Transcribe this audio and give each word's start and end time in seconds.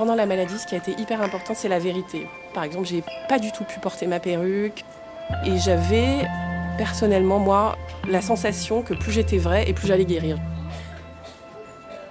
Pendant 0.00 0.14
la 0.14 0.24
maladie, 0.24 0.58
ce 0.58 0.66
qui 0.66 0.74
a 0.74 0.78
été 0.78 0.92
hyper 0.98 1.20
important, 1.20 1.52
c'est 1.54 1.68
la 1.68 1.78
vérité. 1.78 2.26
Par 2.54 2.64
exemple, 2.64 2.86
j'ai 2.86 3.04
pas 3.28 3.38
du 3.38 3.52
tout 3.52 3.64
pu 3.64 3.80
porter 3.80 4.06
ma 4.06 4.18
perruque 4.18 4.82
et 5.44 5.58
j'avais 5.58 6.26
personnellement, 6.78 7.38
moi, 7.38 7.76
la 8.08 8.22
sensation 8.22 8.80
que 8.80 8.94
plus 8.94 9.12
j'étais 9.12 9.36
vraie 9.36 9.68
et 9.68 9.74
plus 9.74 9.86
j'allais 9.86 10.06
guérir. 10.06 10.38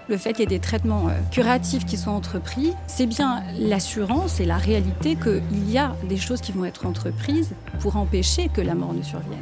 Le 0.08 0.18
fait 0.18 0.34
qu'il 0.34 0.42
y 0.42 0.44
ait 0.44 0.46
des 0.46 0.60
traitements 0.60 1.08
euh, 1.08 1.14
curatifs 1.32 1.88
qui 1.88 1.98
sont 1.98 2.12
entrepris, 2.12 2.76
c'est 2.86 3.08
bien 3.08 3.42
l'assurance 3.58 4.40
et 4.40 4.46
la 4.46 4.58
réalité 4.58 5.16
qu'il 5.16 5.72
y 5.72 5.80
a 5.80 5.96
des 6.04 6.18
choses 6.18 6.42
qui 6.42 6.52
vont 6.52 6.66
être 6.66 6.86
entreprises 6.86 7.56
pour 7.80 7.98
empêcher 7.98 8.50
que 8.50 8.62
la 8.62 8.76
mort 8.76 8.94
ne 8.94 9.02
survienne. 9.02 9.42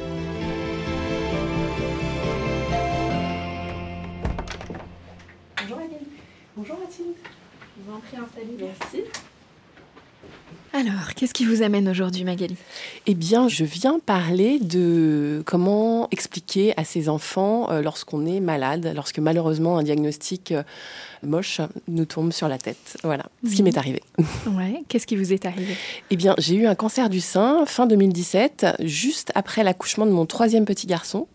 Merci. 8.59 9.03
Alors, 10.73 11.13
qu'est-ce 11.17 11.33
qui 11.33 11.43
vous 11.43 11.63
amène 11.63 11.89
aujourd'hui, 11.89 12.23
Magali? 12.23 12.55
Eh 13.05 13.13
bien, 13.13 13.49
je 13.49 13.65
viens 13.65 13.99
parler 13.99 14.57
de 14.57 15.43
comment 15.45 16.07
expliquer 16.11 16.73
à 16.79 16.85
ses 16.85 17.09
enfants 17.09 17.69
euh, 17.71 17.81
lorsqu'on 17.81 18.25
est 18.25 18.39
malade, 18.39 18.89
lorsque 18.95 19.19
malheureusement 19.19 19.77
un 19.77 19.83
diagnostic 19.83 20.53
euh, 20.53 20.63
moche 21.23 21.59
nous 21.89 22.05
tombe 22.05 22.31
sur 22.31 22.47
la 22.47 22.57
tête. 22.57 22.97
Voilà, 23.03 23.25
ce 23.45 23.49
qui 23.53 23.63
Mhm. 23.63 23.65
m'est 23.67 23.77
arrivé. 23.77 24.01
Ouais, 24.57 24.81
qu'est-ce 24.87 25.07
qui 25.07 25.17
vous 25.17 25.33
est 25.33 25.45
arrivé? 25.45 25.75
Eh 26.09 26.15
bien, 26.15 26.35
j'ai 26.37 26.55
eu 26.55 26.67
un 26.67 26.75
cancer 26.75 27.09
du 27.09 27.19
sein 27.19 27.65
fin 27.65 27.85
2017, 27.85 28.67
juste 28.79 29.33
après 29.35 29.63
l'accouchement 29.63 30.05
de 30.05 30.11
mon 30.11 30.25
troisième 30.25 30.63
petit 30.63 30.87
garçon. 30.87 31.27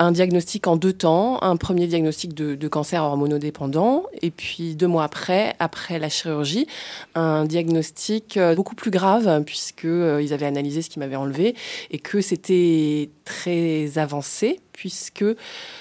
Un 0.00 0.12
diagnostic 0.12 0.68
en 0.68 0.76
deux 0.76 0.92
temps, 0.92 1.42
un 1.42 1.56
premier 1.56 1.88
diagnostic 1.88 2.32
de, 2.32 2.54
de 2.54 2.68
cancer 2.68 3.02
hormonodépendant, 3.02 4.04
et 4.22 4.30
puis 4.30 4.76
deux 4.76 4.86
mois 4.86 5.02
après, 5.02 5.56
après 5.58 5.98
la 5.98 6.08
chirurgie, 6.08 6.68
un 7.16 7.44
diagnostic 7.44 8.36
euh, 8.36 8.54
beaucoup 8.54 8.76
plus 8.76 8.92
grave, 8.92 9.42
puisque 9.44 9.84
euh, 9.84 10.22
ils 10.22 10.32
avaient 10.32 10.46
analysé 10.46 10.82
ce 10.82 10.90
qui 10.90 11.00
m'avait 11.00 11.16
enlevé, 11.16 11.56
et 11.90 11.98
que 11.98 12.20
c'était 12.20 13.10
très 13.24 13.98
avancé, 13.98 14.60
puisque 14.72 15.24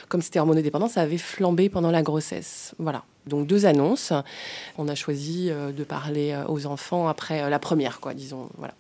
comme 0.09 0.23
c'était 0.23 0.39
hormonodépendant, 0.39 0.87
ça 0.87 1.01
avait 1.01 1.19
flambé 1.19 1.69
pendant 1.69 1.91
la 1.91 2.01
grossesse. 2.01 2.73
Voilà. 2.79 3.03
Donc 3.27 3.47
deux 3.47 3.65
annonces. 3.65 4.13
On 4.77 4.87
a 4.87 4.95
choisi 4.95 5.49
euh, 5.49 5.71
de 5.71 5.83
parler 5.83 6.31
euh, 6.31 6.45
aux 6.47 6.65
enfants 6.65 7.07
après 7.07 7.41
euh, 7.43 7.49
la 7.49 7.59
première, 7.59 7.99
quoi, 7.99 8.13
disons. 8.13 8.49
Voilà. 8.57 8.73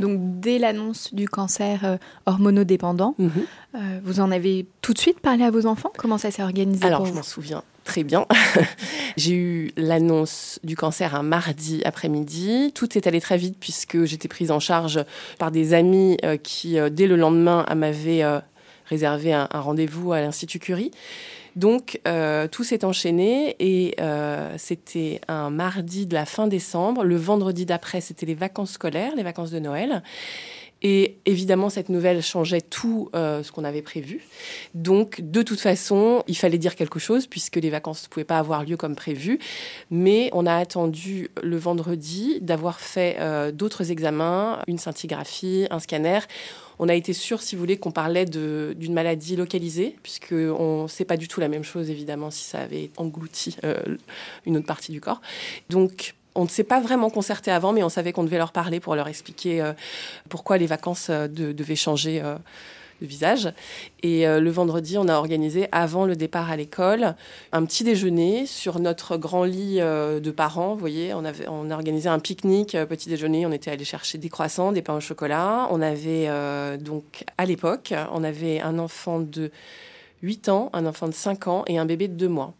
Donc, 0.00 0.18
dès 0.40 0.58
l'annonce 0.58 1.12
du 1.14 1.28
cancer 1.28 1.98
hormonodépendant, 2.26 3.14
Mhm. 3.18 3.30
euh, 3.74 3.78
vous 4.04 4.20
en 4.20 4.30
avez 4.30 4.66
tout 4.82 4.92
de 4.92 4.98
suite 4.98 5.20
parlé 5.20 5.44
à 5.44 5.50
vos 5.50 5.66
enfants? 5.66 5.92
Comment 5.98 6.18
ça 6.18 6.30
s'est 6.30 6.42
organisé 6.42 6.84
Alors, 6.84 6.98
pour 7.00 7.06
je 7.08 7.12
m'en 7.12 7.22
souviens 7.22 7.62
très 7.84 8.04
bien. 8.04 8.26
J'ai 9.16 9.34
eu 9.34 9.72
l'annonce 9.76 10.60
du 10.62 10.76
cancer 10.76 11.14
un 11.16 11.22
mardi 11.24 11.82
après-midi. 11.84 12.72
Tout 12.74 12.96
est 12.96 13.06
allé 13.08 13.20
très 13.20 13.36
vite 13.36 13.56
puisque 13.58 14.04
j'étais 14.04 14.28
prise 14.28 14.50
en 14.52 14.60
charge 14.60 15.00
par 15.38 15.50
des 15.50 15.74
amis 15.74 16.16
qui, 16.44 16.76
dès 16.92 17.06
le 17.08 17.16
lendemain, 17.16 17.66
m'avaient 17.74 18.22
réservé 18.86 19.32
un 19.32 19.48
rendez-vous 19.52 20.12
à 20.12 20.20
l'Institut 20.20 20.60
Curie. 20.60 20.92
Donc, 21.56 22.00
euh, 22.06 22.48
tout 22.48 22.64
s'est 22.64 22.84
enchaîné 22.84 23.56
et 23.58 23.94
euh, 24.00 24.54
c'était 24.58 25.20
un 25.28 25.50
mardi 25.50 26.06
de 26.06 26.14
la 26.14 26.26
fin 26.26 26.46
décembre. 26.46 27.04
Le 27.04 27.16
vendredi 27.16 27.66
d'après, 27.66 28.00
c'était 28.00 28.26
les 28.26 28.34
vacances 28.34 28.72
scolaires, 28.72 29.14
les 29.16 29.22
vacances 29.22 29.50
de 29.50 29.58
Noël. 29.58 30.02
Et 30.82 31.18
évidemment, 31.26 31.68
cette 31.68 31.90
nouvelle 31.90 32.22
changeait 32.22 32.62
tout 32.62 33.10
euh, 33.14 33.42
ce 33.42 33.52
qu'on 33.52 33.64
avait 33.64 33.82
prévu. 33.82 34.22
Donc, 34.72 35.20
de 35.20 35.42
toute 35.42 35.60
façon, 35.60 36.24
il 36.26 36.36
fallait 36.36 36.56
dire 36.56 36.74
quelque 36.74 36.98
chose 36.98 37.26
puisque 37.26 37.56
les 37.56 37.68
vacances 37.68 38.04
ne 38.04 38.08
pouvaient 38.08 38.24
pas 38.24 38.38
avoir 38.38 38.64
lieu 38.64 38.78
comme 38.78 38.96
prévu. 38.96 39.38
Mais 39.90 40.30
on 40.32 40.46
a 40.46 40.54
attendu 40.54 41.28
le 41.42 41.58
vendredi 41.58 42.38
d'avoir 42.40 42.80
fait 42.80 43.18
d'autres 43.52 43.90
examens, 43.90 44.60
une 44.68 44.78
scintigraphie, 44.78 45.66
un 45.70 45.80
scanner. 45.80 46.20
On 46.82 46.88
a 46.88 46.94
été 46.94 47.12
sûr, 47.12 47.42
si 47.42 47.54
vous 47.54 47.60
voulez, 47.60 47.76
qu'on 47.76 47.90
parlait 47.90 48.24
d'une 48.24 48.94
maladie 48.94 49.36
localisée, 49.36 49.96
puisque 50.02 50.32
on 50.32 50.88
sait 50.88 51.04
pas 51.04 51.18
du 51.18 51.28
tout 51.28 51.38
la 51.38 51.48
même 51.48 51.62
chose, 51.62 51.90
évidemment, 51.90 52.30
si 52.30 52.42
ça 52.42 52.60
avait 52.60 52.90
englouti 52.96 53.54
euh, 53.64 53.82
une 54.46 54.56
autre 54.56 54.66
partie 54.66 54.90
du 54.90 54.98
corps. 54.98 55.20
Donc, 55.68 56.14
on 56.34 56.44
ne 56.44 56.48
s'est 56.48 56.64
pas 56.64 56.80
vraiment 56.80 57.10
concerté 57.10 57.50
avant, 57.50 57.74
mais 57.74 57.82
on 57.82 57.90
savait 57.90 58.12
qu'on 58.12 58.24
devait 58.24 58.38
leur 58.38 58.52
parler 58.52 58.80
pour 58.80 58.94
leur 58.94 59.08
expliquer 59.08 59.60
euh, 59.60 59.74
pourquoi 60.30 60.56
les 60.56 60.66
vacances 60.66 61.08
euh, 61.10 61.28
de- 61.28 61.52
devaient 61.52 61.76
changer 61.76 62.22
de 63.00 63.06
visage. 63.06 63.52
Et 64.02 64.26
euh, 64.26 64.40
le 64.40 64.50
vendredi, 64.50 64.98
on 64.98 65.08
a 65.08 65.14
organisé, 65.14 65.68
avant 65.72 66.04
le 66.04 66.16
départ 66.16 66.50
à 66.50 66.56
l'école, 66.56 67.14
un 67.52 67.64
petit 67.64 67.84
déjeuner 67.84 68.46
sur 68.46 68.78
notre 68.78 69.16
grand 69.16 69.44
lit 69.44 69.78
euh, 69.80 70.20
de 70.20 70.30
parents. 70.30 70.74
Vous 70.74 70.80
voyez, 70.80 71.14
on, 71.14 71.24
avait, 71.24 71.48
on 71.48 71.70
a 71.70 71.74
organisé 71.74 72.08
un 72.08 72.18
pique-nique, 72.18 72.74
euh, 72.74 72.86
petit 72.86 73.08
déjeuner. 73.08 73.46
On 73.46 73.52
était 73.52 73.70
allé 73.70 73.84
chercher 73.84 74.18
des 74.18 74.28
croissants, 74.28 74.72
des 74.72 74.82
pains 74.82 74.96
au 74.96 75.00
chocolat. 75.00 75.68
On 75.70 75.80
avait 75.80 76.28
donc, 76.78 77.24
à 77.38 77.44
l'époque, 77.44 77.94
on 78.12 78.24
avait 78.24 78.60
un 78.60 78.78
enfant 78.78 79.20
de 79.20 79.50
8 80.22 80.48
ans, 80.48 80.70
un 80.72 80.86
enfant 80.86 81.08
de 81.08 81.14
5 81.14 81.48
ans 81.48 81.64
et 81.66 81.78
un 81.78 81.86
bébé 81.86 82.08
de 82.08 82.14
2 82.14 82.28
mois. 82.28 82.54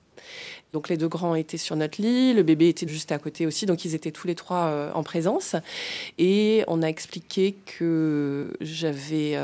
Donc 0.73 0.89
les 0.89 0.97
deux 0.97 1.09
grands 1.09 1.35
étaient 1.35 1.59
sur 1.59 1.75
notre 1.75 2.01
lit, 2.01 2.33
le 2.33 2.45
bébé 2.45 2.69
était 2.69 2.87
juste 2.87 3.11
à 3.11 3.19
côté 3.19 3.45
aussi, 3.45 3.67
donc 3.67 3.85
ils 3.85 3.97
étaient 3.97 4.13
tous 4.13 4.29
les 4.29 4.37
trois 4.37 4.93
en 4.95 5.03
présence. 5.03 5.57
Et 6.19 6.63
on 6.69 6.83
a 6.83 6.87
expliqué 6.87 7.57
que 7.79 8.53
j'avais 8.61 9.37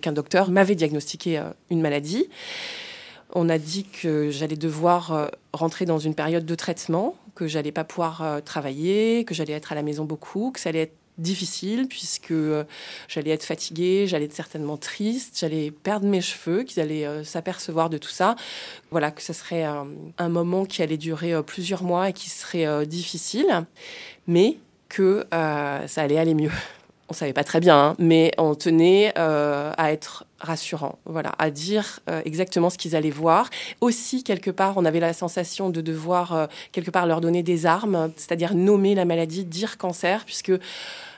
qu'un 0.00 0.12
docteur 0.12 0.50
m'avait 0.50 0.74
diagnostiqué 0.74 1.38
euh, 1.38 1.50
une 1.70 1.80
maladie. 1.80 2.28
On 3.34 3.48
a 3.48 3.58
dit 3.58 3.84
que 3.84 4.30
j'allais 4.30 4.56
devoir 4.56 5.12
euh, 5.12 5.26
rentrer 5.52 5.84
dans 5.84 5.98
une 5.98 6.14
période 6.14 6.46
de 6.46 6.54
traitement, 6.54 7.16
que 7.34 7.46
j'allais 7.46 7.72
pas 7.72 7.84
pouvoir 7.84 8.22
euh, 8.22 8.40
travailler, 8.40 9.24
que 9.24 9.34
j'allais 9.34 9.52
être 9.52 9.72
à 9.72 9.74
la 9.74 9.82
maison 9.82 10.04
beaucoup, 10.04 10.50
que 10.50 10.60
ça 10.60 10.70
allait 10.70 10.82
être 10.82 10.94
difficile 11.18 11.88
puisque 11.88 12.32
j'allais 13.08 13.32
être 13.32 13.42
fatiguée, 13.42 14.06
j'allais 14.06 14.26
être 14.26 14.32
certainement 14.32 14.76
triste, 14.76 15.36
j'allais 15.40 15.72
perdre 15.72 16.06
mes 16.06 16.20
cheveux, 16.20 16.62
qu'ils 16.62 16.80
allaient 16.80 17.24
s'apercevoir 17.24 17.90
de 17.90 17.98
tout 17.98 18.08
ça. 18.08 18.36
Voilà, 18.92 19.10
que 19.10 19.20
ce 19.20 19.32
serait 19.32 19.64
un 19.64 20.28
moment 20.28 20.64
qui 20.64 20.80
allait 20.80 20.96
durer 20.96 21.42
plusieurs 21.42 21.82
mois 21.82 22.10
et 22.10 22.12
qui 22.12 22.30
serait 22.30 22.86
difficile, 22.86 23.66
mais 24.28 24.58
que 24.88 25.26
ça 25.32 26.02
allait 26.02 26.18
aller 26.18 26.34
mieux. 26.34 26.52
On 27.08 27.14
savait 27.14 27.32
pas 27.32 27.44
très 27.44 27.60
bien, 27.60 27.76
hein, 27.76 27.96
mais 27.98 28.32
on 28.36 28.54
tenait 28.54 29.14
euh, 29.16 29.72
à 29.78 29.92
être 29.92 30.26
rassurant, 30.40 30.98
voilà, 31.06 31.32
à 31.38 31.50
dire 31.50 32.00
euh, 32.08 32.20
exactement 32.24 32.68
ce 32.68 32.76
qu'ils 32.76 32.94
allaient 32.94 33.10
voir. 33.10 33.48
Aussi, 33.80 34.22
quelque 34.22 34.50
part, 34.50 34.74
on 34.76 34.84
avait 34.84 35.00
la 35.00 35.14
sensation 35.14 35.70
de 35.70 35.80
devoir 35.80 36.34
euh, 36.34 36.46
quelque 36.70 36.90
part 36.90 37.06
leur 37.06 37.22
donner 37.22 37.42
des 37.42 37.64
armes, 37.64 38.12
c'est-à-dire 38.16 38.54
nommer 38.54 38.94
la 38.94 39.06
maladie, 39.06 39.44
dire 39.44 39.78
cancer, 39.78 40.24
puisque 40.26 40.52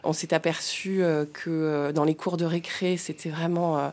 on 0.04 0.12
s'est 0.12 0.32
aperçu 0.32 1.02
que 1.34 1.92
dans 1.92 2.04
les 2.04 2.14
cours 2.14 2.38
de 2.38 2.46
récré, 2.46 2.96
c'était 2.96 3.28
vraiment 3.28 3.92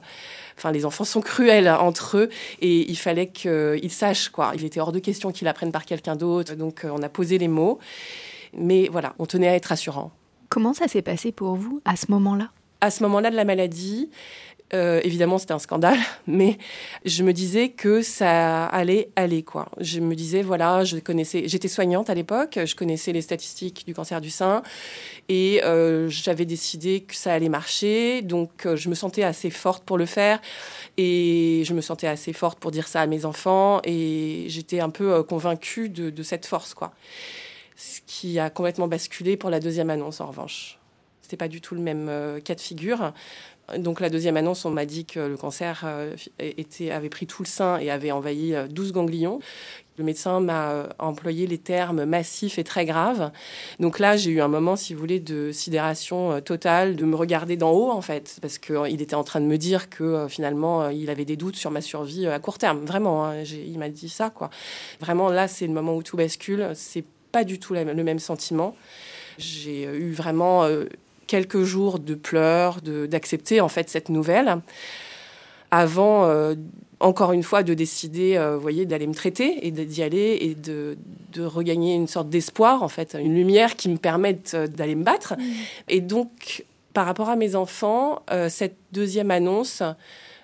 enfin 0.57 0.71
les 0.71 0.85
enfants 0.85 1.03
sont 1.03 1.19
cruels 1.19 1.67
entre 1.67 2.15
eux 2.15 2.29
et 2.61 2.89
il 2.89 2.95
fallait 2.95 3.27
qu'ils 3.27 3.91
sachent 3.91 4.29
quoi. 4.29 4.53
Il 4.55 4.63
était 4.63 4.79
hors 4.79 4.93
de 4.93 4.99
question 4.99 5.33
qu'ils 5.33 5.49
apprennent 5.49 5.73
par 5.73 5.83
quelqu'un 5.85 6.15
d'autre. 6.15 6.55
Donc 6.55 6.85
on 6.89 7.03
a 7.03 7.09
posé 7.09 7.37
les 7.37 7.49
mots, 7.49 7.79
mais 8.53 8.87
voilà, 8.89 9.15
on 9.19 9.25
tenait 9.25 9.49
à 9.49 9.55
être 9.55 9.65
rassurant. 9.65 10.13
Comment 10.49 10.73
ça 10.73 10.87
s'est 10.87 11.01
passé 11.01 11.31
pour 11.31 11.55
vous 11.55 11.81
à 11.85 11.95
ce 11.95 12.05
moment-là? 12.09 12.49
À 12.79 12.91
ce 12.91 13.03
moment-là 13.03 13.31
de 13.31 13.35
la 13.35 13.43
maladie, 13.43 14.09
euh, 14.73 14.99
évidemment, 15.03 15.37
c'était 15.37 15.53
un 15.53 15.59
scandale, 15.59 15.97
mais 16.27 16.57
je 17.05 17.23
me 17.23 17.31
disais 17.31 17.69
que 17.69 18.01
ça 18.01 18.65
allait 18.65 19.09
aller, 19.15 19.43
quoi. 19.43 19.69
Je 19.79 19.99
me 19.99 20.13
disais, 20.15 20.41
voilà, 20.41 20.83
je 20.83 20.97
connaissais, 20.97 21.43
j'étais 21.47 21.69
soignante 21.69 22.09
à 22.09 22.13
l'époque, 22.13 22.59
je 22.65 22.75
connaissais 22.75 23.13
les 23.13 23.21
statistiques 23.21 23.85
du 23.85 23.93
cancer 23.93 24.19
du 24.19 24.29
sein, 24.29 24.63
et 25.29 25.63
euh, 25.63 26.09
j'avais 26.09 26.45
décidé 26.45 27.01
que 27.01 27.15
ça 27.15 27.33
allait 27.33 27.49
marcher, 27.49 28.21
donc 28.21 28.65
euh, 28.65 28.75
je 28.75 28.89
me 28.89 28.95
sentais 28.95 29.23
assez 29.23 29.49
forte 29.49 29.83
pour 29.83 29.97
le 29.97 30.05
faire, 30.05 30.41
et 30.97 31.63
je 31.65 31.73
me 31.73 31.81
sentais 31.81 32.07
assez 32.07 32.33
forte 32.33 32.59
pour 32.59 32.71
dire 32.71 32.87
ça 32.87 33.01
à 33.01 33.07
mes 33.07 33.23
enfants, 33.23 33.79
et 33.85 34.45
j'étais 34.49 34.81
un 34.81 34.89
peu 34.89 35.23
convaincue 35.23 35.87
de, 35.87 36.09
de 36.09 36.23
cette 36.23 36.45
force, 36.45 36.73
quoi 36.73 36.91
ce 37.77 38.01
qui 38.05 38.39
a 38.39 38.49
complètement 38.49 38.87
basculé 38.87 39.37
pour 39.37 39.49
la 39.49 39.61
deuxième 39.61 39.89
annonce 39.89 40.19
en 40.19 40.25
revanche. 40.25 40.79
C'était 41.21 41.37
pas 41.37 41.47
du 41.47 41.61
tout 41.61 41.75
le 41.75 41.81
même 41.81 42.07
euh, 42.09 42.39
cas 42.39 42.55
de 42.55 42.61
figure. 42.61 43.13
Donc 43.77 43.99
la 43.99 44.09
deuxième 44.09 44.37
annonce, 44.37 44.63
on 44.63 44.69
m'a 44.69 44.85
dit 44.85 45.03
que 45.03 45.19
le 45.19 45.35
cancer 45.35 45.83
euh, 45.85 46.15
avait 46.89 47.09
pris 47.09 47.27
tout 47.27 47.43
le 47.43 47.47
sein 47.47 47.77
et 47.79 47.91
avait 47.91 48.11
envahi 48.11 48.55
12 48.69 48.89
euh, 48.89 48.93
ganglions. 48.93 49.39
Le 49.97 50.05
médecin 50.05 50.39
m'a 50.39 50.87
employé 50.99 51.45
les 51.45 51.57
termes 51.57 52.05
massifs 52.05 52.57
et 52.59 52.63
très 52.63 52.85
graves. 52.85 53.31
Donc 53.79 53.99
là, 53.99 54.15
j'ai 54.15 54.31
eu 54.31 54.41
un 54.41 54.47
moment, 54.47 54.75
si 54.75 54.93
vous 54.93 54.99
voulez, 54.99 55.19
de 55.19 55.51
sidération 55.51 56.39
totale, 56.39 56.95
de 56.95 57.03
me 57.03 57.15
regarder 57.15 57.57
d'en 57.57 57.71
haut, 57.71 57.91
en 57.91 58.01
fait, 58.01 58.37
parce 58.41 58.57
qu'il 58.57 59.01
était 59.01 59.15
en 59.15 59.23
train 59.23 59.41
de 59.41 59.47
me 59.47 59.57
dire 59.57 59.89
que 59.89 60.27
finalement, 60.29 60.89
il 60.89 61.09
avait 61.09 61.25
des 61.25 61.35
doutes 61.35 61.55
sur 61.55 61.71
ma 61.71 61.81
survie 61.81 62.27
à 62.27 62.37
court 62.39 62.59
terme. 62.59 62.85
Vraiment, 62.85 63.25
hein, 63.25 63.41
il 63.43 63.79
m'a 63.79 63.89
dit 63.89 64.07
ça, 64.07 64.29
quoi. 64.29 64.51
Vraiment, 64.99 65.29
là, 65.29 65.47
c'est 65.47 65.65
le 65.65 65.73
moment 65.73 65.95
où 65.95 66.03
tout 66.03 66.15
bascule. 66.15 66.75
Pas 67.31 67.43
du 67.43 67.59
tout 67.59 67.73
le 67.73 68.03
même 68.03 68.19
sentiment. 68.19 68.75
J'ai 69.37 69.83
eu 69.83 70.11
vraiment 70.11 70.63
euh, 70.63 70.85
quelques 71.27 71.63
jours 71.63 71.99
de 71.99 72.15
pleurs, 72.15 72.81
d'accepter 72.81 73.61
en 73.61 73.67
fait 73.67 73.89
cette 73.89 74.09
nouvelle, 74.09 74.57
avant 75.69 76.25
euh, 76.25 76.55
encore 76.99 77.33
une 77.33 77.43
fois 77.43 77.61
de 77.61 77.73
décider, 77.73 78.35
euh, 78.37 78.57
voyez, 78.57 78.85
d'aller 78.85 79.05
me 79.05 79.13
traiter 79.13 79.67
et 79.67 79.71
d'y 79.71 80.01
aller 80.01 80.37
et 80.41 80.55
de, 80.55 80.97
regagner 81.37 81.93
une 81.93 82.07
sorte 82.07 82.29
d'espoir 82.29 82.81
en 82.81 82.87
fait, 82.87 83.15
une 83.19 83.35
lumière 83.35 83.75
qui 83.75 83.89
me 83.89 83.97
permette 83.97 84.55
d'aller 84.55 84.95
me 84.95 85.03
battre. 85.03 85.35
Mmh. 85.37 85.43
Et 85.89 86.01
donc, 86.01 86.65
par 86.93 87.05
rapport 87.05 87.29
à 87.29 87.35
mes 87.35 87.55
enfants, 87.55 88.23
cette 88.49 88.75
deuxième 88.91 89.29
annonce, 89.29 89.83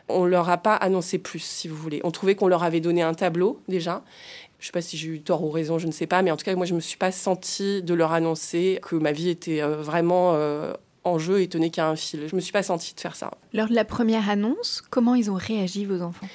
on 0.08 0.26
leur 0.26 0.50
a 0.50 0.58
pas 0.58 0.76
annoncé 0.76 1.18
plus, 1.18 1.40
si 1.40 1.68
vous 1.68 1.76
voulez. 1.76 2.00
On 2.04 2.12
trouvait 2.12 2.36
qu'on 2.36 2.48
leur 2.48 2.62
avait 2.62 2.80
donné 2.80 3.02
un 3.02 3.16
tableau 3.16 3.60
déjà 3.68 4.04
je 4.64 4.68
ne 4.68 4.72
sais 4.72 4.72
pas 4.72 4.82
si 4.82 4.96
j'ai 4.96 5.10
eu 5.10 5.20
tort 5.20 5.44
ou 5.44 5.50
raison, 5.50 5.78
je 5.78 5.88
ne 5.88 5.92
sais 5.92 6.08
pas, 6.08 6.22
mais 6.22 6.32
en 6.32 6.38
tout 6.38 6.46
cas, 6.46 6.56
moi, 6.56 6.66
je 6.66 6.72
ne 6.72 6.78
me 6.78 6.82
suis 6.82 6.96
pas 6.96 7.12
sentie 7.12 7.84
de 7.84 7.94
leur 7.94 8.14
annoncer 8.14 8.80
que 8.82 8.96
ma 8.96 9.12
vie 9.12 9.28
était 9.28 9.62
euh, 9.62 9.76
vraiment 9.82 10.36
euh, 10.36 10.72
en 11.04 11.20
jeu 11.20 11.42
et 11.42 11.50
tenait 11.50 11.70
qu'à 11.70 11.90
un 11.90 11.98
fil. 11.98 12.22
Je 12.28 12.34
ne 12.34 12.38
me 12.38 12.40
suis 12.40 12.54
pas 12.54 12.64
sentie 12.64 12.96
de 12.96 13.00
faire 13.02 13.18
ça. 13.18 13.32
Lors 13.52 13.68
de 13.68 13.74
la 13.74 13.84
première 13.84 14.30
annonce, 14.30 14.82
comment 14.90 15.16
ils 15.16 15.30
ont 15.30 15.36
réagi, 15.36 15.84
vos 15.84 16.02
enfants? 16.02 16.30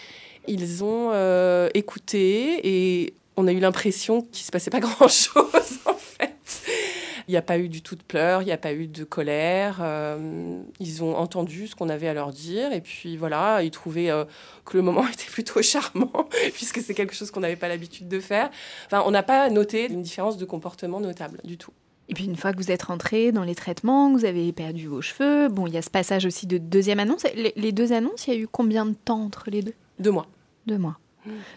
Ils 0.46 0.84
ont 0.84 1.08
euh, 1.14 1.70
écouté 1.72 2.60
et 2.64 3.14
on 3.38 3.46
a 3.46 3.52
eu 3.52 3.60
l'impression 3.60 4.20
qu'il 4.20 4.42
ne 4.42 4.46
se 4.46 4.50
passait 4.50 4.70
pas 4.70 4.80
grand-chose, 4.80 5.78
en 5.86 5.94
fait. 5.94 6.34
Il 7.28 7.32
n'y 7.32 7.36
a 7.36 7.42
pas 7.42 7.58
eu 7.58 7.68
du 7.68 7.82
tout 7.82 7.94
de 7.94 8.02
pleurs, 8.02 8.42
il 8.42 8.46
n'y 8.46 8.52
a 8.52 8.58
pas 8.58 8.72
eu 8.72 8.88
de 8.88 9.04
colère. 9.04 9.78
Euh, 9.80 10.60
ils 10.80 11.04
ont 11.04 11.14
entendu 11.14 11.68
ce 11.68 11.76
qu'on 11.76 11.88
avait 11.88 12.08
à 12.08 12.14
leur 12.14 12.30
dire. 12.30 12.72
Et 12.72 12.80
puis 12.80 13.16
voilà, 13.16 13.62
ils 13.62 13.70
trouvaient 13.70 14.10
euh, 14.10 14.24
que 14.64 14.76
le 14.76 14.82
moment 14.82 15.06
était 15.12 15.30
plutôt 15.30 15.62
charmant, 15.62 16.28
puisque 16.54 16.80
c'est 16.80 16.94
quelque 16.94 17.14
chose 17.14 17.30
qu'on 17.30 17.40
n'avait 17.40 17.56
pas 17.56 17.68
l'habitude 17.68 18.08
de 18.08 18.18
faire. 18.18 18.50
Enfin, 18.86 19.04
on 19.06 19.12
n'a 19.12 19.22
pas 19.22 19.50
noté 19.50 19.86
une 19.86 20.02
différence 20.02 20.36
de 20.36 20.44
comportement 20.44 21.00
notable 21.00 21.38
du 21.44 21.56
tout. 21.56 21.72
Et 22.08 22.14
puis 22.14 22.24
une 22.24 22.36
fois 22.36 22.52
que 22.52 22.56
vous 22.56 22.72
êtes 22.72 22.84
rentré 22.84 23.30
dans 23.30 23.44
les 23.44 23.54
traitements, 23.54 24.12
que 24.12 24.18
vous 24.18 24.24
avez 24.24 24.50
perdu 24.52 24.88
vos 24.88 25.02
cheveux, 25.02 25.48
bon, 25.48 25.66
il 25.66 25.74
y 25.74 25.76
a 25.76 25.82
ce 25.82 25.90
passage 25.90 26.24
aussi 26.24 26.46
de 26.46 26.56
deuxième 26.56 26.98
annonce. 26.98 27.24
Les 27.34 27.72
deux 27.72 27.92
annonces, 27.92 28.26
il 28.26 28.34
y 28.34 28.36
a 28.36 28.40
eu 28.40 28.48
combien 28.48 28.86
de 28.86 28.94
temps 28.94 29.22
entre 29.22 29.50
les 29.50 29.60
deux? 29.62 29.74
Deux 29.98 30.10
mois. 30.10 30.26
Deux 30.66 30.78
mois. 30.78 30.98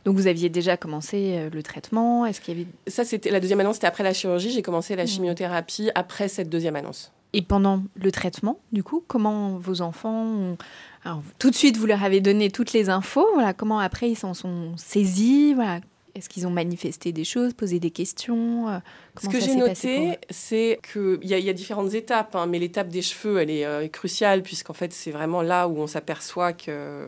Donc 0.05 0.15
vous 0.15 0.27
aviez 0.27 0.49
déjà 0.49 0.77
commencé 0.77 1.35
euh, 1.37 1.49
le 1.49 1.63
traitement 1.63 2.25
Est-ce 2.25 2.41
qu'il 2.41 2.57
y 2.57 2.61
avait 2.61 2.69
Ça 2.87 3.05
c'était 3.05 3.31
la 3.31 3.39
deuxième 3.39 3.59
annonce, 3.59 3.75
c'était 3.75 3.87
après 3.87 4.03
la 4.03 4.13
chirurgie. 4.13 4.51
J'ai 4.51 4.61
commencé 4.61 4.95
la 4.95 5.03
mm. 5.03 5.07
chimiothérapie 5.07 5.89
après 5.95 6.27
cette 6.27 6.49
deuxième 6.49 6.75
annonce. 6.75 7.11
Et 7.33 7.41
pendant 7.41 7.83
le 7.95 8.11
traitement, 8.11 8.59
du 8.73 8.83
coup, 8.83 9.03
comment 9.07 9.57
vos 9.57 9.81
enfants 9.81 10.57
Alors, 11.05 11.23
tout 11.39 11.49
de 11.49 11.55
suite, 11.55 11.77
vous 11.77 11.85
leur 11.85 12.03
avez 12.03 12.19
donné 12.19 12.51
toutes 12.51 12.73
les 12.73 12.89
infos. 12.89 13.25
Voilà, 13.33 13.53
comment 13.53 13.79
après 13.79 14.09
ils 14.09 14.17
s'en 14.17 14.33
sont 14.33 14.75
saisis 14.75 15.53
Voilà, 15.53 15.79
est-ce 16.15 16.29
qu'ils 16.29 16.45
ont 16.45 16.51
manifesté 16.51 17.11
des 17.11 17.23
choses, 17.23 17.53
posé 17.53 17.79
des 17.79 17.91
questions 17.91 18.67
euh, 18.69 18.79
Ce 19.21 19.29
que 19.29 19.39
j'ai 19.39 19.55
noté, 19.55 20.17
c'est 20.29 20.79
qu'il 20.91 21.19
y, 21.23 21.41
y, 21.41 21.49
a 21.49 21.53
différentes 21.53 21.93
étapes, 21.93 22.35
hein, 22.35 22.47
mais 22.47 22.59
l'étape 22.59 22.89
des 22.89 23.01
cheveux, 23.01 23.39
elle 23.39 23.49
est 23.49 23.65
euh, 23.65 23.87
cruciale, 23.87 24.43
puisqu'en 24.43 24.73
fait, 24.73 24.91
c'est 24.91 25.11
vraiment 25.11 25.41
là 25.41 25.67
où 25.67 25.77
on 25.77 25.87
s'aperçoit 25.87 26.53
que 26.53 27.05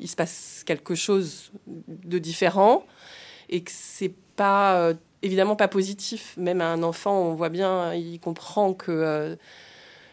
il 0.00 0.08
se 0.08 0.16
passe 0.16 0.62
quelque 0.66 0.94
chose 0.94 1.52
de 1.66 2.18
différent 2.18 2.84
et 3.48 3.62
que 3.62 3.70
c'est 3.72 4.14
pas 4.36 4.78
euh, 4.78 4.94
évidemment 5.22 5.56
pas 5.56 5.68
positif. 5.68 6.34
Même 6.36 6.60
un 6.60 6.82
enfant, 6.82 7.18
on 7.18 7.34
voit 7.34 7.48
bien, 7.48 7.94
il 7.94 8.18
comprend 8.20 8.74
que 8.74 8.92
euh, 8.92 9.36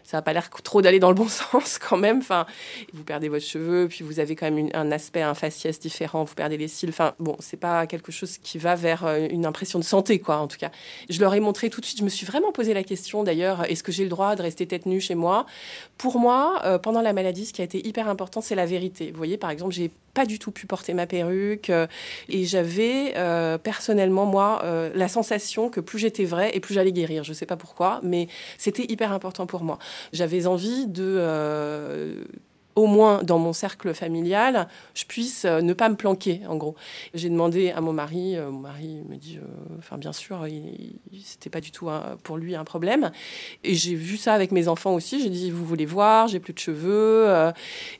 ça 0.04 0.18
n'a 0.18 0.22
pas 0.22 0.34
l'air 0.34 0.50
trop 0.50 0.82
d'aller 0.82 1.00
dans 1.00 1.10
le 1.10 1.16
bon 1.16 1.28
sens 1.30 1.80
quand 1.80 1.98
même. 1.98 2.20
Enfin, 2.20 2.46
vous 2.94 3.04
perdez 3.04 3.30
votre 3.30 3.46
cheveu, 3.46 3.88
puis 3.90 4.04
vous 4.04 4.20
avez 4.20 4.36
quand 4.36 4.50
même 4.50 4.70
un 4.74 4.92
aspect, 4.92 5.22
un 5.22 5.34
faciès 5.34 5.80
différent, 5.80 6.24
vous 6.24 6.36
perdez 6.36 6.58
les 6.58 6.68
cils. 6.68 6.90
Enfin, 6.90 7.14
bon, 7.20 7.36
c'est 7.40 7.58
pas 7.58 7.88
quelque 7.88 8.12
chose 8.12 8.38
qui 8.38 8.58
va 8.58 8.76
vers 8.76 9.06
euh, 9.06 9.28
une 9.30 9.46
impression 9.46 9.80
de 9.80 9.84
santé, 9.84 10.20
quoi, 10.20 10.38
en 10.38 10.48
tout 10.48 10.58
cas. 10.58 10.72
Je 11.10 11.20
leur 11.20 11.34
ai 11.34 11.40
montré 11.40 11.70
tout 11.70 11.82
de 11.82 11.86
suite, 11.86 12.00
je 12.00 12.04
me 12.04 12.10
suis 12.10 12.26
vraiment 12.26 12.52
posé 12.52 12.74
la 12.74 12.84
question 12.84 13.24
d'ailleurs, 13.24 13.70
est-ce 13.70 13.84
que 13.84 13.92
j'ai 13.92 14.04
le 14.04 14.10
droit 14.10 14.36
de 14.36 14.42
rester 14.42 14.68
tête 14.68 14.86
nue 14.86 15.02
chez 15.02 15.16
moi? 15.16 15.46
Pour 15.98 16.20
moi, 16.20 16.62
euh, 16.66 16.78
pendant 16.78 17.02
la 17.02 17.14
maladie, 17.14 17.46
ce 17.46 17.54
qui 17.54 17.62
a 17.62 17.66
été 17.66 17.86
hyper 17.88 18.08
important, 18.08 18.42
c'est 18.42 18.56
la 18.56 18.66
vérité. 18.66 19.12
Vous 19.12 19.18
voyez, 19.18 19.38
par 19.38 19.50
exemple, 19.50 19.74
j'ai 19.74 19.92
pas 20.14 20.26
du 20.26 20.38
tout 20.38 20.52
pu 20.52 20.68
porter 20.68 20.94
ma 20.94 21.08
perruque 21.08 21.72
euh, 21.72 21.88
et 22.30 22.46
j'avais 22.46 23.14
personnellement 23.64 24.26
moi 24.26 24.62
la 24.94 25.08
sensation 25.08 25.70
que 25.70 25.80
plus 25.80 26.00
j'étais 26.00 26.26
vraie 26.26 26.52
et 26.54 26.60
plus 26.60 26.74
j'allais 26.74 26.92
guérir. 26.92 27.24
Je 27.24 27.34
sais 27.34 27.46
pas 27.46 27.58
pourquoi, 27.58 28.00
mais 28.04 28.28
c'était 28.58 28.86
hyper 28.92 29.12
important 29.12 29.46
pour 29.46 29.64
moi. 29.64 29.80
J'avais 30.12 30.48
envie 30.48 30.88
de 30.88 31.16
euh, 31.18 32.24
au 32.76 32.88
moins 32.88 33.24
dans 33.24 33.40
mon 33.40 33.54
cercle 33.54 33.94
familial, 33.94 34.68
je 34.94 35.06
puisse 35.06 35.46
euh, 35.46 35.62
ne 35.62 35.74
pas 35.74 35.90
me 35.90 35.96
planquer, 35.96 36.42
en 36.48 36.56
gros. 36.56 36.76
J'ai 37.14 37.30
demandé 37.30 37.72
à 37.72 37.82
mon 37.82 37.94
mari, 37.94 38.36
euh, 38.36 38.50
mon 38.50 38.60
mari 38.60 39.02
me 39.08 39.16
dit, 39.16 39.38
euh, 39.38 39.76
enfin 39.78 39.98
bien 39.98 40.14
sûr, 40.14 40.46
c'était 41.24 41.50
pas 41.50 41.62
du 41.62 41.72
tout 41.72 41.90
pour 42.24 42.38
lui 42.38 42.56
un 42.56 42.64
problème. 42.64 43.12
Et 43.64 43.76
j'ai 43.76 43.96
vu 43.96 44.18
ça 44.18 44.34
avec 44.34 44.52
mes 44.52 44.68
enfants 44.68 44.94
aussi. 44.94 45.22
J'ai 45.22 45.30
dit, 45.30 45.52
vous 45.52 45.66
voulez 45.66 45.86
voir, 45.86 46.28
j'ai 46.28 46.40
plus 46.40 46.54
de 46.54 46.60
cheveux. 46.60 47.52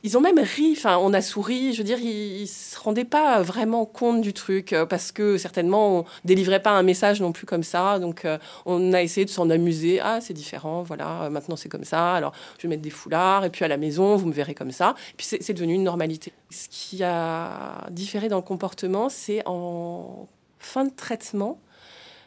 ils 0.02 0.16
ont 0.16 0.20
même 0.20 0.38
ri, 0.38 0.74
enfin 0.76 0.98
on 0.98 1.12
a 1.12 1.20
souri. 1.20 1.72
Je 1.72 1.78
veux 1.78 1.84
dire, 1.84 1.98
ils, 1.98 2.42
ils 2.42 2.48
se 2.48 2.78
rendaient 2.78 3.04
pas 3.04 3.42
vraiment 3.42 3.86
compte 3.86 4.20
du 4.20 4.32
truc 4.32 4.74
parce 4.88 5.12
que 5.12 5.38
certainement 5.38 5.98
on 5.98 6.04
délivrait 6.24 6.62
pas 6.62 6.70
un 6.70 6.82
message 6.82 7.20
non 7.20 7.32
plus 7.32 7.46
comme 7.46 7.62
ça. 7.62 7.98
Donc 7.98 8.26
on 8.66 8.92
a 8.92 9.02
essayé 9.02 9.24
de 9.24 9.30
s'en 9.30 9.50
amuser. 9.50 10.00
Ah 10.00 10.20
c'est 10.20 10.34
différent, 10.34 10.82
voilà, 10.82 11.28
maintenant 11.30 11.56
c'est 11.56 11.68
comme 11.68 11.84
ça. 11.84 12.14
Alors 12.14 12.32
je 12.58 12.62
vais 12.62 12.68
mettre 12.68 12.82
des 12.82 12.90
foulards 12.90 13.44
et 13.44 13.50
puis 13.50 13.64
à 13.64 13.68
la 13.68 13.76
maison 13.76 14.16
vous 14.16 14.26
me 14.26 14.32
verrez 14.32 14.54
comme 14.54 14.63
ça. 14.72 14.94
Puis 15.16 15.26
c'est 15.40 15.52
devenu 15.52 15.74
une 15.74 15.84
normalité. 15.84 16.32
Ce 16.50 16.68
qui 16.68 17.02
a 17.02 17.86
différé 17.90 18.28
dans 18.28 18.36
le 18.36 18.42
comportement, 18.42 19.08
c'est 19.08 19.42
en 19.46 20.28
fin 20.58 20.84
de 20.84 20.92
traitement. 20.94 21.60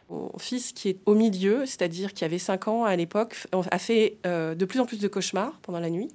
Mon 0.10 0.32
fils, 0.38 0.72
qui 0.72 0.90
est 0.90 1.00
au 1.06 1.16
milieu, 1.16 1.66
c'est-à-dire 1.66 2.14
qui 2.14 2.24
avait 2.24 2.40
5 2.40 2.68
ans 2.70 2.86
à 2.86 2.96
l'époque, 2.96 3.36
a 3.52 3.80
fait 3.80 4.18
euh, 4.26 4.56
de 4.56 4.66
plus 4.66 4.80
en 4.80 4.86
plus 4.86 5.00
de 5.00 5.08
cauchemars 5.08 5.60
pendant 5.62 5.80
la 5.80 5.90
nuit. 5.90 6.10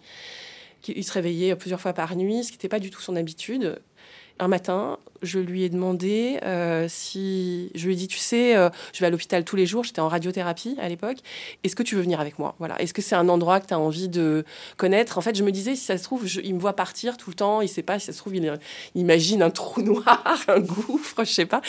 Il 0.88 1.04
se 1.04 1.12
réveillait 1.12 1.54
plusieurs 1.56 1.80
fois 1.80 1.92
par 1.92 2.16
nuit, 2.16 2.42
ce 2.42 2.48
qui 2.48 2.56
n'était 2.56 2.68
pas 2.68 2.80
du 2.80 2.90
tout 2.90 3.00
son 3.00 3.16
habitude. 3.16 3.80
Un 4.38 4.48
matin, 4.48 4.98
je 5.22 5.38
lui 5.38 5.62
ai 5.62 5.68
demandé 5.68 6.38
euh, 6.42 6.86
si. 6.88 7.70
Je 7.74 7.86
lui 7.86 7.94
ai 7.94 7.96
dit, 7.96 8.08
tu 8.08 8.18
sais, 8.18 8.56
euh, 8.56 8.68
je 8.92 9.00
vais 9.00 9.06
à 9.06 9.10
l'hôpital 9.10 9.44
tous 9.44 9.56
les 9.56 9.66
jours, 9.66 9.84
j'étais 9.84 10.00
en 10.00 10.08
radiothérapie 10.08 10.76
à 10.80 10.88
l'époque. 10.88 11.18
Est-ce 11.64 11.76
que 11.76 11.82
tu 11.82 11.94
veux 11.94 12.02
venir 12.02 12.20
avec 12.20 12.38
moi? 12.38 12.54
Voilà. 12.58 12.80
Est-ce 12.80 12.92
que 12.92 13.02
c'est 13.02 13.14
un 13.14 13.28
endroit 13.28 13.60
que 13.60 13.66
tu 13.66 13.74
as 13.74 13.78
envie 13.78 14.08
de 14.08 14.44
connaître? 14.76 15.18
En 15.18 15.20
fait, 15.20 15.36
je 15.36 15.44
me 15.44 15.52
disais, 15.52 15.76
si 15.76 15.84
ça 15.84 15.96
se 15.96 16.02
trouve, 16.02 16.26
il 16.42 16.54
me 16.54 16.60
voit 16.60 16.74
partir 16.74 17.16
tout 17.16 17.30
le 17.30 17.36
temps, 17.36 17.60
il 17.60 17.68
sait 17.68 17.82
pas, 17.82 17.98
si 17.98 18.06
ça 18.06 18.12
se 18.12 18.18
trouve, 18.18 18.34
il, 18.36 18.58
imagine 18.94 19.42
un 19.42 19.50
trou 19.50 19.82
noir, 19.82 20.44
un 20.48 20.60
gouffre, 20.60 21.24
je 21.24 21.32
sais 21.32 21.46
pas. 21.46 21.62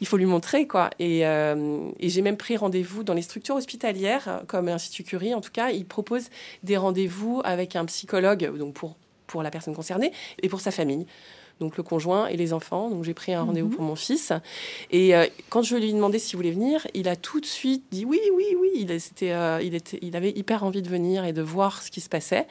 Il 0.00 0.06
faut 0.06 0.16
lui 0.16 0.26
montrer, 0.26 0.66
quoi. 0.66 0.90
Et, 0.98 1.26
euh, 1.26 1.88
j'ai 2.00 2.22
même 2.22 2.36
pris 2.36 2.56
rendez-vous 2.56 3.02
dans 3.02 3.14
les 3.14 3.22
structures 3.22 3.56
hospitalières, 3.56 4.42
comme 4.46 4.66
l'Institut 4.66 5.04
Curie, 5.04 5.34
en 5.34 5.40
tout 5.40 5.52
cas, 5.52 5.70
ils 5.70 5.86
proposent 5.86 6.28
des 6.64 6.76
rendez-vous 6.76 7.40
avec 7.44 7.76
un 7.76 7.84
psychologue, 7.86 8.56
donc 8.58 8.74
pour, 8.74 8.96
pour 9.30 9.42
la 9.42 9.50
personne 9.50 9.74
concernée 9.74 10.12
et 10.42 10.48
pour 10.48 10.60
sa 10.60 10.70
famille 10.70 11.06
donc 11.60 11.76
le 11.76 11.82
conjoint 11.82 12.26
et 12.26 12.36
les 12.36 12.52
enfants. 12.52 12.90
Donc 12.90 13.04
j'ai 13.04 13.14
pris 13.14 13.32
un 13.32 13.42
rendez-vous 13.42 13.68
mhm. 13.68 13.76
pour 13.76 13.84
mon 13.84 13.96
fils. 13.96 14.32
Et 14.90 15.14
euh, 15.14 15.26
quand 15.50 15.62
je 15.62 15.76
lui 15.76 15.90
ai 15.90 15.92
demandé 15.92 16.18
s'il 16.18 16.36
voulait 16.36 16.50
venir, 16.50 16.86
il 16.94 17.08
a 17.08 17.16
tout 17.16 17.40
de 17.40 17.46
suite 17.46 17.84
dit 17.90 18.04
oui, 18.04 18.20
oui, 18.34 18.56
oui. 18.58 18.70
Il, 18.74 18.90
était, 18.90 19.32
euh, 19.32 19.60
il, 19.62 19.74
était, 19.74 19.98
il 20.02 20.16
avait 20.16 20.30
hyper 20.30 20.64
envie 20.64 20.82
de 20.82 20.88
venir 20.88 21.24
et 21.24 21.32
de 21.32 21.42
voir 21.42 21.82
ce 21.82 21.90
qui 21.90 22.00
se 22.00 22.08
passait. 22.08 22.46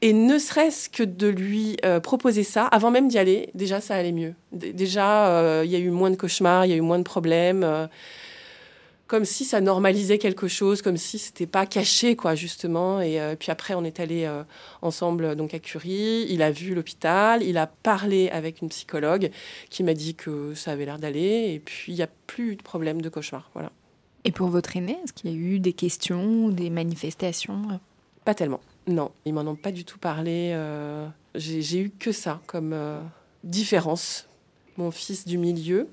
Et 0.00 0.12
ne 0.12 0.38
serait-ce 0.38 0.88
que 0.88 1.02
de 1.02 1.26
lui 1.26 1.76
euh, 1.84 1.98
proposer 1.98 2.44
ça, 2.44 2.66
avant 2.66 2.92
même 2.92 3.08
d'y 3.08 3.18
aller, 3.18 3.50
déjà 3.54 3.80
ça 3.80 3.96
allait 3.96 4.12
mieux. 4.12 4.34
déjà, 4.52 5.62
il 5.64 5.70
y 5.70 5.74
a 5.74 5.78
eu 5.78 5.90
moins 5.90 6.10
de 6.10 6.16
cauchemars, 6.16 6.66
il 6.66 6.70
y 6.70 6.72
a 6.72 6.76
eu 6.76 6.82
moins 6.82 6.98
de 6.98 7.04
problèmes 7.04 7.88
comme 9.08 9.24
si 9.24 9.46
ça 9.46 9.62
normalisait 9.62 10.18
quelque 10.18 10.48
chose, 10.48 10.82
comme 10.82 10.98
si 10.98 11.18
c'était 11.18 11.46
pas 11.46 11.64
caché, 11.64 12.14
quoi, 12.14 12.34
justement. 12.34 13.00
Et 13.00 13.18
euh, 13.18 13.34
puis 13.36 13.50
après, 13.50 13.72
on 13.74 13.82
est 13.82 14.00
allé 14.00 14.24
euh, 14.24 14.44
ensemble 14.82 15.34
donc 15.34 15.54
à 15.54 15.58
Curie. 15.58 16.26
Il 16.28 16.42
a 16.42 16.50
vu 16.50 16.74
l'hôpital, 16.74 17.42
il 17.42 17.56
a 17.56 17.66
parlé 17.66 18.28
avec 18.28 18.60
une 18.60 18.68
psychologue 18.68 19.30
qui 19.70 19.82
m'a 19.82 19.94
dit 19.94 20.14
que 20.14 20.52
ça 20.54 20.72
avait 20.72 20.84
l'air 20.84 20.98
d'aller. 20.98 21.54
Et 21.54 21.58
puis 21.58 21.92
il 21.92 21.94
n'y 21.96 22.02
a 22.02 22.08
plus 22.26 22.54
de 22.54 22.62
problème 22.62 23.00
de 23.00 23.08
cauchemar, 23.08 23.50
voilà. 23.54 23.72
Et 24.24 24.30
pour 24.30 24.48
votre 24.48 24.76
aîné, 24.76 24.98
est-ce 25.02 25.14
qu'il 25.14 25.30
y 25.30 25.32
a 25.32 25.36
eu 25.36 25.58
des 25.58 25.72
questions, 25.72 26.50
des 26.50 26.68
manifestations? 26.68 27.80
Pas 28.26 28.34
tellement. 28.34 28.60
Non, 28.86 29.10
ils 29.24 29.32
m'en 29.32 29.40
ont 29.40 29.56
pas 29.56 29.72
du 29.72 29.86
tout 29.86 29.98
parlé. 29.98 30.50
Euh, 30.52 31.08
j'ai 31.34 31.80
eu 31.80 31.90
que 31.90 32.12
ça 32.12 32.42
comme 32.46 32.76
différence. 33.42 34.28
Mon 34.76 34.90
fils 34.90 35.26
du 35.26 35.38
milieu, 35.38 35.88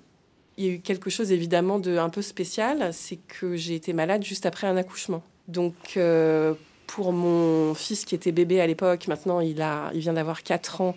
il 0.58 0.66
y 0.66 0.70
a 0.70 0.74
eu 0.74 0.80
quelque 0.80 1.10
chose 1.10 1.32
évidemment 1.32 1.80
de 1.80 1.98
un 1.98 2.10
peu 2.10 2.22
spécial, 2.22 2.94
c'est 2.94 3.18
que 3.18 3.56
j'ai 3.56 3.76
été 3.76 3.94
malade 3.94 4.24
juste 4.24 4.46
après 4.46 4.68
un 4.68 4.78
accouchement. 4.78 5.24
Donc 5.48 5.76
euh, 5.98 6.54
pour 6.88 7.12
mon 7.12 7.74
fils 7.74 8.06
qui 8.06 8.16
était 8.16 8.32
bébé 8.32 8.62
à 8.62 8.68
l'époque, 8.68 9.08
maintenant 9.08 9.40
il 9.42 9.62
a, 9.62 9.92
il 9.94 10.00
vient 10.00 10.14
d'avoir 10.14 10.44
4 10.44 10.82
ans. 10.82 10.96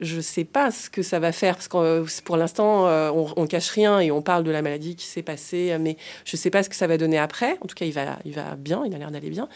Je 0.00 0.16
ne 0.16 0.20
sais 0.20 0.44
pas 0.44 0.70
ce 0.70 0.90
que 0.90 1.02
ça 1.02 1.18
va 1.18 1.32
faire 1.32 1.54
parce 1.54 1.68
que 1.68 1.76
euh, 1.78 2.04
pour 2.24 2.36
l'instant 2.36 2.86
euh, 2.86 3.10
on, 3.10 3.42
ne 3.42 3.46
cache 3.46 3.70
rien 3.70 3.98
et 3.98 4.10
on 4.10 4.20
parle 4.20 4.44
de 4.44 4.50
la 4.50 4.60
maladie 4.60 4.94
qui 4.94 5.06
s'est 5.06 5.22
passée, 5.22 5.76
mais 5.80 5.96
je 6.24 6.36
ne 6.36 6.38
sais 6.38 6.50
pas 6.50 6.62
ce 6.62 6.68
que 6.68 6.76
ça 6.76 6.86
va 6.86 6.98
donner 6.98 7.18
après. 7.18 7.56
En 7.62 7.66
tout 7.66 7.74
cas, 7.74 7.86
il 7.86 7.92
va, 7.92 8.18
il 8.24 8.34
va 8.34 8.56
bien, 8.56 8.82
il 8.84 8.94
a 8.94 8.98
l'air 8.98 9.10
d'aller 9.10 9.30
bien. 9.30 9.48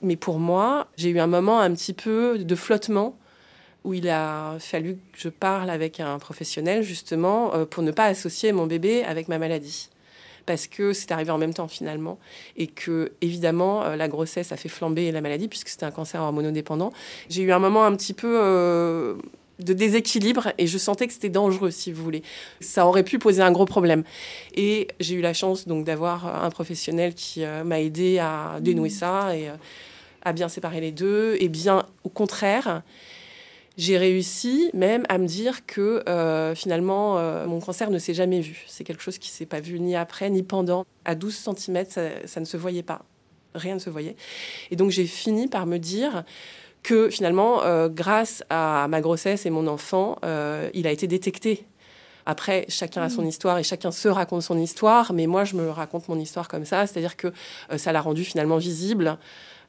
Mais 0.00 0.16
pour 0.16 0.38
moi, 0.38 0.88
j'ai 0.96 1.10
eu 1.10 1.20
un 1.20 1.26
moment 1.26 1.60
un 1.60 1.72
petit 1.72 1.92
peu 1.92 2.38
de 2.38 2.54
flottement 2.54 3.18
où 3.84 3.94
il 3.94 4.08
a 4.08 4.56
fallu 4.58 4.94
que 5.12 5.18
je 5.18 5.28
parle 5.28 5.70
avec 5.70 6.00
un 6.00 6.18
professionnel 6.18 6.82
justement 6.82 7.54
euh, 7.54 7.64
pour 7.64 7.82
ne 7.82 7.90
pas 7.90 8.06
associer 8.06 8.52
mon 8.52 8.66
bébé 8.66 9.04
avec 9.04 9.28
ma 9.28 9.38
maladie. 9.38 9.88
Parce 10.46 10.66
que 10.66 10.92
c'est 10.92 11.12
arrivé 11.12 11.30
en 11.30 11.38
même 11.38 11.54
temps 11.54 11.68
finalement. 11.68 12.18
Et 12.56 12.66
que, 12.66 13.12
évidemment, 13.20 13.84
euh, 13.84 13.96
la 13.96 14.08
grossesse 14.08 14.52
a 14.52 14.56
fait 14.56 14.68
flamber 14.68 15.10
la 15.12 15.20
maladie 15.20 15.48
puisque 15.48 15.68
c'était 15.68 15.86
un 15.86 15.90
cancer 15.90 16.20
hormonodépendant. 16.20 16.92
J'ai 17.28 17.42
eu 17.42 17.52
un 17.52 17.60
moment 17.60 17.84
un 17.84 17.94
petit 17.94 18.12
peu 18.12 18.40
euh, 18.40 19.14
de 19.60 19.72
déséquilibre 19.72 20.52
et 20.58 20.66
je 20.66 20.78
sentais 20.78 21.06
que 21.06 21.12
c'était 21.12 21.28
dangereux, 21.28 21.70
si 21.70 21.92
vous 21.92 22.02
voulez. 22.02 22.22
Ça 22.60 22.86
aurait 22.86 23.04
pu 23.04 23.18
poser 23.18 23.42
un 23.42 23.52
gros 23.52 23.66
problème. 23.66 24.02
Et 24.54 24.88
j'ai 24.98 25.14
eu 25.14 25.20
la 25.20 25.32
chance 25.32 25.68
donc 25.68 25.84
d'avoir 25.84 26.44
un 26.44 26.50
professionnel 26.50 27.14
qui 27.14 27.44
m'a 27.64 27.80
aidé 27.80 28.18
à 28.18 28.58
dénouer 28.60 28.90
ça 28.90 29.36
et 29.36 29.48
à 30.24 30.32
bien 30.32 30.48
séparer 30.48 30.80
les 30.80 30.92
deux. 30.92 31.36
Et 31.38 31.48
bien, 31.48 31.86
au 32.02 32.08
contraire, 32.08 32.82
j'ai 33.76 33.96
réussi 33.96 34.70
même 34.74 35.04
à 35.08 35.18
me 35.18 35.26
dire 35.26 35.64
que 35.66 36.02
euh, 36.08 36.54
finalement, 36.54 37.18
euh, 37.18 37.46
mon 37.46 37.60
cancer 37.60 37.90
ne 37.90 37.98
s'est 37.98 38.14
jamais 38.14 38.40
vu. 38.40 38.64
C'est 38.66 38.84
quelque 38.84 39.02
chose 39.02 39.18
qui 39.18 39.30
ne 39.30 39.34
s'est 39.34 39.46
pas 39.46 39.60
vu 39.60 39.80
ni 39.80 39.96
après 39.96 40.30
ni 40.30 40.42
pendant. 40.42 40.84
À 41.04 41.14
12 41.14 41.50
cm, 41.56 41.84
ça, 42.26 42.40
ne 42.40 42.44
se 42.44 42.56
voyait 42.56 42.82
pas. 42.82 43.02
Rien 43.54 43.74
ne 43.74 43.80
se 43.80 43.90
voyait. 43.90 44.16
Et 44.70 44.76
donc 44.76 44.90
j'ai 44.90 45.06
fini 45.06 45.48
par 45.48 45.66
me 45.66 45.78
dire 45.78 46.24
que 46.82 47.08
finalement, 47.08 47.62
euh, 47.62 47.88
grâce 47.88 48.44
à 48.50 48.86
ma 48.88 49.00
grossesse 49.00 49.46
et 49.46 49.50
mon 49.50 49.66
enfant, 49.66 50.18
il 50.74 50.86
a 50.86 50.90
été 50.90 51.06
détecté. 51.06 51.66
Après, 52.24 52.66
chacun 52.68 53.02
a 53.02 53.08
son 53.08 53.22
mmh. 53.22 53.28
histoire 53.28 53.58
et 53.58 53.64
chacun 53.64 53.90
se 53.90 54.06
raconte 54.06 54.42
son 54.42 54.56
histoire, 54.56 55.12
mais 55.12 55.26
moi, 55.26 55.42
je 55.42 55.56
me 55.56 55.68
raconte 55.70 56.08
mon 56.08 56.18
histoire 56.20 56.46
comme 56.46 56.64
ça, 56.64 56.86
c'est-à-dire 56.86 57.16
que 57.16 57.32
ça 57.76 57.90
l'a 57.90 58.00
rendu 58.00 58.24
finalement 58.24 58.58
visible 58.58 59.18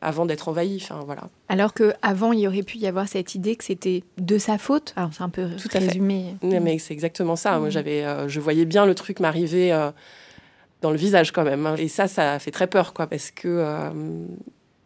avant 0.04 0.26
d'être 0.26 0.48
envahi. 0.50 0.80
Enfin, 0.82 1.02
voilà. 1.06 1.30
Alors 1.50 1.74
qu'avant, 1.74 2.34
il 2.34 2.40
y 2.40 2.48
aurait 2.48 2.64
pu 2.64 2.78
y 2.78 2.88
avoir 2.88 3.08
cette 3.08 3.36
idée 3.36 3.56
que 3.56 3.64
c'était 3.64 4.04
de 4.18 4.38
sa 4.38 4.58
faute. 4.58 4.94
Alors, 4.96 5.12
c'est 5.14 5.24
un 5.24 5.30
peu 5.30 5.50
Tout 5.56 5.70
résumé. 5.72 6.36
À 6.42 6.60
mais 6.60 6.78
c'est 6.78 6.94
exactement 6.94 7.36
ça. 7.36 7.58
Moi, 7.60 7.70
mm. 7.70 7.72
j'avais, 7.72 8.04
euh, 8.04 8.28
je 8.28 8.40
voyais 8.40 8.66
bien 8.66 8.86
le 8.86 8.96
truc 8.96 9.20
m'arriver 9.20 9.72
euh, 9.72 9.92
dans 10.82 10.92
le 10.92 10.98
visage 10.98 11.32
quand 11.32 11.44
même. 11.44 11.66
Hein. 11.66 11.76
Et 11.78 11.88
ça, 11.88 12.08
ça 12.08 12.38
fait 12.40 12.52
très 12.52 12.68
peur, 12.68 12.94
quoi, 12.94 13.08
parce 13.08 13.32
que 13.32 13.48
euh, 13.48 13.92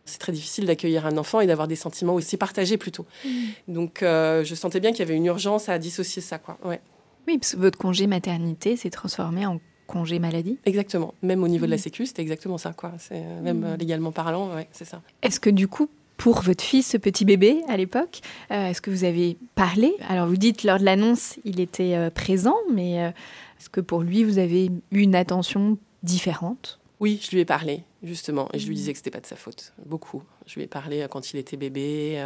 c'est 0.05 0.19
très 0.19 0.31
difficile 0.31 0.65
d'accueillir 0.65 1.05
un 1.05 1.17
enfant 1.17 1.41
et 1.41 1.47
d'avoir 1.47 1.67
des 1.67 1.75
sentiments 1.75 2.13
aussi 2.13 2.37
partagés 2.37 2.77
plutôt. 2.77 3.05
Mm. 3.25 3.29
Donc, 3.67 3.99
je 4.01 4.55
sentais 4.55 4.79
bien 4.79 4.91
qu'il 4.91 4.99
y 4.99 5.03
avait 5.03 5.15
une 5.15 5.25
urgence 5.25 5.69
à 5.69 5.79
dissocier 5.79 6.21
ça, 6.21 6.37
quoi. 6.37 6.57
Ouais. 6.63 6.79
Oui, 7.27 7.37
parce 7.37 7.55
que 7.55 7.59
votre 7.59 7.77
congé 7.77 8.07
maternité 8.07 8.77
s'est 8.77 8.89
transformé 8.89 9.45
en 9.45 9.59
congé 9.87 10.19
maladie 10.19 10.59
Exactement. 10.65 11.13
Même 11.23 11.43
au 11.43 11.47
niveau 11.47 11.65
de 11.65 11.71
la 11.71 11.77
mm. 11.77 11.79
Sécu, 11.79 12.05
c'était 12.05 12.21
exactement 12.21 12.57
ça. 12.57 12.73
Quoi. 12.73 12.93
C'est, 12.99 13.15
euh, 13.15 13.41
même 13.41 13.63
euh, 13.63 13.77
légalement 13.77 14.11
parlant, 14.11 14.53
ouais, 14.53 14.67
c'est 14.71 14.85
ça. 14.85 15.01
Est-ce 15.23 15.39
que 15.39 15.49
du 15.49 15.67
coup, 15.67 15.89
pour 16.17 16.41
votre 16.41 16.63
fils, 16.63 16.87
ce 16.87 16.97
petit 16.97 17.25
bébé 17.25 17.61
à 17.67 17.77
l'époque, 17.77 18.19
euh, 18.51 18.67
est-ce 18.67 18.81
que 18.81 18.91
vous 18.91 19.03
avez 19.03 19.37
parlé? 19.55 19.93
Alors 20.07 20.27
vous 20.27 20.37
dites 20.37 20.63
lors 20.63 20.79
de 20.79 20.85
l'annonce, 20.85 21.37
il 21.45 21.59
était 21.59 22.09
présent, 22.11 22.57
mais 22.73 22.95
est-ce 22.95 23.69
que 23.69 23.81
pour 23.81 24.01
lui, 24.01 24.23
vous 24.23 24.37
avez 24.37 24.65
eu 24.91 24.99
une 24.99 25.15
attention 25.15 25.77
différente? 26.03 26.79
Oui, 26.99 27.19
je 27.23 27.31
lui 27.31 27.41
ai 27.41 27.45
parlé, 27.45 27.83
justement, 28.03 28.49
et 28.53 28.59
je 28.59 28.65
lui 28.65 28.73
mm. 28.73 28.77
disais 28.77 28.91
que 28.93 28.97
c'était 28.97 29.11
pas 29.11 29.21
de 29.21 29.27
sa 29.27 29.35
faute. 29.35 29.73
Beaucoup. 29.85 30.23
Je 30.47 30.55
lui 30.55 30.63
ai 30.63 30.67
parlé 30.67 31.05
quand 31.09 31.31
il 31.31 31.37
était 31.37 31.57
bébé. 31.57 32.23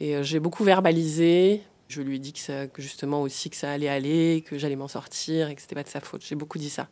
et 0.00 0.22
j'ai 0.24 0.40
beaucoup 0.40 0.64
verbalisé, 0.64 1.62
je 1.88 2.02
lui 2.02 2.16
ai 2.16 2.18
dit 2.18 2.32
que, 2.32 2.38
ça, 2.38 2.66
que, 2.66 2.82
justement 2.82 3.22
aussi 3.22 3.50
que 3.50 3.56
ça 3.56 3.70
allait 3.70 3.88
aller, 3.88 4.44
que 4.46 4.58
j'allais 4.58 4.76
m'en 4.76 4.88
sortir 4.88 5.48
et 5.48 5.54
que 5.54 5.60
c'était 5.60 5.74
pas 5.74 5.82
de 5.82 5.88
sa 5.88 6.00
faute. 6.00 6.22
J'ai 6.24 6.34
beaucoup 6.34 6.58
dit 6.58 6.70
ça. 6.70 6.88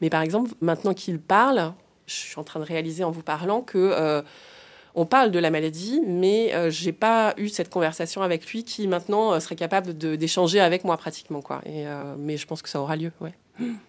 Mais 0.00 0.10
par 0.10 0.22
exemple, 0.22 0.52
maintenant 0.60 0.94
qu'il 0.94 1.20
parle, 1.20 1.72
je 2.06 2.14
suis 2.14 2.38
en 2.38 2.44
train 2.44 2.60
de 2.60 2.64
réaliser 2.64 3.04
en 3.04 3.10
vous 3.10 3.22
parlant 3.22 3.62
que 3.62 3.78
euh, 3.78 4.22
on 4.94 5.06
parle 5.06 5.30
de 5.30 5.38
la 5.38 5.50
maladie, 5.50 6.00
mais 6.06 6.50
je 6.50 6.56
euh, 6.56 6.70
j'ai 6.70 6.92
pas 6.92 7.34
eu 7.36 7.48
cette 7.48 7.70
conversation 7.70 8.22
avec 8.22 8.46
lui 8.50 8.64
qui 8.64 8.86
maintenant 8.88 9.32
euh, 9.32 9.40
serait 9.40 9.56
capable 9.56 9.96
d'échanger 9.96 10.60
avec 10.60 10.84
moi 10.84 10.96
pratiquement 10.96 11.40
quoi. 11.40 11.62
Et, 11.64 11.84
mais 12.18 12.36
je 12.36 12.46
pense 12.46 12.62
que 12.62 12.68
ça 12.68 12.80
aura 12.80 12.96
lieu. 12.96 13.12
Ouais. 13.20 13.34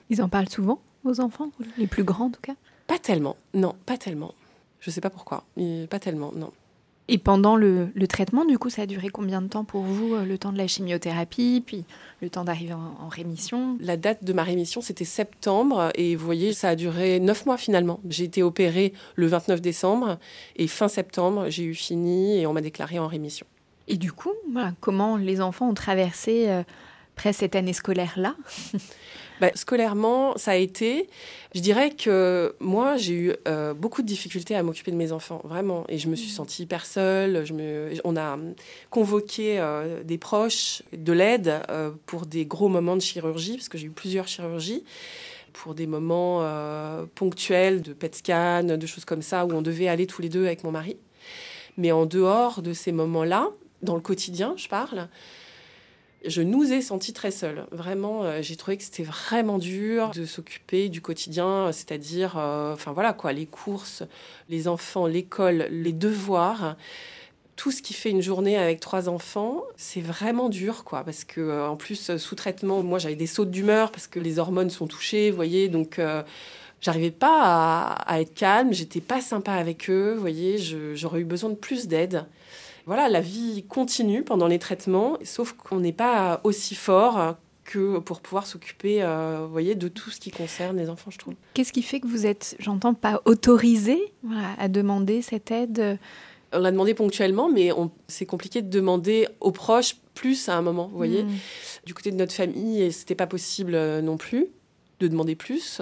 Ils 0.10 0.22
en 0.22 0.30
parlent 0.30 0.50
souvent 0.50 0.80
vos 1.04 1.20
enfants, 1.20 1.50
les 1.78 1.88
plus 1.88 2.04
grands 2.04 2.26
en 2.26 2.30
tout 2.30 2.42
cas? 2.42 2.56
Pas 2.88 3.00
tellement. 3.00 3.36
Non, 3.54 3.76
pas 3.86 3.98
tellement. 3.98 4.34
Je 4.80 4.90
sais 4.90 5.02
pas 5.02 5.10
pourquoi. 5.10 5.44
Pas 5.90 6.00
tellement. 6.00 6.32
Non. 6.34 6.52
Et 7.10 7.18
pendant 7.18 7.58
le, 7.58 7.92
traitement, 8.08 8.46
du 8.46 8.58
coup, 8.58 8.70
ça 8.70 8.84
a 8.84 8.86
duré 8.86 9.10
combien 9.10 9.42
de 9.42 9.48
temps 9.48 9.66
pour 9.66 9.82
vous 9.82 10.14
euh, 10.14 10.24
Le 10.24 10.38
temps 10.38 10.54
de 10.54 10.58
la 10.58 10.68
chimiothérapie, 10.68 11.62
puis 11.66 11.84
le 12.22 12.30
temps 12.30 12.46
d'arriver 12.46 12.74
en, 12.74 13.10
rémission? 13.10 13.78
La 13.82 13.98
date 13.98 14.24
de 14.24 14.32
ma 14.32 14.44
rémission, 14.44 14.80
c'était 14.80 15.04
septembre. 15.04 15.90
Et 15.96 16.16
vous 16.16 16.26
voyez, 16.26 16.54
ça 16.54 16.70
a 16.70 16.76
duré 16.76 17.20
neuf 17.20 17.46
mois 17.46 17.58
finalement. 17.58 18.00
J'ai 18.10 18.24
été 18.24 18.42
opérée 18.42 18.94
le 19.16 19.28
29 19.28 19.60
décembre. 19.60 20.18
Et 20.56 20.68
fin 20.68 20.88
septembre, 20.88 21.50
j'ai 21.50 21.64
eu 21.64 21.76
fini 21.76 22.40
et 22.40 22.48
on 22.48 22.54
m'a 22.54 22.62
déclaré 22.62 23.00
en 23.00 23.08
rémission. 23.08 23.46
Et 23.90 23.98
du 23.98 24.14
coup, 24.14 24.32
comment 24.80 25.18
les 25.18 25.42
enfants 25.42 25.70
ont 25.70 25.74
traversé 25.74 26.48
euh, 26.48 26.64
après 27.16 27.34
cette 27.34 27.56
année 27.56 27.74
scolaire-là? 27.74 28.36
Bah, 29.42 29.50
scolairement, 29.56 30.38
ça 30.38 30.52
a 30.52 30.56
été. 30.56 31.10
Je 31.54 31.60
dirais 31.60 31.90
que 31.90 32.56
moi, 32.60 32.98
j'ai 32.98 33.14
eu 33.14 33.34
euh, 33.48 33.74
beaucoup 33.74 34.02
de 34.02 34.08
difficultés 34.08 34.56
à 34.56 34.64
m'occuper 34.64 34.92
de 34.92 34.96
mes 34.96 35.12
enfants, 35.12 35.42
vraiment. 35.44 35.86
Et 35.90 35.98
je 35.98 36.08
me 36.08 36.16
suis 36.16 36.32
mmh. 36.32 36.36
sentie 36.36 36.64
hyper 36.64 36.86
seule. 36.86 37.44
Je 37.44 37.52
me... 37.52 37.90
On 38.06 38.16
a 38.16 38.38
convoqué 38.90 39.60
euh, 39.60 40.04
des 40.04 40.18
proches, 40.18 40.84
de 40.96 41.12
l'aide 41.12 41.62
euh, 41.70 41.92
pour 42.06 42.26
des 42.26 42.46
gros 42.46 42.70
moments 42.70 42.96
de 42.96 43.02
chirurgie, 43.02 43.58
parce 43.58 43.70
que 43.70 43.78
j'ai 43.78 43.88
eu 43.88 43.90
plusieurs 43.90 44.28
chirurgies 44.28 44.84
pour 45.52 45.74
des 45.76 45.88
moments 45.88 46.48
ponctuels 47.14 47.82
de 47.82 47.92
PET 47.94 48.16
scan, 48.16 48.64
de 48.64 48.88
choses 48.88 49.04
comme 49.04 49.22
ça, 49.22 49.46
où 49.46 49.52
on 49.52 49.62
devait 49.62 49.88
aller 49.88 50.08
tous 50.08 50.22
les 50.22 50.30
deux 50.30 50.46
avec 50.46 50.64
mon 50.64 50.72
mari. 50.72 50.96
Mais 51.78 51.92
en 51.92 52.06
dehors 52.06 52.62
de 52.62 52.72
ces 52.72 52.92
moments-là, 52.92 53.50
dans 53.82 53.96
le 53.96 54.02
quotidien, 54.02 54.54
je 54.58 54.68
parle, 54.68 55.10
je 56.26 56.42
nous 56.42 56.72
ai 56.72 56.82
sentis 56.82 57.14
très 57.14 57.32
seuls. 57.32 57.66
Vraiment, 57.72 58.24
euh, 58.24 58.42
j'ai 58.42 58.56
trouvé 58.56 58.78
que 58.78 58.84
c'était 58.84 59.04
vraiment 59.04 59.58
dur 59.58 60.12
de 60.12 60.26
s'occuper 60.26 60.90
du 60.90 61.02
quotidien, 61.02 61.72
c'est-à-dire, 61.72 62.38
euh, 62.38 62.74
enfin 62.74 62.92
voilà 62.92 63.14
quoi, 63.14 63.34
les 63.34 63.46
courses, 63.46 64.04
les 64.50 64.68
enfants, 64.68 65.08
l'école, 65.08 65.68
les 65.70 65.94
devoirs. 65.94 66.76
tout 67.56 67.72
ce 67.72 67.82
qui 67.82 67.94
fait 67.94 68.10
une 68.10 68.22
journée 68.22 68.58
avec 68.58 68.80
trois 68.80 69.10
enfants, 69.10 69.64
c'est 69.78 70.02
vraiment 70.02 70.50
dur, 70.50 70.84
quoi. 70.84 71.04
Parce 71.04 71.24
que, 71.24 71.42
euh, 71.42 71.68
en 71.70 71.76
plus, 71.76 72.10
euh, 72.10 72.18
sous 72.18 72.36
traitement, 72.36 72.82
moi, 72.82 73.00
j'avais 73.00 73.16
des 73.16 73.28
sautes 73.28 73.52
d'humeur 73.52 73.92
parce 73.92 74.08
que 74.08 74.20
les 74.20 74.40
hormones 74.40 74.70
sont 74.72 74.88
touchées, 74.88 75.30
vous 75.30 75.36
voyez. 75.36 75.70
Donc, 75.70 76.00
euh, 76.00 76.24
j'arrivais 76.82 77.12
pas 77.12 77.96
à, 78.08 78.22
être 78.22 78.34
calme. 78.34 78.74
J'étais 78.74 79.02
pas 79.02 79.22
sympa 79.22 79.54
avec 79.54 79.90
eux, 79.90 80.14
vous 80.16 80.22
voyez. 80.22 80.58
J'aurais 80.96 81.22
eu 81.22 81.26
besoin 81.26 81.52
de 81.52 81.56
plus 81.56 81.88
d'aide. 81.88 82.26
Voilà, 82.86 83.10
la 83.10 83.22
vie 83.22 83.64
continue 83.68 84.24
pendant 84.24 84.48
les 84.48 84.60
traitements, 84.60 85.18
sauf 85.24 85.54
qu'on 85.54 85.80
n'est 85.80 85.94
pas 85.94 86.42
aussi 86.44 86.76
fort 86.76 87.36
que 87.64 88.00
pour 88.00 88.20
pouvoir 88.20 88.46
s'occuper, 88.46 89.02
vous 89.40 89.52
voyez, 89.52 89.76
de 89.76 89.88
tout 89.88 90.10
ce 90.10 90.20
qui 90.20 90.32
concerne 90.32 90.76
les 90.76 90.90
enfants, 90.90 91.12
je 91.12 91.18
trouve. 91.18 91.34
Qu'est-ce 91.54 91.72
qui 91.72 91.82
fait 91.82 92.02
que 92.02 92.08
vous 92.08 92.26
êtes, 92.26 92.58
j'entends, 92.60 92.94
pas 92.94 93.22
autorisé 93.24 94.12
à 94.60 94.68
demander 94.68 95.22
cette 95.22 95.50
aide 95.50 95.98
on 96.54 96.60
l'a 96.60 96.72
demandé 96.72 96.94
ponctuellement, 96.94 97.50
mais 97.50 97.72
c'est 98.08 98.26
compliqué 98.26 98.62
de 98.62 98.70
demander 98.70 99.28
aux 99.40 99.52
proches 99.52 99.96
plus 100.14 100.50
à 100.50 100.56
un 100.56 100.62
moment, 100.62 100.88
vous 100.88 100.98
voyez. 100.98 101.24
Hmm. 101.24 101.32
Du 101.86 101.94
côté 101.94 102.12
de 102.12 102.16
notre 102.16 102.34
famille, 102.34 102.92
c'était 102.92 103.16
pas 103.16 103.28
possible 103.28 103.76
euh, 103.76 104.02
non 104.02 104.18
plus 104.18 104.48
de 105.00 105.08
demander 105.08 105.36
plus. 105.36 105.82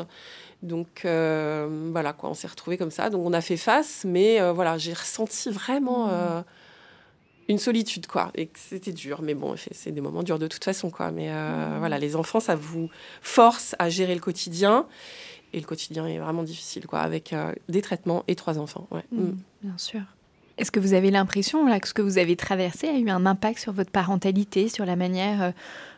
Donc 0.64 1.02
euh, 1.06 1.90
voilà, 1.92 2.14
quoi, 2.14 2.30
on 2.30 2.34
s'est 2.34 2.48
retrouvés 2.48 2.78
comme 2.78 2.92
ça. 2.92 3.10
Donc 3.10 3.26
on 3.26 3.34
a 3.34 3.42
fait 3.42 3.58
face, 3.58 4.04
mais 4.06 4.40
euh, 4.40 4.54
voilà, 4.54 4.78
j'ai 4.78 4.94
ressenti 4.94 5.50
vraiment 5.50 6.08
hmm. 6.08 6.44
Une 7.52 7.60
solitude, 7.60 8.08
quoi. 8.08 8.32
Et 8.36 8.50
c'était 8.56 8.92
dur, 8.92 9.22
mais 9.22 9.34
bon, 9.34 9.56
c'est 9.72 9.92
des 9.92 10.02
moments 10.02 10.24
durs 10.24 10.40
de 10.40 10.48
toute 10.48 10.64
façon, 10.64 10.90
quoi. 10.90 11.12
Mais 11.12 11.30
hmm. 11.30 11.80
voilà, 11.80 12.00
les 12.00 12.16
enfants, 12.16 12.40
ça 12.40 12.56
vous 12.56 12.90
force 13.22 13.76
à 13.80 13.90
gérer 13.90 14.16
le 14.16 14.22
quotidien. 14.22 14.88
Et 15.54 15.60
le 15.60 15.66
quotidien 15.66 16.08
est 16.08 16.18
vraiment 16.18 16.44
difficile, 16.44 16.88
quoi, 16.88 17.00
avec 17.00 17.36
des 17.68 17.82
traitements 17.82 18.24
et 18.28 18.36
trois 18.36 18.58
enfants. 18.58 18.88
Ouais. 18.90 19.04
Bien 19.12 19.78
sûr. 19.78 20.02
Est-ce 20.62 20.72
que 20.72 20.80
vous 20.80 20.94
avez 20.94 21.10
l'impression 21.10 21.66
que 21.80 21.88
ce 21.88 21.94
que 21.94 22.04
vous 22.04 22.20
avez 22.20 22.36
traversé 22.36 22.88
a 22.88 22.98
eu 22.98 23.10
un 23.10 23.26
impact 23.26 23.60
sur 23.60 23.74
votre 23.74 23.90
parentalité, 23.90 24.70
sur 24.70 24.86
la 24.86 24.96
manière 24.96 25.42
euh, 25.42 25.52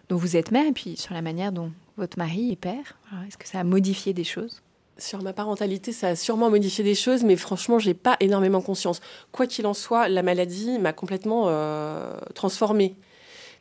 dont 0.08 0.16
vous 0.16 0.38
êtes 0.38 0.52
mère, 0.52 0.66
et 0.66 0.72
puis 0.72 0.96
sur 0.96 1.14
la 1.14 1.22
manière 1.22 1.52
dont 1.52 1.72
votre 1.98 2.18
mari 2.18 2.52
est 2.52 2.56
père? 2.56 2.98
Est-ce 3.28 3.38
que 3.38 3.48
ça 3.48 3.60
a 3.60 3.64
modifié 3.64 4.14
des 4.14 4.24
choses? 4.24 4.62
Sur 4.98 5.22
ma 5.22 5.34
parentalité, 5.34 5.92
ça 5.92 6.10
a 6.10 6.16
sûrement 6.16 6.50
modifié 6.50 6.84
des 6.84 6.96
choses, 6.96 7.24
mais 7.24 7.36
franchement, 7.36 7.80
j'ai 7.80 7.94
pas 7.94 8.16
énormément 8.20 8.62
conscience. 8.62 9.02
Quoi 9.32 9.48
qu'il 9.48 9.66
en 9.66 9.74
soit, 9.74 10.08
la 10.08 10.24
maladie 10.24 10.78
m'a 10.80 10.94
complètement 10.94 11.46
euh, 11.48 12.16
transformée. 12.36 12.96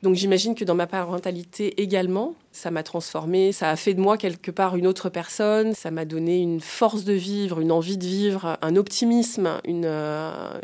Donc 0.02 0.16
j'imagine 0.16 0.56
que 0.56 0.64
dans 0.64 0.74
ma 0.74 0.88
parentalité 0.88 1.80
également, 1.80 2.34
ça 2.50 2.72
m'a 2.72 2.82
transformée, 2.82 3.52
ça 3.52 3.70
a 3.70 3.76
fait 3.76 3.94
de 3.94 4.00
moi 4.00 4.18
quelque 4.18 4.50
part 4.50 4.74
une 4.74 4.88
autre 4.88 5.08
personne, 5.08 5.74
ça 5.74 5.92
m'a 5.92 6.04
donné 6.04 6.38
une 6.38 6.60
force 6.60 7.04
de 7.04 7.12
vivre, 7.12 7.60
une 7.60 7.70
envie 7.70 7.96
de 7.96 8.04
vivre, 8.04 8.58
un 8.62 8.74
optimisme, 8.74 9.60
une, 9.64 9.84
euh, 9.86 10.58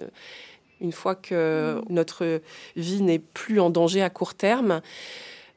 une 0.81 0.91
fois 0.91 1.15
que 1.15 1.81
notre 1.89 2.41
vie 2.75 3.01
n'est 3.01 3.21
plus 3.21 3.61
en 3.61 3.71
danger 3.71 4.03
à 4.03 4.11
court 4.11 4.35
terme. 4.35 4.81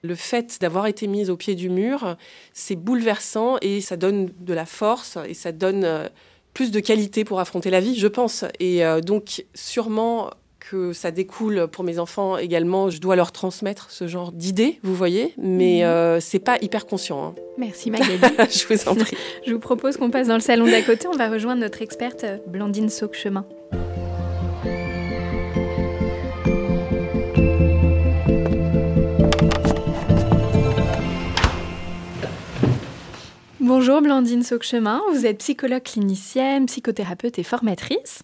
Le 0.04 0.16
fait 0.16 0.58
d'avoir 0.62 0.88
été 0.88 1.08
mise 1.08 1.30
au 1.30 1.38
pied 1.38 1.54
du 1.54 1.70
mur, 1.70 2.18
c'est 2.54 2.76
bouleversant 2.76 3.58
et 3.62 3.82
ça 3.82 3.98
donne 3.98 4.30
de 4.40 4.54
la 4.54 4.66
force 4.66 5.18
et 5.28 5.36
ça 5.36 5.52
donne 5.52 5.84
euh, 5.84 6.08
plus 6.54 6.72
de 6.72 6.80
qualité 6.80 7.24
pour 7.24 7.40
affronter 7.40 7.70
la 7.70 7.80
vie, 7.80 7.96
je 7.96 8.08
pense. 8.08 8.44
Et 8.60 8.84
euh, 8.84 9.02
donc 9.02 9.46
sûrement 9.54 10.32
que 10.60 10.94
ça 10.94 11.12
découle 11.12 11.68
pour 11.68 11.84
mes 11.84 12.00
enfants 12.00 12.38
également. 12.38 12.90
Je 12.90 13.00
dois 13.00 13.16
leur 13.16 13.32
transmettre 13.32 13.92
ce 13.92 14.08
genre 14.08 14.32
d'idées, 14.32 14.80
vous 14.84 14.96
voyez, 14.96 15.34
mais 15.38 15.80
mhm. 15.82 15.90
euh, 15.90 16.20
c'est 16.20 16.40
pas 16.40 16.58
hyper 16.62 16.86
conscient. 16.86 17.24
Hein. 17.24 17.36
Merci 17.58 17.92
Magali. 17.92 18.18
je 18.50 18.74
vous 18.74 18.90
en 18.90 18.96
prie. 18.96 19.18
je 19.46 19.54
vous 19.54 19.60
propose 19.60 19.98
qu'on 19.98 20.10
passe 20.10 20.28
dans 20.28 20.36
le 20.36 20.42
salon 20.42 20.66
d'à 20.66 20.82
côté. 20.82 21.08
On 21.08 21.18
va 21.18 21.30
rejoindre 21.30 21.62
notre 21.62 21.82
experte 21.82 22.26
Blandine 22.48 22.90
Sauchemin. 22.90 23.46
Bonjour 33.74 34.02
Blandine 34.02 34.44
Sauchemin, 34.44 35.02
vous 35.14 35.26
êtes 35.26 35.38
psychologue 35.38 35.84
clinicienne, 35.84 36.66
psychothérapeute 36.66 37.40
et 37.40 37.44
formatrice. 37.44 38.22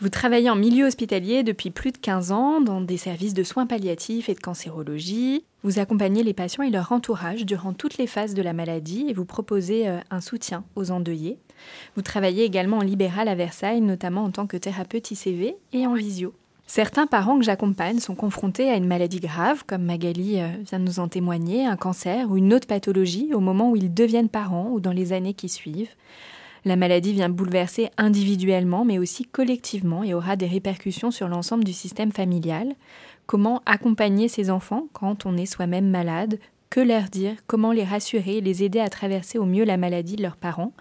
Vous 0.00 0.08
travaillez 0.08 0.50
en 0.50 0.56
milieu 0.56 0.86
hospitalier 0.86 1.44
depuis 1.44 1.70
plus 1.70 1.92
de 1.92 1.98
15 1.98 2.32
ans 2.32 2.60
dans 2.60 2.80
des 2.80 2.96
services 2.96 3.34
de 3.34 3.44
soins 3.44 3.66
palliatifs 3.66 4.28
et 4.28 4.34
de 4.34 4.40
cancérologie. 4.40 5.44
Vous 5.62 5.78
accompagnez 5.78 6.24
les 6.24 6.34
patients 6.34 6.64
et 6.64 6.70
leur 6.70 6.90
entourage 6.90 7.46
durant 7.46 7.72
toutes 7.72 7.98
les 7.98 8.08
phases 8.08 8.34
de 8.34 8.42
la 8.42 8.52
maladie 8.52 9.06
et 9.08 9.12
vous 9.12 9.24
proposez 9.24 9.86
euh, 9.86 10.00
un 10.10 10.20
soutien 10.20 10.64
aux 10.74 10.90
endeuillés. 10.90 11.38
Vous 11.94 12.02
travaillez 12.02 12.42
également 12.42 12.78
en 12.78 12.82
libéral 12.82 13.28
à 13.28 13.36
Versailles, 13.36 13.80
notamment 13.80 14.24
en 14.24 14.32
tant 14.32 14.48
que 14.48 14.56
thérapeute 14.56 15.08
ICV 15.08 15.54
et 15.72 15.86
en 15.86 15.94
visio. 15.94 16.34
Certains 16.66 17.06
parents 17.06 17.38
que 17.38 17.44
j'accompagne 17.44 17.98
sont 17.98 18.14
confrontés 18.14 18.70
à 18.70 18.76
une 18.76 18.86
maladie 18.86 19.20
grave, 19.20 19.64
comme 19.66 19.82
Magali 19.82 20.40
euh, 20.40 20.48
vient 20.66 20.80
de 20.80 20.84
nous 20.84 20.98
en 20.98 21.08
témoigner, 21.08 21.66
un 21.66 21.76
cancer 21.76 22.30
ou 22.30 22.38
une 22.38 22.54
autre 22.54 22.66
pathologie 22.66 23.34
au 23.34 23.40
moment 23.40 23.70
où 23.70 23.76
ils 23.76 23.92
deviennent 23.92 24.30
parents 24.30 24.70
ou 24.70 24.80
dans 24.80 24.92
les 24.92 25.12
années 25.12 25.34
qui 25.34 25.50
suivent. 25.50 25.90
La 26.64 26.76
maladie 26.76 27.12
vient 27.12 27.28
bouleverser 27.28 27.90
individuellement 27.98 28.86
mais 28.86 28.98
aussi 28.98 29.24
collectivement 29.24 30.02
et 30.02 30.14
aura 30.14 30.36
des 30.36 30.46
répercussions 30.46 31.10
sur 31.10 31.28
l'ensemble 31.28 31.64
du 31.64 31.74
système 31.74 32.12
familial. 32.12 32.72
Comment 33.26 33.60
accompagner 33.66 34.28
ces 34.28 34.50
enfants 34.50 34.86
quand 34.94 35.26
on 35.26 35.36
est 35.36 35.46
soi-même 35.46 35.90
malade? 35.90 36.38
Que 36.70 36.80
leur 36.80 37.04
dire? 37.04 37.36
Comment 37.46 37.72
les 37.72 37.84
rassurer 37.84 38.40
Les 38.40 38.64
aider 38.64 38.80
à 38.80 38.88
traverser 38.88 39.36
au 39.36 39.44
mieux 39.44 39.64
la 39.64 39.76
maladie 39.76 40.16
de 40.16 40.22
leurs 40.22 40.38
parents? 40.38 40.72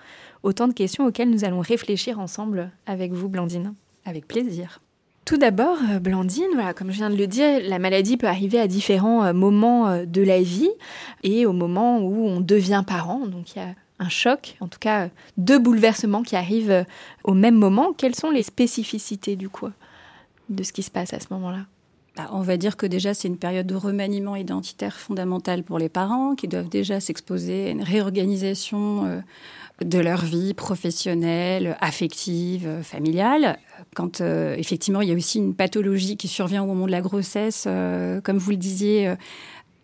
Autant 0.43 0.69
de 0.69 0.73
questions 0.73 1.05
auxquelles 1.05 1.29
nous 1.29 1.43
allons 1.43 1.60
réfléchir 1.60 2.19
ensemble 2.19 2.71
avec 2.86 3.12
vous, 3.12 3.27
Blandine. 3.27 3.73
Avec 4.05 4.27
plaisir. 4.27 4.79
Tout 5.25 5.38
d'abord, 5.38 5.77
euh, 5.89 5.99
Blandine, 5.99 6.49
voilà, 6.53 6.73
comme 6.73 6.91
je 6.91 6.97
viens 6.97 7.09
de 7.09 7.15
le 7.15 7.27
dire, 7.27 7.62
la 7.63 7.79
maladie 7.79 8.17
peut 8.17 8.27
arriver 8.27 8.59
à 8.59 8.67
différents 8.67 9.23
euh, 9.23 9.33
moments 9.33 9.88
euh, 9.88 10.05
de 10.05 10.21
la 10.21 10.41
vie 10.41 10.71
et 11.23 11.45
au 11.45 11.53
moment 11.53 11.99
où 11.99 12.27
on 12.27 12.41
devient 12.41 12.83
parent. 12.86 13.25
Donc 13.25 13.55
il 13.55 13.59
y 13.59 13.62
a 13.62 13.73
un 13.99 14.09
choc, 14.09 14.57
en 14.59 14.67
tout 14.67 14.79
cas 14.79 15.07
deux 15.38 15.59
bouleversements 15.59 16.23
qui 16.23 16.36
arrivent 16.36 16.86
au 17.23 17.33
même 17.33 17.55
moment. 17.55 17.93
Quelles 17.93 18.15
sont 18.15 18.31
les 18.31 18.43
spécificités 18.43 19.38
du 19.38 19.47
coup 19.47 19.69
de 20.49 20.63
ce 20.63 20.73
qui 20.73 20.83
se 20.83 20.91
passe 20.91 21.13
à 21.13 21.21
ce 21.21 21.27
moment-là? 21.31 21.65
Bah, 22.15 22.30
on 22.32 22.41
va 22.41 22.58
dire 22.58 22.78
que 22.78 22.86
déjà 22.86 23.13
c'est 23.13 23.28
une 23.28 23.38
période 23.38 23.67
de 23.67 23.76
remaniement 23.76 24.36
identitaire 24.36 24.97
fondamental 24.97 25.63
pour 25.63 25.80
les 25.80 25.89
parents 25.89 26.36
qui 26.36 26.47
doivent 26.47 26.69
déjà 26.69 26.99
s'exposer 26.99 27.67
à 27.67 27.69
une 27.71 27.82
réorganisation 27.82 29.06
euh, 29.06 29.19
de 29.84 29.99
leur 29.99 30.23
vie 30.23 30.54
professionnelle, 30.54 31.78
affective, 31.82 32.67
euh, 32.67 32.84
familiale. 32.84 33.58
Quand 33.95 34.21
effectivement 34.21 35.02
il 35.02 35.10
y 35.10 35.12
a 35.12 35.15
aussi 35.15 35.38
une 35.39 35.54
pathologie 35.54 36.17
qui 36.17 36.28
survient 36.28 36.63
au 36.63 36.67
moment 36.67 36.86
de 36.86 36.91
la 36.91 37.02
grossesse, 37.02 37.67
comme 38.23 38.38
vous 38.38 38.52
le 38.52 38.58
disiez, 38.58 39.13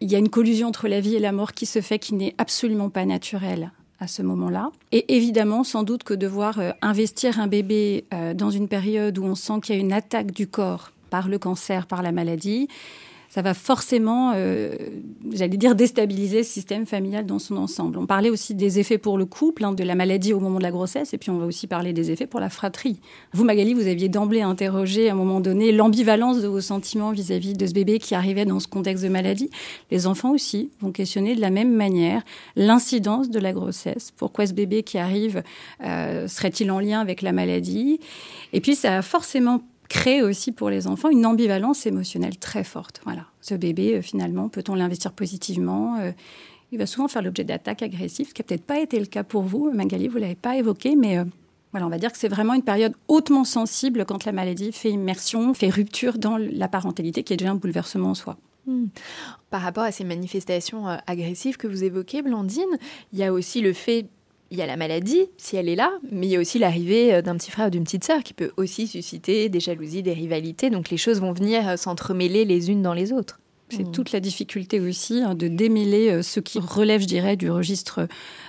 il 0.02 0.12
y 0.12 0.16
a 0.16 0.18
une 0.18 0.30
collusion 0.30 0.68
entre 0.68 0.88
la 0.88 1.00
vie 1.00 1.16
et 1.16 1.20
la 1.20 1.32
mort 1.32 1.54
qui 1.54 1.66
se 1.66 1.82
fait 1.82 2.00
qui 2.00 2.14
n'est 2.16 2.34
absolument 2.38 2.90
pas 2.90 3.06
naturelle 3.06 3.72
à 4.00 4.08
ce 4.08 4.22
moment-là. 4.22 4.72
Et 4.92 5.16
évidemment, 5.16 5.64
sans 5.64 5.84
doute 5.84 6.04
que 6.04 6.14
devoir 6.14 6.60
euh, 6.60 6.72
investir 6.82 7.40
un 7.40 7.48
bébé 7.48 8.06
euh, 8.14 8.34
dans 8.34 8.50
une 8.50 8.68
période 8.68 9.18
où 9.18 9.26
on 9.26 9.36
sent 9.36 9.60
qu'il 9.62 9.76
y 9.76 9.78
a 9.78 9.82
une 9.82 9.94
attaque 9.94 10.32
du 10.32 10.48
corps 10.48 10.92
par 11.10 11.28
le 11.28 11.40
cancer, 11.40 11.88
par 11.88 12.02
la 12.02 12.12
maladie, 12.12 12.68
ça 13.30 13.44
va 13.44 13.54
forcément, 13.54 14.34
euh, 14.36 14.72
j'allais 15.32 15.58
dire, 15.58 15.76
déstabiliser 15.76 16.40
le 16.40 16.44
système 16.44 16.88
familial 16.88 17.28
dans 17.28 17.38
son 17.38 17.58
ensemble. 17.58 18.00
On 18.00 18.08
parlait 18.08 18.32
aussi 18.32 18.56
des 18.56 18.80
effets 18.80 18.98
pour 18.98 19.20
le 19.20 19.26
couple, 19.26 19.64
hein, 19.64 19.72
de 19.72 19.84
la 19.84 19.94
maladie 19.94 20.34
au 20.34 20.40
moment 20.40 20.58
de 20.58 20.64
la 20.64 20.72
grossesse, 20.72 21.14
et 21.14 21.20
puis 21.20 21.30
on 21.30 21.38
va 21.38 21.46
aussi 21.46 21.68
parler 21.68 21.94
des 21.94 22.10
effets 22.10 22.26
pour 22.26 22.40
la 22.40 22.50
fratrie. 22.50 23.00
Vous, 23.34 23.44
Magali, 23.44 23.76
vous 23.76 23.88
aviez 23.88 24.10
d'emblée 24.10 24.42
interrogé 24.42 25.10
à 25.10 25.12
un 25.12 25.16
moment 25.16 25.42
donné 25.42 25.72
l'ambivalence 25.72 26.42
de 26.42 26.48
vos 26.48 26.60
sentiments 26.60 27.12
vis-à-vis 27.12 27.54
de 27.54 27.68
ce 27.68 27.74
bébé 27.74 28.00
qui 28.00 28.16
arrivait 28.16 28.46
dans 28.46 28.60
ce 28.60 28.68
contexte 28.68 29.04
de 29.04 29.10
maladie. 29.10 29.52
Les 29.92 30.08
enfants 30.08 30.32
aussi 30.32 30.72
vont 30.82 30.92
questionner 30.92 31.36
de 31.36 31.42
la 31.42 31.52
même 31.52 31.72
manière 31.72 32.24
l'incidence 32.56 33.30
de 33.30 33.40
la 33.40 33.54
grossesse. 33.54 34.12
Pourquoi 34.18 34.48
ce 34.48 34.54
bébé 34.54 34.82
qui 34.82 34.98
arrive 34.98 35.44
euh, 35.84 36.28
serait-il 36.28 36.72
en 36.72 36.80
lien 36.80 37.00
avec 37.00 37.22
la 37.22 37.32
maladie? 37.32 38.00
Et 38.54 38.60
puis 38.60 38.74
ça 38.74 38.98
a 38.98 39.02
forcément 39.04 39.62
crée 39.90 40.22
aussi 40.22 40.52
pour 40.52 40.70
les 40.70 40.88
enfants 40.88 41.10
une 41.10 41.26
ambivalence 41.26 41.86
émotionnelle 41.86 42.38
très 42.38 42.64
forte. 42.64 43.02
Voilà, 43.04 43.26
ce 43.42 43.56
bébé, 43.56 43.96
euh, 43.96 44.02
finalement, 44.02 44.48
peut-on 44.48 44.76
l'investir 44.76 45.12
positivement 45.12 45.98
euh, 46.00 46.12
Il 46.72 46.78
va 46.78 46.86
souvent 46.86 47.08
faire 47.08 47.22
l'objet 47.22 47.44
d'attaques 47.44 47.82
agressives, 47.82 48.30
ce 48.30 48.34
qui 48.34 48.42
n'a 48.42 48.46
peut-être 48.46 48.66
pas 48.66 48.80
été 48.80 49.00
le 49.00 49.08
cas 49.08 49.24
pour 49.24 49.42
vous. 49.42 49.72
Magali, 49.72 50.08
vous 50.08 50.20
l'avez 50.20 50.36
pas 50.36 50.56
évoqué, 50.56 50.96
mais 50.96 51.18
euh, 51.18 51.26
voilà, 51.72 51.88
on 51.88 51.90
va 51.90 51.98
dire 51.98 52.12
que 52.12 52.18
c'est 52.18 52.30
vraiment 52.30 52.54
une 52.54 52.64
période 52.64 52.94
hautement 53.08 53.44
sensible 53.44 54.06
quand 54.06 54.24
la 54.26 54.32
maladie 54.32 54.72
fait 54.72 54.92
immersion, 54.92 55.54
fait 55.54 55.70
rupture 55.70 56.18
dans 56.18 56.38
la 56.38 56.68
parentalité, 56.68 57.24
qui 57.24 57.34
est 57.34 57.38
déjà 57.38 57.52
un 57.52 57.56
bouleversement 57.56 58.12
en 58.12 58.16
soi. 58.16 58.38
Hmm. 58.68 58.88
Par 59.50 59.62
rapport 59.62 59.84
à 59.84 59.92
ces 59.92 60.04
manifestations 60.04 60.86
agressives 61.08 61.58
que 61.58 61.68
vous 61.68 61.84
évoquez, 61.84 62.22
Blandine, 62.22 62.78
il 63.14 63.20
y 63.20 63.24
a 63.24 63.34
aussi 63.34 63.62
le 63.62 63.74
fait 63.74 64.08
il 64.52 64.58
y 64.58 64.62
a 64.62 64.66
la 64.66 64.78
maladie, 64.78 65.28
si 65.38 65.56
elle 65.56 65.70
est 65.70 65.76
là, 65.76 65.92
mais 66.12 66.28
il 66.28 66.32
y 66.32 66.36
a 66.36 66.40
aussi 66.40 66.60
l'arrivée 66.60 67.14
euh, 67.14 67.22
d'un 67.22 67.36
petit 67.36 67.52
frère 67.52 67.68
ou 67.68 67.70
d'une 67.70 67.84
petite 67.84 68.04
sœur 68.04 68.24
qui 68.24 68.34
peut 68.34 68.52
aussi 68.58 68.88
susciter 68.88 69.50
des 69.50 69.60
jalousies, 69.60 70.04
des 70.04 70.14
rivalités. 70.14 70.70
Donc 70.70 70.90
les 70.90 70.98
choses 70.98 71.20
vont 71.20 71.32
venir 71.32 71.68
euh, 71.68 71.78
s'entremêler 71.78 72.46
les 72.46 72.72
unes 72.72 72.82
dans 72.82 72.94
les 72.94 73.12
autres. 73.14 73.40
C'est 73.72 73.88
Mmh. 73.88 73.92
toute 73.92 74.12
la 74.12 74.20
difficulté 74.20 74.80
aussi 74.80 75.22
hein, 75.22 75.36
de 75.36 75.48
démêler 75.48 76.10
euh, 76.10 76.22
ce 76.24 76.40
qui 76.40 76.60
relève, 76.60 77.02
je 77.02 77.08
dirais, 77.08 77.38
du 77.38 77.52
registre 77.52 78.08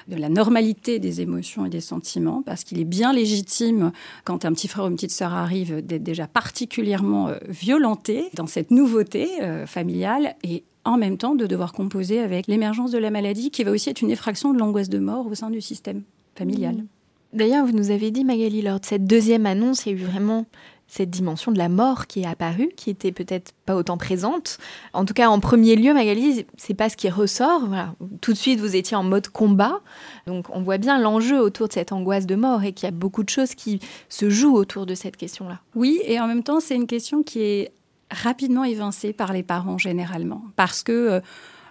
de 0.09 0.17
la 0.17 0.31
normalité 0.31 0.99
des 0.99 1.21
émotions 1.21 1.67
et 1.67 1.69
des 1.69 1.83
sentiments, 1.83 2.43
parce 2.43 2.65
qu'il 2.65 2.81
est 2.81 2.87
bien 2.87 3.13
légitime, 3.13 3.93
quand 4.25 4.47
un 4.47 4.53
petit 4.55 4.67
frère 4.67 4.87
ou 4.87 4.89
une 4.89 4.95
petite 4.95 5.11
sœur 5.11 5.35
arrive, 5.35 5.85
d'être 5.85 6.03
déjà 6.03 6.27
particulièrement 6.27 7.33
violenté 7.47 8.31
dans 8.35 8.47
cette 8.47 8.71
nouveauté 8.71 9.29
euh, 9.43 9.67
familiale 9.67 10.37
et 10.43 10.65
en 10.91 10.99
même 10.99 11.17
temps 11.17 11.35
de 11.35 11.47
devoir 11.47 11.73
composer 11.73 12.21
avec 12.21 12.47
l'émergence 12.47 12.91
de 12.91 12.99
la 12.99 13.11
maladie, 13.11 13.51
qui 13.51 13.65
va 13.65 13.71
aussi 13.71 13.91
être 13.91 14.03
une 14.03 14.11
effraction 14.11 14.53
de 14.53 14.59
l'angoisse 14.59 14.89
de 14.89 14.99
mort 14.99 15.27
au 15.27 15.35
sein 15.35 15.51
du 15.51 15.61
système 15.61 16.03
familial. 16.35 16.77
Mmh. 16.77 16.87
D'ailleurs, 17.33 17.65
vous 17.65 17.73
nous 17.73 17.91
avez 17.91 18.11
dit, 18.11 18.25
Magali, 18.25 18.61
lors 18.61 18.81
de 18.81 18.87
cette 18.87 19.05
deuxième 19.05 19.47
annonce, 19.47 19.87
il 19.87 19.93
y 19.93 19.95
a 19.95 19.99
eu 19.99 20.05
vraiment 20.05 20.47
cette 20.89 21.11
dimension 21.11 21.53
de 21.53 21.59
la 21.59 21.69
mort 21.69 22.09
qui 22.09 22.23
est 22.23 22.27
apparue, 22.27 22.71
qui 22.77 22.91
était 22.91 23.13
peut-être 23.13 23.53
pas 23.65 23.77
autant 23.77 23.97
présente. 23.97 24.59
En 24.93 25.05
tout 25.05 25.15
cas, 25.15 25.29
en 25.29 25.39
premier 25.39 25.77
lieu, 25.77 25.95
Magali, 25.95 26.45
c'est 26.57 26.75
pas 26.75 26.89
ce 26.89 26.97
qui 26.97 27.09
ressort. 27.09 27.67
Voilà. 27.67 27.95
Tout 28.21 28.33
de 28.33 28.37
suite, 28.37 28.59
vous 28.59 28.75
étiez 28.75 28.97
en 28.97 29.05
mode 29.05 29.29
combat. 29.29 29.81
Donc, 30.27 30.47
on 30.51 30.63
voit 30.63 30.79
bien 30.79 30.99
l'enjeu 30.99 31.41
autour 31.41 31.69
de 31.69 31.73
cette 31.73 31.93
angoisse 31.93 32.27
de 32.27 32.35
mort 32.35 32.65
et 32.65 32.73
qu'il 32.73 32.87
y 32.87 32.89
a 32.89 32.91
beaucoup 32.91 33.23
de 33.23 33.29
choses 33.29 33.55
qui 33.55 33.79
se 34.09 34.29
jouent 34.29 34.57
autour 34.57 34.85
de 34.85 34.97
cette 34.97 35.17
question-là. 35.17 35.61
Oui, 35.77 36.01
et 36.05 36.19
en 36.19 36.27
même 36.27 36.43
temps, 36.43 36.59
c'est 36.59 36.75
une 36.75 36.89
question 36.89 37.23
qui 37.23 37.41
est 37.41 37.73
rapidement 38.11 38.65
évincée 38.65 39.13
par 39.13 39.33
les 39.33 39.43
parents 39.43 39.79
généralement. 39.79 40.43
Parce 40.57 40.83
que 40.83 40.93
euh, 40.93 41.21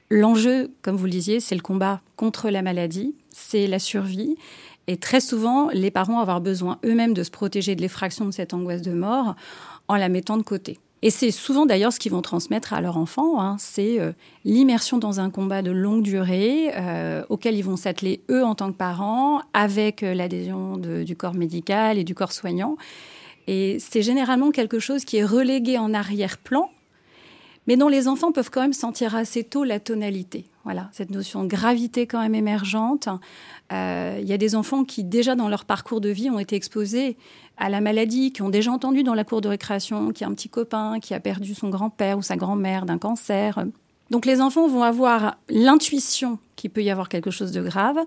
l'enjeu, 0.09 0.71
comme 0.81 0.95
vous 0.95 1.05
le 1.05 1.11
disiez, 1.11 1.39
c'est 1.39 1.55
le 1.55 1.61
combat 1.61 2.01
contre 2.15 2.49
la 2.49 2.61
maladie, 2.61 3.15
c'est 3.29 3.67
la 3.67 3.79
survie. 3.79 4.35
Et 4.87 4.97
très 4.97 5.19
souvent, 5.19 5.69
les 5.71 5.91
parents 5.91 6.13
vont 6.13 6.19
avoir 6.19 6.41
besoin 6.41 6.79
eux-mêmes 6.83 7.13
de 7.13 7.23
se 7.23 7.29
protéger 7.29 7.75
de 7.75 7.81
l'effraction 7.81 8.25
de 8.25 8.31
cette 8.31 8.53
angoisse 8.53 8.81
de 8.81 8.93
mort 8.93 9.35
en 9.87 9.95
la 9.95 10.09
mettant 10.09 10.37
de 10.37 10.43
côté. 10.43 10.79
Et 11.01 11.11
c'est 11.11 11.31
souvent 11.31 11.65
d'ailleurs 11.65 11.93
ce 11.93 11.99
qu'ils 11.99 12.11
vont 12.11 12.21
transmettre 12.21 12.73
à 12.73 12.81
leur 12.81 12.97
enfant, 12.97 13.41
hein, 13.41 13.55
c'est 13.57 14.01
euh, 14.01 14.11
l'immersion 14.43 14.97
dans 14.97 15.21
un 15.21 15.29
combat 15.29 15.61
de 15.61 15.71
longue 15.71 16.01
durée 16.01 16.71
euh, 16.75 17.23
auquel 17.29 17.55
ils 17.55 17.63
vont 17.63 17.77
s'atteler 17.77 18.21
eux 18.29 18.43
en 18.43 18.53
tant 18.53 18.69
que 18.71 18.77
parents, 18.77 19.41
avec 19.53 20.01
l'adhésion 20.01 20.75
du 20.77 21.15
corps 21.15 21.35
médical 21.35 21.97
et 21.97 22.03
du 22.03 22.15
corps 22.15 22.33
soignant. 22.33 22.75
Et 23.51 23.79
c'est 23.79 24.03
généralement 24.03 24.51
quelque 24.51 24.77
chose 24.77 25.05
qui 25.05 25.17
est 25.17 25.25
relégué 25.25 25.79
en 25.79 25.91
arrière-plan, 25.91 26.69
mais 27.65 27.77
dont 27.77 27.87
les 27.87 28.07
enfants 28.07 28.31
peuvent 28.31 28.51
quand 28.51 28.61
même 28.61 28.73
sentir 28.73 29.15
assez 29.15 29.43
tôt 29.43 29.63
la 29.63 29.79
tonalité. 29.79 30.45
Voilà, 30.65 30.87
cette 30.91 31.09
notion 31.09 31.43
de 31.43 31.47
gravité 31.47 32.05
quand 32.05 32.21
même 32.21 32.35
émergente. 32.35 33.09
Euh, 33.73 34.19
Il 34.21 34.29
y 34.29 34.33
a 34.33 34.37
des 34.37 34.53
enfants 34.53 34.83
qui, 34.83 35.03
déjà 35.03 35.33
dans 35.33 35.49
leur 35.49 35.65
parcours 35.65 35.99
de 35.99 36.09
vie, 36.09 36.29
ont 36.29 36.37
été 36.37 36.55
exposés 36.55 37.17
à 37.57 37.69
la 37.69 37.81
maladie, 37.81 38.31
qui 38.31 38.43
ont 38.43 38.49
déjà 38.49 38.71
entendu 38.71 39.01
dans 39.01 39.15
la 39.15 39.23
cour 39.23 39.41
de 39.41 39.47
récréation 39.47 40.11
qu'il 40.11 40.25
y 40.25 40.27
a 40.27 40.31
un 40.31 40.35
petit 40.35 40.49
copain 40.49 40.99
qui 40.99 41.15
a 41.15 41.19
perdu 41.19 41.55
son 41.55 41.69
grand-père 41.69 42.19
ou 42.19 42.21
sa 42.21 42.35
grand-mère 42.35 42.85
d'un 42.85 42.99
cancer. 42.99 43.65
Donc 44.11 44.27
les 44.27 44.41
enfants 44.41 44.67
vont 44.67 44.83
avoir 44.83 45.37
l'intuition 45.49 46.37
qu'il 46.55 46.69
peut 46.69 46.83
y 46.83 46.91
avoir 46.91 47.09
quelque 47.09 47.31
chose 47.31 47.51
de 47.51 47.63
grave, 47.63 47.97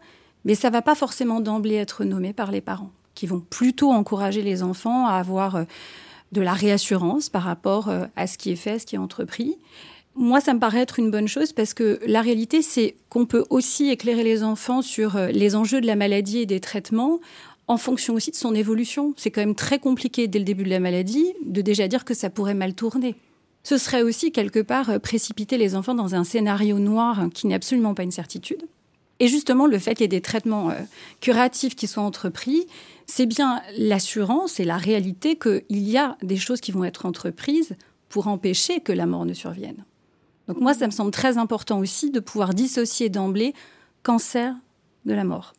mais 0.45 0.55
ça 0.55 0.71
va 0.71 0.83
pas 0.83 0.95
forcément 0.95 1.41
d'emblée 1.41 1.75
être 1.75 2.05
nommé 2.05 2.33
par 2.33 2.53
les 2.53 2.61
parents, 2.61 2.93
qui 3.15 3.27
vont 3.27 3.41
plutôt 3.41 3.91
encourager 3.91 4.43
les 4.43 4.63
enfants 4.63 5.07
à 5.07 5.15
avoir 5.15 5.57
euh, 5.57 5.65
de 6.33 6.41
la 6.41 6.55
réassurance 6.55 7.29
par 7.29 7.43
rapport 7.43 7.89
euh, 7.89 8.07
à 8.17 8.27
ce 8.27 8.39
qui 8.39 8.51
est 8.51 8.57
fait, 8.57 8.79
ce 8.79 8.87
qui 8.87 8.95
est 8.95 8.99
entrepris. 8.99 9.59
Moi, 10.15 10.41
ça 10.41 10.53
me 10.55 10.59
paraît 10.59 10.81
être 10.81 10.99
une 10.99 11.11
bonne 11.11 11.29
chose 11.29 11.53
parce 11.53 11.75
que 11.75 12.01
la 12.07 12.21
réalité, 12.21 12.63
c'est 12.63 12.97
qu'on 13.09 13.27
peut 13.27 13.45
aussi 13.51 13.91
éclairer 13.91 14.25
les 14.25 14.43
enfants 14.43 14.83
sur 14.83 15.17
euh, 15.17 15.29
les 15.29 15.57
enjeux 15.57 15.81
de 15.81 15.87
la 15.87 15.97
maladie 15.97 16.39
et 16.39 16.47
des 16.47 16.61
traitements 16.61 17.21
en 17.69 17.77
fonction 17.77 18.15
aussi 18.15 18.31
de 18.31 18.37
son 18.37 18.55
évolution. 18.55 19.15
C'est 19.17 19.31
quand 19.31 19.41
même 19.41 19.55
très 19.55 19.79
compliqué 19.79 20.27
dès 20.27 20.39
le 20.39 20.45
début 20.45 20.65
de 20.65 20.71
la 20.71 20.81
maladie 20.81 21.33
de 21.45 21.63
déjà 21.63 21.89
dire 21.89 22.05
que 22.05 22.15
ça 22.15 22.29
pourrait 22.29 22.55
mal 22.55 22.75
tourner. 22.75 23.15
Ce 23.63 23.79
serait 23.79 24.03
aussi 24.03 24.33
quelque 24.33 24.59
part 24.59 25.01
précipiter 25.01 25.57
les 25.57 25.77
enfants 25.77 25.95
dans 25.95 26.17
un 26.17 26.25
scénario 26.25 26.81
noir 26.81 27.21
hein, 27.21 27.31
qui 27.33 27.47
n'est 27.47 27.55
absolument 27.55 27.95
pas 27.95 28.03
une 28.03 28.11
certitude. 28.11 28.65
Et 29.21 29.29
justement, 29.29 29.67
le 29.67 29.79
fait 29.79 29.95
qu'il 29.95 30.03
y 30.03 30.05
ait 30.07 30.09
des 30.09 30.21
traitements 30.21 30.73
curatifs 31.21 31.77
qui 31.77 31.87
soient 31.87 32.03
entrepris, 32.03 32.67
c'est 33.15 33.27
bien 33.27 33.61
l'assurance 33.77 34.59
et 34.59 34.65
la 34.65 34.79
réalité 34.79 35.37
qu'il 35.37 35.63
y 35.69 35.99
a 35.99 36.17
des 36.23 36.39
choses 36.39 36.63
qui 36.63 36.73
vont 36.73 36.83
être 36.83 37.05
entreprises 37.05 37.77
pour 38.09 38.27
empêcher 38.27 38.81
que 38.81 38.91
la 38.91 39.05
mort 39.05 39.27
ne 39.27 39.35
survienne. 39.35 39.85
Donc 40.49 40.59
moi, 40.59 40.73
ça 40.73 40.87
me 40.87 40.93
semble 40.93 41.11
très 41.11 41.37
important 41.37 41.79
aussi 41.79 42.11
de 42.11 42.21
pouvoir 42.21 42.55
dissocier 42.55 43.11
d'emblée 43.11 43.53
cancer 44.03 44.55
de 45.05 45.13
la 45.13 45.25
mort. 45.25 45.53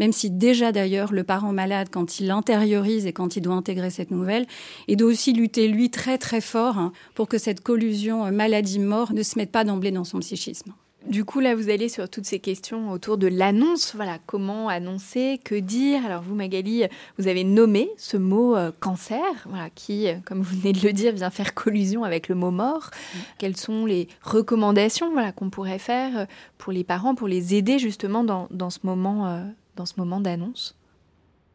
Même 0.00 0.10
si 0.10 0.28
déjà 0.28 0.72
d'ailleurs 0.72 1.12
le 1.12 1.22
parent 1.22 1.52
malade, 1.52 1.86
quand 1.88 2.18
il 2.18 2.26
l'intériorise 2.26 3.06
et 3.06 3.12
quand 3.12 3.36
il 3.36 3.42
doit 3.42 3.54
intégrer 3.54 3.90
cette 3.90 4.10
nouvelle, 4.10 4.44
il 4.88 4.96
doit 4.96 5.08
aussi 5.08 5.32
lutter 5.32 5.68
lui 5.68 5.88
très 5.88 6.18
très 6.18 6.40
fort 6.40 6.78
hein, 6.78 6.92
pour 7.14 7.28
que 7.28 7.38
cette 7.38 7.60
collusion 7.60 8.26
euh, 8.26 8.32
maladie-mort 8.32 9.12
ne 9.12 9.22
se 9.22 9.38
mette 9.38 9.52
pas 9.52 9.62
d'emblée 9.62 9.92
dans 9.92 10.02
son 10.02 10.18
psychisme. 10.18 10.72
Du 11.08 11.24
coup, 11.24 11.38
là, 11.38 11.54
vous 11.54 11.70
allez 11.70 11.88
sur 11.88 12.08
toutes 12.08 12.26
ces 12.26 12.40
questions 12.40 12.90
autour 12.90 13.16
de 13.16 13.28
l'annonce. 13.28 13.94
Voilà, 13.94 14.18
comment 14.26 14.68
annoncer, 14.68 15.40
que 15.44 15.54
dire? 15.54 16.04
Alors, 16.04 16.22
vous, 16.22 16.34
Magali, 16.34 16.82
vous 17.16 17.28
avez 17.28 17.44
nommé 17.44 17.88
ce 17.96 18.16
mot 18.16 18.56
euh, 18.56 18.72
cancer, 18.80 19.22
voilà, 19.48 19.70
qui, 19.70 20.08
euh, 20.08 20.16
comme 20.24 20.42
vous 20.42 20.58
venez 20.58 20.72
de 20.72 20.84
le 20.84 20.92
dire, 20.92 21.12
vient 21.12 21.30
faire 21.30 21.54
collusion 21.54 22.02
avec 22.02 22.28
le 22.28 22.34
mot 22.34 22.50
mort. 22.50 22.90
Quelles 23.38 23.56
sont 23.56 23.86
les 23.86 24.08
recommandations 24.22 25.12
voilà, 25.12 25.30
qu'on 25.30 25.48
pourrait 25.48 25.78
faire 25.78 26.18
euh, 26.18 26.26
pour 26.58 26.72
les 26.72 26.82
parents, 26.82 27.14
pour 27.14 27.28
les 27.28 27.54
aider 27.54 27.78
justement 27.78 28.24
dans, 28.24 28.48
dans 28.50 28.70
ce 28.70 28.80
moment, 28.82 29.28
euh, 29.28 29.44
dans 29.76 29.86
ce 29.86 29.94
moment 29.98 30.20
d'annonce? 30.20 30.74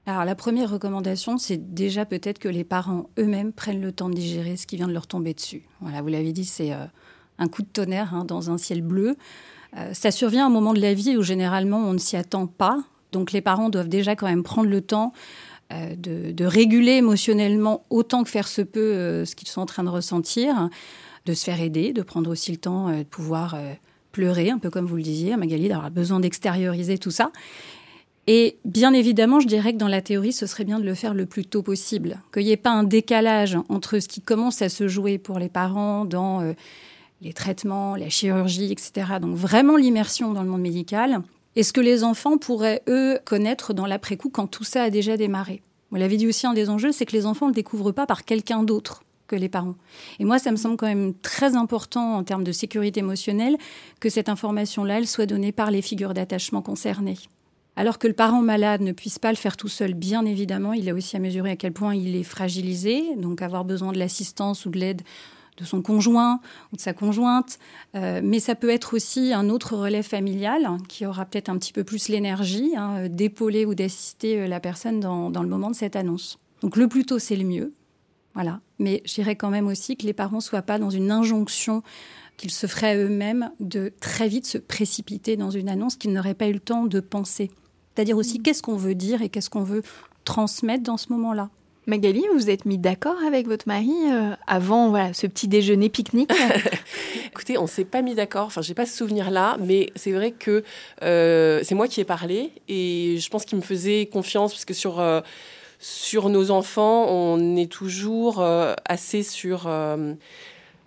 Alors 0.08 0.26
la 0.26 0.34
première 0.34 0.72
recommandation, 0.72 1.38
c'est 1.38 1.74
déjà 1.74 2.06
peut-être 2.06 2.40
que 2.40 2.50
les 2.50 2.64
parents 2.64 3.10
eux-mêmes 3.20 3.54
prennent 3.54 3.82
le 3.82 3.92
temps 3.92 4.10
de 4.10 4.16
digérer 4.16 4.58
ce 4.58 4.66
qui 4.66 4.76
vient 4.76 4.88
de 4.88 4.94
leur 4.94 5.06
tomber 5.06 5.34
dessus. 5.34 5.64
Voilà, 5.80 6.02
vous 6.02 6.08
l'avez 6.08 6.34
dit, 6.34 6.46
c'est 6.46 6.74
euh, 6.74 6.86
un 7.42 7.48
coup 7.48 7.64
de 7.64 7.68
tonnerre 7.68 8.14
hein, 8.14 8.24
dans 8.24 8.52
un 8.52 8.58
ciel 8.58 8.82
bleu. 8.82 9.18
Euh, 9.78 9.94
ça 9.94 10.12
survient 10.12 10.44
à 10.44 10.48
un 10.48 10.52
moment 10.52 10.74
de 10.74 10.80
la 10.80 10.94
vie 10.94 11.18
où 11.18 11.24
généralement 11.24 11.80
on 11.80 11.94
ne 11.94 11.98
s'y 11.98 12.16
attend 12.16 12.48
pas. 12.48 12.84
Donc 13.12 13.32
les 13.32 13.42
parents 13.42 13.70
doivent 13.70 13.90
déjà 13.90 14.16
quand 14.16 14.28
même 14.28 14.44
prendre 14.44 14.70
le 14.70 14.82
temps 14.82 15.12
euh, 15.74 15.96
de, 15.96 16.46
réguler 16.46 16.94
émotionnellement 16.94 17.84
autant 17.90 18.24
que 18.24 18.30
faire 18.30 18.48
se 18.48 18.62
peut 18.62 18.80
euh, 18.80 19.26
ce 19.26 19.36
qu'ils 19.36 19.48
sont 19.48 19.62
en 19.62 19.66
train 19.66 19.84
de 19.84 19.90
ressentir, 19.90 20.70
de 21.26 21.34
se 21.34 21.44
faire 21.44 21.62
aider, 21.62 21.94
de 21.94 22.02
prendre 22.02 22.30
aussi 22.30 22.52
le 22.52 22.58
temps 22.58 22.90
de 22.90 23.04
pouvoir 23.04 23.56
pleurer, 24.12 24.50
un 24.50 24.58
peu 24.58 24.70
comme 24.70 24.86
vous 24.86 24.98
le 24.98 25.04
disiez, 25.04 25.38
Magali, 25.38 25.70
d'avoir 25.70 25.92
besoin 25.92 26.20
d'extérioriser 26.20 26.98
tout 26.98 27.12
ça. 27.12 27.32
Et 28.28 28.58
bien 28.66 28.94
évidemment, 28.94 29.40
je 29.40 29.48
dirais 29.48 29.74
que 29.74 29.78
dans 29.78 29.88
la 29.88 30.02
théorie, 30.02 30.34
ce 30.34 30.46
serait 30.46 30.64
bien 30.64 30.80
de 30.80 30.86
le 30.86 30.96
faire 30.96 31.14
le 31.14 31.26
plus 31.26 31.46
tôt 31.46 31.62
possible, 31.62 32.22
qu'il 32.34 32.46
n'y 32.46 32.52
ait 32.52 32.58
pas 32.58 32.72
un 32.72 32.84
décalage 32.84 33.58
entre 33.70 34.00
ce 34.00 34.08
qui 34.08 34.22
commence 34.22 34.62
à 34.62 34.70
se 34.70 34.88
jouer 34.88 35.18
pour 35.18 35.38
les 35.38 35.50
parents 35.50 36.06
dans 36.06 36.42
les 37.22 37.34
traitements, 37.34 37.96
la 37.96 38.10
chirurgie, 38.10 38.72
etc. 38.72 39.14
Donc 39.22 39.36
vraiment 39.36 39.78
l'immersion 39.78 40.34
dans 40.34 40.44
le 40.44 40.50
monde 40.50 40.62
médical. 40.62 41.22
Et 41.56 41.64
ce 41.64 41.74
que 41.74 41.82
les 41.82 42.04
enfants 42.04 42.38
pourraient, 42.38 42.82
eux, 42.88 43.20
connaître 43.26 43.74
dans 43.74 43.86
l'après-coup 43.86 44.30
quand 44.30 44.48
tout 44.48 44.64
ça 44.64 44.84
a 44.84 44.90
déjà 44.90 45.18
démarré. 45.18 45.62
Vous 45.92 45.98
l'avez 45.98 46.18
dit 46.18 46.28
aussi, 46.28 46.48
un 46.48 46.54
des 46.54 46.70
enjeux, 46.70 46.92
c'est 46.92 47.06
que 47.06 47.12
les 47.12 47.26
enfants 47.26 47.48
ne 47.48 47.52
le 47.52 47.56
découvrent 47.56 47.92
pas 47.92 48.06
par 48.06 48.24
quelqu'un 48.24 48.64
d'autre 48.64 49.04
que 49.28 49.36
les 49.36 49.50
parents. 49.50 49.76
Et 50.20 50.26
moi, 50.26 50.40
ça 50.40 50.52
me 50.52 50.56
semble 50.56 50.78
quand 50.78 50.88
même 50.88 51.14
très 51.14 51.56
important 51.56 52.16
en 52.16 52.24
termes 52.24 52.44
de 52.44 52.52
sécurité 52.52 53.02
émotionnelle 53.02 53.58
que 54.00 54.10
cette 54.10 54.30
information-là, 54.30 54.98
elle 54.98 55.08
soit 55.08 55.26
donnée 55.26 55.52
par 55.52 55.72
les 55.72 55.82
figures 55.82 56.14
d'attachement 56.14 56.62
concernées. 56.62 57.18
Alors 57.76 58.00
que 58.00 58.08
le 58.08 58.14
parent 58.14 58.42
malade 58.42 58.82
ne 58.82 58.92
puisse 58.92 59.20
pas 59.20 59.32
le 59.32 59.38
faire 59.38 59.56
tout 59.56 59.70
seul, 59.70 59.94
bien 59.94 60.26
évidemment, 60.26 60.74
il 60.74 60.90
a 60.90 60.94
aussi 60.94 61.16
à 61.16 61.20
mesurer 61.20 61.52
à 61.52 61.56
quel 61.56 61.72
point 61.72 61.96
il 61.96 62.16
est 62.16 62.24
fragilisé, 62.24 63.16
donc 63.18 63.42
avoir 63.42 63.64
besoin 63.64 63.94
de 63.94 64.00
l'assistance 64.00 64.66
ou 64.66 64.70
de 64.70 64.80
l'aide 64.80 65.02
de 65.58 65.66
son 65.66 65.82
conjoint 65.82 66.40
ou 66.72 66.76
de 66.76 66.82
sa 66.82 66.94
conjointe. 66.94 67.60
Euh, 67.96 68.22
mais 68.24 68.40
ça 68.40 68.56
peut 68.56 68.70
être 68.70 68.96
aussi 68.96 69.34
un 69.34 69.50
autre 69.50 69.76
relais 69.76 70.04
familial 70.04 70.66
hein, 70.66 70.78
qui 70.88 71.06
aura 71.06 71.26
peut-être 71.26 71.50
un 71.50 71.58
petit 71.58 71.74
peu 71.74 71.84
plus 71.84 72.08
l'énergie 72.08 72.74
hein, 72.76 73.08
d'épauler 73.10 73.66
ou 73.66 73.76
d'assister 73.76 74.42
euh, 74.42 74.48
la 74.48 74.60
personne 74.60 75.00
dans, 75.00 75.30
dans 75.30 75.44
le 75.44 75.50
moment 75.50 75.70
de 75.70 75.76
cette 75.76 75.96
annonce. 75.96 76.40
Donc 76.62 76.78
le 76.78 76.88
plus 76.88 77.06
tôt, 77.06 77.20
c'est 77.20 77.36
le 77.36 77.46
mieux. 77.46 77.74
Voilà. 78.34 78.62
Mais 78.80 79.02
je 79.06 79.16
dirais 79.16 79.36
quand 79.36 79.50
même 79.50 79.68
aussi 79.68 79.98
que 79.98 80.06
les 80.06 80.14
parents 80.14 80.38
ne 80.38 80.42
soient 80.42 80.62
pas 80.62 80.80
dans 80.80 80.90
une 80.90 81.12
injonction 81.12 81.84
qu'ils 82.38 82.52
se 82.52 82.66
feraient 82.66 82.98
eux-mêmes 82.98 83.52
de 83.60 83.94
très 84.00 84.28
vite 84.28 84.48
se 84.48 84.58
précipiter 84.58 85.38
dans 85.38 85.52
une 85.52 85.70
annonce 85.70 85.96
qu'ils 85.96 86.14
n'auraient 86.14 86.34
pas 86.34 86.48
eu 86.48 86.54
le 86.54 86.60
temps 86.60 86.86
de 86.86 87.00
penser. 87.00 87.52
C'est-à-dire 87.94 88.18
aussi 88.18 88.42
qu'est-ce 88.42 88.64
qu'on 88.64 88.78
veut 88.78 88.96
dire 88.96 89.22
et 89.22 89.30
qu'est-ce 89.30 89.50
qu'on 89.50 89.64
veut 89.64 89.84
transmettre 90.24 90.84
dans 90.84 90.98
ce 90.98 91.12
moment-là. 91.12 91.50
Magali, 91.88 92.24
vous 92.32 92.38
vous 92.38 92.50
êtes 92.52 92.66
mis 92.66 92.78
d'accord 92.78 93.18
avec 93.26 93.48
votre 93.48 93.68
mari 93.68 93.90
euh, 94.12 94.36
avant 94.46 94.94
ce 95.14 95.26
petit 95.26 95.48
déjeuner 95.48 95.90
pique-nique? 95.90 96.32
Écoutez, 97.26 97.58
on 97.58 97.66
s'est 97.66 97.86
pas 97.86 98.04
mis 98.04 98.14
d'accord. 98.14 98.46
Enfin, 98.46 98.62
j'ai 98.62 98.76
pas 98.76 98.86
ce 98.86 98.96
souvenir-là, 98.96 99.58
mais 99.60 99.90
c'est 99.96 100.12
vrai 100.12 100.32
que 100.32 100.64
euh, 101.02 101.62
c'est 101.64 101.74
moi 101.74 101.88
qui 101.88 102.00
ai 102.00 102.04
parlé 102.04 102.52
et 102.68 103.18
je 103.20 103.30
pense 103.32 103.46
qu'il 103.46 103.58
me 103.58 103.64
faisait 103.64 104.06
confiance 104.06 104.54
parce 104.54 104.66
que 104.66 104.76
sur 104.76 105.00
euh, 105.00 105.22
sur 105.80 106.30
nos 106.30 106.52
enfants, 106.52 107.08
on 107.10 107.56
est 107.56 107.72
toujours 107.72 108.46
assez 108.86 109.24
sur 109.24 109.68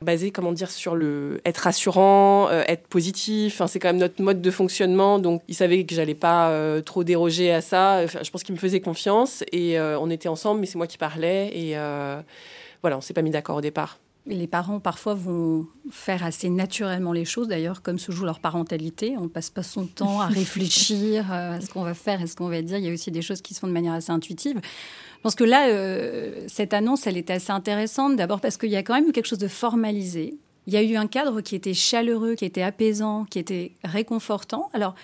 basé 0.05 0.31
comment 0.31 0.53
dire 0.53 0.71
sur 0.71 0.95
le 0.95 1.41
être 1.45 1.59
rassurant, 1.59 2.49
euh, 2.51 2.63
être 2.69 2.87
positif. 2.87 3.55
Enfin, 3.55 3.67
c'est 3.67 3.79
quand 3.79 3.89
même 3.89 3.99
notre 3.99 4.23
mode 4.23 4.41
de 4.41 4.51
fonctionnement. 4.51 5.19
Donc, 5.19 5.43
il 5.49 5.55
savait 5.55 5.85
que 5.85 5.95
j'allais 5.95 6.15
pas 6.15 6.51
euh, 6.51 6.81
trop 6.81 7.03
déroger 7.03 7.53
à 7.53 7.61
ça. 7.61 8.03
Enfin, 8.05 8.21
je 8.23 8.31
pense 8.31 8.45
qu'il 8.45 8.55
me 8.55 8.61
faisait 8.61 8.81
confiance 8.81 9.43
et 9.51 9.79
euh, 9.79 9.99
on 9.99 10.11
était 10.11 10.29
ensemble, 10.29 10.61
mais 10.61 10.67
c'est 10.67 10.79
moi 10.79 10.87
qui 10.87 10.99
parlais 10.99 11.51
et 11.57 11.75
voilà, 12.83 12.99
on 12.99 13.01
s'est 13.01 13.15
pas 13.15 13.23
mis 13.23 13.31
d'accord 13.31 13.57
au 13.57 13.61
départ. 13.63 13.99
Les 14.27 14.47
parents 14.47 14.79
parfois 14.79 15.15
vont 15.15 15.67
faire 15.91 16.23
assez 16.25 16.51
naturellement 16.51 17.13
les 17.13 17.25
choses, 17.25 17.49
d'ailleurs, 17.49 17.81
comme 17.81 17.99
se 17.99 18.13
joue 18.13 18.25
leur 18.25 18.41
parentalité. 18.41 19.17
On 19.19 19.29
passe 19.29 19.51
pas 19.51 19.63
son 19.63 19.87
temps 19.87 20.21
à 20.21 20.27
réfléchir 20.29 21.31
à 21.33 21.61
ce 21.61 21.69
qu'on 21.71 21.83
va 21.83 21.95
faire 21.95 22.21
et 22.21 22.27
ce 22.27 22.37
qu'on 22.37 22.49
va 22.49 22.61
dire. 22.61 22.77
Il 22.77 22.85
y 22.85 22.91
a 22.91 22.93
aussi 22.93 23.11
des 23.11 23.23
choses 23.23 23.41
qui 23.41 23.55
se 23.55 23.61
font 23.61 23.67
de 23.67 23.73
manière 23.73 23.95
assez 23.95 24.13
intuitive. 24.13 24.61
Pense 25.25 25.35
que 25.35 25.45
là, 25.45 25.69
euh, 25.69 26.45
cette 26.49 26.75
annonce, 26.75 27.07
elle 27.07 27.17
est 27.17 27.31
assez 27.31 27.51
intéressante. 27.51 28.15
D'abord 28.15 28.43
parce 28.43 28.59
qu'il 28.59 28.69
y 28.69 28.77
a 28.77 28.83
quand 28.83 28.93
même 28.93 29.09
eu 29.09 29.13
quelque 29.13 29.25
chose 29.25 29.39
de 29.39 29.49
formalisé. 29.49 30.35
Il 30.67 30.75
y 30.75 30.77
a 30.77 30.83
eu 30.83 30.97
un 30.97 31.07
cadre 31.07 31.41
qui 31.41 31.57
était 31.57 31.73
chaleureux, 31.73 32.35
qui 32.35 32.45
était 32.45 32.61
apaisant, 32.61 33.25
qui 33.25 33.39
était 33.39 33.73
réconfortant. 33.85 34.69
Alors, 34.75 34.95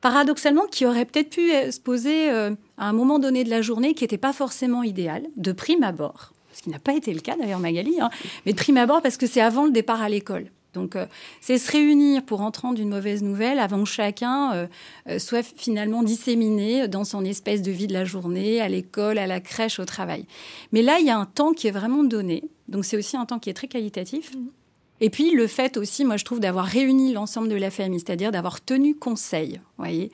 paradoxalement, 0.00 0.66
qui 0.66 0.84
aurait 0.84 1.04
peut-être 1.04 1.30
pu 1.30 1.50
se 1.70 1.78
poser 1.78 2.28
euh, 2.32 2.50
à 2.76 2.88
un 2.88 2.92
moment 2.92 3.20
donné 3.20 3.44
de 3.44 3.50
la 3.50 3.62
journée 3.62 3.94
qui 3.94 4.02
n'était 4.02 4.18
pas 4.18 4.32
forcément 4.32 4.82
idéal, 4.82 5.22
de 5.36 5.52
prime 5.52 5.84
abord 5.84 6.32
ce 6.54 6.60
qui 6.60 6.68
n'a 6.68 6.78
pas 6.78 6.92
été 6.92 7.14
le 7.14 7.20
cas 7.20 7.34
d'ailleurs 7.34 7.60
Magali, 7.60 7.98
hein. 7.98 8.10
mais 8.44 8.52
de 8.52 8.58
prime 8.58 8.76
abord 8.76 9.00
parce 9.00 9.16
que 9.16 9.26
c'est 9.26 9.40
avant 9.40 9.64
le 9.64 9.70
départ 9.70 10.02
à 10.02 10.10
l'école. 10.10 10.50
Donc, 10.74 10.96
euh, 10.96 11.06
c'est 11.40 11.58
se 11.58 11.70
réunir 11.70 12.24
pour 12.24 12.40
entendre 12.40 12.80
une 12.80 12.88
mauvaise 12.88 13.22
nouvelle 13.22 13.58
avant 13.58 13.82
que 13.84 13.88
chacun 13.88 14.52
euh, 14.52 14.66
euh, 15.08 15.18
soit 15.18 15.42
finalement 15.42 16.02
disséminé 16.02 16.88
dans 16.88 17.04
son 17.04 17.24
espèce 17.24 17.62
de 17.62 17.70
vie 17.70 17.86
de 17.86 17.92
la 17.92 18.04
journée, 18.04 18.60
à 18.60 18.68
l'école, 18.68 19.18
à 19.18 19.26
la 19.26 19.40
crèche, 19.40 19.78
au 19.78 19.84
travail. 19.84 20.26
Mais 20.72 20.82
là, 20.82 20.98
il 20.98 21.06
y 21.06 21.10
a 21.10 21.18
un 21.18 21.26
temps 21.26 21.52
qui 21.52 21.66
est 21.66 21.72
vraiment 21.72 22.04
donné. 22.04 22.44
Donc, 22.68 22.84
c'est 22.84 22.96
aussi 22.96 23.16
un 23.16 23.26
temps 23.26 23.38
qui 23.38 23.50
est 23.50 23.54
très 23.54 23.68
qualitatif. 23.68 24.34
Mmh. 24.34 24.61
Et 25.04 25.10
puis, 25.10 25.32
le 25.32 25.48
fait 25.48 25.76
aussi, 25.76 26.04
moi, 26.04 26.16
je 26.16 26.24
trouve, 26.24 26.38
d'avoir 26.38 26.64
réuni 26.64 27.12
l'ensemble 27.12 27.48
de 27.48 27.56
la 27.56 27.72
famille, 27.72 27.98
c'est-à-dire 27.98 28.30
d'avoir 28.30 28.60
tenu 28.60 28.94
conseil, 28.94 29.60
voyez 29.76 30.12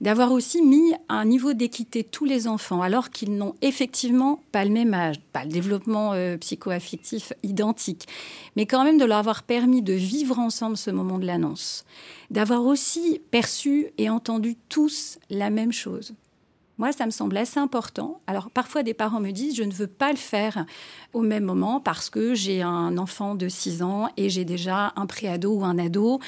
d'avoir 0.00 0.32
aussi 0.32 0.62
mis 0.62 0.94
un 1.10 1.26
niveau 1.26 1.52
d'équité 1.52 2.04
tous 2.04 2.24
les 2.24 2.48
enfants, 2.48 2.80
alors 2.80 3.10
qu'ils 3.10 3.36
n'ont 3.36 3.54
effectivement 3.60 4.42
pas 4.50 4.64
le 4.64 4.70
même 4.70 4.94
âge, 4.94 5.16
pas 5.34 5.44
le 5.44 5.50
développement 5.50 6.14
euh, 6.14 6.38
psycho-affectif 6.38 7.34
identique, 7.42 8.08
mais 8.56 8.64
quand 8.64 8.82
même 8.82 8.96
de 8.96 9.04
leur 9.04 9.18
avoir 9.18 9.42
permis 9.42 9.82
de 9.82 9.92
vivre 9.92 10.38
ensemble 10.38 10.78
ce 10.78 10.90
moment 10.90 11.18
de 11.18 11.26
l'annonce, 11.26 11.84
d'avoir 12.30 12.64
aussi 12.64 13.20
perçu 13.30 13.88
et 13.98 14.08
entendu 14.08 14.56
tous 14.70 15.18
la 15.28 15.50
même 15.50 15.72
chose. 15.72 16.14
Moi, 16.80 16.92
ça 16.92 17.04
me 17.04 17.10
semble 17.10 17.36
assez 17.36 17.60
important. 17.60 18.22
Alors, 18.26 18.48
parfois, 18.48 18.82
des 18.82 18.94
parents 18.94 19.20
me 19.20 19.32
disent, 19.32 19.54
je 19.54 19.64
ne 19.64 19.70
veux 19.70 19.86
pas 19.86 20.12
le 20.12 20.16
faire 20.16 20.64
au 21.12 21.20
même 21.20 21.44
moment 21.44 21.78
parce 21.78 22.08
que 22.08 22.32
j'ai 22.32 22.62
un 22.62 22.96
enfant 22.96 23.34
de 23.34 23.48
6 23.48 23.82
ans 23.82 24.08
et 24.16 24.30
j'ai 24.30 24.46
déjà 24.46 24.94
un 24.96 25.04
préado 25.04 25.52
ou 25.52 25.62
un 25.62 25.78
ado. 25.78 26.20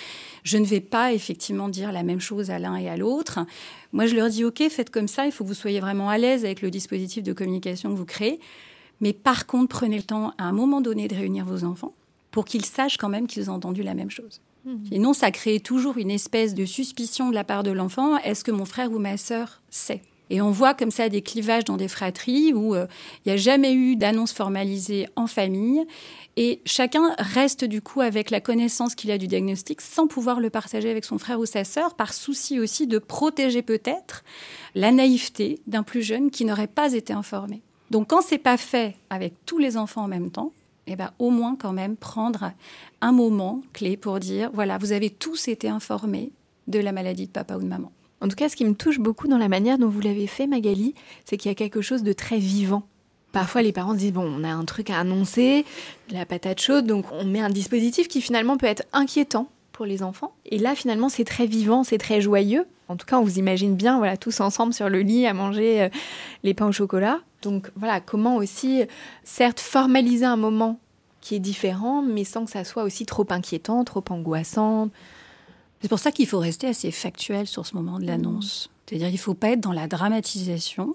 Je 0.45 0.59
ne 0.59 0.67
vais 0.67 0.83
pas 0.83 1.15
effectivement 1.15 1.71
dire 1.71 1.91
la 1.91 2.03
même 2.03 2.21
chose 2.21 2.51
à 2.51 2.59
l'un 2.59 2.77
et 2.77 2.91
à 2.91 2.99
l'autre. 2.99 3.39
Moi, 3.95 4.05
je 4.05 4.15
leur 4.15 4.29
dis, 4.29 4.45
OK, 4.45 4.63
faites 4.69 4.91
comme 4.91 5.09
ça. 5.09 5.25
Il 5.25 5.33
faut 5.33 5.43
que 5.43 5.49
vous 5.49 5.55
soyez 5.55 5.81
vraiment 5.81 6.11
à 6.11 6.19
l'aise 6.19 6.45
avec 6.45 6.61
le 6.61 6.71
dispositif 6.71 7.23
de 7.23 7.33
communication 7.33 7.89
que 7.89 7.97
vous 7.97 8.05
créez. 8.05 8.39
Mais 9.01 9.15
par 9.15 9.47
contre, 9.47 9.69
prenez 9.69 9.97
le 9.97 10.03
temps 10.03 10.35
à 10.37 10.45
un 10.45 10.53
moment 10.53 10.83
donné 10.83 11.09
de 11.09 11.15
réunir 11.15 11.47
vos 11.47 11.65
enfants 11.65 11.95
pour 12.31 12.45
qu'ils 12.45 12.67
sachent 12.67 12.99
quand 12.99 13.09
même 13.09 13.27
qu'ils 13.27 13.51
ont 13.51 13.55
entendu 13.55 13.83
la 13.83 13.95
même 13.95 14.11
chose. 14.11 14.43
Mmh. 14.67 14.75
Sinon, 14.93 15.13
ça 15.15 15.31
crée 15.31 15.61
toujours 15.61 15.97
une 15.97 16.11
espèce 16.11 16.55
de 16.55 16.67
suspicion 16.67 17.31
de 17.31 17.35
la 17.35 17.43
part 17.43 17.63
de 17.63 17.71
l'enfant. 17.71 18.19
Est-ce 18.19 18.45
que 18.45 18.51
mon 18.51 18.67
frère 18.67 18.93
ou 18.93 18.99
ma 18.99 19.17
sœur 19.17 19.63
sait? 19.71 20.03
Et 20.33 20.41
on 20.41 20.51
voit 20.51 20.73
comme 20.73 20.91
ça 20.91 21.11
des 21.11 21.21
clivages 21.21 21.65
dans 21.65 21.77
des 21.77 21.89
fratries 21.89 22.55
où 22.55 22.75
euh, 22.75 22.87
il 23.19 23.29
n'y 23.29 23.35
a 23.35 23.37
jamais 23.37 23.75
eu 23.75 23.97
d'annonce 23.97 24.33
formalisée 24.33 25.07
en 25.15 25.27
famille. 25.27 25.85
Et 26.39 26.63
chacun 26.65 27.15
reste 27.19 27.67
du 27.67 27.83
coup 27.83 28.01
avec 28.01 28.31
la 28.31 28.41
connaissance 28.41 28.95
qu'il 28.95 29.11
a 29.11 29.19
du 29.19 29.29
diagnostic 29.29 29.83
sans 29.83 30.07
pouvoir 30.07 30.41
le 30.41 30.49
partager 30.49 30.91
avec 30.91 31.05
son 31.05 31.19
frère 31.19 31.39
ou 31.39 31.45
sa 31.45 31.65
sœur, 31.65 31.95
par 31.95 32.15
souci 32.15 32.59
aussi 32.59 32.87
de 32.87 32.97
protéger 32.97 33.61
peut-être 33.61 34.25
la 34.75 34.91
naïveté 34.91 35.61
d'un 35.67 35.83
plus 35.83 36.03
jeune 36.03 36.31
qui 36.31 36.47
n'aurait 36.47 36.67
pas 36.67 36.95
été 36.95 37.13
informé. 37.13 37.61
Donc 37.91 38.09
quand 38.09 38.23
c'est 38.23 38.39
pas 38.39 38.57
fait 38.57 38.97
avec 39.11 39.35
tous 39.45 39.59
les 39.59 39.77
enfants 39.77 40.05
en 40.05 40.09
même 40.09 40.31
temps, 40.31 40.55
eh 40.87 40.97
ben, 40.97 41.11
au 41.19 41.29
moins 41.29 41.57
quand 41.57 41.75
même 41.75 41.95
prendre 41.95 42.53
un 43.03 43.13
moment 43.13 43.61
clé 43.75 43.99
pour 43.99 44.19
dire, 44.19 44.51
voilà, 44.55 44.79
vous 44.79 44.93
avez 44.93 45.11
tous 45.11 45.49
été 45.49 45.69
informés 45.69 46.33
de 46.69 46.79
la 46.79 46.93
maladie 46.93 47.27
de 47.27 47.33
papa 47.33 47.57
ou 47.57 47.61
de 47.61 47.69
maman. 47.69 47.93
En 48.23 48.29
tout 48.29 48.37
cas, 48.37 48.49
ce 48.49 48.55
qui 48.55 48.65
me 48.65 48.75
touche 48.75 49.01
beaucoup 49.01 49.27
dans 49.27 49.37
la 49.37 49.49
manière 49.49 49.79
dont 49.79 49.89
vous 49.89 50.01
l'avez 50.01 50.29
fait, 50.29 50.47
Magali, 50.47 50.95
c'est 51.25 51.37
qu'il 51.37 51.51
y 51.51 51.53
a 51.53 51.57
quelque 51.57 51.83
chose 51.83 52.05
de 52.05 52.13
très 52.13 52.39
vivant. 52.39 52.85
Parfois, 53.33 53.63
les 53.63 53.73
parents 53.73 53.95
disent, 53.95 54.13
bon, 54.13 54.25
on 54.25 54.45
a 54.45 54.49
un 54.49 54.65
truc 54.65 54.91
à 54.91 55.01
annoncer, 55.01 55.65
la 56.09 56.25
patate 56.25 56.61
chaude, 56.61 56.87
donc 56.87 57.05
on 57.11 57.25
met 57.25 57.41
un 57.41 57.51
dispositif 57.51 58.07
qui 58.07 58.21
finalement 58.21 58.59
peut 58.59 58.67
être 58.67 58.85
inquiétant 58.93 59.49
pour 59.73 59.87
les 59.87 60.05
enfants. 60.05 60.33
Et 60.47 60.59
là, 60.59 60.77
finalement, 60.77 61.09
c'est 61.09 61.25
très 61.25 61.47
vivant, 61.47 61.83
c'est 61.83 61.99
très 61.99 62.21
joyeux. 62.21 62.65
En 62.87 62.97
tout 62.97 63.07
cas, 63.07 63.19
on 63.19 63.25
vous 63.25 63.39
imagine 63.39 63.75
bien, 63.75 63.99
voilà, 63.99 64.17
tous 64.17 64.41
ensemble 64.41 64.73
sur 64.73 64.89
le 64.89 65.01
lit 65.01 65.27
à 65.27 65.35
manger 65.35 65.83
euh, 65.83 65.89
les 66.45 66.55
pains 66.55 66.69
au 66.69 66.73
chocolat. 66.73 67.19
Donc 67.43 67.73
voilà, 67.75 68.01
comment 68.01 68.37
aussi, 68.37 68.83
certes, 69.25 69.59
formaliser 69.59 70.27
un 70.27 70.37
moment 70.37 70.79
qui 71.21 71.35
est 71.35 71.41
différent, 71.41 72.03
mais 72.03 72.23
sans 72.23 72.45
que 72.45 72.53
ça 72.53 72.63
soit 72.63 72.85
aussi 72.85 73.05
trop 73.05 73.27
inquiétant, 73.31 73.83
trop 73.83 74.05
angoissant. 74.11 74.91
C'est 75.83 75.89
pour 75.89 75.99
ça 75.99 76.13
qu'il 76.13 76.29
faut 76.29 76.39
rester 76.39 76.69
assez 76.69 76.93
factuel 76.93 77.49
sur 77.49 77.67
ce 77.67 77.75
moment 77.75 77.99
de 77.99 78.07
l'annonce. 78.07 78.71
C'est-à-dire 78.87 79.09
qu'il 79.09 79.17
ne 79.17 79.21
faut 79.21 79.35
pas 79.35 79.51
être 79.51 79.61
dans 79.61 79.73
la 79.73 79.89
dramatisation, 79.89 80.95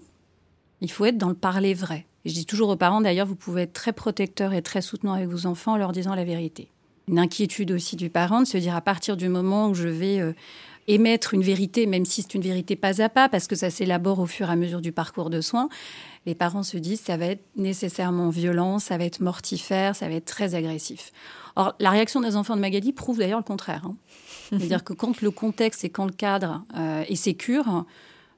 il 0.79 0.89
faut 0.89 1.03
être 1.03 1.17
dans 1.17 1.27
le 1.27 1.35
parler 1.35 1.73
vrai. 1.73 2.05
Et 2.23 2.29
je 2.29 2.33
dis 2.33 2.45
toujours 2.45 2.69
aux 2.69 2.77
parents, 2.77 3.01
d'ailleurs, 3.01 3.27
vous 3.27 3.35
pouvez 3.35 3.63
être 3.63 3.73
très 3.73 3.91
protecteur 3.91 4.53
et 4.53 4.61
très 4.61 4.81
soutenant 4.81 5.13
avec 5.13 5.27
vos 5.27 5.45
enfants 5.45 5.73
en 5.73 5.77
leur 5.77 5.91
disant 5.91 6.15
la 6.15 6.23
vérité. 6.23 6.69
Une 7.09 7.19
inquiétude 7.19 7.71
aussi 7.71 7.97
du 7.97 8.09
parent 8.09 8.39
de 8.39 8.47
se 8.47 8.57
dire 8.57 8.75
à 8.75 8.81
partir 8.81 9.17
du 9.17 9.27
moment 9.27 9.67
où 9.69 9.73
je 9.73 9.89
vais 9.89 10.21
euh, 10.21 10.33
émettre 10.87 11.33
une 11.33 11.43
vérité, 11.43 11.85
même 11.85 12.05
si 12.05 12.21
c'est 12.21 12.35
une 12.35 12.41
vérité 12.41 12.77
pas 12.77 13.01
à 13.01 13.09
pas, 13.09 13.27
parce 13.27 13.47
que 13.47 13.55
ça 13.55 13.69
s'élabore 13.69 14.19
au 14.19 14.25
fur 14.25 14.49
et 14.49 14.53
à 14.53 14.55
mesure 14.55 14.79
du 14.79 14.93
parcours 14.93 15.29
de 15.29 15.41
soins, 15.41 15.67
les 16.25 16.35
parents 16.35 16.63
se 16.63 16.77
disent 16.77 17.01
ça 17.01 17.17
va 17.17 17.25
être 17.25 17.43
nécessairement 17.57 18.29
violent, 18.29 18.79
ça 18.79 18.97
va 18.97 19.03
être 19.03 19.19
mortifère, 19.19 19.95
ça 19.97 20.07
va 20.07 20.15
être 20.15 20.25
très 20.25 20.55
agressif. 20.55 21.11
Or, 21.57 21.75
la 21.79 21.89
réaction 21.89 22.21
des 22.21 22.35
enfants 22.35 22.55
de 22.55 22.61
Magali 22.61 22.93
prouve 22.93 23.17
d'ailleurs 23.17 23.39
le 23.39 23.43
contraire. 23.43 23.83
Hein. 23.85 23.95
C'est-à-dire 24.49 24.83
que 24.83 24.93
quand 24.93 25.21
le 25.21 25.31
contexte 25.31 25.83
et 25.83 25.89
quand 25.89 26.05
le 26.05 26.11
cadre 26.11 26.63
euh, 26.75 27.03
est 27.07 27.15
sécure, 27.15 27.85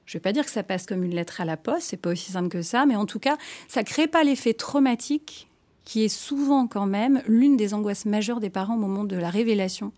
je 0.06 0.16
ne 0.16 0.18
vais 0.18 0.22
pas 0.22 0.32
dire 0.32 0.44
que 0.44 0.50
ça 0.50 0.62
passe 0.62 0.86
comme 0.86 1.04
une 1.04 1.14
lettre 1.14 1.40
à 1.40 1.44
la 1.44 1.56
poste, 1.56 1.82
c'est 1.82 1.96
pas 1.96 2.10
aussi 2.10 2.32
simple 2.32 2.48
que 2.48 2.62
ça, 2.62 2.86
mais 2.86 2.96
en 2.96 3.06
tout 3.06 3.20
cas, 3.20 3.36
ça 3.68 3.84
crée 3.84 4.08
pas 4.08 4.24
l'effet 4.24 4.54
traumatique 4.54 5.48
qui 5.84 6.04
est 6.04 6.08
souvent 6.08 6.66
quand 6.66 6.86
même 6.86 7.22
l'une 7.26 7.56
des 7.56 7.74
angoisses 7.74 8.06
majeures 8.06 8.40
des 8.40 8.50
parents 8.50 8.74
au 8.74 8.80
moment 8.80 9.04
de 9.04 9.16
la 9.16 9.30
révélation 9.30 9.92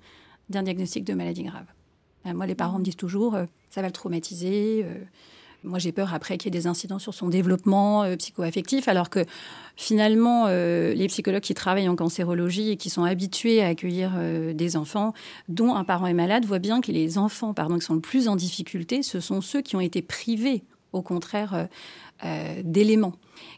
d'un 0.48 0.62
diagnostic 0.62 1.04
de 1.04 1.14
maladie 1.14 1.44
grave. 1.44 1.66
Euh, 2.26 2.34
moi, 2.34 2.46
les 2.46 2.54
parents 2.54 2.78
me 2.78 2.84
disent 2.84 2.96
toujours, 2.96 3.34
euh, 3.34 3.46
ça 3.70 3.80
va 3.80 3.88
le 3.88 3.92
traumatiser. 3.92 4.84
Moi, 5.64 5.78
j'ai 5.78 5.92
peur 5.92 6.12
après 6.12 6.38
qu'il 6.38 6.52
y 6.52 6.56
ait 6.56 6.60
des 6.60 6.66
incidents 6.66 6.98
sur 6.98 7.14
son 7.14 7.28
développement 7.28 8.02
euh, 8.02 8.16
psychoaffectif, 8.16 8.88
alors 8.88 9.10
que 9.10 9.24
finalement, 9.76 10.46
euh, 10.48 10.92
les 10.92 11.06
psychologues 11.06 11.42
qui 11.42 11.54
travaillent 11.54 11.88
en 11.88 11.94
cancérologie 11.94 12.70
et 12.70 12.76
qui 12.76 12.90
sont 12.90 13.04
habitués 13.04 13.62
à 13.62 13.68
accueillir 13.68 14.12
euh, 14.16 14.52
des 14.54 14.76
enfants 14.76 15.14
dont 15.48 15.74
un 15.74 15.84
parent 15.84 16.08
est 16.08 16.14
malade 16.14 16.44
voient 16.44 16.58
bien 16.58 16.80
que 16.80 16.90
les 16.90 17.16
enfants 17.16 17.54
pardon, 17.54 17.78
qui 17.78 17.84
sont 17.84 17.94
le 17.94 18.00
plus 18.00 18.26
en 18.26 18.34
difficulté, 18.34 19.04
ce 19.04 19.20
sont 19.20 19.40
ceux 19.40 19.62
qui 19.62 19.76
ont 19.76 19.80
été 19.80 20.02
privés, 20.02 20.64
au 20.92 21.02
contraire, 21.02 21.68
d'éléments, 22.62 23.14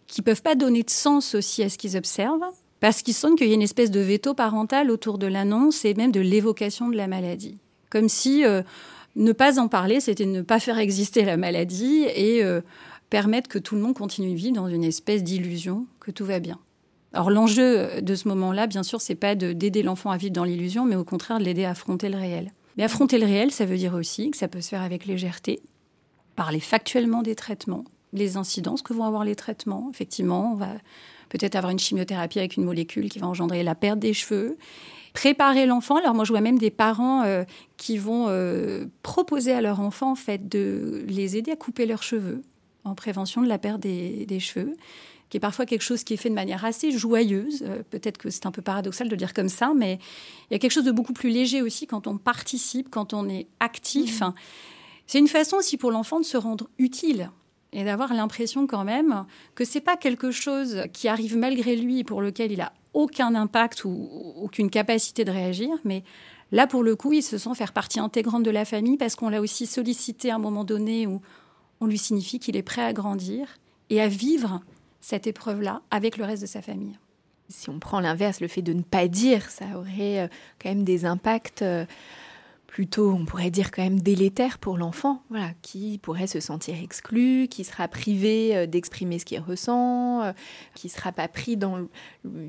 qui 0.06 0.22
peuvent 0.22 0.42
pas 0.42 0.54
donner 0.54 0.84
de 0.84 0.90
sens 0.90 1.34
aussi 1.34 1.62
à 1.62 1.68
ce 1.68 1.76
qu'ils 1.76 1.96
observent, 1.96 2.44
parce 2.80 3.02
qu'ils 3.02 3.14
sentent 3.14 3.36
qu'il 3.36 3.48
y 3.48 3.50
a 3.50 3.54
une 3.54 3.62
espèce 3.62 3.90
de 3.90 4.00
veto 4.00 4.34
parental 4.34 4.90
autour 4.90 5.18
de 5.18 5.26
l'annonce 5.26 5.84
et 5.84 5.94
même 5.94 6.12
de 6.12 6.20
l'évocation 6.20 6.88
de 6.88 6.96
la 6.96 7.08
maladie. 7.08 7.58
Comme 7.90 8.08
si 8.08 8.44
ne 9.16 9.32
pas 9.32 9.60
en 9.60 9.68
parler, 9.68 10.00
c'était 10.00 10.26
ne 10.26 10.42
pas 10.42 10.60
faire 10.60 10.78
exister 10.78 11.24
la 11.24 11.36
maladie 11.36 12.04
et 12.14 12.42
euh, 12.42 12.60
permettre 13.10 13.48
que 13.48 13.58
tout 13.58 13.74
le 13.74 13.80
monde 13.80 13.94
continue 13.94 14.30
de 14.30 14.36
vivre 14.36 14.56
dans 14.56 14.68
une 14.68 14.84
espèce 14.84 15.22
d'illusion 15.22 15.86
que 16.00 16.10
tout 16.10 16.24
va 16.24 16.40
bien. 16.40 16.58
Alors 17.12 17.30
l'enjeu 17.30 18.02
de 18.02 18.14
ce 18.16 18.26
moment-là, 18.28 18.66
bien 18.66 18.82
sûr, 18.82 19.00
c'est 19.00 19.14
pas 19.14 19.36
d'aider 19.36 19.82
l'enfant 19.84 20.10
à 20.10 20.16
vivre 20.16 20.32
dans 20.32 20.42
l'illusion, 20.42 20.84
mais 20.84 20.96
au 20.96 21.04
contraire 21.04 21.38
de 21.38 21.44
l'aider 21.44 21.64
à 21.64 21.70
affronter 21.70 22.08
le 22.08 22.18
réel. 22.18 22.52
Mais 22.76 22.82
affronter 22.82 23.18
le 23.18 23.26
réel, 23.26 23.52
ça 23.52 23.66
veut 23.66 23.76
dire 23.76 23.94
aussi 23.94 24.32
que 24.32 24.36
ça 24.36 24.48
peut 24.48 24.60
se 24.60 24.70
faire 24.70 24.82
avec 24.82 25.06
légèreté, 25.06 25.62
parler 26.34 26.58
factuellement 26.58 27.22
des 27.22 27.36
traitements, 27.36 27.84
les 28.12 28.36
incidences 28.36 28.82
que 28.82 28.92
vont 28.92 29.04
avoir 29.04 29.24
les 29.24 29.36
traitements. 29.36 29.88
Effectivement, 29.92 30.52
on 30.52 30.56
va 30.56 30.70
peut-être 31.28 31.54
avoir 31.54 31.70
une 31.70 31.78
chimiothérapie 31.78 32.40
avec 32.40 32.56
une 32.56 32.64
molécule 32.64 33.08
qui 33.08 33.20
va 33.20 33.28
engendrer 33.28 33.62
la 33.62 33.76
perte 33.76 34.00
des 34.00 34.12
cheveux 34.12 34.56
préparer 35.14 35.64
l'enfant. 35.64 35.96
Alors 35.96 36.12
moi, 36.12 36.24
je 36.24 36.32
vois 36.32 36.42
même 36.42 36.58
des 36.58 36.70
parents 36.70 37.22
euh, 37.22 37.44
qui 37.78 37.96
vont 37.96 38.26
euh, 38.28 38.84
proposer 39.02 39.52
à 39.52 39.62
leur 39.62 39.80
enfant 39.80 40.10
en 40.10 40.16
fait 40.16 40.48
de 40.48 41.04
les 41.08 41.38
aider 41.38 41.52
à 41.52 41.56
couper 41.56 41.86
leurs 41.86 42.02
cheveux 42.02 42.42
en 42.84 42.94
prévention 42.94 43.40
de 43.40 43.48
la 43.48 43.56
perte 43.56 43.80
des, 43.80 44.40
cheveux, 44.40 44.76
qui 45.30 45.38
est 45.38 45.40
parfois 45.40 45.64
quelque 45.64 45.80
chose 45.80 46.04
qui 46.04 46.12
est 46.12 46.18
fait 46.18 46.28
de 46.28 46.34
manière 46.34 46.66
assez 46.66 46.90
joyeuse. 46.90 47.62
Euh, 47.62 47.82
peut-être 47.88 48.18
que 48.18 48.28
c'est 48.28 48.44
un 48.44 48.50
peu 48.50 48.60
paradoxal 48.60 49.06
de 49.06 49.12
le 49.12 49.16
dire 49.16 49.32
comme 49.32 49.48
ça, 49.48 49.72
mais 49.74 49.98
il 50.50 50.54
y 50.54 50.56
a 50.56 50.58
quelque 50.58 50.72
chose 50.72 50.84
de 50.84 50.92
beaucoup 50.92 51.14
plus 51.14 51.30
léger 51.30 51.62
aussi 51.62 51.86
quand 51.86 52.06
on 52.06 52.18
participe, 52.18 52.90
quand 52.90 53.14
on 53.14 53.26
est 53.28 53.46
actif. 53.60 54.20
Mmh. 54.20 54.34
C'est 55.06 55.18
une 55.18 55.28
façon 55.28 55.56
aussi 55.56 55.78
pour 55.78 55.92
l'enfant 55.92 56.18
de 56.18 56.24
se 56.24 56.36
rendre 56.36 56.68
utile 56.78 57.30
et 57.72 57.84
d'avoir 57.84 58.12
l'impression 58.14 58.66
quand 58.66 58.84
même 58.84 59.24
que 59.54 59.64
c'est 59.64 59.80
pas 59.80 59.96
quelque 59.96 60.30
chose 60.30 60.82
qui 60.92 61.08
arrive 61.08 61.36
malgré 61.36 61.76
lui 61.76 62.00
et 62.00 62.04
pour 62.04 62.20
lequel 62.20 62.52
il 62.52 62.60
a 62.60 62.72
aucun 62.94 63.34
impact 63.34 63.84
ou 63.84 64.08
aucune 64.36 64.70
capacité 64.70 65.24
de 65.24 65.30
réagir, 65.30 65.70
mais 65.84 66.04
là, 66.52 66.66
pour 66.66 66.82
le 66.82 66.96
coup, 66.96 67.12
il 67.12 67.22
se 67.22 67.38
sent 67.38 67.54
faire 67.54 67.72
partie 67.72 68.00
intégrante 68.00 68.42
de 68.42 68.50
la 68.50 68.64
famille 68.64 68.96
parce 68.96 69.16
qu'on 69.16 69.28
l'a 69.28 69.40
aussi 69.40 69.66
sollicité 69.66 70.30
à 70.30 70.36
un 70.36 70.38
moment 70.38 70.64
donné 70.64 71.06
où 71.06 71.20
on 71.80 71.86
lui 71.86 71.98
signifie 71.98 72.38
qu'il 72.38 72.56
est 72.56 72.62
prêt 72.62 72.82
à 72.82 72.92
grandir 72.92 73.58
et 73.90 74.00
à 74.00 74.08
vivre 74.08 74.60
cette 75.00 75.26
épreuve-là 75.26 75.82
avec 75.90 76.16
le 76.16 76.24
reste 76.24 76.42
de 76.42 76.46
sa 76.46 76.62
famille. 76.62 76.96
si 77.48 77.68
on 77.68 77.78
prend 77.78 78.00
l'inverse, 78.00 78.40
le 78.40 78.48
fait 78.48 78.62
de 78.62 78.72
ne 78.72 78.82
pas 78.82 79.06
dire, 79.06 79.50
ça 79.50 79.66
aurait 79.76 80.20
euh, 80.20 80.28
quand 80.58 80.70
même 80.70 80.84
des 80.84 81.04
impacts 81.04 81.60
euh, 81.60 81.84
plutôt, 82.74 83.12
on 83.12 83.24
pourrait 83.24 83.52
dire 83.52 83.70
quand 83.70 83.84
même 83.84 84.00
délétères 84.00 84.58
pour 84.58 84.76
l'enfant, 84.76 85.22
voilà, 85.30 85.52
qui 85.62 85.98
pourrait 85.98 86.26
se 86.26 86.40
sentir 86.40 86.74
exclu, 86.82 87.46
qui 87.48 87.62
sera 87.62 87.86
privé 87.86 88.56
euh, 88.56 88.66
d'exprimer 88.66 89.20
ce 89.20 89.24
qu'il 89.24 89.38
ressent, 89.38 90.34
qui 90.74 90.88
sera 90.88 91.12
pas 91.12 91.28
pris 91.28 91.56
dans 91.56 91.86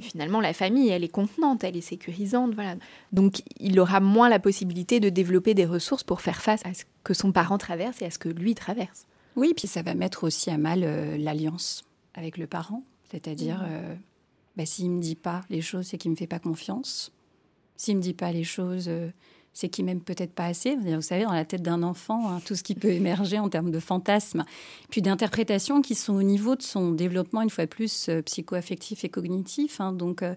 finalement 0.02 0.42
la 0.42 0.54
famille, 0.54 0.90
elle 0.90 1.04
est 1.04 1.10
contenante, 1.10 1.64
elle 1.64 1.78
est 1.78 1.82
sécurisante, 1.82 2.56
voilà. 2.56 2.76
Donc 3.12 3.44
il 3.60 3.80
aura 3.80 4.00
moins 4.00 4.28
la 4.28 4.40
possibilité 4.40 5.00
de 5.00 5.10
développer 5.10 5.54
des 5.54 5.66
ressources 5.66 6.04
pour 6.04 6.22
faire 6.22 6.42
face 6.42 6.66
à 6.66 6.74
ce 6.74 6.86
que 7.04 7.14
son 7.14 7.32
parent 7.32 7.60
traverse 7.60 8.02
et 8.02 8.06
à 8.06 8.10
ce 8.10 8.18
que 8.18 8.30
lui 8.30 8.56
traverse. 8.56 9.06
Oui, 9.36 9.54
puis 9.56 9.68
ça 9.68 9.84
va 9.84 9.94
mettre 9.94 10.24
aussi 10.24 10.50
à 10.50 10.58
mal 10.58 10.80
l'alliance 11.20 11.84
avec 12.16 12.40
le 12.40 12.48
parent, 12.48 12.84
c'est-à-dire 13.12 13.62
mmh 13.62 13.98
bah, 14.56 14.66
s'il 14.66 14.90
me 14.92 15.02
dit 15.02 15.16
pas 15.16 15.42
les 15.50 15.62
choses, 15.62 15.88
c'est 15.88 15.98
qu'il 15.98 16.12
me 16.12 16.16
fait 16.16 16.28
pas 16.28 16.40
confiance. 16.40 17.12
S'il 17.78 17.98
me 17.98 18.02
dit 18.02 18.14
pas 18.14 18.32
les 18.32 18.46
choses, 18.46 18.88
euh, 18.88 19.10
c'est 19.56 19.70
qu'il 19.70 19.86
m'aime 19.86 20.02
peut-être 20.02 20.34
pas 20.34 20.46
assez. 20.46 20.76
Vous 20.76 21.02
savez, 21.02 21.24
dans 21.24 21.32
la 21.32 21.46
tête 21.46 21.62
d'un 21.62 21.82
enfant, 21.82 22.30
hein, 22.30 22.41
tout 22.46 22.56
ce 22.56 22.62
qui 22.62 22.76
peut 22.76 22.89
émerger 22.89 23.39
en 23.39 23.48
termes 23.48 23.72
de 23.72 23.80
fantasmes, 23.80 24.44
puis 24.89 25.02
d'interprétations 25.02 25.82
qui 25.82 25.96
sont 25.96 26.13
au 26.13 26.24
niveau 26.24 26.58
de 26.58 26.62
son 26.62 26.91
développement, 26.91 27.41
une 27.41 27.50
fois 27.50 27.65
plus, 27.65 28.10
euh, 28.10 28.22
psycho-affectif 28.22 29.06
et 29.06 29.10
cognitif. 29.10 29.80
Hein. 29.80 29.94
donc, 29.94 30.24
euh, 30.24 30.36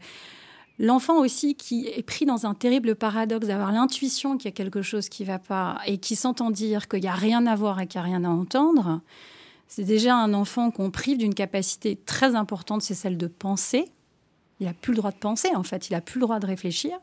l'enfant 0.78 1.18
aussi 1.18 1.56
qui 1.56 1.88
est 1.88 2.04
pris 2.04 2.26
dans 2.26 2.46
un 2.46 2.54
terrible 2.54 2.94
paradoxe 2.94 3.48
d'avoir 3.48 3.72
l'intuition 3.72 4.38
qu'il 4.38 4.44
y 4.44 4.52
a 4.52 4.56
quelque 4.56 4.82
chose 4.82 5.08
qui 5.08 5.24
va 5.24 5.40
pas 5.40 5.80
et 5.84 5.98
qui 5.98 6.14
s'entend 6.14 6.52
dire 6.52 6.86
qu'il 6.86 7.00
n'y 7.00 7.08
a 7.08 7.14
rien 7.14 7.44
à 7.46 7.56
voir 7.56 7.80
et 7.80 7.88
qu'il 7.88 8.00
n'y 8.00 8.06
a 8.06 8.10
rien 8.10 8.24
à 8.24 8.28
entendre, 8.28 9.00
c'est 9.66 9.82
déjà 9.84 10.14
un 10.14 10.32
enfant 10.32 10.70
qu'on 10.70 10.92
prive 10.92 11.18
d'une 11.18 11.34
capacité 11.34 11.96
très 12.06 12.36
importante, 12.36 12.82
c'est 12.82 12.94
celle 12.94 13.18
de 13.18 13.26
penser. 13.26 13.90
Il 14.60 14.66
n'a 14.66 14.74
plus 14.74 14.92
le 14.92 14.98
droit 14.98 15.10
de 15.10 15.16
penser, 15.16 15.48
en 15.56 15.64
fait, 15.64 15.90
il 15.90 15.94
n'a 15.94 16.00
plus 16.00 16.20
le 16.20 16.26
droit 16.26 16.38
de 16.38 16.46
réfléchir. 16.46 17.00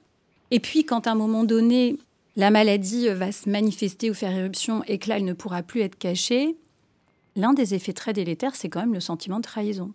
Et 0.51 0.59
puis, 0.59 0.85
quand 0.85 1.07
à 1.07 1.11
un 1.11 1.15
moment 1.15 1.43
donné, 1.43 1.97
la 2.35 2.51
maladie 2.51 3.07
va 3.09 3.31
se 3.31 3.49
manifester 3.49 4.09
ou 4.09 4.13
faire 4.13 4.31
éruption 4.31 4.83
et 4.85 4.97
que 4.97 5.09
là, 5.09 5.17
elle 5.17 5.25
ne 5.25 5.33
pourra 5.33 5.63
plus 5.63 5.81
être 5.81 5.97
cachée, 5.97 6.55
l'un 7.35 7.53
des 7.53 7.73
effets 7.73 7.93
très 7.93 8.13
délétères, 8.13 8.55
c'est 8.55 8.69
quand 8.69 8.79
même 8.79 8.93
le 8.93 8.99
sentiment 8.99 9.37
de 9.37 9.43
trahison. 9.43 9.91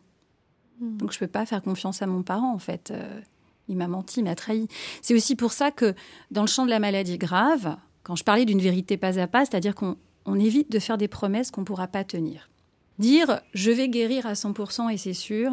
Hmm. 0.80 0.96
Donc, 0.96 1.12
je 1.12 1.16
ne 1.16 1.20
peux 1.20 1.30
pas 1.30 1.46
faire 1.46 1.62
confiance 1.62 2.02
à 2.02 2.06
mon 2.06 2.22
parent, 2.22 2.52
en 2.52 2.58
fait. 2.58 2.90
Euh, 2.90 3.20
il 3.68 3.76
m'a 3.76 3.86
menti, 3.86 4.20
il 4.20 4.24
m'a 4.24 4.34
trahi. 4.34 4.68
C'est 5.00 5.14
aussi 5.14 5.36
pour 5.36 5.52
ça 5.52 5.70
que, 5.70 5.94
dans 6.30 6.42
le 6.42 6.48
champ 6.48 6.64
de 6.64 6.70
la 6.70 6.80
maladie 6.80 7.18
grave, 7.18 7.76
quand 8.02 8.16
je 8.16 8.24
parlais 8.24 8.44
d'une 8.44 8.60
vérité 8.60 8.96
pas 8.96 9.18
à 9.18 9.26
pas, 9.26 9.44
c'est-à-dire 9.44 9.74
qu'on 9.74 9.96
évite 10.34 10.70
de 10.72 10.78
faire 10.78 10.98
des 10.98 11.08
promesses 11.08 11.50
qu'on 11.50 11.60
ne 11.60 11.66
pourra 11.66 11.86
pas 11.86 12.02
tenir. 12.02 12.50
Dire 12.98 13.40
je 13.54 13.70
vais 13.70 13.88
guérir 13.88 14.26
à 14.26 14.32
100% 14.32 14.90
et 14.90 14.96
c'est 14.96 15.14
sûr, 15.14 15.52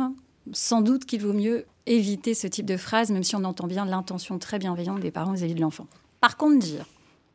sans 0.52 0.82
doute 0.82 1.06
qu'il 1.06 1.22
vaut 1.22 1.34
mieux 1.34 1.66
éviter 1.88 2.34
ce 2.34 2.48
type 2.48 2.66
de 2.66 2.78
phrase, 2.78 3.10
même 3.10 3.24
si 3.24 3.36
on 3.36 3.44
entend 3.44 3.68
bien 3.68 3.86
l'intention 3.86 4.38
très 4.38 4.60
bienveillante 4.60 5.00
des 5.00 5.12
parents 5.12 5.34
vis-à-vis 5.34 5.56
de 5.56 5.62
l'enfant. 5.62 5.88
Par 6.22 6.38
contre, 6.38 6.60
dire, 6.60 6.86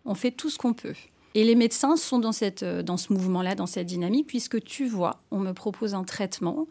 on 0.05 0.15
fait 0.15 0.31
tout 0.31 0.51
ce 0.51 0.59
qu'on 0.59 0.75
peut. 0.75 0.95
Et 1.35 1.45
les 1.45 1.55
médecins 1.55 1.97
sont 1.97 2.19
dans, 2.19 2.33
cette, 2.33 2.63
euh, 2.63 2.83
dans 2.83 2.97
ce 2.97 3.13
mouvement-là, 3.13 3.55
dans 3.55 3.67
cette 3.67 3.87
dynamique, 3.87 4.27
puisque 4.27 4.63
tu 4.63 4.87
vois, 4.87 5.19
on 5.31 5.39
me 5.39 5.53
propose 5.53 5.95
un 5.95 6.05
traitement 6.05 6.67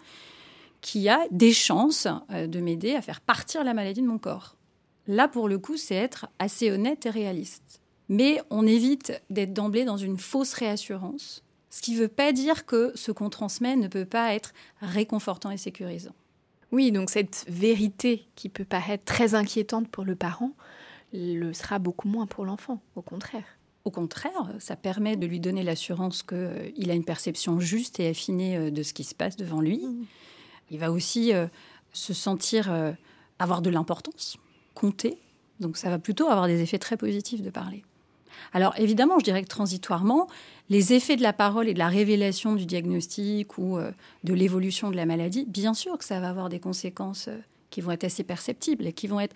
qui 0.82 1.10
a 1.10 1.20
des 1.32 1.54
chances 1.54 2.08
euh, 2.32 2.48
de 2.48 2.60
m'aider 2.60 2.96
à 2.96 3.02
faire 3.02 3.22
partir 3.22 3.64
la 3.64 3.74
maladie 3.74 4.02
de 4.02 4.08
mon 4.08 4.18
corps. 4.18 4.56
Là, 5.08 5.28
pour 5.28 5.50
le 5.50 5.58
coup, 5.58 5.78
c'est 5.78 5.96
être 5.96 6.28
assez 6.38 6.72
honnête 6.72 7.06
et 7.06 7.10
réaliste. 7.10 7.82
Mais 8.10 8.42
on 8.50 8.68
évite 8.68 9.14
d'être 9.30 9.54
d'emblée 9.54 9.86
dans 9.86 9.98
une 9.98 10.18
fausse 10.18 10.54
réassurance, 10.54 11.44
ce 11.70 11.82
qui 11.82 11.94
ne 11.94 12.00
veut 12.00 12.08
pas 12.08 12.34
dire 12.34 12.66
que 12.66 12.92
ce 12.96 13.12
qu'on 13.12 13.30
transmet 13.30 13.76
ne 13.78 13.88
peut 13.88 14.06
pas 14.06 14.36
être 14.36 14.54
réconfortant 14.82 15.50
et 15.50 15.58
sécurisant. 15.58 16.14
Oui, 16.72 16.92
donc 16.92 17.10
cette 17.10 17.46
vérité 17.48 18.26
qui 18.36 18.50
peut 18.50 18.66
paraître 18.66 19.04
très 19.04 19.36
inquiétante 19.36 19.90
pour 19.90 20.06
le 20.06 20.16
parent 20.16 20.52
le 21.14 21.52
sera 21.54 21.80
beaucoup 21.80 22.08
moins 22.08 22.26
pour 22.26 22.46
l'enfant, 22.46 22.82
au 22.96 23.02
contraire. 23.02 23.44
Au 23.84 23.92
contraire, 23.92 24.54
ça 24.60 24.76
permet 24.76 25.18
de 25.18 25.26
lui 25.26 25.40
donner 25.40 25.64
l'assurance 25.64 26.22
qu'il 26.24 26.38
euh, 26.38 26.90
a 26.90 26.94
une 26.94 27.04
perception 27.04 27.60
juste 27.60 28.00
et 28.00 28.08
affinée 28.08 28.56
euh, 28.56 28.70
de 28.70 28.84
ce 28.84 28.94
qui 28.94 29.04
se 29.04 29.16
passe 29.16 29.36
devant 29.36 29.60
lui. 29.60 29.80
Mmh. 29.80 30.06
Il 30.70 30.80
va 30.80 30.92
aussi 30.92 31.34
euh, 31.34 31.48
se 31.92 32.14
sentir 32.14 32.72
avoir 33.40 33.62
de 33.62 33.70
l'importance, 33.70 34.38
compter. 34.74 35.18
Donc 35.60 35.76
ça 35.76 35.90
va 35.90 36.00
plutôt 36.00 36.28
avoir 36.28 36.48
des 36.48 36.62
effets 36.62 36.80
très 36.80 36.96
positifs 36.96 37.42
de 37.42 37.50
parler. 37.50 37.84
Alors 38.54 38.74
évidemment, 38.78 39.20
je 39.20 39.24
dirais 39.24 39.44
que 39.44 39.48
transitoirement, 39.48 40.28
les 40.70 40.94
effets 40.94 41.18
de 41.18 41.22
la 41.22 41.34
parole 41.34 41.68
et 41.68 41.74
de 41.74 41.80
la 41.80 41.90
révélation 41.90 42.56
du 42.56 42.66
diagnostic 42.66 43.58
ou 43.58 43.78
euh, 43.78 43.92
de 44.24 44.34
l'évolution 44.34 44.90
de 44.90 44.96
la 44.96 45.06
maladie, 45.06 45.46
bien 45.46 45.74
sûr 45.74 45.98
que 45.98 46.06
ça 46.06 46.22
va 46.22 46.30
avoir 46.30 46.48
des 46.48 46.62
conséquences 46.62 47.28
euh, 47.28 47.38
qui 47.70 47.82
vont 47.82 47.92
être 47.92 48.06
assez 48.06 48.24
perceptibles 48.24 48.88
et 48.88 48.94
qui 48.94 49.08
vont 49.08 49.20
être 49.20 49.36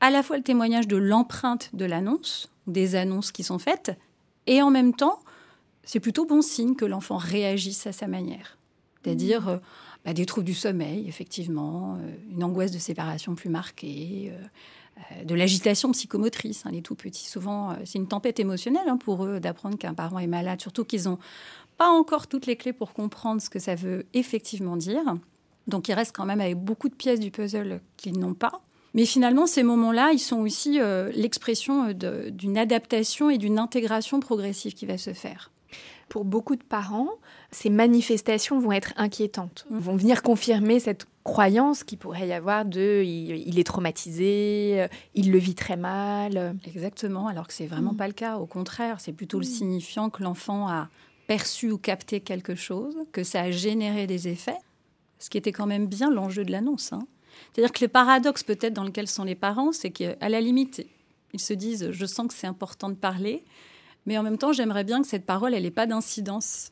à 0.00 0.10
la 0.10 0.24
fois 0.24 0.36
le 0.36 0.42
témoignage 0.42 0.88
de 0.88 0.96
l'empreinte 0.96 1.70
de 1.74 1.84
l'annonce, 1.84 2.50
des 2.66 2.96
annonces 2.96 3.30
qui 3.30 3.44
sont 3.44 3.60
faites, 3.60 3.92
et 4.46 4.62
en 4.62 4.70
même 4.70 4.94
temps, 4.94 5.20
c'est 5.84 6.00
plutôt 6.00 6.26
bon 6.26 6.42
signe 6.42 6.74
que 6.74 6.84
l'enfant 6.84 7.18
réagisse 7.18 7.86
à 7.86 7.92
sa 7.92 8.08
manière. 8.08 8.58
C'est-à-dire 9.02 9.48
euh, 9.48 9.58
bah, 10.04 10.12
des 10.12 10.26
troubles 10.26 10.46
du 10.46 10.54
sommeil, 10.54 11.08
effectivement, 11.08 11.98
une 12.32 12.42
angoisse 12.42 12.72
de 12.72 12.78
séparation 12.78 13.36
plus 13.36 13.48
marquée, 13.48 14.32
de 15.24 15.34
l'agitation 15.34 15.92
psychomotrice. 15.92 16.64
Hein, 16.66 16.70
les 16.72 16.82
tout 16.82 16.94
petits, 16.94 17.28
souvent, 17.28 17.70
euh, 17.70 17.74
c'est 17.84 17.98
une 17.98 18.08
tempête 18.08 18.40
émotionnelle 18.40 18.88
hein, 18.88 18.96
pour 18.96 19.24
eux 19.24 19.40
d'apprendre 19.40 19.76
qu'un 19.78 19.94
parent 19.94 20.18
est 20.18 20.26
malade, 20.26 20.60
surtout 20.60 20.84
qu'ils 20.84 21.04
n'ont 21.04 21.18
pas 21.76 21.88
encore 21.88 22.26
toutes 22.26 22.46
les 22.46 22.56
clés 22.56 22.72
pour 22.72 22.92
comprendre 22.92 23.40
ce 23.42 23.50
que 23.50 23.58
ça 23.58 23.74
veut 23.74 24.06
effectivement 24.14 24.76
dire. 24.76 25.16
Donc 25.66 25.88
ils 25.88 25.94
restent 25.94 26.14
quand 26.14 26.26
même 26.26 26.40
avec 26.40 26.56
beaucoup 26.56 26.88
de 26.88 26.94
pièces 26.94 27.20
du 27.20 27.30
puzzle 27.30 27.80
qu'ils 27.96 28.18
n'ont 28.18 28.34
pas. 28.34 28.60
Mais 28.92 29.06
finalement, 29.06 29.46
ces 29.46 29.64
moments-là, 29.64 30.12
ils 30.12 30.20
sont 30.20 30.40
aussi 30.40 30.80
euh, 30.80 31.10
l'expression 31.14 31.92
d'une 31.92 32.56
adaptation 32.56 33.28
et 33.28 33.38
d'une 33.38 33.58
intégration 33.58 34.20
progressive 34.20 34.74
qui 34.74 34.86
va 34.86 34.98
se 34.98 35.12
faire. 35.12 35.50
Pour 36.08 36.24
beaucoup 36.24 36.54
de 36.54 36.62
parents, 36.62 37.10
ces 37.50 37.70
manifestations 37.70 38.60
vont 38.60 38.70
être 38.70 38.92
inquiétantes, 38.96 39.66
mmh. 39.70 39.78
vont 39.78 39.96
venir 39.96 40.22
confirmer 40.22 40.78
cette 40.78 41.06
croyance 41.24 41.84
qu'il 41.84 41.98
pourrait 41.98 42.28
y 42.28 42.32
avoir 42.32 42.66
de 42.66 43.02
il, 43.02 43.58
est 43.58 43.64
traumatisé, 43.64 44.82
euh, 44.82 44.88
il 45.14 45.32
le 45.32 45.38
vit 45.38 45.54
très 45.54 45.76
mal. 45.76 46.54
Exactement, 46.66 47.26
alors 47.28 47.48
que 47.48 47.54
c'est 47.54 47.66
vraiment 47.66 47.94
mm. 47.94 47.96
pas 47.96 48.06
le 48.06 48.12
cas. 48.12 48.36
Au 48.36 48.46
contraire, 48.46 49.00
c'est 49.00 49.12
plutôt 49.12 49.38
le 49.38 49.46
mm. 49.46 49.48
signifiant 49.48 50.10
que 50.10 50.22
l'enfant 50.22 50.68
a 50.68 50.88
perçu 51.26 51.70
ou 51.70 51.78
capté 51.78 52.20
quelque 52.20 52.54
chose, 52.54 52.94
que 53.12 53.24
ça 53.24 53.40
a 53.40 53.50
généré 53.50 54.06
des 54.06 54.28
effets, 54.28 54.58
ce 55.18 55.30
qui 55.30 55.38
était 55.38 55.52
quand 55.52 55.66
même 55.66 55.86
bien 55.86 56.10
l'enjeu 56.10 56.44
de 56.44 56.52
l'annonce. 56.52 56.92
Hein. 56.92 57.06
C'est-à-dire 57.52 57.72
que 57.72 57.82
le 57.82 57.88
paradoxe 57.88 58.42
peut-être 58.42 58.74
dans 58.74 58.84
lequel 58.84 59.08
sont 59.08 59.24
les 59.24 59.34
parents, 59.34 59.72
c'est 59.72 59.90
qu'à 59.90 60.28
la 60.28 60.40
limite, 60.40 60.86
ils 61.32 61.40
se 61.40 61.54
disent 61.54 61.90
je 61.90 62.06
sens 62.06 62.28
que 62.28 62.34
c'est 62.34 62.46
important 62.46 62.90
de 62.90 62.94
parler, 62.94 63.44
mais 64.04 64.18
en 64.18 64.22
même 64.22 64.36
temps 64.36 64.52
j'aimerais 64.52 64.84
bien 64.84 65.00
que 65.00 65.08
cette 65.08 65.24
parole, 65.24 65.54
elle 65.54 65.62
n'ait 65.62 65.70
pas 65.70 65.86
d'incidence 65.86 66.70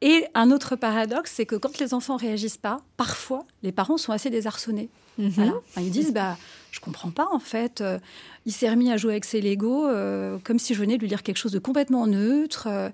et 0.00 0.26
un 0.34 0.50
autre 0.50 0.76
paradoxe, 0.76 1.32
c'est 1.34 1.46
que 1.46 1.56
quand 1.56 1.78
les 1.78 1.94
enfants 1.94 2.16
réagissent 2.16 2.58
pas, 2.58 2.82
parfois, 2.96 3.44
les 3.62 3.72
parents 3.72 3.96
sont 3.96 4.12
assez 4.12 4.28
désarçonnés. 4.28 4.90
Mhm. 5.16 5.54
ils 5.78 5.90
disent, 5.90 6.12
bah, 6.12 6.36
je 6.72 6.80
comprends 6.80 7.10
pas 7.10 7.28
en 7.32 7.38
fait. 7.38 7.80
Euh, 7.80 7.98
il 8.46 8.52
s'est 8.52 8.68
remis 8.68 8.90
à 8.90 8.96
jouer 8.96 9.12
avec 9.12 9.24
ses 9.24 9.40
Legos 9.40 9.86
euh, 9.86 10.38
comme 10.42 10.58
si 10.58 10.74
je 10.74 10.80
venais 10.80 10.96
de 10.96 11.00
lui 11.00 11.08
dire 11.08 11.22
quelque 11.22 11.36
chose 11.38 11.52
de 11.52 11.58
complètement 11.58 12.06
neutre. 12.06 12.66
Euh, 12.68 12.90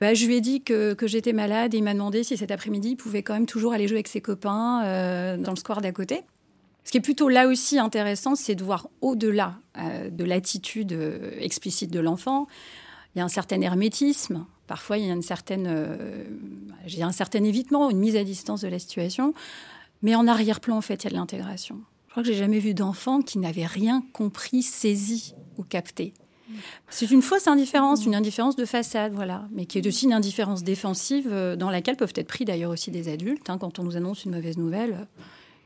bah, 0.00 0.12
je 0.12 0.26
lui 0.26 0.36
ai 0.36 0.40
dit 0.40 0.62
que, 0.62 0.92
que 0.92 1.06
j'étais 1.06 1.32
malade 1.32 1.74
et 1.74 1.78
il 1.78 1.82
m'a 1.82 1.94
demandé 1.94 2.22
si 2.22 2.36
cet 2.36 2.50
après-midi 2.50 2.90
il 2.90 2.96
pouvait 2.96 3.22
quand 3.22 3.32
même 3.34 3.46
toujours 3.46 3.72
aller 3.72 3.88
jouer 3.88 3.96
avec 3.96 4.08
ses 4.08 4.20
copains 4.20 4.82
dans 5.38 5.50
le 5.50 5.56
square 5.56 5.80
d'à 5.80 5.90
côté. 5.92 6.22
Ce 6.84 6.92
qui 6.92 6.98
est 6.98 7.00
plutôt 7.00 7.30
là 7.30 7.48
aussi 7.48 7.78
intéressant, 7.78 8.34
c'est 8.36 8.54
de 8.54 8.62
voir 8.62 8.88
au-delà 9.00 9.54
de 10.10 10.24
l'attitude 10.24 10.96
explicite 11.40 11.90
de 11.90 11.98
l'enfant. 11.98 12.46
Il 13.16 13.18
y 13.18 13.22
a 13.22 13.24
un 13.24 13.28
certain 13.28 13.60
hermétisme 13.60 14.46
Parfois, 14.66 14.98
il 14.98 15.06
y 15.06 15.10
a 15.10 15.12
une 15.12 15.22
certaine, 15.22 15.66
euh, 15.68 16.24
un 17.00 17.12
certain 17.12 17.44
évitement, 17.44 17.88
une 17.90 17.98
mise 17.98 18.16
à 18.16 18.24
distance 18.24 18.62
de 18.62 18.68
la 18.68 18.78
situation. 18.78 19.32
Mais 20.02 20.14
en 20.14 20.26
arrière-plan, 20.26 20.76
en 20.76 20.80
fait, 20.80 21.02
il 21.02 21.04
y 21.04 21.06
a 21.08 21.10
de 21.10 21.14
l'intégration. 21.14 21.80
Je 22.08 22.10
crois 22.12 22.22
que 22.22 22.28
j'ai 22.28 22.38
jamais 22.38 22.58
vu 22.58 22.74
d'enfant 22.74 23.22
qui 23.22 23.38
n'avait 23.38 23.66
rien 23.66 24.04
compris, 24.12 24.62
saisi 24.62 25.34
ou 25.56 25.62
capté. 25.62 26.14
C'est 26.88 27.10
une 27.10 27.22
fausse 27.22 27.48
indifférence, 27.48 28.06
une 28.06 28.14
indifférence 28.14 28.56
de 28.56 28.64
façade, 28.64 29.12
voilà, 29.12 29.48
mais 29.52 29.66
qui 29.66 29.78
est 29.78 29.86
aussi 29.86 30.04
une 30.04 30.12
indifférence 30.12 30.62
défensive 30.62 31.28
euh, 31.30 31.56
dans 31.56 31.70
laquelle 31.70 31.96
peuvent 31.96 32.12
être 32.14 32.28
pris 32.28 32.44
d'ailleurs 32.44 32.70
aussi 32.70 32.90
des 32.90 33.08
adultes. 33.08 33.50
Hein. 33.50 33.58
quand 33.58 33.78
on 33.78 33.84
nous 33.84 33.96
annonce 33.96 34.24
une 34.24 34.32
mauvaise 34.32 34.56
nouvelle, 34.56 35.08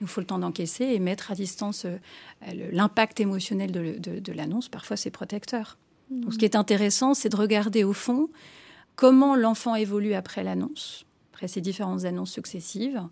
il 0.00 0.04
nous 0.04 0.06
faut 0.06 0.20
le 0.20 0.26
temps 0.26 0.38
d'encaisser 0.38 0.84
et 0.84 0.98
mettre 0.98 1.30
à 1.30 1.34
distance 1.34 1.84
euh, 1.84 1.98
l'impact 2.72 3.20
émotionnel 3.20 3.72
de, 3.72 4.32
l'annonce. 4.32 4.68
Parfois, 4.68 4.96
c'est 4.96 5.10
protecteur. 5.10 5.76
Donc, 6.10 6.32
ce 6.32 6.38
qui 6.38 6.44
est 6.44 6.56
intéressant, 6.56 7.14
c'est 7.14 7.28
de 7.28 7.36
regarder 7.36 7.84
au 7.84 7.92
fond 7.92 8.28
comment 8.96 9.36
l'enfant 9.36 9.74
évolue 9.76 10.14
après 10.14 10.42
l'annonce, 10.42 11.06
après 11.32 11.48
ces 11.48 11.60
différentes 11.60 12.04
annonces 12.04 12.32
successives. 12.32 13.02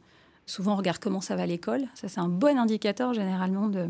Souvent, 0.46 0.74
on 0.74 0.76
regarde 0.76 0.98
comment 0.98 1.20
ça 1.20 1.36
va 1.36 1.42
à 1.42 1.46
l'école. 1.46 1.86
Ça, 1.94 2.08
c'est 2.08 2.20
un 2.20 2.28
bon 2.28 2.58
indicateur 2.58 3.14
généralement 3.14 3.68
de, 3.68 3.88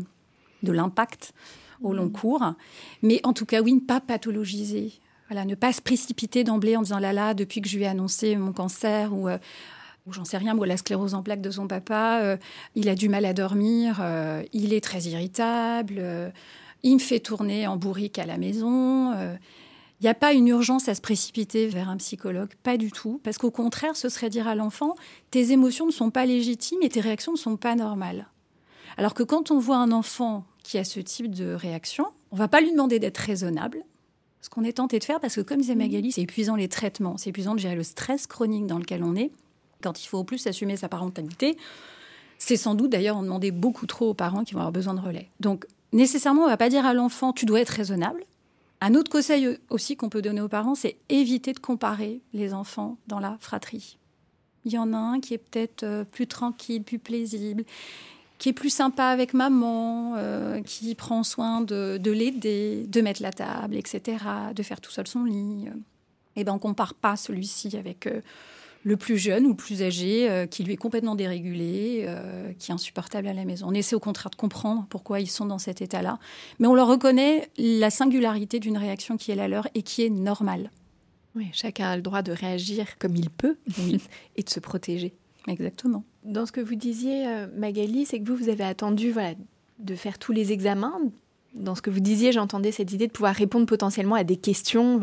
de 0.63 0.71
l'impact 0.71 1.33
au 1.81 1.93
long 1.93 2.05
mmh. 2.05 2.11
cours. 2.11 2.53
Mais 3.01 3.19
en 3.23 3.33
tout 3.33 3.45
cas, 3.45 3.61
oui, 3.61 3.73
ne 3.73 3.79
pas 3.79 3.99
pathologiser. 3.99 4.93
Voilà, 5.29 5.45
ne 5.45 5.55
pas 5.55 5.73
se 5.73 5.81
précipiter 5.81 6.43
d'emblée 6.43 6.75
en 6.75 6.81
disant 6.81 6.99
là 6.99 7.13
là, 7.13 7.33
depuis 7.33 7.61
que 7.61 7.69
je 7.69 7.77
lui 7.77 7.83
ai 7.83 7.87
annoncé 7.87 8.35
mon 8.35 8.53
cancer 8.53 9.13
ou 9.13 9.27
euh, 9.27 9.37
ou 10.07 10.13
j'en 10.13 10.25
sais 10.25 10.37
rien, 10.37 10.57
ou 10.57 10.63
la 10.63 10.77
sclérose 10.77 11.13
en 11.13 11.21
plaques 11.21 11.41
de 11.41 11.51
son 11.51 11.67
papa, 11.67 12.37
il 12.73 12.89
a 12.89 12.95
du 12.95 13.09
mal 13.09 13.25
à 13.25 13.33
dormir, 13.33 14.03
il 14.53 14.73
est 14.73 14.83
très 14.83 15.01
irritable, 15.01 16.01
il 16.83 16.95
me 16.95 16.99
fait 16.99 17.19
tourner 17.19 17.67
en 17.67 17.77
bourrique 17.77 18.19
à 18.19 18.25
la 18.25 18.37
maison. 18.37 19.13
Il 19.13 20.03
n'y 20.03 20.09
a 20.09 20.13
pas 20.13 20.31
une 20.31 20.47
urgence 20.47 20.87
à 20.87 20.95
se 20.95 21.01
précipiter 21.01 21.67
vers 21.67 21.89
un 21.89 21.97
psychologue, 21.97 22.51
pas 22.63 22.77
du 22.77 22.89
tout, 22.89 23.19
parce 23.23 23.37
qu'au 23.37 23.51
contraire, 23.51 23.97
ce 23.97 24.07
serait 24.07 24.29
dire 24.29 24.47
à 24.47 24.55
l'enfant, 24.55 24.95
tes 25.29 25.51
émotions 25.51 25.85
ne 25.85 25.91
sont 25.91 26.09
pas 26.09 26.25
légitimes 26.25 26.79
et 26.81 26.89
tes 26.89 27.01
réactions 27.01 27.33
ne 27.33 27.37
sont 27.37 27.57
pas 27.57 27.75
normales. 27.75 28.27
Alors 28.97 29.13
que 29.13 29.23
quand 29.23 29.51
on 29.51 29.59
voit 29.59 29.77
un 29.77 29.91
enfant 29.91 30.45
qui 30.63 30.77
a 30.77 30.83
ce 30.85 31.01
type 31.01 31.33
de 31.33 31.53
réaction, 31.53 32.05
on 32.31 32.37
va 32.37 32.47
pas 32.47 32.61
lui 32.61 32.71
demander 32.71 32.99
d'être 32.99 33.17
raisonnable, 33.17 33.83
ce 34.41 34.49
qu'on 34.49 34.63
est 34.63 34.77
tenté 34.77 34.99
de 34.99 35.03
faire, 35.03 35.19
parce 35.19 35.35
que 35.35 35.41
comme 35.41 35.59
disait 35.59 35.75
Magali, 35.75 36.13
c'est 36.13 36.21
épuisant 36.21 36.55
les 36.55 36.69
traitements, 36.69 37.17
c'est 37.17 37.31
épuisant 37.31 37.55
de 37.55 37.59
gérer 37.59 37.75
le 37.75 37.83
stress 37.83 38.25
chronique 38.25 38.67
dans 38.67 38.77
lequel 38.77 39.03
on 39.03 39.15
est, 39.15 39.31
quand 39.81 40.01
il 40.01 40.07
faut 40.07 40.19
au 40.19 40.23
plus 40.23 40.47
assumer 40.47 40.77
sa 40.77 40.87
parentalité. 40.87 41.57
C'est 42.37 42.55
sans 42.55 42.73
doute 42.73 42.91
d'ailleurs 42.91 43.17
en 43.17 43.23
demander 43.23 43.51
beaucoup 43.51 43.85
trop 43.85 44.09
aux 44.09 44.13
parents 44.13 44.45
qui 44.45 44.53
vont 44.53 44.61
avoir 44.61 44.71
besoin 44.71 44.93
de 44.93 45.01
relais. 45.01 45.29
Donc 45.41 45.65
nécessairement, 45.93 46.41
on 46.41 46.45
ne 46.45 46.51
va 46.51 46.57
pas 46.57 46.69
dire 46.69 46.85
à 46.85 46.93
l'enfant, 46.93 47.33
tu 47.33 47.45
dois 47.45 47.61
être 47.61 47.69
raisonnable, 47.69 48.23
un 48.81 48.95
autre 48.95 49.11
conseil 49.11 49.57
aussi 49.69 49.97
qu'on 49.97 50.09
peut 50.09 50.21
donner 50.21 50.41
aux 50.41 50.47
parents, 50.47 50.75
c'est 50.75 50.97
éviter 51.09 51.53
de 51.53 51.59
comparer 51.59 52.21
les 52.33 52.53
enfants 52.53 52.97
dans 53.07 53.19
la 53.19 53.37
fratrie. 53.41 53.97
Il 54.65 54.71
y 54.71 54.77
en 54.77 54.93
a 54.93 54.97
un 54.97 55.19
qui 55.19 55.33
est 55.33 55.37
peut-être 55.37 55.83
euh, 55.83 56.03
plus 56.03 56.27
tranquille, 56.27 56.83
plus 56.83 56.99
plaisible, 56.99 57.63
qui 58.37 58.49
est 58.49 58.53
plus 58.53 58.69
sympa 58.69 59.05
avec 59.05 59.33
maman, 59.33 60.13
euh, 60.15 60.61
qui 60.61 60.95
prend 60.95 61.23
soin 61.23 61.61
de, 61.61 61.99
l'aider, 62.05 62.85
de 62.87 63.01
mettre 63.01 63.21
la 63.21 63.31
table, 63.31 63.75
etc., 63.75 64.17
de 64.55 64.63
faire 64.63 64.79
tout 64.79 64.91
seul 64.91 65.07
son 65.07 65.25
lit. 65.25 65.67
Eh 66.35 66.43
ben 66.45 66.53
on 66.53 66.59
compare 66.59 66.93
pas 66.93 67.17
celui-ci 67.17 67.75
avec 67.77 68.07
euh, 68.07 68.21
le 68.83 68.97
plus 68.97 69.17
jeune 69.17 69.45
ou 69.45 69.49
le 69.49 69.55
plus 69.55 69.81
âgé, 69.81 70.29
euh, 70.29 70.45
qui 70.45 70.63
lui 70.63 70.73
est 70.73 70.77
complètement 70.77 71.15
dérégulé, 71.15 72.05
euh, 72.07 72.53
qui 72.57 72.71
est 72.71 72.73
insupportable 72.73 73.27
à 73.27 73.33
la 73.33 73.45
maison. 73.45 73.67
On 73.69 73.73
essaie 73.73 73.95
au 73.95 73.99
contraire 73.99 74.29
de 74.29 74.35
comprendre 74.35 74.85
pourquoi 74.89 75.19
ils 75.19 75.29
sont 75.29 75.45
dans 75.45 75.59
cet 75.59 75.81
état-là, 75.81 76.19
mais 76.59 76.67
on 76.67 76.75
leur 76.75 76.87
reconnaît 76.87 77.49
la 77.57 77.89
singularité 77.89 78.59
d'une 78.59 78.77
réaction 78.77 79.17
qui 79.17 79.31
est 79.31 79.35
la 79.35 79.47
leur 79.47 79.67
et 79.75 79.81
qui 79.81 80.03
est 80.03 80.09
normale. 80.09 80.71
Oui, 81.35 81.47
chacun 81.53 81.89
a 81.89 81.95
le 81.95 82.01
droit 82.01 82.21
de 82.21 82.31
réagir 82.31 82.97
comme 82.97 83.15
il 83.15 83.29
peut 83.29 83.57
et 84.35 84.43
de 84.43 84.49
se 84.49 84.59
protéger. 84.59 85.13
Exactement. 85.47 86.03
Dans 86.23 86.45
ce 86.45 86.51
que 86.51 86.61
vous 86.61 86.75
disiez, 86.75 87.27
euh, 87.27 87.47
Magali, 87.55 88.05
c'est 88.05 88.19
que 88.19 88.27
vous, 88.27 88.35
vous 88.35 88.49
avez 88.49 88.63
attendu 88.63 89.11
voilà, 89.11 89.33
de 89.79 89.95
faire 89.95 90.19
tous 90.19 90.31
les 90.31 90.51
examens, 90.51 90.99
dans 91.53 91.75
ce 91.75 91.81
que 91.81 91.89
vous 91.89 91.99
disiez, 91.99 92.31
j'entendais 92.31 92.71
cette 92.71 92.91
idée 92.91 93.07
de 93.07 93.11
pouvoir 93.11 93.33
répondre 93.33 93.65
potentiellement 93.65 94.15
à 94.15 94.23
des 94.23 94.37
questions, 94.37 94.99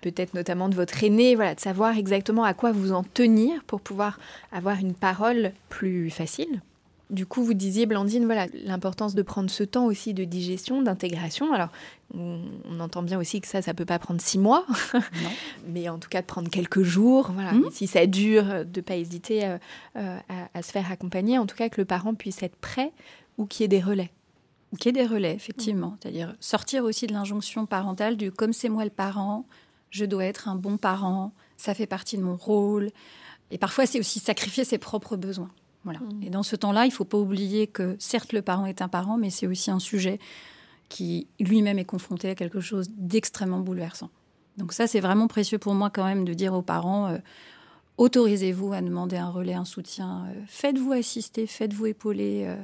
peut-être 0.00 0.34
notamment 0.34 0.68
de 0.68 0.74
votre 0.74 1.02
aîné, 1.04 1.34
voilà, 1.34 1.54
de 1.54 1.60
savoir 1.60 1.96
exactement 1.96 2.44
à 2.44 2.54
quoi 2.54 2.72
vous 2.72 2.92
en 2.92 3.02
tenir 3.02 3.62
pour 3.64 3.80
pouvoir 3.80 4.18
avoir 4.52 4.78
une 4.78 4.94
parole 4.94 5.52
plus 5.68 6.10
facile. 6.10 6.62
Du 7.08 7.24
coup, 7.24 7.44
vous 7.44 7.54
disiez, 7.54 7.86
Blandine, 7.86 8.24
voilà, 8.24 8.48
l'importance 8.64 9.14
de 9.14 9.22
prendre 9.22 9.48
ce 9.48 9.62
temps 9.62 9.86
aussi 9.86 10.12
de 10.12 10.24
digestion, 10.24 10.82
d'intégration. 10.82 11.52
Alors, 11.52 11.68
on, 12.12 12.40
entend 12.80 13.02
bien 13.02 13.16
aussi 13.16 13.40
que 13.40 13.46
ça, 13.46 13.62
ça 13.62 13.74
peut 13.74 13.84
pas 13.84 14.00
prendre 14.00 14.20
six 14.20 14.38
mois, 14.38 14.66
mais 15.68 15.88
en 15.88 15.98
tout 15.98 16.08
cas 16.08 16.20
de 16.20 16.26
prendre 16.26 16.50
quelques 16.50 16.82
jours. 16.82 17.30
Voilà. 17.32 17.52
Mmh. 17.52 17.70
Si 17.70 17.86
ça 17.86 18.06
dure, 18.06 18.64
de 18.64 18.80
pas 18.80 18.96
hésiter 18.96 19.44
euh, 19.44 19.58
euh, 19.96 20.18
à, 20.28 20.58
à, 20.58 20.62
se 20.62 20.72
faire 20.72 20.90
accompagner. 20.90 21.38
En 21.38 21.46
tout 21.46 21.54
cas, 21.54 21.68
que 21.68 21.80
le 21.80 21.84
parent 21.84 22.14
puisse 22.14 22.42
être 22.42 22.56
prêt 22.56 22.90
ou 23.38 23.46
qu'il 23.46 23.62
y 23.62 23.64
ait 23.66 23.68
des 23.68 23.80
relais. 23.80 24.10
Qu'il 24.78 24.96
y 24.96 25.00
ait 25.00 25.04
des 25.04 25.08
relais, 25.08 25.34
effectivement. 25.34 25.90
Mmh. 25.90 25.96
C'est-à-dire 26.02 26.34
sortir 26.40 26.84
aussi 26.84 27.06
de 27.06 27.12
l'injonction 27.12 27.66
parentale 27.66 28.16
du 28.16 28.32
comme 28.32 28.52
c'est 28.52 28.68
moi 28.68 28.84
le 28.84 28.90
parent, 28.90 29.46
je 29.90 30.04
dois 30.04 30.24
être 30.24 30.48
un 30.48 30.56
bon 30.56 30.76
parent, 30.76 31.32
ça 31.56 31.74
fait 31.74 31.86
partie 31.86 32.16
de 32.16 32.22
mon 32.22 32.36
rôle. 32.36 32.90
Et 33.50 33.58
parfois, 33.58 33.86
c'est 33.86 34.00
aussi 34.00 34.18
sacrifier 34.18 34.64
ses 34.64 34.78
propres 34.78 35.16
besoins. 35.16 35.50
Voilà. 35.84 36.00
Mmh. 36.00 36.22
Et 36.24 36.30
dans 36.30 36.42
ce 36.42 36.56
temps-là, 36.56 36.84
il 36.84 36.88
ne 36.88 36.94
faut 36.94 37.04
pas 37.04 37.18
oublier 37.18 37.68
que 37.68 37.96
certes, 37.98 38.32
le 38.32 38.42
parent 38.42 38.66
est 38.66 38.82
un 38.82 38.88
parent, 38.88 39.18
mais 39.18 39.30
c'est 39.30 39.46
aussi 39.46 39.70
un 39.70 39.78
sujet 39.78 40.18
qui 40.88 41.28
lui-même 41.40 41.78
est 41.78 41.84
confronté 41.84 42.30
à 42.30 42.34
quelque 42.34 42.60
chose 42.60 42.88
d'extrêmement 42.96 43.60
bouleversant. 43.60 44.10
Donc 44.56 44.72
ça, 44.72 44.86
c'est 44.86 45.00
vraiment 45.00 45.28
précieux 45.28 45.58
pour 45.58 45.74
moi 45.74 45.90
quand 45.90 46.04
même 46.04 46.24
de 46.24 46.34
dire 46.34 46.54
aux 46.54 46.62
parents, 46.62 47.08
euh, 47.08 47.18
autorisez-vous 47.98 48.72
à 48.72 48.80
demander 48.80 49.16
un 49.16 49.30
relais, 49.30 49.54
un 49.54 49.64
soutien, 49.64 50.26
euh, 50.28 50.40
faites-vous 50.46 50.92
assister, 50.92 51.46
faites-vous 51.46 51.86
épauler. 51.86 52.44
Euh, 52.46 52.56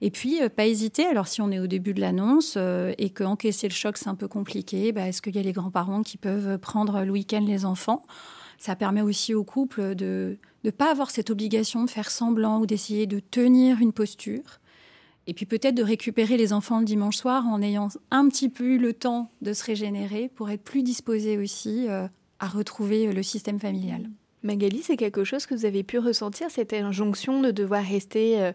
et 0.00 0.10
puis, 0.10 0.42
euh, 0.42 0.48
pas 0.48 0.66
hésiter. 0.66 1.06
Alors, 1.06 1.26
si 1.26 1.40
on 1.40 1.50
est 1.50 1.58
au 1.58 1.66
début 1.66 1.94
de 1.94 2.00
l'annonce 2.00 2.54
euh, 2.56 2.92
et 2.98 3.10
que 3.10 3.24
encaisser 3.24 3.68
le 3.68 3.72
choc, 3.72 3.96
c'est 3.96 4.08
un 4.08 4.14
peu 4.14 4.28
compliqué, 4.28 4.92
bah, 4.92 5.08
est-ce 5.08 5.22
qu'il 5.22 5.34
y 5.34 5.38
a 5.38 5.42
les 5.42 5.52
grands-parents 5.52 6.02
qui 6.02 6.18
peuvent 6.18 6.58
prendre 6.58 7.02
le 7.02 7.10
week-end 7.10 7.44
les 7.46 7.64
enfants? 7.64 8.02
Ça 8.58 8.76
permet 8.76 9.02
aussi 9.02 9.34
au 9.34 9.44
couple 9.44 9.94
de 9.94 10.38
ne 10.64 10.70
pas 10.70 10.90
avoir 10.90 11.10
cette 11.10 11.30
obligation 11.30 11.84
de 11.84 11.90
faire 11.90 12.10
semblant 12.10 12.60
ou 12.60 12.66
d'essayer 12.66 13.06
de 13.06 13.20
tenir 13.20 13.80
une 13.80 13.92
posture. 13.92 14.60
Et 15.26 15.34
puis 15.34 15.44
peut-être 15.44 15.74
de 15.74 15.82
récupérer 15.82 16.36
les 16.36 16.52
enfants 16.52 16.78
le 16.78 16.84
dimanche 16.84 17.16
soir 17.16 17.46
en 17.46 17.60
ayant 17.60 17.88
un 18.10 18.28
petit 18.28 18.48
peu 18.48 18.64
eu 18.64 18.78
le 18.78 18.92
temps 18.92 19.30
de 19.42 19.52
se 19.52 19.64
régénérer 19.64 20.30
pour 20.34 20.50
être 20.50 20.62
plus 20.62 20.82
disposé 20.82 21.36
aussi 21.36 21.86
euh, 21.88 22.06
à 22.38 22.46
retrouver 22.46 23.12
le 23.12 23.22
système 23.22 23.58
familial. 23.58 24.08
Magali, 24.42 24.82
c'est 24.82 24.96
quelque 24.96 25.24
chose 25.24 25.46
que 25.46 25.54
vous 25.54 25.64
avez 25.64 25.82
pu 25.82 25.98
ressentir, 25.98 26.50
cette 26.50 26.72
injonction 26.72 27.40
de 27.40 27.50
devoir 27.50 27.82
rester 27.82 28.52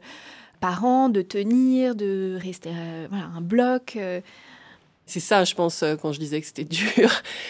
de 1.09 1.21
tenir, 1.21 1.95
de 1.95 2.37
rester 2.39 2.69
euh, 2.69 3.07
voilà, 3.09 3.25
un 3.35 3.41
bloc. 3.41 3.95
Euh. 3.95 4.21
C'est 5.07 5.19
ça, 5.19 5.43
je 5.43 5.55
pense, 5.55 5.81
euh, 5.83 5.95
quand 5.95 6.13
je 6.13 6.19
disais 6.19 6.39
que 6.39 6.45
c'était 6.45 6.63
dur, 6.95 7.09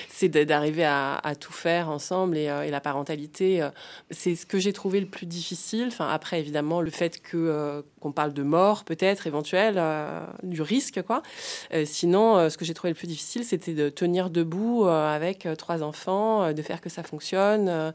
c'est 0.10 0.30
d'arriver 0.30 0.86
à, 0.86 1.20
tout 1.40 1.52
faire 1.52 1.90
ensemble 1.90 2.38
et, 2.38 2.48
la 2.48 2.80
parentalité, 2.80 3.68
c'est 4.10 4.36
ce 4.36 4.46
que 4.46 4.58
j'ai 4.58 4.74
trouvé 4.74 5.02
le 5.02 5.06
plus 5.06 5.26
difficile. 5.26 5.88
Enfin, 5.88 6.08
après, 6.08 6.40
évidemment, 6.40 6.82
le 6.82 6.90
fait 6.90 7.22
que 7.22 7.84
qu'on 8.00 8.12
parle 8.14 8.34
de 8.34 8.44
mort, 8.44 8.84
peut-être 8.86 9.28
éventuelle, 9.28 9.80
du 10.44 10.62
risque, 10.62 11.02
quoi. 11.04 11.22
sinon, 11.86 12.50
ce 12.50 12.58
que 12.58 12.66
j'ai 12.66 12.74
trouvé 12.74 12.92
le 12.92 12.98
plus 12.98 13.08
difficile, 13.08 13.44
c'était 13.44 13.74
de 13.74 13.90
tenir 13.90 14.30
debout 14.30 14.86
avec 14.86 15.48
trois 15.58 15.84
enfants, 15.84 16.54
de 16.54 16.62
faire 16.62 16.82
que 16.82 16.90
ça 16.90 17.04
fonctionne 17.04 17.94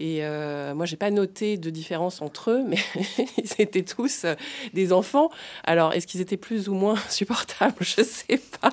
et 0.00 0.24
euh, 0.24 0.74
moi, 0.74 0.86
j'ai 0.86 0.96
pas 0.96 1.10
noté 1.10 1.58
de 1.58 1.68
différence 1.68 2.22
entre 2.22 2.52
eux, 2.52 2.64
mais 2.66 2.78
ils 3.36 3.52
étaient 3.58 3.82
tous 3.82 4.24
euh, 4.24 4.34
des 4.72 4.94
enfants. 4.94 5.30
Alors, 5.62 5.92
est-ce 5.92 6.06
qu'ils 6.06 6.22
étaient 6.22 6.38
plus 6.38 6.70
ou 6.70 6.74
moins 6.74 6.96
supportables? 7.10 7.76
Je 7.80 8.02
sais 8.02 8.40
pas. 8.60 8.72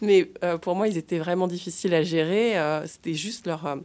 Mais 0.00 0.30
euh, 0.42 0.56
pour 0.56 0.74
moi, 0.74 0.88
ils 0.88 0.96
étaient 0.96 1.18
vraiment 1.18 1.48
difficiles 1.48 1.92
à 1.92 2.02
gérer. 2.02 2.54
C'était 2.86 3.12
juste 3.12 3.46
leur, 3.46 3.76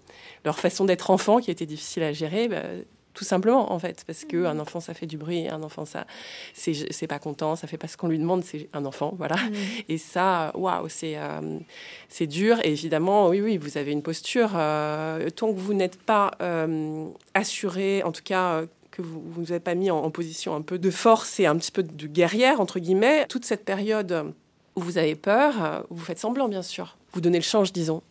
leur 0.45 0.57
façon 0.57 0.85
d'être 0.85 1.11
enfant 1.11 1.39
qui 1.39 1.51
était 1.51 1.65
difficile 1.65 2.03
à 2.03 2.13
gérer. 2.13 2.47
Bah, 2.47 2.61
tout 3.13 3.23
simplement 3.23 3.71
en 3.71 3.79
fait 3.79 4.03
parce 4.05 4.25
que 4.25 4.45
un 4.45 4.59
enfant 4.59 4.79
ça 4.79 4.93
fait 4.93 5.05
du 5.05 5.17
bruit 5.17 5.47
un 5.47 5.63
enfant 5.63 5.85
ça 5.85 6.05
c'est 6.53 7.07
pas 7.07 7.19
content 7.19 7.55
ça 7.55 7.67
fait 7.67 7.77
pas 7.77 7.87
ce 7.87 7.97
qu'on 7.97 8.07
lui 8.07 8.19
demande 8.19 8.43
c'est 8.43 8.69
un 8.73 8.85
enfant 8.85 9.13
voilà. 9.17 9.35
Mmh. 9.35 9.53
et 9.89 9.97
ça 9.97 10.51
waouh 10.55 10.87
c'est 10.89 11.17
euh, 11.17 11.59
c'est 12.09 12.27
dur. 12.27 12.59
Et 12.63 12.71
évidemment 12.71 13.29
oui 13.29 13.41
oui 13.41 13.57
vous 13.57 13.77
avez 13.77 13.91
une 13.91 14.01
posture 14.01 14.51
euh, 14.55 15.29
tant 15.29 15.53
que 15.53 15.59
vous 15.59 15.73
n'êtes 15.73 15.99
pas 16.01 16.31
euh, 16.41 17.07
assuré 17.33 18.03
en 18.03 18.11
tout 18.11 18.23
cas 18.23 18.63
que 18.91 19.01
vous 19.01 19.21
vous 19.25 19.51
avez 19.51 19.59
pas 19.59 19.75
mis 19.75 19.91
en, 19.91 20.09
position 20.11 20.55
un 20.55 20.61
peu 20.61 20.77
de 20.77 20.91
force 20.91 21.39
et 21.39 21.45
un 21.45 21.55
petit 21.57 21.71
peu 21.71 21.83
de 21.83 22.07
guerrière 22.07 22.61
entre 22.61 22.79
guillemets 22.79 23.25
toute 23.27 23.45
cette 23.45 23.65
période 23.65 24.33
où 24.75 24.81
vous 24.81 24.97
avez 24.97 25.15
peur 25.15 25.85
vous 25.89 26.03
faites 26.03 26.19
semblant 26.19 26.47
bien 26.47 26.63
sûr. 26.63 26.97
Vous 27.13 27.21
donnez 27.21 27.39
le 27.39 27.43
change 27.43 27.73
disons 27.73 28.01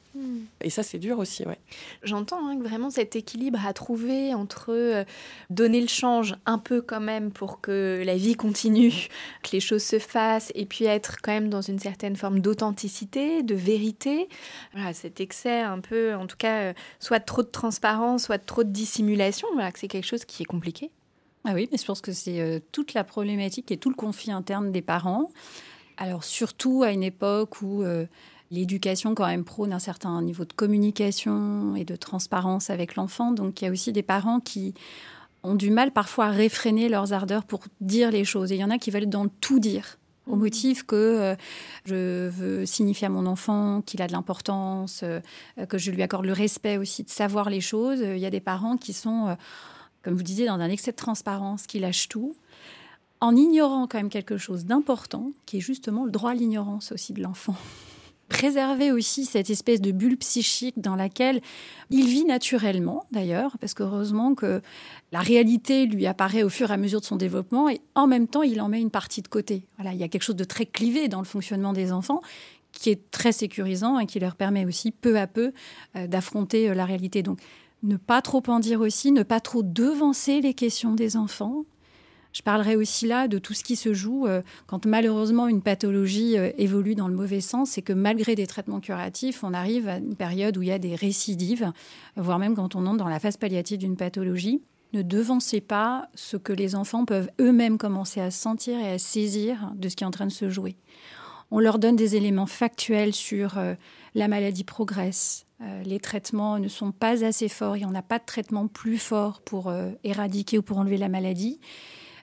et 0.61 0.71
ça, 0.71 0.83
c'est 0.83 0.99
dur 0.99 1.19
aussi, 1.19 1.45
ouais. 1.45 1.59
J'entends 2.03 2.47
hein, 2.47 2.59
vraiment 2.59 2.91
cet 2.91 3.17
équilibre 3.17 3.65
à 3.67 3.73
trouver 3.73 4.35
entre 4.35 4.67
euh, 4.71 5.05
donner 5.51 5.81
le 5.81 5.89
change 5.89 6.37
un 6.45 6.59
peu 6.59 6.83
quand 6.83 7.01
même 7.01 7.33
pour 7.33 7.61
que 7.61 8.03
la 8.05 8.17
vie 8.17 8.35
continue, 8.35 9.09
que 9.43 9.51
les 9.53 9.61
choses 9.61 9.83
se 9.83 9.99
fassent, 9.99 10.53
et 10.55 10.67
puis 10.67 10.85
être 10.85 11.17
quand 11.23 11.33
même 11.33 11.49
dans 11.49 11.63
une 11.63 11.79
certaine 11.79 12.17
forme 12.17 12.41
d'authenticité, 12.41 13.43
de 13.43 13.55
vérité. 13.55 14.29
Voilà, 14.75 14.93
cet 14.93 15.21
excès 15.21 15.61
un 15.61 15.81
peu, 15.81 16.15
en 16.15 16.27
tout 16.27 16.37
cas, 16.37 16.61
euh, 16.61 16.73
soit 17.01 17.21
trop 17.21 17.43
de 17.43 17.49
transparence, 17.49 18.25
soit 18.25 18.39
trop 18.39 18.65
de 18.65 18.71
dissimulation, 18.71 19.49
voilà, 19.55 19.73
que 19.73 19.79
c'est 19.79 19.89
quelque 19.89 20.07
chose 20.07 20.25
qui 20.25 20.43
est 20.43 20.47
compliqué. 20.47 20.91
Ah 21.45 21.55
oui, 21.55 21.69
mais 21.73 21.79
je 21.79 21.85
pense 21.85 22.01
que 22.01 22.13
c'est 22.13 22.41
euh, 22.41 22.61
toute 22.71 22.95
la 22.95 23.03
problématique 23.03 23.71
et 23.73 23.77
tout 23.79 23.89
le 23.89 23.97
conflit 23.97 24.31
interne 24.31 24.71
des 24.71 24.83
parents. 24.83 25.31
Alors 25.97 26.25
surtout 26.25 26.83
à 26.83 26.91
une 26.91 27.03
époque 27.03 27.61
où 27.63 27.85
l'éducation 28.53 29.15
quand 29.15 29.27
même 29.27 29.45
prône 29.45 29.73
un 29.73 29.79
certain 29.79 30.21
niveau 30.23 30.45
de 30.45 30.53
communication 30.53 31.75
et 31.75 31.85
de 31.85 31.97
transparence 31.97 32.69
avec 32.71 32.95
l'enfant. 32.97 33.33
Donc 33.33 33.61
il 33.61 33.65
y 33.65 33.69
a 33.69 33.71
aussi 33.71 33.93
des 33.93 34.03
parents 34.03 34.41
qui 34.41 34.75
ont 35.43 35.55
du 35.55 35.71
mal 35.71 35.91
parfois 35.91 36.27
à 36.27 36.31
réfréner 36.31 36.89
leurs 36.89 37.15
ardeurs 37.15 37.45
pour 37.45 37.65
dire 37.81 38.11
les 38.11 38.25
choses. 38.25 38.53
Et 38.53 38.57
il 38.57 38.61
y 38.61 38.65
en 38.65 38.71
a 38.71 38.79
qui 38.79 38.91
veulent 38.91 39.09
dans 39.09 39.27
tout 39.27 39.59
dire 39.59 39.99
au 40.29 40.37
mmh. 40.37 40.39
motif 40.39 40.83
que 40.85 40.95
euh, 40.95 41.35
je 41.85 42.29
veux 42.29 42.67
signifier 42.67 43.07
à 43.07 43.11
mon 43.11 43.27
enfant 43.27 43.83
qu'il 43.85 44.03
a 44.03 44.07
de 44.07 44.13
l'importance, 44.13 45.01
euh, 45.03 45.21
que 45.69 45.79
je 45.79 45.91
lui 45.91 46.03
accorde 46.03 46.27
le 46.27 46.33
respect 46.33 46.77
aussi 46.77 47.03
de 47.03 47.11
savoir 47.11 47.51
les 47.51 47.61
choses. 47.61 48.01
Il 48.01 48.19
y 48.19 48.27
a 48.27 48.31
des 48.31 48.41
parents 48.41 48.77
qui 48.77 48.93
sont, 48.93 49.29
euh, 49.29 49.35
comme 50.03 50.15
vous 50.15 50.23
disiez, 50.23 50.47
dans 50.47 50.61
un 50.61 50.69
excès 50.69 50.93
de 50.93 50.97
transparence, 50.97 51.67
qui 51.67 51.81
lâchent 51.81 52.09
tout, 52.09 52.37
en 53.21 53.35
ignorant 53.35 53.89
quand 53.89 53.99
même 53.99 54.11
quelque 54.11 54.37
chose 54.37 54.65
d'important, 54.65 55.31
qui 55.47 55.57
est 55.57 55.61
justement 55.61 56.05
le 56.05 56.13
droit 56.13 56.31
à 56.31 56.35
l'ignorance 56.35 56.93
aussi 56.93 57.13
de 57.15 57.23
l'enfant. 57.23 57.57
Préserver 58.33 58.93
aussi 58.93 59.27
cette 59.27 59.51
espèce 59.51 59.83
de 59.83 59.93
bulle 59.93 60.17
psychique 60.17 60.81
dans 60.81 60.97
laquelle 60.97 61.43
il 61.91 62.07
vit 62.07 62.25
naturellement, 62.25 63.05
d'ailleurs, 63.13 63.59
parce 63.59 63.75
qu'heureusement 63.75 64.35
que 64.35 64.63
la 65.13 65.21
réalité 65.21 65.85
lui 65.85 66.07
apparaît 66.07 66.43
au 66.43 66.49
fur 66.49 66.71
et 66.71 66.75
à 66.75 66.77
mesure 66.79 67.01
de 67.01 67.05
son 67.05 67.17
développement, 67.17 67.69
et 67.69 67.83
en 67.95 68.07
même 68.07 68.27
temps, 68.29 68.43
il 68.43 68.63
en 68.63 68.69
met 68.69 68.81
une 68.81 68.91
partie 68.91 69.21
de 69.21 69.29
côté. 69.29 69.67
Voilà, 69.77 69.93
il 69.93 70.01
y 70.01 70.03
a 70.03 70.09
quelque 70.09 70.23
chose 70.23 70.37
de 70.37 70.45
très 70.45 70.65
clivé 70.65 71.09
dans 71.09 71.19
le 71.19 71.27
fonctionnement 71.27 71.75
des 71.75 71.93
enfants 71.93 72.23
qui 72.73 72.89
est 72.89 73.11
très 73.11 73.33
sécurisant 73.33 73.99
et 73.99 74.07
qui 74.07 74.19
leur 74.19 74.35
permet 74.35 74.65
aussi 74.65 74.93
peu 74.93 75.19
à 75.19 75.27
peu 75.27 75.53
euh, 75.97 76.07
d'affronter 76.07 76.71
euh, 76.71 76.75
la 76.75 76.87
réalité. 76.87 77.23
Donc, 77.23 77.39
ne 77.83 77.99
pas 77.99 78.23
trop 78.23 78.43
en 78.47 78.61
dire 78.61 78.81
aussi, 78.81 79.13
ne 79.13 79.25
pas 79.25 79.41
trop 79.41 79.63
devancer 79.63 80.41
les 80.41 80.55
questions 80.55 80.95
des 80.95 81.19
enfants, 81.19 81.65
je 82.33 82.43
parlerai 82.43 82.77
aussi 82.77 83.07
là 83.07 83.29
de 83.29 83.39
tout 83.39 83.53
ce 83.53 83.63
qui 83.63 83.77
se 83.77 83.93
joue 83.93 84.27
euh, 84.27 84.43
quand 84.67 84.87
malheureusement 84.87 85.49
une 85.49 85.63
pathologie 85.63 86.39
euh, 86.39 86.51
évolue 86.57 86.95
dans 86.95 87.09
le 87.09 87.15
mauvais 87.15 87.41
sens 87.41 87.77
et 87.77 87.83
que 87.83 87.93
malgré 87.93 88.35
des 88.35 88.47
traitements 88.47 88.81
curatifs, 88.81 89.45
on 89.45 89.53
arrive 89.53 89.89
à 89.89 89.99
une 89.99 90.17
période 90.17 90.57
où 90.57 90.63
il 90.63 90.69
y 90.69 90.73
a 90.73 90.79
des 90.79 90.95
récidives, 90.95 91.71
voire 92.17 92.39
même 92.39 92.55
quand 92.55 92.75
on 92.75 92.87
entre 92.87 92.99
dans 92.99 93.09
la 93.09 93.21
phase 93.21 93.37
palliative 93.37 93.79
d'une 93.79 93.97
pathologie. 93.97 94.63
Ne 94.95 95.03
devancez 95.03 95.61
pas 95.61 96.09
ce 96.15 96.37
que 96.37 96.53
les 96.53 96.75
enfants 96.75 97.05
peuvent 97.05 97.31
eux-mêmes 97.41 97.79
commencer 97.79 98.21
à 98.21 98.31
sentir 98.31 98.79
et 98.79 98.93
à 98.93 98.99
saisir 98.99 99.73
de 99.75 99.89
ce 99.89 99.97
qui 99.97 100.05
est 100.05 100.07
en 100.07 100.11
train 100.11 100.27
de 100.27 100.33
se 100.33 100.51
jouer. 100.51 100.77
On 101.51 101.59
leur 101.59 101.79
donne 101.79 101.97
des 101.97 102.17
éléments 102.17 102.47
factuels 102.47 103.15
sur 103.15 103.59
euh, 103.59 103.75
la 104.15 104.29
maladie 104.29 104.65
progresse, 104.65 105.47
les 105.85 106.01
traitements 106.01 106.59
ne 106.59 106.67
sont 106.67 106.91
pas 106.91 107.25
assez 107.25 107.49
forts, 107.49 107.77
il 107.77 107.81
n'y 107.81 107.87
en 107.87 107.95
a 107.95 108.03
pas 108.03 108.19
de 108.19 108.25
traitement 108.25 108.67
plus 108.67 108.99
fort 108.99 109.41
pour 109.43 109.73
éradiquer 110.03 110.59
ou 110.59 110.63
pour 110.63 110.79
enlever 110.79 110.97
la 110.97 111.09
maladie 111.09 111.61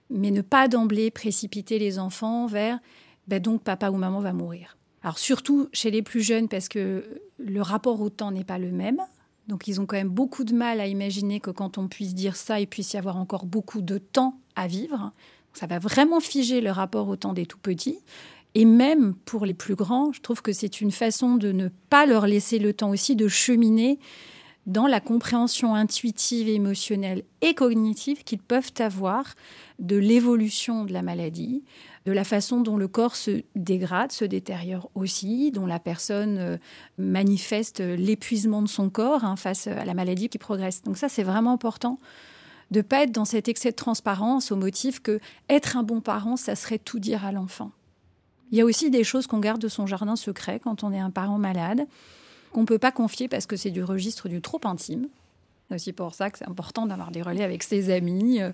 mais 0.09 0.31
ne 0.31 0.41
pas 0.41 0.67
d'emblée 0.67 1.11
précipiter 1.11 1.79
les 1.79 1.99
enfants 1.99 2.47
vers 2.47 2.79
ben 3.27 3.41
donc 3.41 3.61
papa 3.63 3.89
ou 3.91 3.97
maman 3.97 4.19
va 4.19 4.33
mourir. 4.33 4.77
Alors 5.03 5.19
surtout 5.19 5.69
chez 5.71 5.91
les 5.91 6.01
plus 6.01 6.21
jeunes 6.21 6.47
parce 6.47 6.67
que 6.67 7.21
le 7.37 7.61
rapport 7.61 8.01
au 8.01 8.09
temps 8.09 8.31
n'est 8.31 8.43
pas 8.43 8.57
le 8.57 8.71
même. 8.71 8.99
Donc 9.47 9.67
ils 9.67 9.79
ont 9.79 9.85
quand 9.85 9.95
même 9.95 10.09
beaucoup 10.09 10.43
de 10.43 10.53
mal 10.53 10.79
à 10.79 10.87
imaginer 10.87 11.39
que 11.39 11.51
quand 11.51 11.77
on 11.77 11.87
puisse 11.87 12.13
dire 12.13 12.35
ça, 12.35 12.59
il 12.59 12.67
puisse 12.67 12.93
y 12.93 12.97
avoir 12.97 13.17
encore 13.17 13.45
beaucoup 13.45 13.81
de 13.81 13.97
temps 13.97 14.37
à 14.55 14.67
vivre. 14.67 15.11
Ça 15.53 15.67
va 15.67 15.79
vraiment 15.79 16.19
figer 16.19 16.61
le 16.61 16.71
rapport 16.71 17.07
au 17.07 17.15
temps 17.15 17.33
des 17.33 17.45
tout 17.45 17.57
petits. 17.57 17.99
Et 18.55 18.65
même 18.65 19.13
pour 19.25 19.45
les 19.45 19.53
plus 19.53 19.75
grands, 19.75 20.11
je 20.11 20.21
trouve 20.21 20.41
que 20.41 20.53
c'est 20.53 20.81
une 20.81 20.91
façon 20.91 21.35
de 21.35 21.51
ne 21.51 21.69
pas 21.89 22.05
leur 22.05 22.27
laisser 22.27 22.59
le 22.59 22.73
temps 22.73 22.89
aussi 22.89 23.15
de 23.15 23.27
cheminer 23.27 23.99
dans 24.69 24.85
la 24.85 25.01
compréhension 25.01 25.73
intuitive, 25.73 26.47
émotionnelle 26.47 27.23
et 27.41 27.55
cognitive 27.55 28.23
qu'ils 28.23 28.39
peuvent 28.39 28.71
avoir 28.77 29.33
de 29.79 29.97
l'évolution 29.97 30.85
de 30.85 30.93
la 30.93 31.01
maladie, 31.01 31.63
de 32.05 32.11
la 32.11 32.23
façon 32.23 32.61
dont 32.61 32.77
le 32.77 32.87
corps 32.87 33.15
se 33.15 33.41
dégrade, 33.55 34.11
se 34.11 34.25
détériore 34.25 34.91
aussi, 34.93 35.49
dont 35.49 35.65
la 35.65 35.79
personne 35.79 36.37
euh, 36.37 36.57
manifeste 36.99 37.79
l'épuisement 37.79 38.61
de 38.61 38.67
son 38.67 38.91
corps 38.91 39.25
hein, 39.25 39.35
face 39.35 39.65
à 39.65 39.85
la 39.85 39.93
maladie 39.95 40.29
qui 40.29 40.37
progresse. 40.37 40.83
Donc 40.83 40.97
ça, 40.97 41.09
c'est 41.09 41.23
vraiment 41.23 41.53
important 41.53 41.97
de 42.69 42.81
pas 42.81 43.01
être 43.01 43.11
dans 43.11 43.25
cet 43.25 43.47
excès 43.47 43.71
de 43.71 43.75
transparence 43.75 44.51
au 44.51 44.55
motif 44.55 44.99
que 44.99 45.19
être 45.49 45.77
un 45.77 45.83
bon 45.83 45.99
parent, 45.99 46.37
ça 46.37 46.55
serait 46.55 46.77
tout 46.77 46.99
dire 46.99 47.25
à 47.25 47.31
l'enfant. 47.31 47.71
Il 48.51 48.59
y 48.59 48.61
a 48.61 48.65
aussi 48.65 48.91
des 48.91 49.03
choses 49.03 49.25
qu'on 49.25 49.39
garde 49.39 49.61
de 49.61 49.67
son 49.67 49.87
jardin 49.87 50.15
secret 50.15 50.59
quand 50.63 50.83
on 50.83 50.93
est 50.93 50.99
un 50.99 51.09
parent 51.09 51.39
malade 51.39 51.87
qu'on 52.51 52.61
ne 52.61 52.65
peut 52.65 52.79
pas 52.79 52.91
confier 52.91 53.27
parce 53.27 53.45
que 53.45 53.55
c'est 53.55 53.71
du 53.71 53.83
registre 53.83 54.29
du 54.29 54.41
trop 54.41 54.59
intime. 54.63 55.07
C'est 55.69 55.75
aussi 55.75 55.93
pour 55.93 56.15
ça 56.15 56.31
que 56.31 56.39
c'est 56.39 56.47
important 56.47 56.87
d'avoir 56.87 57.11
des 57.11 57.21
relais 57.21 57.43
avec 57.43 57.63
ses 57.63 57.91
amis 57.91 58.41
euh, 58.41 58.51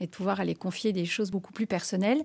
et 0.00 0.06
de 0.06 0.10
pouvoir 0.10 0.40
aller 0.40 0.54
confier 0.54 0.92
des 0.92 1.06
choses 1.06 1.30
beaucoup 1.30 1.52
plus 1.52 1.66
personnelles. 1.66 2.22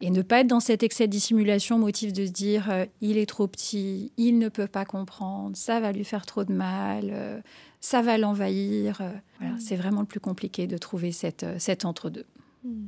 Et 0.00 0.10
ne 0.10 0.22
pas 0.22 0.40
être 0.40 0.46
dans 0.46 0.60
cet 0.60 0.84
excès 0.84 1.06
de 1.06 1.12
dissimulation 1.12 1.78
motif 1.78 2.12
de 2.12 2.24
se 2.26 2.30
dire 2.30 2.70
euh, 2.70 2.86
il 3.00 3.18
est 3.18 3.26
trop 3.26 3.48
petit, 3.48 4.12
il 4.16 4.38
ne 4.38 4.48
peut 4.48 4.68
pas 4.68 4.84
comprendre, 4.84 5.56
ça 5.56 5.80
va 5.80 5.90
lui 5.90 6.04
faire 6.04 6.24
trop 6.24 6.44
de 6.44 6.52
mal, 6.52 7.08
euh, 7.10 7.40
ça 7.80 8.00
va 8.02 8.16
l'envahir. 8.16 9.00
Voilà, 9.40 9.54
mm. 9.54 9.60
c'est 9.60 9.76
vraiment 9.76 10.00
le 10.00 10.06
plus 10.06 10.20
compliqué 10.20 10.66
de 10.66 10.78
trouver 10.78 11.10
cette, 11.10 11.46
cet 11.58 11.84
entre-deux. 11.84 12.26
Mm. 12.64 12.86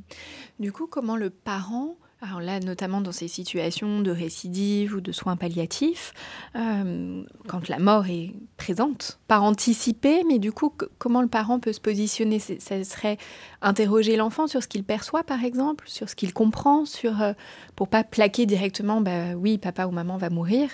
Du 0.59 0.71
coup, 0.71 0.87
comment 0.87 1.17
le 1.17 1.29
parent 1.29 1.97
alors 2.23 2.39
là, 2.39 2.59
notamment 2.59 3.01
dans 3.01 3.11
ces 3.11 3.27
situations 3.27 4.01
de 4.01 4.11
récidive 4.11 4.95
ou 4.95 5.01
de 5.01 5.11
soins 5.11 5.35
palliatifs, 5.35 6.13
euh, 6.55 7.23
quand 7.47 7.67
la 7.67 7.79
mort 7.79 8.05
est 8.07 8.31
présente, 8.57 9.19
par 9.27 9.43
anticiper, 9.43 10.23
mais 10.27 10.37
du 10.37 10.51
coup, 10.51 10.71
comment 10.99 11.23
le 11.23 11.27
parent 11.27 11.59
peut 11.59 11.73
se 11.73 11.81
positionner? 11.81 12.37
Ça 12.37 12.83
serait 12.83 13.17
interroger 13.63 14.17
l'enfant 14.17 14.45
sur 14.45 14.61
ce 14.61 14.67
qu'il 14.67 14.83
perçoit, 14.83 15.23
par 15.23 15.43
exemple, 15.43 15.85
sur 15.87 16.09
ce 16.09 16.15
qu'il 16.15 16.31
comprend, 16.31 16.85
sur 16.85 17.23
euh, 17.23 17.33
pour 17.75 17.87
pas 17.87 18.03
plaquer 18.03 18.45
directement, 18.45 19.01
bah 19.01 19.33
oui, 19.35 19.57
papa 19.57 19.87
ou 19.87 19.91
maman 19.91 20.17
va 20.17 20.29
mourir. 20.29 20.69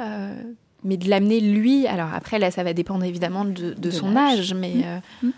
Euh, 0.00 0.34
mais 0.82 0.96
de 0.96 1.08
l'amener 1.08 1.40
lui. 1.40 1.86
Alors 1.86 2.12
après, 2.12 2.40
là, 2.40 2.50
ça 2.50 2.64
va 2.64 2.72
dépendre 2.72 3.04
évidemment 3.04 3.44
de, 3.44 3.90
son 3.90 4.16
âge, 4.16 4.52
mais 4.52 4.74
mmh. 5.22 5.26
Mmh. 5.26 5.30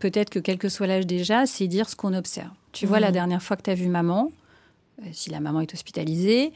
peut-être 0.00 0.28
que 0.28 0.38
quel 0.38 0.58
que 0.58 0.68
soit 0.68 0.86
l'âge 0.86 1.06
déjà, 1.06 1.46
c'est 1.46 1.66
dire 1.66 1.88
ce 1.88 1.96
qu'on 1.96 2.12
observe. 2.12 2.50
Tu 2.72 2.86
vois, 2.86 3.00
la 3.00 3.08
mmh. 3.08 3.12
dernière 3.12 3.42
fois 3.42 3.56
que 3.56 3.62
tu 3.62 3.70
as 3.70 3.74
vu 3.74 3.88
maman, 3.88 4.30
euh, 4.30 4.30
si 5.12 5.30
la 5.30 5.40
maman 5.40 5.60
est 5.60 5.74
hospitalisée, 5.74 6.52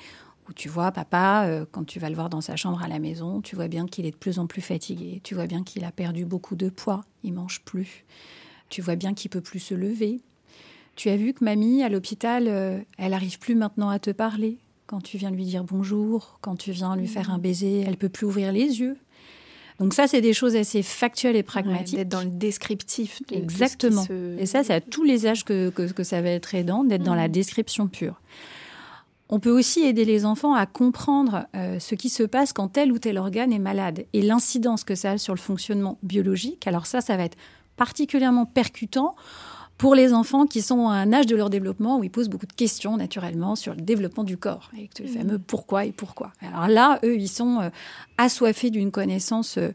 ou 0.48 0.52
tu 0.52 0.68
vois 0.68 0.92
papa, 0.92 1.46
euh, 1.46 1.64
quand 1.70 1.84
tu 1.84 1.98
vas 1.98 2.08
le 2.08 2.14
voir 2.14 2.28
dans 2.28 2.40
sa 2.40 2.56
chambre 2.56 2.82
à 2.82 2.88
la 2.88 2.98
maison, 2.98 3.40
tu 3.40 3.56
vois 3.56 3.68
bien 3.68 3.86
qu'il 3.86 4.06
est 4.06 4.10
de 4.10 4.16
plus 4.16 4.38
en 4.38 4.46
plus 4.46 4.62
fatigué, 4.62 5.20
tu 5.22 5.34
vois 5.34 5.46
bien 5.46 5.62
qu'il 5.62 5.84
a 5.84 5.92
perdu 5.92 6.24
beaucoup 6.24 6.56
de 6.56 6.68
poids, 6.68 7.02
il 7.22 7.32
mange 7.32 7.62
plus, 7.64 8.04
tu 8.68 8.82
vois 8.82 8.96
bien 8.96 9.14
qu'il 9.14 9.30
peut 9.30 9.40
plus 9.40 9.60
se 9.60 9.74
lever. 9.74 10.20
Tu 10.94 11.08
as 11.08 11.16
vu 11.16 11.32
que 11.32 11.44
mamie 11.44 11.82
à 11.82 11.88
l'hôpital, 11.88 12.48
euh, 12.48 12.80
elle 12.98 13.14
arrive 13.14 13.38
plus 13.38 13.54
maintenant 13.54 13.88
à 13.88 13.98
te 13.98 14.10
parler. 14.10 14.58
Quand 14.86 15.00
tu 15.00 15.16
viens 15.16 15.30
lui 15.30 15.44
dire 15.44 15.64
bonjour, 15.64 16.38
quand 16.42 16.56
tu 16.56 16.72
viens 16.72 16.96
lui 16.96 17.08
faire 17.08 17.30
un 17.30 17.38
baiser, 17.38 17.80
elle 17.80 17.96
peut 17.96 18.10
plus 18.10 18.26
ouvrir 18.26 18.52
les 18.52 18.80
yeux. 18.80 18.98
Donc 19.78 19.94
ça, 19.94 20.06
c'est 20.06 20.20
des 20.20 20.32
choses 20.32 20.56
assez 20.56 20.82
factuelles 20.82 21.36
et 21.36 21.42
pragmatiques. 21.42 21.96
d'être 21.96 22.08
dans 22.08 22.20
le 22.20 22.30
descriptif. 22.30 23.22
Exactement. 23.30 24.06
Et 24.38 24.46
ça, 24.46 24.62
c'est 24.64 24.74
à 24.74 24.80
tous 24.80 25.02
les 25.02 25.26
âges 25.26 25.44
que, 25.44 25.70
que, 25.70 26.02
ça 26.02 26.20
va 26.22 26.30
être 26.30 26.54
aidant, 26.54 26.84
d'être 26.84 27.02
dans 27.02 27.14
la 27.14 27.28
mmh. 27.28 27.32
description 27.32 27.88
pure. 27.88 28.20
On 29.28 29.40
peut 29.40 29.50
aussi 29.50 29.80
aider 29.80 30.04
les 30.04 30.26
enfants 30.26 30.54
à 30.54 30.66
comprendre 30.66 31.46
euh, 31.56 31.78
ce 31.78 31.94
qui 31.94 32.10
se 32.10 32.22
passe 32.22 32.52
quand 32.52 32.68
tel 32.68 32.92
ou 32.92 32.98
tel 32.98 33.16
organe 33.16 33.50
est 33.50 33.58
malade 33.58 34.04
et 34.12 34.20
l'incidence 34.20 34.84
que 34.84 34.94
ça 34.94 35.12
a 35.12 35.18
sur 35.18 35.32
le 35.32 35.40
fonctionnement 35.40 35.98
biologique. 36.02 36.66
Alors 36.66 36.84
ça, 36.84 37.00
ça 37.00 37.16
va 37.16 37.24
être 37.24 37.38
particulièrement 37.76 38.44
percutant 38.44 39.16
pour 39.78 39.94
les 39.94 40.12
enfants 40.12 40.46
qui 40.46 40.62
sont 40.62 40.88
à 40.88 40.94
un 40.94 41.12
âge 41.12 41.26
de 41.26 41.34
leur 41.34 41.50
développement 41.50 41.98
où 41.98 42.04
ils 42.04 42.10
posent 42.10 42.28
beaucoup 42.28 42.46
de 42.46 42.52
questions 42.52 42.96
naturellement 42.96 43.56
sur 43.56 43.74
le 43.74 43.80
développement 43.80 44.24
du 44.24 44.36
corps, 44.36 44.70
avec 44.72 44.98
le 44.98 45.06
mmh. 45.06 45.08
fameux 45.08 45.38
pourquoi 45.38 45.84
et 45.84 45.92
pourquoi. 45.92 46.32
Alors 46.40 46.68
là, 46.68 47.00
eux, 47.04 47.16
ils 47.16 47.28
sont 47.28 47.60
euh, 47.60 47.70
assoiffés 48.18 48.70
d'une 48.70 48.90
connaissance 48.90 49.58
euh, 49.58 49.72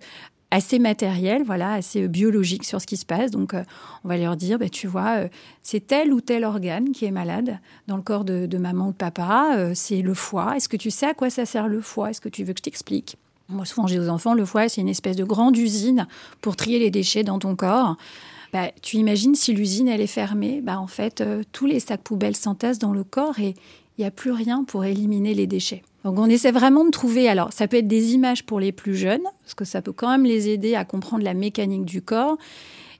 assez 0.50 0.80
matérielle, 0.80 1.43
voilà, 1.43 1.74
assez 1.74 2.04
euh, 2.04 2.08
biologique 2.08 2.64
sur 2.64 2.80
ce 2.80 2.88
qui 2.88 2.95
se 2.95 3.06
passe. 3.06 3.32
Donc, 3.32 3.54
on 3.54 4.08
va 4.08 4.18
leur 4.18 4.38
dire, 4.38 4.60
bah, 4.60 4.70
tu 4.70 4.88
vois, 4.88 5.24
c'est 5.62 5.86
tel 5.86 6.14
ou 6.14 6.22
tel 6.22 6.45
organe 6.45 6.91
qui 6.91 7.04
est 7.04 7.12
malade 7.12 7.60
dans 7.88 7.98
le 7.98 8.04
corps 8.04 8.24
de, 8.24 8.45
de 8.45 8.58
maman 8.58 8.88
ou 8.88 8.91
de 8.91 8.98
papa. 8.98 9.72
c'est 9.74 10.02
le 10.02 10.14
foie. 10.14 10.56
Est-ce 10.56 10.70
que 10.70 10.78
tu 10.78 10.89
sais 10.89 11.08
à 11.08 11.14
quoi 11.14 11.30
ça 11.30 11.45
sert 11.45 11.68
le 11.68 11.82
foie? 11.82 12.12
Est-ce 12.12 12.22
que 12.22 12.30
tu 12.30 12.45
veux 12.45 12.54
que 12.54 12.60
je 12.60 12.64
t'explique? 12.64 13.18
Moi, 13.50 13.66
souvent, 13.66 13.88
j'ai 13.88 14.00
aux 14.00 14.10
enfants, 14.10 14.34
le 14.34 14.45
foie, 14.45 14.68
c'est 14.68 14.82
une 14.82 14.89
espèce 14.89 15.16
de 15.16 15.24
grande 15.24 15.58
usine 15.58 16.08
pour 16.41 16.56
trier 16.56 16.80
les 16.80 16.91
déchets 16.91 17.24
dans 17.24 17.39
ton 17.39 17.56
corps. 17.56 17.98
Bah, 18.54 18.72
tu 18.82 18.98
imagines 18.98 19.36
si 19.36 19.54
l'usine 19.54 19.88
elle 19.88 20.02
est 20.02 20.08
fermée, 20.08 20.62
bah, 20.62 20.80
en 20.80 20.88
fait 20.88 21.22
euh, 21.22 21.43
tous 21.52 21.66
les 21.66 21.80
sacs 21.80 22.04
poubelles 22.04 22.36
s'entassent 22.36 22.80
dans 22.80 22.93
le 22.93 23.04
corps 23.04 23.39
et 23.39 23.56
il 23.98 24.02
n'y 24.02 24.08
a 24.08 24.12
plus 24.12 24.32
rien 24.32 24.64
pour 24.64 24.86
éliminer 24.86 25.34
les 25.34 25.48
déchets. 25.48 25.84
Donc 26.04 26.20
on 26.20 26.28
essaie 26.28 26.52
vraiment 26.52 26.86
de 26.86 26.91
trouver, 26.91 27.28
alors 27.28 27.52
ça 27.52 27.68
peut 27.68 27.78
être 27.78 27.88
des 27.88 28.14
images 28.14 28.45
pour 28.45 28.60
les 28.60 28.72
plus 28.72 28.95
jeunes, 28.95 29.24
parce 29.43 29.56
que 29.56 29.66
ça 29.66 29.82
peut 29.82 29.91
quand 29.91 30.10
même 30.10 30.24
les 30.24 30.50
aider 30.50 30.76
à 30.76 30.86
comprendre 30.86 31.24
la 31.24 31.34
mécanique 31.34 31.86
du 31.86 32.02
corps. 32.02 32.38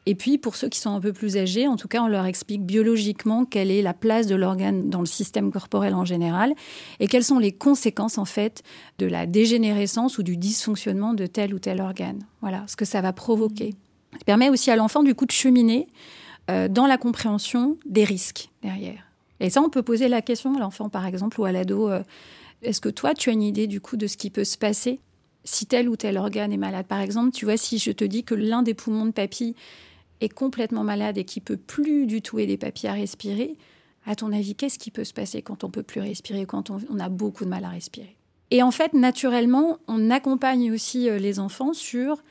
Et 0.06 0.16
puis 0.16 0.38
pour 0.38 0.56
ceux 0.56 0.70
qui 0.70 0.80
sont 0.80 0.92
un 0.92 1.02
peu 1.02 1.14
plus 1.14 1.38
âgés, 1.38 1.68
en 1.68 1.76
tout 1.76 1.90
cas 1.90 2.02
on 2.02 2.08
leur 2.08 2.26
explique 2.26 2.66
biologiquement 2.66 3.44
quelle 3.46 3.72
est 3.72 3.82
la 3.82 3.94
place 3.94 4.26
de 4.26 4.36
l'organe 4.36 4.90
dans 4.90 5.02
le 5.02 5.06
système 5.06 5.52
corporel 5.52 5.94
en 5.94 6.06
général 6.06 6.54
et 7.00 7.08
quelles 7.08 7.26
sont 7.26 7.40
les 7.40 7.52
conséquences 7.52 8.18
en 8.18 8.26
fait 8.26 8.64
de 9.00 9.06
la 9.06 9.26
dégénérescence 9.26 10.18
ou 10.18 10.24
du 10.24 10.38
dysfonctionnement 10.38 11.14
de 11.14 11.26
tel 11.26 11.54
ou 11.54 11.60
tel 11.60 11.82
organe. 11.82 12.20
Voilà, 12.42 12.64
ce 12.68 12.78
que 12.78 12.86
ça 12.86 13.02
va 13.02 13.12
provoquer. 13.12 13.76
Ça 14.14 14.20
permet 14.26 14.50
aussi 14.50 14.72
à 14.72 14.76
l'enfant, 14.76 15.04
du 15.04 15.16
coup, 15.16 15.26
de 15.26 15.32
cheminer 15.32 15.88
euh, 16.50 16.68
dans 16.68 16.88
la 16.88 16.98
compréhension 16.98 17.78
des 17.86 18.04
risques 18.04 18.50
derrière. 18.62 19.04
Et 19.40 19.50
ça, 19.50 19.62
on 19.62 19.70
peut 19.70 19.84
poser 19.84 20.08
la 20.08 20.22
question 20.22 20.56
à 20.56 20.60
l'enfant, 20.60 20.90
par 20.90 21.06
exemple, 21.06 21.40
ou 21.40 21.46
à 21.46 21.52
l'ado 21.52 21.90
euh, 21.90 22.02
est-ce 22.62 22.82
que 22.82 22.90
toi, 22.90 23.14
tu 23.14 23.30
as 23.30 23.34
une 23.34 23.44
idée, 23.44 23.68
du 23.68 23.82
coup, 23.82 23.98
de 23.98 24.08
ce 24.08 24.18
qui 24.18 24.30
peut 24.30 24.44
se 24.44 24.58
passer 24.58 25.00
si 25.44 25.66
tel 25.66 25.88
ou 25.88 25.96
tel 25.96 26.18
organe 26.18 26.52
est 26.52 26.58
malade? 26.58 26.88
Par 26.88 27.00
exemple, 27.00 27.32
tu 27.32 27.46
vois, 27.46 27.58
si 27.58 27.78
je 27.78 27.92
te 27.92 28.04
dis 28.04 28.24
que 28.24 28.36
l'un 28.36 28.64
des 28.64 28.74
poumons 28.74 29.06
de 29.06 29.12
papy 29.12 29.56
est 30.22 30.30
complètement 30.30 30.84
malade 30.84 31.18
et 31.18 31.24
qui 31.24 31.40
peut 31.40 31.58
plus 31.58 32.08
du 32.08 32.22
tout 32.22 32.40
aider 32.40 32.58
papy 32.58 32.88
à 32.88 32.94
respirer, 32.94 33.56
à 34.06 34.16
ton 34.16 34.32
avis, 34.32 34.56
qu'est-ce 34.56 34.80
qui 34.80 34.90
peut 34.90 35.04
se 35.04 35.14
passer 35.14 35.42
quand 35.42 35.64
on 35.64 35.70
peut 35.70 35.84
plus 35.84 36.02
respirer, 36.02 36.46
quand 36.46 36.70
on, 36.70 37.00
a 37.00 37.10
beaucoup 37.10 37.46
de 37.46 37.50
mal 37.50 37.66
à 37.66 37.70
respirer? 37.70 38.16
Et 38.50 38.64
en 38.64 38.72
fait, 38.72 38.94
naturellement, 38.94 39.78
on 39.88 40.10
accompagne 40.10 40.72
aussi 40.72 41.10
euh, 41.10 41.20
les 41.20 41.40
enfants 41.40 41.74
sur 41.74 42.24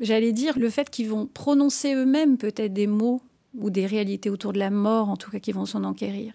j'allais 0.00 0.32
dire, 0.32 0.58
le 0.58 0.70
fait 0.70 0.90
qu'ils 0.90 1.08
vont 1.08 1.26
prononcer 1.26 1.94
eux-mêmes 1.94 2.36
peut-être 2.36 2.72
des 2.72 2.86
mots 2.86 3.20
ou 3.56 3.70
des 3.70 3.86
réalités 3.86 4.30
autour 4.30 4.52
de 4.52 4.58
la 4.58 4.70
mort, 4.70 5.08
en 5.08 5.16
tout 5.16 5.30
cas, 5.30 5.38
qui 5.38 5.52
vont 5.52 5.64
s'en 5.64 5.82
enquérir. 5.84 6.32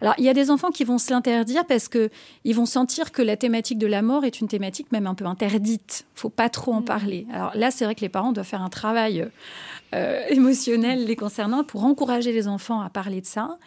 Alors, 0.00 0.14
il 0.18 0.24
y 0.24 0.28
a 0.28 0.34
des 0.34 0.50
enfants 0.50 0.70
qui 0.70 0.84
vont 0.84 0.98
se 0.98 1.10
l'interdire 1.10 1.64
parce 1.66 1.88
que 1.88 2.10
ils 2.44 2.54
vont 2.54 2.66
sentir 2.66 3.12
que 3.12 3.22
la 3.22 3.36
thématique 3.36 3.78
de 3.78 3.86
la 3.86 4.02
mort 4.02 4.24
est 4.24 4.40
une 4.40 4.48
thématique 4.48 4.90
même 4.92 5.06
un 5.06 5.14
peu 5.14 5.26
interdite. 5.26 6.06
Faut 6.14 6.28
pas 6.28 6.48
trop 6.48 6.72
en 6.72 6.80
mmh. 6.80 6.84
parler. 6.84 7.26
Alors 7.32 7.52
là, 7.54 7.70
c'est 7.70 7.84
vrai 7.84 7.94
que 7.94 8.00
les 8.00 8.08
parents 8.08 8.32
doivent 8.32 8.46
faire 8.46 8.62
un 8.62 8.68
travail 8.68 9.28
euh, 9.94 10.22
émotionnel 10.28 11.04
les 11.04 11.16
concernant 11.16 11.64
pour 11.64 11.84
encourager 11.84 12.32
les 12.32 12.48
enfants 12.48 12.80
à 12.80 12.90
parler 12.90 13.20
de 13.20 13.26
ça. 13.26 13.58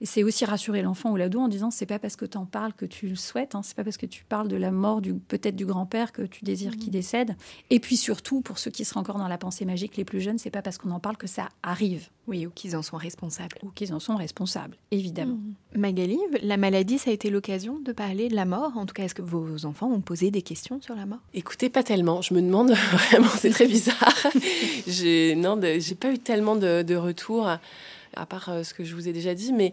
Et 0.00 0.06
c'est 0.06 0.22
aussi 0.22 0.44
rassurer 0.44 0.82
l'enfant 0.82 1.10
ou 1.10 1.16
l'ado 1.16 1.40
en 1.40 1.48
disant 1.48 1.70
c'est 1.70 1.86
pas 1.86 1.98
parce 1.98 2.16
que 2.16 2.24
tu 2.24 2.38
en 2.38 2.46
parles 2.46 2.72
que 2.72 2.86
tu 2.86 3.08
le 3.08 3.16
souhaites, 3.16 3.54
hein, 3.54 3.62
c'est 3.62 3.76
pas 3.76 3.84
parce 3.84 3.96
que 3.96 4.06
tu 4.06 4.24
parles 4.24 4.48
de 4.48 4.56
la 4.56 4.70
mort 4.70 5.00
du 5.00 5.14
peut-être 5.14 5.56
du 5.56 5.66
grand-père 5.66 6.12
que 6.12 6.22
tu 6.22 6.44
désires 6.44 6.76
qu'il 6.76 6.88
mmh. 6.88 6.92
décède. 6.92 7.36
Et 7.70 7.80
puis 7.80 7.96
surtout 7.96 8.40
pour 8.40 8.58
ceux 8.58 8.70
qui 8.70 8.84
seraient 8.84 9.00
encore 9.00 9.18
dans 9.18 9.28
la 9.28 9.38
pensée 9.38 9.64
magique, 9.64 9.96
les 9.96 10.04
plus 10.04 10.20
jeunes, 10.20 10.38
c'est 10.38 10.50
pas 10.50 10.62
parce 10.62 10.78
qu'on 10.78 10.90
en 10.90 11.00
parle 11.00 11.16
que 11.16 11.26
ça 11.26 11.48
arrive. 11.62 12.08
Oui, 12.28 12.46
ou 12.46 12.50
qu'ils 12.50 12.76
en 12.76 12.82
sont 12.82 12.98
responsables. 12.98 13.56
Ou 13.62 13.70
qu'ils 13.70 13.94
en 13.94 14.00
sont 14.00 14.16
responsables, 14.16 14.76
évidemment. 14.90 15.38
Mmh. 15.74 15.78
Magali, 15.78 16.18
la 16.42 16.58
maladie, 16.58 16.98
ça 16.98 17.10
a 17.10 17.12
été 17.14 17.30
l'occasion 17.30 17.78
de 17.80 17.90
parler 17.92 18.28
de 18.28 18.36
la 18.36 18.44
mort. 18.44 18.76
En 18.76 18.84
tout 18.84 18.92
cas, 18.92 19.04
est-ce 19.04 19.14
que 19.14 19.22
vos 19.22 19.64
enfants 19.64 19.90
ont 19.90 20.02
posé 20.02 20.30
des 20.30 20.42
questions 20.42 20.80
sur 20.82 20.94
la 20.94 21.06
mort? 21.06 21.20
Écoutez, 21.32 21.70
pas 21.70 21.82
tellement. 21.82 22.20
Je 22.20 22.34
me 22.34 22.42
demande 22.42 22.70
vraiment, 22.92 23.30
c'est 23.38 23.50
très 23.50 23.66
bizarre. 23.66 24.26
j'ai 24.86 25.36
non, 25.36 25.58
j'ai 25.60 25.94
pas 25.94 26.12
eu 26.12 26.18
tellement 26.18 26.56
de, 26.56 26.82
de 26.82 26.94
retours 26.96 27.48
à 28.18 28.26
part 28.26 28.48
euh, 28.48 28.62
ce 28.62 28.74
que 28.74 28.84
je 28.84 28.94
vous 28.94 29.08
ai 29.08 29.12
déjà 29.12 29.34
dit. 29.34 29.52
Mais 29.52 29.72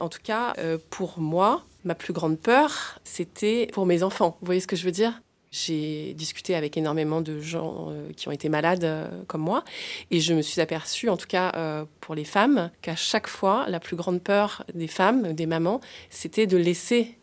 en 0.00 0.08
tout 0.08 0.20
cas, 0.22 0.54
euh, 0.58 0.78
pour 0.90 1.18
moi, 1.18 1.64
ma 1.84 1.94
plus 1.94 2.12
grande 2.12 2.38
peur, 2.38 2.98
c'était 3.04 3.68
pour 3.72 3.86
mes 3.86 4.02
enfants. 4.02 4.36
Vous 4.40 4.46
voyez 4.46 4.60
ce 4.60 4.66
que 4.66 4.76
je 4.76 4.84
veux 4.84 4.92
dire? 4.92 5.20
J'ai 5.52 6.12
discuté 6.14 6.54
avec 6.54 6.76
énormément 6.76 7.20
de 7.20 7.40
gens 7.40 7.88
euh, 7.88 8.12
qui 8.14 8.28
ont 8.28 8.32
été 8.32 8.48
malades 8.48 8.86
comme 9.26 9.40
moi 9.40 9.64
et 10.10 10.20
je 10.20 10.34
me 10.34 10.42
suis 10.42 10.60
aperçue, 10.60 11.08
en 11.08 11.16
tout 11.16 11.28
cas 11.28 11.86
pour 12.00 12.14
les 12.14 12.24
femmes, 12.24 12.70
qu'à 12.82 12.96
chaque 12.96 13.28
fois, 13.28 13.66
la 13.68 13.80
plus 13.80 13.96
grande 13.96 14.20
peur 14.20 14.64
des 14.74 14.88
femmes, 14.88 15.32
des 15.32 15.46
mamans, 15.46 15.80
c'était 16.10 16.46
de 16.46 16.56
laisser 16.56 17.16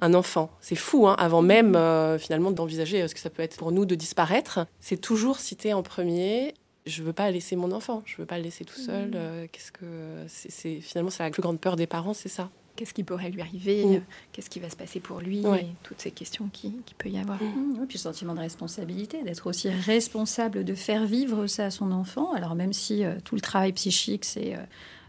un 0.00 0.14
enfant. 0.14 0.50
C'est 0.60 0.76
fou, 0.76 1.06
hein 1.06 1.14
avant 1.18 1.42
même 1.42 1.78
finalement 2.18 2.50
d'envisager 2.50 3.06
ce 3.06 3.14
que 3.14 3.20
ça 3.20 3.30
peut 3.30 3.42
être 3.42 3.56
pour 3.56 3.70
nous 3.70 3.84
de 3.84 3.94
disparaître. 3.94 4.66
C'est 4.80 5.00
toujours 5.00 5.38
cité 5.38 5.72
en 5.72 5.82
premier 5.82 6.54
je 6.88 7.02
veux 7.02 7.12
pas 7.12 7.30
laisser 7.30 7.56
mon 7.56 7.72
enfant, 7.72 8.02
je 8.06 8.16
veux 8.16 8.26
pas 8.26 8.38
le 8.38 8.44
laisser 8.44 8.64
tout 8.64 8.78
seul. 8.78 9.10
Mmh. 9.10 9.14
Euh, 9.14 9.46
qu'est-ce 9.50 9.72
que 9.72 9.86
c'est 10.26 10.80
finalement 10.80 11.10
c'est 11.10 11.22
la 11.22 11.30
plus 11.30 11.42
grande 11.42 11.60
peur 11.60 11.76
des 11.76 11.86
parents, 11.86 12.14
c'est 12.14 12.28
ça. 12.28 12.50
Qu'est-ce 12.76 12.94
qui 12.94 13.02
pourrait 13.02 13.30
lui 13.30 13.40
arriver 13.40 13.84
mmh. 13.84 14.02
Qu'est-ce 14.32 14.48
qui 14.48 14.60
va 14.60 14.70
se 14.70 14.76
passer 14.76 15.00
pour 15.00 15.20
lui 15.20 15.40
et 15.40 15.66
Toutes 15.82 16.00
ces 16.00 16.12
questions 16.12 16.48
qui, 16.52 16.76
qui 16.86 16.94
peut 16.94 17.08
y 17.08 17.18
avoir. 17.18 17.42
Mmh. 17.42 17.86
puis 17.88 17.98
le 17.98 18.02
sentiment 18.02 18.34
de 18.34 18.40
responsabilité, 18.40 19.22
d'être 19.24 19.48
aussi 19.48 19.68
responsable 19.68 20.64
de 20.64 20.74
faire 20.74 21.04
vivre 21.04 21.46
ça 21.46 21.66
à 21.66 21.70
son 21.70 21.90
enfant. 21.90 22.32
Alors 22.34 22.54
même 22.54 22.72
si 22.72 23.04
euh, 23.04 23.14
tout 23.24 23.34
le 23.34 23.40
travail 23.40 23.72
psychique, 23.72 24.24
c'est 24.24 24.54
euh, 24.54 24.62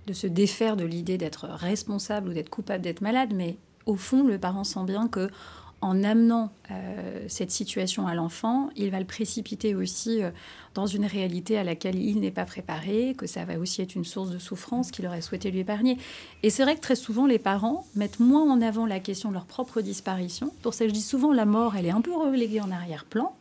de 0.07 0.13
se 0.13 0.27
défaire 0.27 0.77
de 0.77 0.86
l'idée 0.86 1.17
d'être 1.17 1.45
responsable 1.45 2.30
ou 2.30 2.34
d'être 2.34 2.49
coupable 2.49 2.84
d'être 2.84 3.01
malade, 3.01 3.34
mais 3.36 3.57
au 3.86 3.95
fond, 3.95 4.23
le 4.23 4.38
parent 4.38 4.63
sent 4.63 4.84
bien 4.86 5.07
que 5.07 5.30
en 5.82 6.03
amenant 6.03 6.51
euh, 6.71 7.25
cette 7.27 7.51
situation 7.51 8.07
à 8.07 8.13
l'enfant, 8.13 8.69
il 8.75 8.91
va 8.91 8.99
le 8.99 9.05
précipiter 9.05 9.75
aussi 9.75 10.21
euh, 10.21 10.32
dans 10.73 10.86
une 10.86 11.05
réalité 11.05 11.57
à 11.57 11.63
laquelle 11.63 11.97
il 11.97 12.19
n'est 12.19 12.32
pas 12.32 12.45
préparé, 12.45 13.15
que 13.17 13.27
ça 13.27 13.45
va 13.45 13.57
aussi 13.57 13.82
être 13.82 13.95
une 13.95 14.05
source 14.05 14.30
de 14.30 14.39
souffrance 14.39 14.91
qu'il 14.91 15.07
aurait 15.07 15.21
souhaité 15.21 15.51
lui 15.51 15.59
épargner. 15.59 15.97
Et 16.43 16.49
c'est 16.49 16.63
vrai 16.63 16.75
que 16.75 16.82
très 16.82 16.95
souvent, 16.95 17.25
les 17.25 17.39
parents 17.39 17.86
mettent 17.95 18.19
moins 18.19 18.43
en 18.43 18.61
avant 18.61 18.86
la 18.86 18.99
question 18.99 19.30
de 19.30 19.36
leur 19.36 19.45
propre 19.45 19.82
disparition. 19.82 20.51
Pour 20.61 20.73
ça, 20.73 20.88
je 20.88 20.93
dis 20.93 21.01
souvent, 21.01 21.32
la 21.34 21.45
mort, 21.45 21.75
elle 21.75 21.86
est 21.86 21.91
un 21.91 22.01
peu 22.01 22.15
reléguée 22.15 22.61
en 22.61 22.71
arrière-plan. 22.71 23.34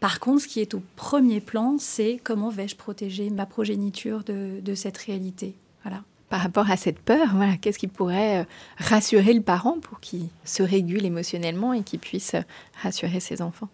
Par 0.00 0.18
contre, 0.18 0.42
ce 0.42 0.48
qui 0.48 0.60
est 0.60 0.74
au 0.74 0.82
premier 0.96 1.40
plan, 1.40 1.76
c'est 1.78 2.20
comment 2.24 2.48
vais-je 2.48 2.74
protéger 2.74 3.30
ma 3.30 3.46
progéniture 3.46 4.24
de, 4.24 4.60
de 4.60 4.74
cette 4.74 4.98
réalité? 4.98 5.54
Voilà 5.84 6.02
par 6.32 6.40
rapport 6.40 6.70
à 6.70 6.78
cette 6.78 6.98
peur 6.98 7.28
voilà, 7.34 7.58
Qu'est-ce 7.58 7.78
qui 7.78 7.88
pourrait 7.88 8.38
euh, 8.40 8.44
rassurer 8.78 9.34
le 9.34 9.42
parent 9.42 9.78
pour 9.78 10.00
qu'il 10.00 10.28
se 10.46 10.62
régule 10.62 11.04
émotionnellement 11.04 11.74
et 11.74 11.82
qu'il 11.82 11.98
puisse 11.98 12.32
euh, 12.32 12.40
rassurer 12.82 13.20
ses 13.20 13.42
enfants? 13.42 13.68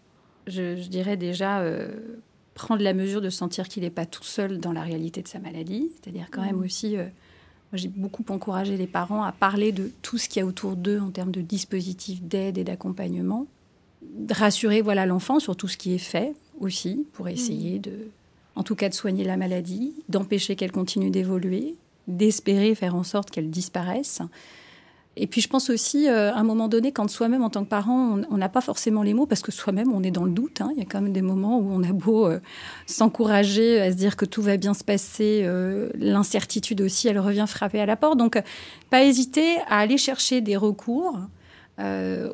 Je, 0.48 0.74
dirais 0.88 1.16
déjà 1.16 1.60
euh, 1.60 1.88
prendre 2.54 2.82
la 2.82 2.94
mesure 2.94 3.20
de 3.20 3.30
sentir 3.30 3.68
qu'il 3.68 3.84
n'est 3.84 3.90
pas 3.90 4.06
tout 4.06 4.24
seul 4.24 4.58
dans 4.58 4.72
la 4.72 4.82
réalité 4.82 5.22
de 5.22 5.28
sa 5.28 5.38
maladie. 5.38 5.92
C'est-à-dire 5.94 6.26
quand 6.32 6.42
même 6.42 6.56
mmh. 6.56 6.64
aussi, 6.64 6.96
j'ai 7.74 7.86
beaucoup 7.86 8.24
encouragé 8.28 8.76
les 8.76 8.88
parents 8.88 9.22
à 9.22 9.30
parler 9.30 9.70
de 9.70 9.92
tout 10.02 10.18
ce 10.18 10.28
qu'il 10.28 10.40
y 10.40 10.42
a 10.42 10.46
autour 10.46 10.74
d'eux 10.74 10.98
en 10.98 11.10
termes 11.10 11.30
de 11.30 11.42
dispositifs 11.42 12.22
d'aide 12.22 12.58
et 12.58 12.64
d'accompagnement. 12.64 13.46
Rassurer 14.32 14.82
voilà 14.82 15.06
l'enfant 15.06 15.38
sur 15.38 15.54
tout 15.54 15.68
ce 15.68 15.76
qui 15.76 15.94
est 15.94 15.98
fait 15.98 16.34
aussi 16.58 17.06
pour 17.12 17.28
essayer 17.28 17.78
mmh. 17.78 17.82
de, 17.82 18.08
en 18.56 18.64
tout 18.64 18.74
cas, 18.74 18.88
de 18.88 18.94
soigner 18.94 19.22
la 19.22 19.36
maladie, 19.36 19.92
d'empêcher 20.08 20.56
qu'elle 20.56 20.72
continue 20.72 21.10
d'évoluer 21.10 21.76
d'espérer 22.08 22.74
faire 22.74 22.94
en 22.94 23.04
sorte 23.04 23.30
qu'elle 23.30 23.50
disparaisse. 23.50 24.20
Et 25.20 25.26
puis 25.26 25.40
je 25.40 25.48
pense 25.48 25.68
aussi, 25.68 26.08
euh, 26.08 26.32
à 26.32 26.38
un 26.38 26.44
moment 26.44 26.68
donné, 26.68 26.92
quand 26.92 27.08
soi-même, 27.10 27.42
en 27.42 27.50
tant 27.50 27.64
que 27.64 27.68
parent, 27.68 28.20
on 28.30 28.36
n'a 28.36 28.48
pas 28.48 28.60
forcément 28.60 29.02
les 29.02 29.14
mots, 29.14 29.26
parce 29.26 29.42
que 29.42 29.50
soi-même, 29.50 29.92
on 29.92 30.02
est 30.04 30.12
dans 30.12 30.24
le 30.24 30.30
doute. 30.30 30.60
Hein. 30.60 30.70
Il 30.74 30.78
y 30.78 30.82
a 30.82 30.84
quand 30.84 31.00
même 31.00 31.12
des 31.12 31.22
moments 31.22 31.58
où 31.58 31.68
on 31.72 31.82
a 31.82 31.92
beau 31.92 32.26
euh, 32.26 32.38
s'encourager 32.86 33.80
à 33.80 33.90
se 33.90 33.96
dire 33.96 34.16
que 34.16 34.24
tout 34.24 34.42
va 34.42 34.56
bien 34.56 34.74
se 34.74 34.84
passer, 34.84 35.42
euh, 35.42 35.90
l'incertitude 35.96 36.80
aussi, 36.80 37.08
elle 37.08 37.18
revient 37.18 37.46
frapper 37.48 37.80
à 37.80 37.86
la 37.86 37.96
porte. 37.96 38.16
Donc, 38.16 38.40
pas 38.90 39.02
hésiter 39.02 39.56
à 39.68 39.78
aller 39.78 39.98
chercher 39.98 40.40
des 40.40 40.56
recours 40.56 41.18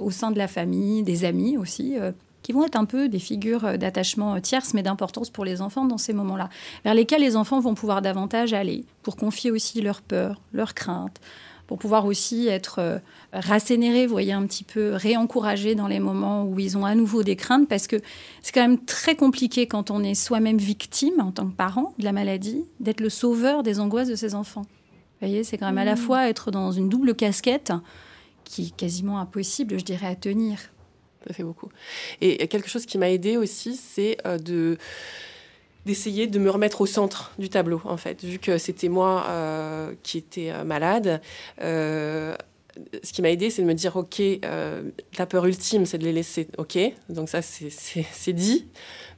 au 0.01 0.11
sein 0.11 0.31
de 0.31 0.39
la 0.39 0.49
famille, 0.49 1.03
des 1.03 1.27
amis 1.27 1.59
aussi, 1.59 1.97
qui 2.45 2.53
vont 2.53 2.65
être 2.65 2.77
un 2.77 2.85
peu 2.85 3.09
des 3.09 3.19
figures 3.19 3.65
euh, 3.65 3.77
d'attachement 3.77 4.37
euh, 4.37 4.41
tierces, 4.41 4.75
mais 4.75 4.85
d'importance 4.85 5.31
pour 5.31 5.45
les 5.45 5.61
enfants 5.61 5.87
dans 5.87 5.99
ces 5.99 6.13
moments-là, 6.13 6.51
vers 6.85 6.95
lesquels 6.95 7.23
les 7.23 7.37
enfants 7.37 7.59
vont 7.59 7.75
pouvoir 7.75 8.03
davantage 8.03 8.53
aller, 8.53 8.85
pour 9.03 9.17
confier 9.17 9.51
aussi 9.51 9.81
leurs 9.81 10.03
peurs, 10.03 10.41
leurs 10.53 10.75
craintes, 10.75 11.21
pour 11.67 11.79
pouvoir 11.79 12.05
aussi 12.05 12.47
être 12.47 12.79
euh, 12.81 12.99
rassénérés, 13.33 14.07
vous 14.07 14.13
voyez, 14.13 14.35
un 14.35 14.47
petit 14.47 14.63
peu 14.63 14.93
réencouragés 14.93 15.75
dans 15.75 15.89
les 15.89 16.01
moments 16.01 16.45
où 16.45 16.61
ils 16.61 16.77
ont 16.77 16.85
à 16.85 16.95
nouveau 16.95 17.23
des 17.23 17.35
craintes, 17.35 17.67
parce 17.67 17.87
que 17.87 17.97
c'est 18.43 18.53
quand 18.53 18.61
même 18.61 18.85
très 18.85 19.17
compliqué 19.17 19.67
quand 19.67 19.91
on 19.91 20.05
est 20.05 20.15
soi-même 20.15 20.59
victime, 20.59 21.21
en 21.21 21.33
tant 21.33 21.47
que 21.47 21.57
parent, 21.57 21.95
de 21.99 22.05
la 22.05 22.13
maladie, 22.13 22.63
d'être 22.79 23.01
le 23.01 23.09
sauveur 23.09 23.63
des 23.63 23.81
angoisses 23.81 24.09
de 24.09 24.17
ses 24.17 24.35
enfants. 24.35 24.67
Vous 24.67 25.29
voyez, 25.29 25.45
c'est 25.45 25.57
quand 25.57 25.67
même 25.67 25.79
à 25.79 25.87
la 25.87 25.95
mmh. 25.95 25.99
fois 25.99 26.29
être 26.29 26.51
dans 26.51 26.73
une 26.73 26.91
double 26.91 27.15
casquette 27.15 27.73
qui 28.45 28.67
est 28.67 28.77
quasiment 28.77 29.19
impossible, 29.19 29.79
je 29.79 29.85
dirais, 29.85 30.09
à 30.09 30.15
tenir 30.15 30.59
ça 31.27 31.35
fait 31.35 31.43
beaucoup. 31.43 31.71
Et 32.21 32.49
quelque 32.49 32.69
chose 32.69 32.87
qui 32.87 32.99
m'a 32.99 33.11
aidé 33.11 33.37
aussi, 33.37 33.77
c'est 33.77 34.17
euh, 34.27 34.39
de 34.39 34.79
d'essayer 35.87 36.27
de 36.27 36.39
me 36.39 36.49
remettre 36.49 36.81
au 36.81 36.87
centre 36.87 37.33
du 37.39 37.51
tableau, 37.51 37.83
en 37.85 37.99
fait, 37.99 38.25
vu 38.25 38.39
que 38.39 38.57
c'était 38.57 38.89
moi 38.89 39.27
euh, 39.29 39.93
qui 40.03 40.17
étais 40.17 40.51
euh, 40.51 40.65
malade. 40.65 41.21
Ce 43.03 43.13
qui 43.13 43.23
m'a 43.23 43.31
aidé, 43.31 43.51
c'est 43.51 43.63
de 43.63 43.67
me 43.67 43.75
dire, 43.75 43.97
OK, 43.97 44.21
la 45.19 45.27
peur 45.27 45.47
ultime, 45.47 45.87
c'est 45.87 45.99
de 45.99 46.05
les 46.05 46.13
laisser, 46.13 46.49
OK, 46.59 46.79
donc 47.09 47.29
ça, 47.29 47.41
c'est 47.43 48.33
dit. 48.33 48.67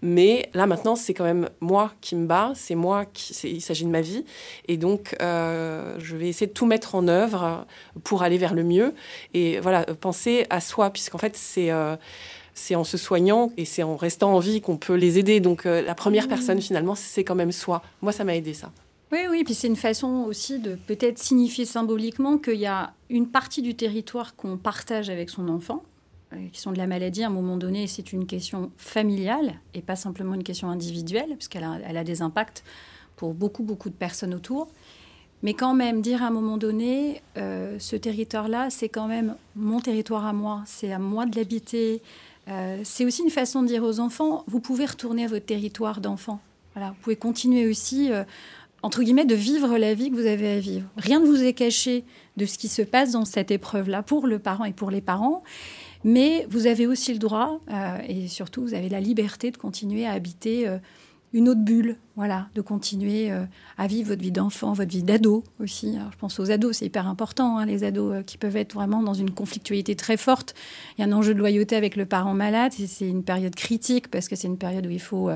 Mais 0.02 0.50
là, 0.54 0.66
maintenant, 0.66 0.96
c'est 0.96 1.14
quand 1.14 1.24
même 1.24 1.48
moi 1.60 1.92
qui 2.00 2.16
me 2.16 2.26
bats, 2.26 2.52
c'est 2.54 2.74
moi 2.74 3.04
qui. 3.06 3.32
Il 3.44 3.60
s'agit 3.60 3.84
de 3.84 3.90
ma 3.90 4.00
vie. 4.00 4.24
Et 4.68 4.76
donc, 4.76 5.16
euh, 5.20 5.96
je 5.98 6.16
vais 6.16 6.28
essayer 6.28 6.46
de 6.46 6.52
tout 6.52 6.66
mettre 6.66 6.94
en 6.94 7.08
œuvre 7.08 7.66
pour 8.04 8.22
aller 8.22 8.38
vers 8.38 8.54
le 8.54 8.64
mieux. 8.64 8.94
Et 9.34 9.60
voilà, 9.60 9.84
penser 9.84 10.46
à 10.50 10.60
soi, 10.60 10.90
puisqu'en 10.90 11.18
fait, 11.18 11.36
c'est. 11.36 11.70
Euh, 11.70 11.96
c'est 12.58 12.74
en 12.74 12.84
se 12.84 12.96
soignant 12.96 13.52
et 13.58 13.66
c'est 13.66 13.82
en 13.82 13.96
restant 13.96 14.32
en 14.32 14.38
vie 14.38 14.62
qu'on 14.62 14.78
peut 14.78 14.94
les 14.94 15.18
aider. 15.18 15.40
Donc 15.40 15.66
euh, 15.66 15.82
la 15.82 15.94
première 15.94 16.24
mmh. 16.24 16.28
personne 16.28 16.62
finalement, 16.62 16.94
c'est 16.94 17.22
quand 17.22 17.34
même 17.34 17.52
soi. 17.52 17.82
Moi, 18.00 18.12
ça 18.12 18.24
m'a 18.24 18.34
aidé 18.34 18.54
ça. 18.54 18.72
Oui, 19.12 19.20
oui, 19.30 19.44
puis 19.44 19.54
c'est 19.54 19.68
une 19.68 19.76
façon 19.76 20.24
aussi 20.26 20.58
de 20.58 20.74
peut-être 20.74 21.18
signifier 21.18 21.64
symboliquement 21.64 22.38
qu'il 22.38 22.58
y 22.58 22.66
a 22.66 22.92
une 23.08 23.28
partie 23.28 23.62
du 23.62 23.76
territoire 23.76 24.34
qu'on 24.34 24.56
partage 24.56 25.10
avec 25.10 25.30
son 25.30 25.48
enfant, 25.48 25.84
euh, 26.32 26.48
qui 26.52 26.60
sont 26.60 26.72
de 26.72 26.78
la 26.78 26.88
maladie, 26.88 27.22
à 27.22 27.28
un 27.28 27.30
moment 27.30 27.56
donné, 27.56 27.86
c'est 27.86 28.12
une 28.12 28.26
question 28.26 28.72
familiale 28.76 29.60
et 29.74 29.80
pas 29.80 29.94
simplement 29.94 30.34
une 30.34 30.42
question 30.42 30.70
individuelle, 30.70 31.36
puisqu'elle 31.36 31.62
a, 31.62 31.78
elle 31.86 31.96
a 31.96 32.02
des 32.02 32.20
impacts 32.20 32.64
pour 33.14 33.32
beaucoup, 33.32 33.62
beaucoup 33.62 33.90
de 33.90 33.94
personnes 33.94 34.34
autour. 34.34 34.66
Mais 35.42 35.54
quand 35.54 35.74
même, 35.74 36.00
dire 36.00 36.24
à 36.24 36.26
un 36.26 36.30
moment 36.30 36.56
donné, 36.56 37.22
euh, 37.36 37.78
ce 37.78 37.94
territoire-là, 37.94 38.70
c'est 38.70 38.88
quand 38.88 39.06
même 39.06 39.36
mon 39.54 39.78
territoire 39.78 40.26
à 40.26 40.32
moi, 40.32 40.64
c'est 40.66 40.92
à 40.92 40.98
moi 40.98 41.26
de 41.26 41.36
l'habiter. 41.36 42.02
Euh, 42.48 42.80
c'est 42.82 43.04
aussi 43.04 43.22
une 43.22 43.30
façon 43.30 43.62
de 43.62 43.68
dire 43.68 43.84
aux 43.84 44.00
enfants, 44.00 44.42
vous 44.48 44.58
pouvez 44.58 44.86
retourner 44.86 45.26
à 45.26 45.28
votre 45.28 45.46
territoire 45.46 46.00
d'enfant. 46.00 46.40
Voilà, 46.74 46.90
vous 46.90 46.96
pouvez 47.02 47.16
continuer 47.16 47.68
aussi, 47.68 48.10
entre 48.86 49.02
guillemets, 49.02 49.24
de 49.24 49.34
vivre 49.34 49.78
la 49.78 49.94
vie 49.94 50.10
que 50.10 50.14
vous 50.14 50.26
avez 50.26 50.48
à 50.48 50.60
vivre. 50.60 50.86
Rien 50.96 51.18
ne 51.18 51.26
vous 51.26 51.42
est 51.42 51.54
caché 51.54 52.04
de 52.36 52.46
ce 52.46 52.56
qui 52.56 52.68
se 52.68 52.82
passe 52.82 53.10
dans 53.10 53.24
cette 53.24 53.50
épreuve-là 53.50 54.04
pour 54.04 54.28
le 54.28 54.38
parent 54.38 54.64
et 54.64 54.72
pour 54.72 54.92
les 54.92 55.00
parents. 55.00 55.42
Mais 56.04 56.46
vous 56.50 56.68
avez 56.68 56.86
aussi 56.86 57.12
le 57.12 57.18
droit, 57.18 57.58
euh, 57.68 57.98
et 58.06 58.28
surtout, 58.28 58.62
vous 58.62 58.74
avez 58.74 58.88
la 58.88 59.00
liberté 59.00 59.50
de 59.50 59.56
continuer 59.56 60.06
à 60.06 60.12
habiter 60.12 60.68
euh, 60.68 60.78
une 61.32 61.48
autre 61.48 61.62
bulle, 61.62 61.96
voilà, 62.14 62.46
de 62.54 62.60
continuer 62.60 63.32
euh, 63.32 63.44
à 63.76 63.88
vivre 63.88 64.10
votre 64.10 64.22
vie 64.22 64.30
d'enfant, 64.30 64.72
votre 64.72 64.92
vie 64.92 65.02
d'ado 65.02 65.42
aussi. 65.58 65.98
je 66.12 66.16
pense 66.18 66.38
aux 66.38 66.52
ados, 66.52 66.76
c'est 66.76 66.86
hyper 66.86 67.08
important, 67.08 67.58
hein, 67.58 67.66
les 67.66 67.82
ados 67.82 68.22
qui 68.24 68.38
peuvent 68.38 68.56
être 68.56 68.74
vraiment 68.74 69.02
dans 69.02 69.14
une 69.14 69.32
conflictualité 69.32 69.96
très 69.96 70.16
forte. 70.16 70.54
Il 70.96 71.00
y 71.00 71.04
a 71.04 71.08
un 71.08 71.12
enjeu 71.12 71.34
de 71.34 71.40
loyauté 71.40 71.74
avec 71.74 71.96
le 71.96 72.06
parent 72.06 72.34
malade, 72.34 72.72
c'est 72.72 73.08
une 73.08 73.24
période 73.24 73.56
critique 73.56 74.12
parce 74.12 74.28
que 74.28 74.36
c'est 74.36 74.46
une 74.46 74.58
période 74.58 74.86
où 74.86 74.90
il 74.90 75.00
faut 75.00 75.30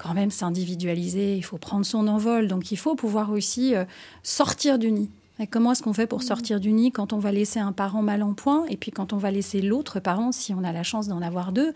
quand 0.00 0.14
même 0.14 0.30
s'individualiser, 0.30 1.36
il 1.36 1.44
faut 1.44 1.58
prendre 1.58 1.84
son 1.84 2.08
envol. 2.08 2.48
Donc 2.48 2.72
il 2.72 2.78
faut 2.78 2.94
pouvoir 2.94 3.30
aussi 3.30 3.74
euh, 3.74 3.84
sortir 4.22 4.78
du 4.78 4.90
nid. 4.90 5.10
Et 5.38 5.46
comment 5.46 5.72
est-ce 5.72 5.82
qu'on 5.82 5.92
fait 5.92 6.06
pour 6.06 6.22
sortir 6.22 6.58
du 6.58 6.72
nid 6.72 6.90
quand 6.90 7.12
on 7.12 7.18
va 7.18 7.32
laisser 7.32 7.60
un 7.60 7.72
parent 7.72 8.02
mal 8.02 8.22
en 8.22 8.32
point 8.32 8.64
et 8.68 8.76
puis 8.76 8.90
quand 8.92 9.12
on 9.12 9.18
va 9.18 9.30
laisser 9.30 9.60
l'autre 9.60 10.00
parent, 10.00 10.32
si 10.32 10.54
on 10.54 10.64
a 10.64 10.72
la 10.72 10.82
chance 10.82 11.06
d'en 11.06 11.20
avoir 11.20 11.52
deux, 11.52 11.74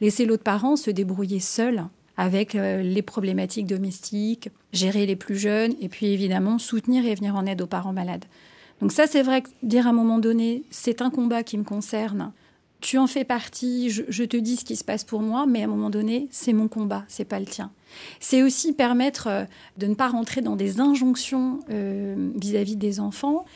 laisser 0.00 0.24
l'autre 0.24 0.44
parent 0.44 0.76
se 0.76 0.90
débrouiller 0.90 1.40
seul 1.40 1.84
avec 2.16 2.54
euh, 2.54 2.82
les 2.82 3.02
problématiques 3.02 3.66
domestiques, 3.66 4.50
gérer 4.72 5.04
les 5.04 5.16
plus 5.16 5.36
jeunes 5.36 5.74
et 5.80 5.88
puis 5.88 6.06
évidemment 6.06 6.58
soutenir 6.58 7.04
et 7.04 7.14
venir 7.16 7.34
en 7.34 7.44
aide 7.44 7.60
aux 7.60 7.66
parents 7.66 7.92
malades. 7.92 8.24
Donc 8.80 8.92
ça 8.92 9.08
c'est 9.08 9.22
vrai 9.22 9.42
que 9.42 9.48
dire 9.64 9.88
à 9.88 9.90
un 9.90 9.94
moment 9.94 10.18
donné, 10.18 10.62
c'est 10.70 11.02
un 11.02 11.10
combat 11.10 11.42
qui 11.42 11.58
me 11.58 11.64
concerne, 11.64 12.32
tu 12.84 12.98
en 12.98 13.06
fais 13.06 13.24
partie, 13.24 13.88
je, 13.88 14.24
te 14.24 14.36
dis 14.36 14.56
ce 14.56 14.64
qui 14.66 14.76
se 14.76 14.84
passe 14.84 15.04
pour 15.04 15.22
moi, 15.22 15.46
mais 15.46 15.62
à 15.62 15.64
un 15.64 15.68
moment 15.68 15.88
donné, 15.88 16.28
c'est 16.30 16.52
mon 16.52 16.68
combat, 16.68 17.06
c'est 17.08 17.24
pas 17.24 17.40
le 17.40 17.46
tien. 17.46 17.70
C'est 18.20 18.42
aussi 18.42 18.74
permettre 18.74 19.26
euh, 19.28 19.44
de 19.78 19.86
ne 19.86 19.94
pas 19.94 20.08
rentrer 20.08 20.42
dans 20.42 20.54
des 20.54 20.80
injonctions 20.80 21.60
euh, 21.70 22.30
vis-à-vis 22.36 22.76
des 22.76 23.00
enfants 23.00 23.46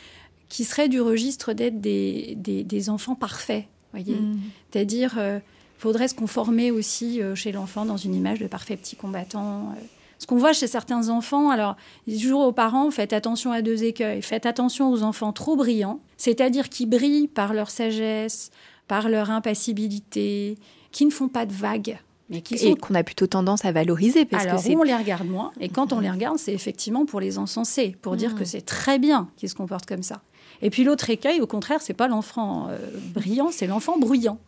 qui 0.47 0.63
seraient 0.63 0.89
du 0.89 0.99
registre 0.99 1.53
d'être 1.53 1.79
des, 1.79 2.33
des, 2.37 2.89
enfants 2.89 3.13
parfaits. 3.13 3.65
Voyez, 3.93 4.15
mmh. 4.15 4.39
c'est-à-dire, 4.71 5.13
euh, 5.19 5.37
faudrait 5.77 6.07
se 6.07 6.15
conformer 6.15 6.71
aussi 6.71 7.21
chez 7.35 7.51
l'enfant 7.51 7.85
dans 7.85 7.97
une 7.97 8.15
image 8.15 8.39
de 8.39 8.47
parfait 8.47 8.77
petit 8.77 8.95
combattant. 8.95 9.75
Ce 10.17 10.25
qu'on 10.25 10.37
voit 10.37 10.53
chez 10.53 10.65
certains 10.65 11.09
enfants, 11.09 11.51
alors, 11.51 11.75
je 12.07 12.13
dis 12.13 12.23
toujours 12.23 12.41
aux 12.41 12.51
parents, 12.51 12.89
faites 12.89 13.13
attention 13.13 13.51
à 13.51 13.61
deux 13.61 13.83
écueils. 13.83 14.23
Faites 14.23 14.47
attention 14.47 14.89
aux 14.89 15.03
enfants 15.03 15.33
trop 15.33 15.55
brillants, 15.55 15.99
c'est-à-dire 16.17 16.67
qui 16.67 16.87
brillent 16.87 17.27
par 17.27 17.53
leur 17.53 17.69
sagesse, 17.69 18.49
par 18.89 19.07
leur 19.07 19.29
impassibilité, 19.29 20.57
qui 20.91 21.05
ne 21.05 21.11
font 21.11 21.29
pas 21.29 21.45
de 21.45 21.53
vagues. 21.53 21.99
Mais 22.29 22.41
qui 22.41 22.55
et 22.55 22.75
qu'on 22.75 22.95
a 22.95 23.03
plutôt 23.03 23.27
tendance 23.27 23.63
à 23.63 23.71
valoriser. 23.71 24.25
Parce 24.25 24.45
Alors, 24.45 24.61
que 24.61 24.75
on 24.75 24.83
les 24.83 24.95
regarde 24.95 25.27
moins. 25.27 25.51
Et 25.59 25.69
quand 25.69 25.93
on 25.93 25.99
les 25.99 26.09
regarde, 26.09 26.37
c'est 26.37 26.53
effectivement 26.53 27.05
pour 27.05 27.19
les 27.19 27.37
encenser, 27.37 27.95
pour 28.01 28.15
dire 28.15 28.35
que 28.35 28.41
mmh. 28.41 28.47
c'est 28.47 28.65
très 28.65 28.99
bien 28.99 29.29
qu'ils 29.37 29.49
se 29.49 29.55
comportent 29.55 29.85
comme 29.85 30.03
ça. 30.03 30.21
Et 30.61 30.71
puis 30.71 30.83
l'autre 30.83 31.09
écueil, 31.09 31.39
au 31.39 31.47
contraire, 31.47 31.81
c'est 31.81 31.93
pas 31.93 32.07
l'enfant 32.07 32.67
euh, 32.69 32.77
brillant, 33.13 33.49
c'est 33.51 33.67
l'enfant 33.67 33.97
bruyant. 33.97 34.39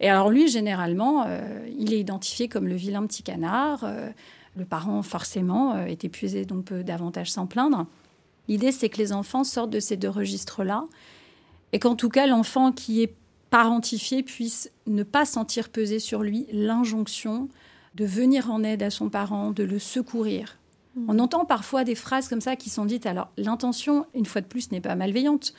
Et 0.00 0.08
alors 0.08 0.30
lui, 0.30 0.48
généralement, 0.48 1.24
euh, 1.26 1.40
il 1.78 1.92
est 1.92 2.00
identifié 2.00 2.48
comme 2.48 2.66
le 2.66 2.74
vilain 2.74 3.06
petit 3.06 3.22
canard. 3.22 3.84
Euh, 3.84 4.08
le 4.56 4.64
parent, 4.64 5.02
forcément, 5.02 5.78
est 5.78 6.04
épuisé, 6.04 6.44
donc 6.44 6.64
peut 6.64 6.82
davantage 6.82 7.30
s'en 7.30 7.46
plaindre. 7.46 7.86
L'idée, 8.48 8.72
c'est 8.72 8.88
que 8.88 8.98
les 8.98 9.12
enfants 9.12 9.44
sortent 9.44 9.70
de 9.70 9.78
ces 9.78 9.96
deux 9.96 10.08
registres-là. 10.08 10.84
Et 11.72 11.78
qu'en 11.78 11.94
tout 11.94 12.08
cas, 12.08 12.26
l'enfant 12.26 12.72
qui 12.72 13.02
est 13.02 13.14
parentifié 13.50 14.22
puisse 14.22 14.70
ne 14.86 15.02
pas 15.02 15.24
sentir 15.24 15.68
peser 15.68 15.98
sur 15.98 16.22
lui 16.22 16.46
l'injonction 16.52 17.48
de 17.94 18.04
venir 18.04 18.50
en 18.50 18.62
aide 18.62 18.82
à 18.82 18.90
son 18.90 19.08
parent, 19.10 19.50
de 19.50 19.64
le 19.64 19.78
secourir. 19.78 20.56
Hmm. 20.94 21.06
On 21.08 21.18
entend 21.18 21.44
parfois 21.44 21.84
des 21.84 21.94
phrases 21.94 22.28
comme 22.28 22.40
ça 22.40 22.56
qui 22.56 22.70
sont 22.70 22.84
dites. 22.84 23.06
Alors, 23.06 23.28
l'intention, 23.36 24.06
une 24.14 24.26
fois 24.26 24.40
de 24.40 24.46
plus, 24.46 24.70
n'est 24.72 24.80
pas 24.80 24.94
malveillante. 24.94 25.54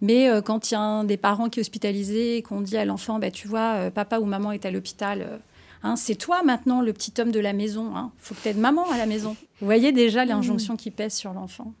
Mais 0.00 0.28
euh, 0.28 0.40
quand 0.40 0.70
il 0.70 0.74
y 0.74 0.76
a 0.76 0.80
un 0.80 1.04
des 1.04 1.16
parents 1.16 1.48
qui 1.48 1.60
est 1.60 1.62
hospitalisé 1.62 2.36
et 2.36 2.42
qu'on 2.42 2.60
dit 2.60 2.76
à 2.76 2.84
l'enfant, 2.84 3.18
bah, 3.18 3.30
tu 3.30 3.48
vois, 3.48 3.74
euh, 3.74 3.90
papa 3.90 4.18
ou 4.18 4.24
maman 4.24 4.52
est 4.52 4.66
à 4.66 4.70
l'hôpital, 4.70 5.22
euh, 5.22 5.38
hein, 5.82 5.96
c'est 5.96 6.16
toi 6.16 6.42
maintenant 6.42 6.80
le 6.80 6.92
petit 6.92 7.12
homme 7.20 7.30
de 7.30 7.40
la 7.40 7.52
maison. 7.52 7.90
Il 7.92 7.96
hein. 7.96 8.12
faut 8.18 8.34
que 8.34 8.40
tu 8.40 8.48
aides 8.48 8.58
maman 8.58 8.88
à 8.90 8.98
la 8.98 9.06
maison. 9.06 9.36
Vous 9.60 9.66
voyez 9.66 9.92
déjà 9.92 10.24
l'injonction 10.24 10.76
qui 10.76 10.90
pèse 10.90 11.14
sur 11.14 11.32
l'enfant. 11.32 11.72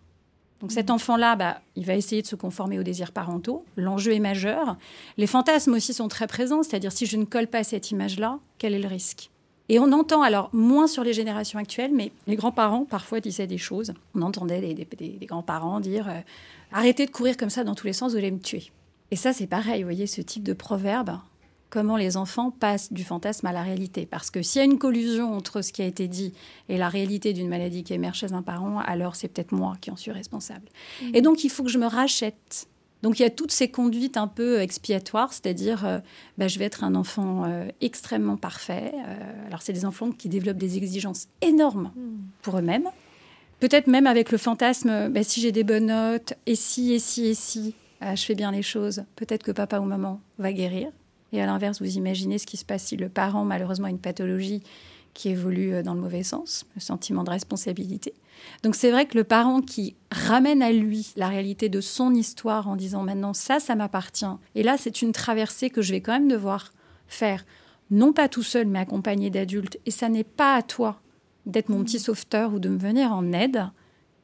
Donc 0.60 0.72
cet 0.72 0.90
enfant-là, 0.90 1.36
bah, 1.36 1.60
il 1.76 1.86
va 1.86 1.94
essayer 1.94 2.22
de 2.22 2.26
se 2.26 2.36
conformer 2.36 2.78
aux 2.78 2.82
désirs 2.82 3.12
parentaux. 3.12 3.64
L'enjeu 3.76 4.12
est 4.12 4.20
majeur. 4.20 4.76
Les 5.16 5.26
fantasmes 5.26 5.74
aussi 5.74 5.94
sont 5.94 6.08
très 6.08 6.26
présents, 6.26 6.62
c'est-à-dire 6.62 6.92
si 6.92 7.06
je 7.06 7.16
ne 7.16 7.24
colle 7.24 7.46
pas 7.46 7.58
à 7.58 7.64
cette 7.64 7.90
image-là, 7.90 8.38
quel 8.58 8.74
est 8.74 8.80
le 8.80 8.88
risque? 8.88 9.30
Et 9.68 9.78
on 9.78 9.92
entend 9.92 10.22
alors 10.22 10.48
moins 10.52 10.86
sur 10.86 11.04
les 11.04 11.12
générations 11.12 11.58
actuelles, 11.58 11.92
mais 11.92 12.10
les 12.26 12.36
grands-parents 12.36 12.86
parfois 12.86 13.20
disaient 13.20 13.46
des 13.46 13.58
choses. 13.58 13.92
On 14.14 14.22
entendait 14.22 14.60
des, 14.60 15.26
grands-parents 15.26 15.80
dire 15.80 16.08
euh, 16.08 16.20
arrêtez 16.72 17.04
de 17.04 17.10
courir 17.10 17.36
comme 17.36 17.50
ça 17.50 17.64
dans 17.64 17.74
tous 17.74 17.86
les 17.86 17.92
sens, 17.92 18.12
vous 18.12 18.18
allez 18.18 18.30
me 18.30 18.40
tuer. 18.40 18.70
Et 19.10 19.16
ça, 19.16 19.32
c'est 19.32 19.46
pareil, 19.46 19.82
vous 19.82 19.88
voyez, 19.88 20.06
ce 20.06 20.20
type 20.22 20.42
de 20.42 20.54
proverbe, 20.54 21.18
comment 21.70 21.96
les 21.96 22.16
enfants 22.16 22.50
passent 22.50 22.92
du 22.92 23.04
fantasme 23.04 23.46
à 23.46 23.52
la 23.52 23.62
réalité. 23.62 24.06
Parce 24.06 24.30
que 24.30 24.42
s'il 24.42 24.60
y 24.60 24.62
a 24.62 24.64
une 24.64 24.78
collusion 24.78 25.34
entre 25.34 25.62
ce 25.62 25.72
qui 25.72 25.82
a 25.82 25.86
été 25.86 26.08
dit 26.08 26.32
et 26.68 26.78
la 26.78 26.88
réalité 26.88 27.32
d'une 27.32 27.48
maladie 27.48 27.84
qui 27.84 27.94
émerge 27.94 28.18
chez 28.18 28.32
un 28.32 28.42
parent, 28.42 28.78
alors 28.80 29.16
c'est 29.16 29.28
peut-être 29.28 29.52
moi 29.52 29.76
qui 29.80 29.90
en 29.90 29.96
suis 29.96 30.12
responsable. 30.12 30.68
Mmh. 31.02 31.14
Et 31.14 31.22
donc, 31.22 31.44
il 31.44 31.50
faut 31.50 31.62
que 31.62 31.70
je 31.70 31.78
me 31.78 31.86
rachète. 31.86 32.68
Donc, 33.02 33.20
il 33.20 33.22
y 33.22 33.26
a 33.26 33.30
toutes 33.30 33.52
ces 33.52 33.68
conduites 33.68 34.16
un 34.16 34.26
peu 34.26 34.60
expiatoires, 34.60 35.32
c'est-à-dire, 35.32 35.86
euh, 35.86 35.98
bah, 36.36 36.48
je 36.48 36.58
vais 36.58 36.64
être 36.64 36.82
un 36.82 36.94
enfant 36.94 37.44
euh, 37.44 37.68
extrêmement 37.80 38.36
parfait. 38.36 38.92
Euh, 38.94 39.46
alors, 39.46 39.62
c'est 39.62 39.72
des 39.72 39.84
enfants 39.84 40.10
qui 40.10 40.28
développent 40.28 40.58
des 40.58 40.78
exigences 40.78 41.28
énormes 41.40 41.92
mmh. 41.94 42.00
pour 42.42 42.58
eux-mêmes. 42.58 42.88
Peut-être 43.60 43.88
même 43.88 44.06
avec 44.06 44.32
le 44.32 44.38
fantasme, 44.38 45.10
bah, 45.10 45.22
si 45.22 45.40
j'ai 45.40 45.52
des 45.52 45.64
bonnes 45.64 45.86
notes, 45.86 46.34
et 46.46 46.54
si, 46.54 46.92
et 46.92 46.98
si, 46.98 47.26
et 47.26 47.34
si, 47.34 47.74
je 48.00 48.22
fais 48.22 48.36
bien 48.36 48.52
les 48.52 48.62
choses, 48.62 49.02
peut-être 49.16 49.42
que 49.42 49.50
papa 49.50 49.80
ou 49.80 49.84
maman 49.84 50.20
va 50.38 50.52
guérir. 50.52 50.90
Et 51.32 51.42
à 51.42 51.46
l'inverse, 51.46 51.80
vous 51.80 51.96
imaginez 51.96 52.38
ce 52.38 52.46
qui 52.46 52.56
se 52.56 52.64
passe 52.64 52.84
si 52.84 52.96
le 52.96 53.08
parent, 53.08 53.44
malheureusement, 53.44 53.86
a 53.86 53.90
une 53.90 53.98
pathologie 53.98 54.62
qui 55.14 55.30
évolue 55.30 55.74
euh, 55.74 55.82
dans 55.82 55.94
le 55.94 56.00
mauvais 56.00 56.22
sens, 56.22 56.64
le 56.74 56.80
sentiment 56.80 57.24
de 57.24 57.30
responsabilité. 57.30 58.14
Donc 58.62 58.76
c'est 58.76 58.90
vrai 58.90 59.06
que 59.06 59.18
le 59.18 59.24
parent 59.24 59.60
qui 59.60 59.96
ramène 60.12 60.62
à 60.62 60.70
lui 60.70 61.12
la 61.16 61.28
réalité 61.28 61.68
de 61.68 61.80
son 61.80 62.14
histoire 62.14 62.68
en 62.68 62.76
disant 62.76 63.02
maintenant 63.02 63.34
ça, 63.34 63.58
ça 63.58 63.74
m'appartient. 63.74 64.26
Et 64.54 64.62
là, 64.62 64.76
c'est 64.78 65.02
une 65.02 65.12
traversée 65.12 65.70
que 65.70 65.82
je 65.82 65.92
vais 65.92 66.00
quand 66.00 66.12
même 66.12 66.28
devoir 66.28 66.72
faire, 67.08 67.44
non 67.90 68.12
pas 68.12 68.28
tout 68.28 68.44
seul, 68.44 68.66
mais 68.66 68.78
accompagné 68.78 69.28
d'adultes. 69.28 69.78
Et 69.86 69.90
ça 69.90 70.08
n'est 70.08 70.24
pas 70.24 70.54
à 70.54 70.62
toi 70.62 71.00
d'être 71.46 71.68
mon 71.68 71.82
petit 71.82 71.98
sauveteur 71.98 72.54
ou 72.54 72.60
de 72.60 72.68
me 72.68 72.78
venir 72.78 73.12
en 73.12 73.32
aide. 73.32 73.64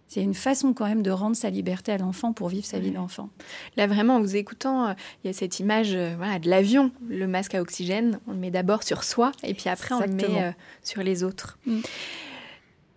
C'est 0.08 0.22
une 0.22 0.34
façon 0.34 0.74
quand 0.74 0.86
même 0.86 1.02
de 1.02 1.10
rendre 1.10 1.34
sa 1.34 1.50
liberté 1.50 1.92
à 1.92 1.98
l'enfant 1.98 2.32
pour 2.32 2.48
vivre 2.48 2.64
sa 2.64 2.78
vie 2.78 2.90
d'enfant. 2.90 3.30
Là 3.76 3.86
vraiment, 3.86 4.16
en 4.16 4.20
vous 4.20 4.36
écoutant, 4.36 4.88
euh, 4.88 4.92
il 5.22 5.28
y 5.28 5.30
a 5.30 5.32
cette 5.32 5.60
image 5.60 5.94
euh, 5.94 6.14
voilà, 6.16 6.38
de 6.38 6.48
l'avion, 6.48 6.92
le 7.08 7.26
masque 7.26 7.54
à 7.54 7.60
oxygène. 7.60 8.20
On 8.28 8.32
le 8.32 8.38
met 8.38 8.50
d'abord 8.50 8.82
sur 8.82 9.02
soi 9.02 9.32
et 9.42 9.54
puis 9.54 9.68
après 9.68 9.94
on 9.94 10.00
le 10.00 10.08
met 10.08 10.42
euh, 10.42 10.52
sur 10.82 11.02
les 11.02 11.24
autres. 11.24 11.58
Mm. 11.66 11.80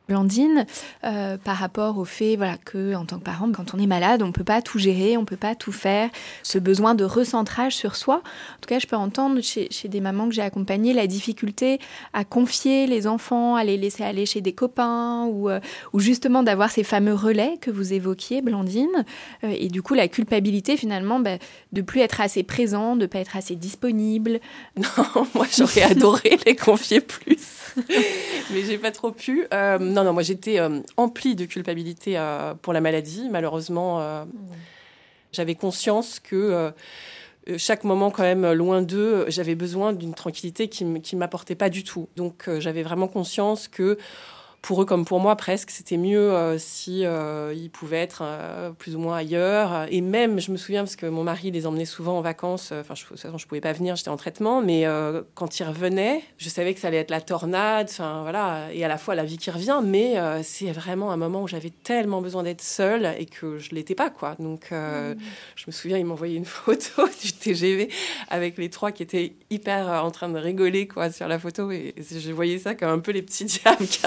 Blandine, 0.07 0.65
euh, 1.03 1.37
par 1.37 1.57
rapport 1.57 1.97
au 1.97 2.05
fait 2.05 2.35
voilà, 2.35 2.57
que, 2.57 2.95
en 2.95 3.05
tant 3.05 3.17
que 3.19 3.23
parent, 3.23 3.51
quand 3.51 3.73
on 3.73 3.79
est 3.79 3.87
malade, 3.87 4.21
on 4.21 4.27
ne 4.27 4.31
peut 4.31 4.43
pas 4.43 4.61
tout 4.61 4.79
gérer, 4.79 5.17
on 5.17 5.21
ne 5.21 5.25
peut 5.25 5.35
pas 5.35 5.55
tout 5.55 5.71
faire. 5.71 6.09
Ce 6.43 6.57
besoin 6.57 6.95
de 6.95 7.03
recentrage 7.03 7.75
sur 7.75 7.95
soi. 7.95 8.15
En 8.17 8.59
tout 8.61 8.67
cas, 8.67 8.79
je 8.79 8.87
peux 8.87 8.95
entendre 8.95 9.41
chez, 9.41 9.69
des 9.85 10.01
mamans 10.01 10.29
que 10.29 10.35
j'ai 10.35 10.41
accompagnées 10.41 10.93
la 10.93 11.07
difficulté 11.07 11.79
à 12.13 12.23
confier 12.23 12.87
les 12.87 13.07
enfants, 13.07 13.55
à 13.55 13.63
les 13.63 13.77
laisser 13.77 14.03
aller 14.03 14.25
chez 14.25 14.41
des 14.41 14.53
copains 14.53 15.25
ou, 15.25 15.49
euh, 15.49 15.59
ou 15.93 15.99
justement 15.99 16.43
d'avoir 16.43 16.71
ces 16.71 16.83
fameux 16.83 17.13
relais 17.13 17.57
que 17.59 17.71
vous 17.71 17.93
évoquiez, 17.93 18.41
Blandine. 18.41 19.05
Euh, 19.43 19.53
et 19.57 19.67
du 19.67 19.81
coup, 19.81 19.93
la 19.93 20.07
culpabilité 20.07 20.77
finalement 20.77 21.19
bah, 21.19 21.37
de 21.73 21.81
plus 21.81 22.01
être 22.01 22.21
assez 22.21 22.43
présent, 22.43 22.95
de 22.95 23.05
pas 23.05 23.19
être 23.19 23.35
assez 23.35 23.55
disponible. 23.55 24.39
Non, 24.77 25.27
moi 25.35 25.45
j'aurais 25.55 25.83
adoré 25.83 26.37
les 26.45 26.55
confier 26.55 27.01
plus, 27.01 27.73
mais 28.51 28.63
j'ai 28.65 28.77
pas 28.77 28.91
trop 28.91 29.11
pu 29.11 29.45
non, 29.97 30.03
non, 30.03 30.13
moi 30.13 30.21
j'étais 30.21 30.59
euh, 30.59 30.81
emplie 30.95 31.33
de 31.33 31.45
culpabilité 31.45 32.19
euh, 32.19 32.53
pour 32.53 32.71
la 32.71 32.81
maladie. 32.81 33.29
Malheureusement, 33.31 33.99
euh, 33.99 34.25
j'avais 35.31 35.55
conscience 35.55 36.19
que 36.19 36.71
chaque 37.57 37.83
moment 37.83 38.11
quand 38.11 38.21
même 38.21 38.51
loin 38.51 38.83
d'eux, 38.83 39.25
j'avais 39.27 39.55
besoin 39.55 39.93
d'une 39.93 40.13
tranquillité 40.13 40.67
qui 40.67 40.85
ne 40.85 41.17
m'apportait 41.17 41.55
pas 41.55 41.69
du 41.69 41.83
tout. 41.83 42.09
Donc 42.15 42.47
j'avais 42.59 42.83
vraiment 42.83 43.07
conscience 43.07 43.67
que 43.67 43.97
pour 44.61 44.81
eux 44.81 44.85
comme 44.85 45.05
pour 45.05 45.19
moi 45.19 45.35
presque, 45.35 45.69
c'était 45.69 45.97
mieux 45.97 46.33
euh, 46.33 46.57
si 46.57 47.05
euh, 47.05 47.53
ils 47.55 47.69
pouvaient 47.69 48.01
être 48.01 48.21
euh, 48.23 48.71
plus 48.71 48.95
ou 48.95 48.99
moins 48.99 49.17
ailleurs. 49.17 49.85
Et 49.89 50.01
même, 50.01 50.39
je 50.39 50.51
me 50.51 50.57
souviens 50.57 50.83
parce 50.83 50.95
que 50.95 51.05
mon 51.05 51.23
mari 51.23 51.51
les 51.51 51.67
emmenait 51.67 51.85
souvent 51.85 52.17
en 52.17 52.21
vacances. 52.21 52.73
Enfin, 52.73 52.95
je, 52.95 53.03
de 53.03 53.07
toute 53.07 53.19
façon, 53.19 53.37
je 53.37 53.47
pouvais 53.47 53.61
pas 53.61 53.73
venir, 53.73 53.95
j'étais 53.95 54.09
en 54.09 54.17
traitement. 54.17 54.61
Mais 54.61 54.85
quand 55.35 55.59
ils 55.59 55.63
revenaient, 55.63 56.23
je 56.37 56.49
savais 56.49 56.73
que 56.73 56.79
ça 56.79 56.87
allait 56.87 56.97
être 56.97 57.11
la 57.11 57.21
tornade. 57.21 57.87
Enfin 57.89 58.23
voilà, 58.23 58.67
et 58.73 58.83
à 58.83 58.87
la 58.87 58.97
fois 58.97 59.15
la 59.15 59.23
vie 59.23 59.37
qui 59.37 59.51
revient. 59.51 59.81
Mais 59.83 60.15
c'est 60.43 60.71
vraiment 60.71 61.11
un 61.11 61.17
moment 61.17 61.43
où 61.43 61.47
j'avais 61.47 61.71
tellement 61.83 62.21
besoin 62.21 62.43
d'être 62.43 62.61
seule 62.61 63.13
et 63.17 63.25
que 63.25 63.59
je 63.59 63.73
l'étais 63.73 63.95
pas 63.95 64.09
quoi. 64.09 64.35
Donc, 64.39 64.71
mmh. 64.71 65.15
je 65.55 65.63
me 65.67 65.71
souviens, 65.71 65.97
ils 65.97 66.05
m'envoyaient 66.05 66.35
une 66.35 66.45
photo 66.45 67.07
du 67.21 67.31
TGV 67.31 67.89
avec 68.29 68.57
les 68.57 68.69
trois 68.69 68.91
qui 68.91 69.03
étaient 69.03 69.33
hyper 69.49 70.03
en 70.03 70.11
train 70.11 70.29
de 70.29 70.39
rigoler 70.39 70.87
quoi 70.87 71.11
sur 71.11 71.27
la 71.27 71.39
photo 71.39 71.71
et, 71.71 71.93
je 71.97 72.31
voyais 72.31 72.59
ça 72.59 72.75
comme 72.75 72.89
un 72.89 72.99
peu 72.99 73.11
les 73.11 73.21
petits 73.21 73.45
diables 73.63 73.85
qui 73.85 74.05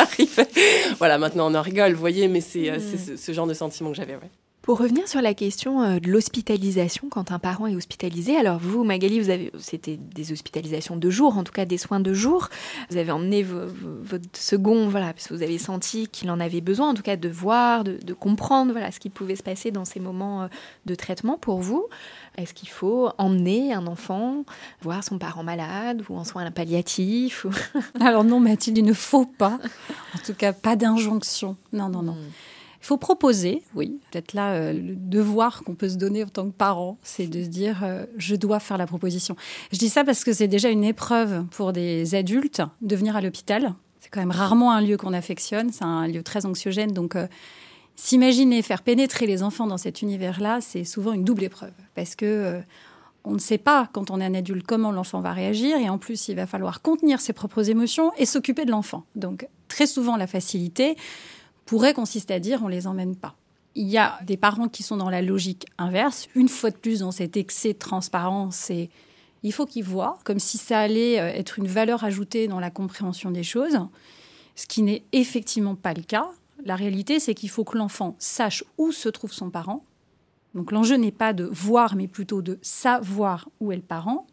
voilà, 0.99 1.19
maintenant 1.19 1.51
on 1.51 1.55
en 1.55 1.63
rigole, 1.63 1.93
vous 1.93 2.01
voyez, 2.01 2.29
mais 2.29 2.41
c'est 2.41 2.71
euh, 2.71 2.79
mm. 2.79 3.17
ce, 3.17 3.33
genre 3.33 3.47
de 3.47 3.55
sentiment 3.55 3.91
que 3.91 3.97
j'avais. 3.97 4.19
Pour 4.63 4.79
revenir 4.79 5.09
sur 5.09 5.23
la 5.23 5.33
question 5.33 5.83
euh, 5.83 5.99
de 6.01 6.11
l'hospitalisation 6.11 7.09
quand 7.11 7.33
un 7.33 7.39
parent 7.39 7.67
est 7.67 7.75
hospitalisé, 7.75 8.37
alors 8.37 8.59
vous, 8.59 8.85
Magali, 8.85 9.19
vous 9.19 9.31
avez, 9.31 9.51
c'était 9.59 9.97
des 9.97 10.33
hospitalisations 10.33 10.97
de 10.97 11.11
jour, 11.11 11.39
en 11.39 11.45
tout 11.45 11.53
cas 11.53 11.65
des 11.65 11.79
soins 11.79 12.01
de 12.01 12.13
jour. 12.13 12.51
Vous 12.91 12.99
avez 12.99 13.11
emmené 13.11 13.43
votre 13.43 14.29
second, 14.35 14.89
voilà, 14.89 15.15
parce 15.15 15.29
que 15.29 15.35
vous 15.35 15.43
avez 15.43 15.57
senti 15.57 16.09
qu'il 16.09 16.31
en 16.31 16.41
avait 16.41 16.61
besoin, 16.61 16.91
en 16.91 16.95
tout 16.95 17.03
cas 17.03 17.17
de 17.17 17.29
voir, 17.31 17.85
de, 17.85 18.13
comprendre, 18.13 18.73
voilà, 18.73 18.91
ce 18.91 19.01
qui 19.01 19.09
pouvait 19.09 19.35
se 19.35 19.43
passer 19.43 19.71
dans 19.71 19.87
ces 19.87 19.99
moments 19.99 20.43
euh, 20.43 20.49
de 20.85 20.95
traitement 20.95 21.39
pour 21.39 21.61
vous. 21.61 21.89
Est-ce 22.41 22.55
qu'il 22.55 22.69
faut 22.69 23.11
emmener 23.19 23.73
un 23.73 23.87
enfant 23.87 24.45
voir 24.83 25.05
son 25.05 25.19
parent 25.19 25.43
malade 25.43 26.03
ou 26.09 26.17
en 26.17 26.25
soins 26.25 26.51
palliatifs 26.51 27.47
Alors 28.01 28.25
non, 28.25 28.41
Mathilde, 28.41 28.79
il 28.79 28.85
ne 28.85 28.93
faut 28.93 29.27
pas. 29.27 29.59
En 30.15 30.19
tout 30.25 30.35
cas, 30.35 30.53
pas 30.53 30.77
d'injonction. 30.77 31.57
Non, 31.73 31.89
non, 31.89 32.03
non. 32.03 32.15
Hmm. 32.15 32.31
Il 32.83 32.87
faut 32.87 32.97
proposer, 32.97 33.63
oui. 33.75 34.01
Peut-être 34.11 34.33
là, 34.33 34.53
euh, 34.53 34.73
le 34.73 34.97
devoir 34.97 35.63
qu'on 35.65 35.75
peut 35.75 35.91
se 35.91 35.97
donner 35.97 36.25
en 36.25 36.29
tant 36.29 36.47
que 36.47 36.55
parent, 36.55 36.97
c'est 37.03 37.27
de 37.27 37.45
se 37.45 37.49
dire 37.49 37.85
euh, 37.85 38.07
je 38.17 38.35
dois 38.37 38.59
faire 38.59 38.79
la 38.79 38.87
proposition. 38.87 39.37
Je 39.71 39.79
dis 39.79 39.91
ça 39.91 40.03
parce 40.03 40.25
que 40.25 40.33
c'est 40.33 40.49
déjà 40.49 40.71
une 40.71 40.85
épreuve 40.85 41.45
pour 41.51 41.75
des 41.75 42.15
adultes 42.15 42.63
de 42.81 42.97
venir 42.97 43.17
à 43.17 43.21
l'hôpital. 43.21 43.75
C'est 44.01 44.09
quand 44.09 44.21
même 44.21 44.31
rarement 44.31 44.73
un 44.73 44.81
lieu 44.81 44.97
qu'on 44.97 45.13
affectionne, 45.13 45.71
c'est 45.73 45.85
un 45.85 46.09
lieu 46.09 46.23
très 46.23 46.47
anxiogène. 46.47 46.93
Donc, 46.93 47.17
euh, 47.17 47.27
s'imaginer 48.01 48.63
faire 48.63 48.83
pénétrer 48.83 49.27
les 49.27 49.43
enfants 49.43 49.67
dans 49.67 49.77
cet 49.77 50.01
univers-là, 50.01 50.61
c'est 50.61 50.85
souvent 50.85 51.13
une 51.13 51.25
double 51.25 51.45
épreuve. 51.45 51.73
Parce 51.95 52.17
que 52.17 52.63
on 53.25 53.33
ne 53.33 53.39
sait 53.39 53.59
pas, 53.59 53.89
quand 53.93 54.11
on 54.11 54.21
est 54.21 54.25
un 54.25 54.35
adulte, 54.35 54.67
comment 54.67 54.91
l'enfant 54.93 55.21
va 55.21 55.33
réagir. 55.33 55.77
Et 55.77 55.89
en 55.89 55.99
plus, 55.99 56.29
il 56.29 56.37
va 56.37 56.47
falloir 56.47 56.81
contenir 56.81 57.21
ses 57.21 57.33
propres 57.33 57.69
émotions 57.69 58.13
et 58.17 58.25
s'occuper 58.25 58.65
de 58.65 58.71
l'enfant. 58.71 59.05
Donc, 59.15 59.47
très 59.69 59.87
souvent, 59.87 60.17
la 60.17 60.27
facilité, 60.27 60.97
pourrait 61.67 61.95
consister 61.95 62.35
à 62.35 62.41
dire 62.41 62.63
on 62.65 62.69
les 62.69 62.87
emmène 62.87 63.15
pas. 63.15 63.37
Il 63.77 63.87
y 63.87 63.99
a 63.99 64.19
des 64.25 64.37
parents 64.37 64.69
qui 64.69 64.83
sont 64.83 64.97
dans 64.97 65.11
la 65.11 65.23
logique 65.23 65.67
inverse. 65.79 66.29
Une 66.35 66.49
fois 66.49 66.71
de 66.71 66.77
plus, 66.77 67.01
dans 67.01 67.13
cet 67.13 67.37
excès 67.37 67.75
de 67.75 67.79
transparence, 67.79 68.73
il 69.43 69.53
faut 69.53 69.67
qu'ils 69.67 69.85
voient, 69.85 70.19
comme 70.25 70.41
si 70.41 70.59
ça 70.59 70.81
allait 70.81 71.21
euh, 71.21 71.29
être 71.29 71.59
une 71.59 71.69
valeur 71.69 72.03
ajoutée 72.03 72.49
dans 72.49 72.61
la 72.61 72.71
compréhension 72.71 73.31
des 73.31 73.45
choses, 73.45 73.79
ce 74.57 74.67
qui 74.67 74.83
n'est 74.83 75.05
effectivement 75.13 75.77
pas 75.77 75.95
le 75.95 76.03
cas. 76.03 76.31
La 76.65 76.77
réalité, 76.77 77.21
c'est 77.21 77.35
qu'il 77.35 77.51
faut 77.51 77.65
que 77.65 77.79
l'enfant 77.79 78.17
sache 78.19 78.65
où 78.79 78.93
se 78.93 79.09
trouve 79.09 79.33
son 79.33 79.51
parent. 79.51 79.85
Donc 80.55 80.73
l'enjeu 80.73 80.97
n'est 80.97 81.13
pas 81.13 81.33
de 81.33 81.45
voir, 81.45 81.95
mais 81.97 82.09
plutôt 82.09 82.43
de 82.43 82.59
savoir 82.63 83.49
où 83.61 83.73
est 83.73 83.77
le 83.77 83.83
parent. 83.83 84.27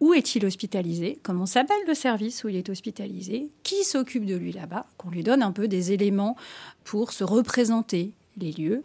Où 0.00 0.14
est-il 0.14 0.46
hospitalisé? 0.46 1.18
Comment 1.22 1.46
s'appelle 1.46 1.76
le 1.86 1.94
service 1.94 2.42
où 2.44 2.48
il 2.48 2.56
est 2.56 2.70
hospitalisé? 2.70 3.50
Qui 3.62 3.84
s'occupe 3.84 4.24
de 4.24 4.34
lui 4.34 4.52
là-bas? 4.52 4.86
Qu'on 4.96 5.10
lui 5.10 5.22
donne 5.22 5.42
un 5.42 5.52
peu 5.52 5.68
des 5.68 5.92
éléments 5.92 6.36
pour 6.84 7.12
se 7.12 7.24
représenter 7.24 8.12
les 8.38 8.52
lieux 8.52 8.82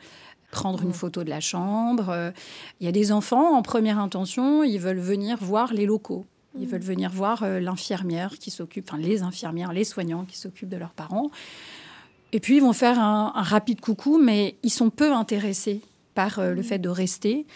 prendre 0.55 0.83
une 0.83 0.93
photo 0.93 1.25
de 1.25 1.29
la 1.29 1.41
chambre. 1.41 2.09
Euh, 2.09 2.31
il 2.79 2.85
y 2.85 2.87
a 2.87 2.93
des 2.93 3.11
enfants, 3.11 3.57
en 3.57 3.61
première 3.61 3.99
intention, 3.99 4.63
ils 4.63 4.79
veulent 4.79 4.99
venir 4.99 5.37
voir 5.41 5.73
les 5.73 5.85
locaux. 5.85 6.25
Ils 6.57 6.65
mmh. 6.65 6.69
veulent 6.69 6.81
venir 6.81 7.11
voir 7.11 7.43
euh, 7.43 7.59
l'infirmière 7.59 8.37
qui 8.39 8.51
s'occupe, 8.51 8.89
enfin 8.89 8.97
les 8.97 9.21
infirmières, 9.21 9.73
les 9.73 9.83
soignants 9.83 10.23
qui 10.23 10.37
s'occupent 10.37 10.69
de 10.69 10.77
leurs 10.77 10.93
parents. 10.93 11.29
Et 12.35 12.41
puis 12.41 12.57
ils 12.57 12.61
vont 12.61 12.73
faire 12.73 12.99
un, 12.99 13.31
un 13.33 13.43
rapide 13.43 13.79
coucou, 13.79 14.17
mais 14.21 14.57
ils 14.61 14.69
sont 14.69 14.89
peu 14.89 15.13
intéressés 15.13 15.79
par 16.15 16.39
euh, 16.39 16.53
le 16.53 16.61
fait 16.63 16.79
de 16.79 16.89
rester. 16.89 17.47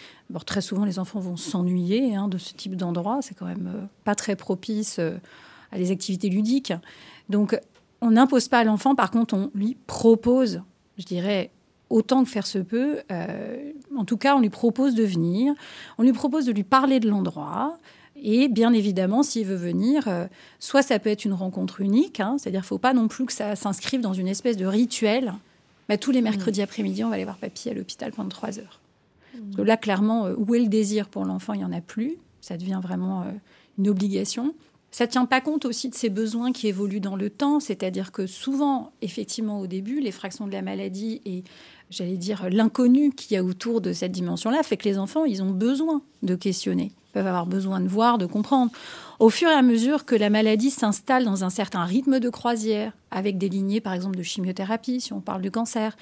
très 0.46 0.62
souvent, 0.62 0.86
les 0.86 0.98
enfants 0.98 1.20
vont 1.20 1.36
s'ennuyer 1.36 2.16
hein, 2.16 2.28
de 2.28 2.38
ce 2.38 2.54
type 2.54 2.76
d'endroit. 2.76 3.18
C'est 3.20 3.34
quand 3.34 3.44
même 3.44 3.70
euh, 3.74 3.84
pas 4.04 4.14
très 4.14 4.36
propice 4.36 4.96
euh, 4.98 5.18
à 5.70 5.76
des 5.76 5.90
activités 5.90 6.30
ludiques. 6.30 6.72
Donc, 7.28 7.60
on 8.00 8.12
n'impose 8.12 8.48
pas 8.48 8.60
à 8.60 8.64
l'enfant. 8.64 8.94
Par 8.94 9.10
contre, 9.10 9.34
on 9.34 9.50
lui 9.54 9.76
propose, 9.86 10.62
je 10.96 11.04
dirais, 11.04 11.50
autant 11.90 12.24
que 12.24 12.30
faire 12.30 12.46
se 12.46 12.58
peut. 12.58 13.00
en 13.94 14.06
tout 14.06 14.16
cas, 14.16 14.34
on 14.34 14.40
lui 14.40 14.48
propose 14.48 14.94
de 14.94 15.04
venir. 15.04 15.52
On 15.98 16.04
lui 16.04 16.14
propose 16.14 16.46
de 16.46 16.52
lui 16.52 16.64
parler 16.64 17.00
de 17.00 17.10
l'endroit. 17.10 17.76
Et 18.22 18.48
bien 18.48 18.72
évidemment, 18.72 19.22
s'il 19.22 19.46
veut 19.46 19.56
venir, 19.56 20.08
soit 20.58 20.82
ça 20.82 20.98
peut 20.98 21.10
être 21.10 21.24
une 21.24 21.32
rencontre 21.32 21.80
unique, 21.80 22.20
hein, 22.20 22.36
c'est-à-dire 22.38 22.60
qu'il 22.60 22.66
ne 22.66 22.68
faut 22.68 22.78
pas 22.78 22.92
non 22.92 23.08
plus 23.08 23.26
que 23.26 23.32
ça 23.32 23.56
s'inscrive 23.56 24.00
dans 24.00 24.12
une 24.12 24.28
espèce 24.28 24.56
de 24.56 24.66
rituel 24.66 25.34
bah, 25.90 25.98
tous 25.98 26.12
les 26.12 26.22
mercredis 26.22 26.62
après-midi, 26.62 27.02
on 27.02 27.08
va 27.08 27.16
aller 27.16 27.24
voir 27.24 27.36
papy 27.36 27.68
à 27.68 27.74
l'hôpital 27.74 28.12
pendant 28.12 28.28
trois 28.28 28.60
heures. 28.60 28.80
Parce 29.32 29.56
que 29.56 29.62
là, 29.62 29.76
clairement, 29.76 30.26
euh, 30.26 30.34
où 30.36 30.54
est 30.54 30.60
le 30.60 30.68
désir 30.68 31.08
pour 31.08 31.24
l'enfant 31.24 31.52
Il 31.52 31.58
n'y 31.58 31.64
en 31.64 31.72
a 31.72 31.80
plus. 31.80 32.14
Ça 32.40 32.56
devient 32.56 32.78
vraiment 32.80 33.22
euh, 33.22 33.32
une 33.76 33.88
obligation. 33.88 34.54
Ça 34.92 35.06
ne 35.06 35.10
tient 35.10 35.24
pas 35.24 35.40
compte 35.40 35.64
aussi 35.64 35.88
de 35.88 35.96
ses 35.96 36.08
besoins 36.08 36.52
qui 36.52 36.68
évoluent 36.68 37.00
dans 37.00 37.16
le 37.16 37.28
temps, 37.28 37.58
c'est-à-dire 37.58 38.12
que 38.12 38.28
souvent, 38.28 38.92
effectivement, 39.02 39.58
au 39.58 39.66
début, 39.66 39.98
les 39.98 40.12
fractions 40.12 40.46
de 40.46 40.52
la 40.52 40.62
maladie 40.62 41.22
et, 41.24 41.42
j'allais 41.90 42.16
dire, 42.16 42.48
l'inconnu 42.50 43.10
qu'il 43.12 43.34
y 43.34 43.38
a 43.38 43.44
autour 43.44 43.80
de 43.80 43.92
cette 43.92 44.12
dimension-là 44.12 44.62
fait 44.62 44.76
que 44.76 44.88
les 44.88 44.98
enfants, 44.98 45.24
ils 45.24 45.42
ont 45.42 45.50
besoin 45.50 46.02
de 46.22 46.34
questionner 46.34 46.92
peuvent 47.12 47.26
avoir 47.26 47.46
besoin 47.46 47.80
de 47.80 47.88
voir, 47.88 48.18
de 48.18 48.26
comprendre. 48.26 48.70
Au 49.18 49.30
fur 49.30 49.48
et 49.48 49.54
à 49.54 49.62
mesure 49.62 50.04
que 50.04 50.14
la 50.14 50.30
maladie 50.30 50.70
s'installe 50.70 51.24
dans 51.24 51.44
un 51.44 51.50
certain 51.50 51.84
rythme 51.84 52.20
de 52.20 52.28
croisière, 52.30 52.92
avec 53.10 53.38
des 53.38 53.48
lignées 53.48 53.80
par 53.80 53.92
exemple 53.92 54.16
de 54.16 54.22
chimiothérapie, 54.22 55.00
si 55.00 55.12
on 55.12 55.20
parle 55.20 55.42
du 55.42 55.50
cancer, 55.50 55.96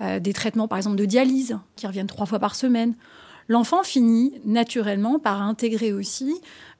euh, 0.00 0.20
des 0.20 0.32
traitements 0.32 0.68
par 0.68 0.78
exemple 0.78 0.96
de 0.96 1.04
dialyse 1.04 1.58
qui 1.76 1.86
reviennent 1.86 2.06
trois 2.06 2.26
fois 2.26 2.38
par 2.38 2.54
semaine, 2.54 2.94
l'enfant 3.48 3.82
finit 3.82 4.34
naturellement 4.44 5.18
par 5.18 5.42
intégrer 5.42 5.92
aussi 5.92 6.34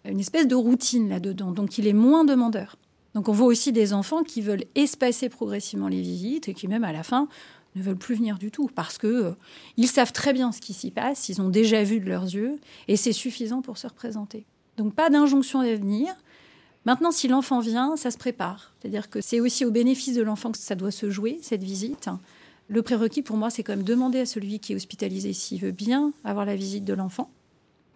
une 0.05 0.21
espèce 0.21 0.47
de 0.47 0.55
routine 0.55 1.09
là-dedans. 1.09 1.53
Donc 1.53 1.79
il 1.79 1.87
est 1.87 1.93
moins 1.93 2.25
demandeur. 2.25 2.77
Donc 3.15 3.29
on 3.29 3.33
voit 3.33 3.47
aussi 3.47 3.73
des 3.73 3.93
enfants 3.93 4.23
qui 4.23 4.41
veulent 4.41 4.65
espacer 4.75 5.29
progressivement 5.29 5.89
les 5.89 6.01
visites 6.01 6.49
et 6.49 6.55
qui 6.55 6.67
même 6.67 6.85
à 6.85 6.93
la 6.93 7.03
fin 7.03 7.29
ne 7.75 7.83
veulent 7.83 7.97
plus 7.97 8.15
venir 8.15 8.39
du 8.39 8.51
tout 8.51 8.69
parce 8.75 8.99
que 8.99 9.07
euh, 9.07 9.33
ils 9.77 9.89
savent 9.89 10.13
très 10.13 10.33
bien 10.33 10.53
ce 10.53 10.61
qui 10.61 10.73
s'y 10.73 10.91
passe, 10.91 11.29
ils 11.29 11.41
ont 11.41 11.49
déjà 11.49 11.83
vu 11.83 12.01
de 12.01 12.09
leurs 12.09 12.25
yeux 12.25 12.59
et 12.89 12.97
c'est 12.97 13.13
suffisant 13.13 13.63
pour 13.63 13.79
se 13.79 13.87
représenter. 13.87 14.45
Donc 14.77 14.95
pas 14.95 15.11
d'injonction 15.11 15.61
à 15.61 15.75
venir. 15.75 16.15
Maintenant, 16.85 17.13
si 17.13 17.29
l'enfant 17.29 17.61
vient, 17.61 17.97
ça 17.97 18.11
se 18.11 18.19
prépare. 18.19 18.73
C'est-à-dire 18.81 19.09
que 19.09 19.21
c'est 19.21 19.41
aussi 19.41 19.65
au 19.65 19.71
bénéfice 19.71 20.15
de 20.15 20.23
l'enfant 20.23 20.51
que 20.51 20.59
ça 20.59 20.75
doit 20.75 20.91
se 20.91 21.11
jouer, 21.11 21.39
cette 21.43 21.63
visite. 21.63 22.09
Le 22.69 22.83
prérequis 22.83 23.23
pour 23.23 23.37
moi, 23.37 23.51
c'est 23.51 23.63
quand 23.63 23.77
même 23.77 23.85
demander 23.85 24.21
à 24.21 24.27
celui 24.27 24.59
qui 24.59 24.73
est 24.73 24.77
hospitalisé 24.77 25.33
s'il 25.33 25.61
veut 25.61 25.71
bien 25.71 26.13
avoir 26.25 26.45
la 26.45 26.57
visite 26.57 26.85
de 26.85 26.95
l'enfant. 26.95 27.31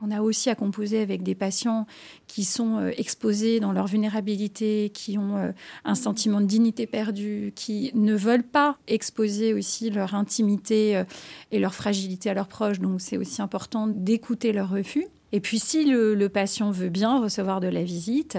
On 0.03 0.11
a 0.11 0.20
aussi 0.20 0.51
à 0.51 0.55
composer 0.55 1.01
avec 1.01 1.22
des 1.22 1.34
patients 1.34 1.86
qui 2.26 2.44
sont 2.44 2.78
euh, 2.78 2.90
exposés 2.99 3.61
dans 3.61 3.72
leur 3.72 3.86
vulnérabilité, 3.86 4.90
qui 4.92 5.16
ont 5.16 5.36
euh, 5.38 5.53
un 5.84 5.94
sentiment 5.94 6.42
de 6.42 6.47
dignité 6.47 6.86
perdue, 6.86 7.53
qui 7.57 7.92
ne 7.94 8.14
veulent 8.14 8.42
pas 8.42 8.76
exposer 8.88 9.55
aussi 9.55 9.88
leur 9.88 10.14
intimité 10.14 10.99
euh, 10.99 11.05
et 11.51 11.59
leur 11.59 11.74
fragilité 11.74 12.28
à 12.28 12.34
leurs 12.34 12.49
proches. 12.49 12.78
Donc 12.78 13.01
c'est 13.01 13.16
aussi 13.16 13.40
important 13.40 13.86
d'écouter 13.86 14.53
leur 14.53 14.68
refus. 14.68 15.07
Et 15.32 15.40
puis 15.40 15.59
si 15.59 15.84
le, 15.86 16.28
patient 16.28 16.70
veut 16.70 16.90
bien 16.90 17.18
recevoir 17.18 17.61
de 17.61 17.68
la 17.68 17.82
visite, 17.82 18.38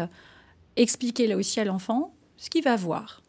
expliquer 0.76 1.26
là 1.26 1.38
aussi 1.38 1.60
à 1.60 1.66
l'enfant 1.66 2.14
ce 2.38 2.52
qu'il 2.52 2.64
va 2.64 2.76
voir. 2.76 3.24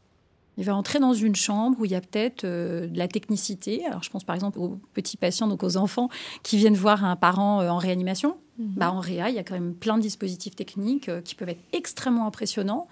Il 0.59 0.65
va 0.65 0.75
entrer 0.75 0.99
dans 0.99 1.15
une 1.15 1.37
chambre 1.37 1.79
où 1.81 1.85
il 1.85 1.93
y 1.93 1.95
a 1.95 2.01
peut-être 2.01 2.43
euh, 2.45 2.89
de 2.89 2.99
la 2.99 3.07
technicité. 3.07 3.87
Alors, 3.87 4.03
je 4.03 4.11
pense 4.11 4.25
par 4.25 4.35
exemple 4.35 4.59
aux 4.59 4.81
petits 4.93 5.17
patients, 5.17 5.47
donc 5.47 5.63
aux 5.63 5.77
enfants 5.77 6.09
qui 6.43 6.57
viennent 6.57 6.75
voir 6.75 7.05
un 7.05 7.15
parent 7.15 7.61
euh, 7.61 7.69
en 7.69 7.79
réanimation. 7.79 8.37
Mhm. 8.59 8.75
Bah, 8.77 8.91
en 8.91 8.99
réa, 8.99 9.31
il 9.31 9.37
y 9.37 9.39
a 9.39 9.45
quand 9.45 9.55
même 9.55 9.75
plein 9.75 9.97
de 9.97 10.03
dispositifs 10.03 10.57
techniques 10.57 11.09
euh, 11.09 11.21
qui 11.21 11.37
peuvent 11.37 11.49
être 11.49 11.63
extrêmement 11.73 12.27
impressionnants. 12.27 12.89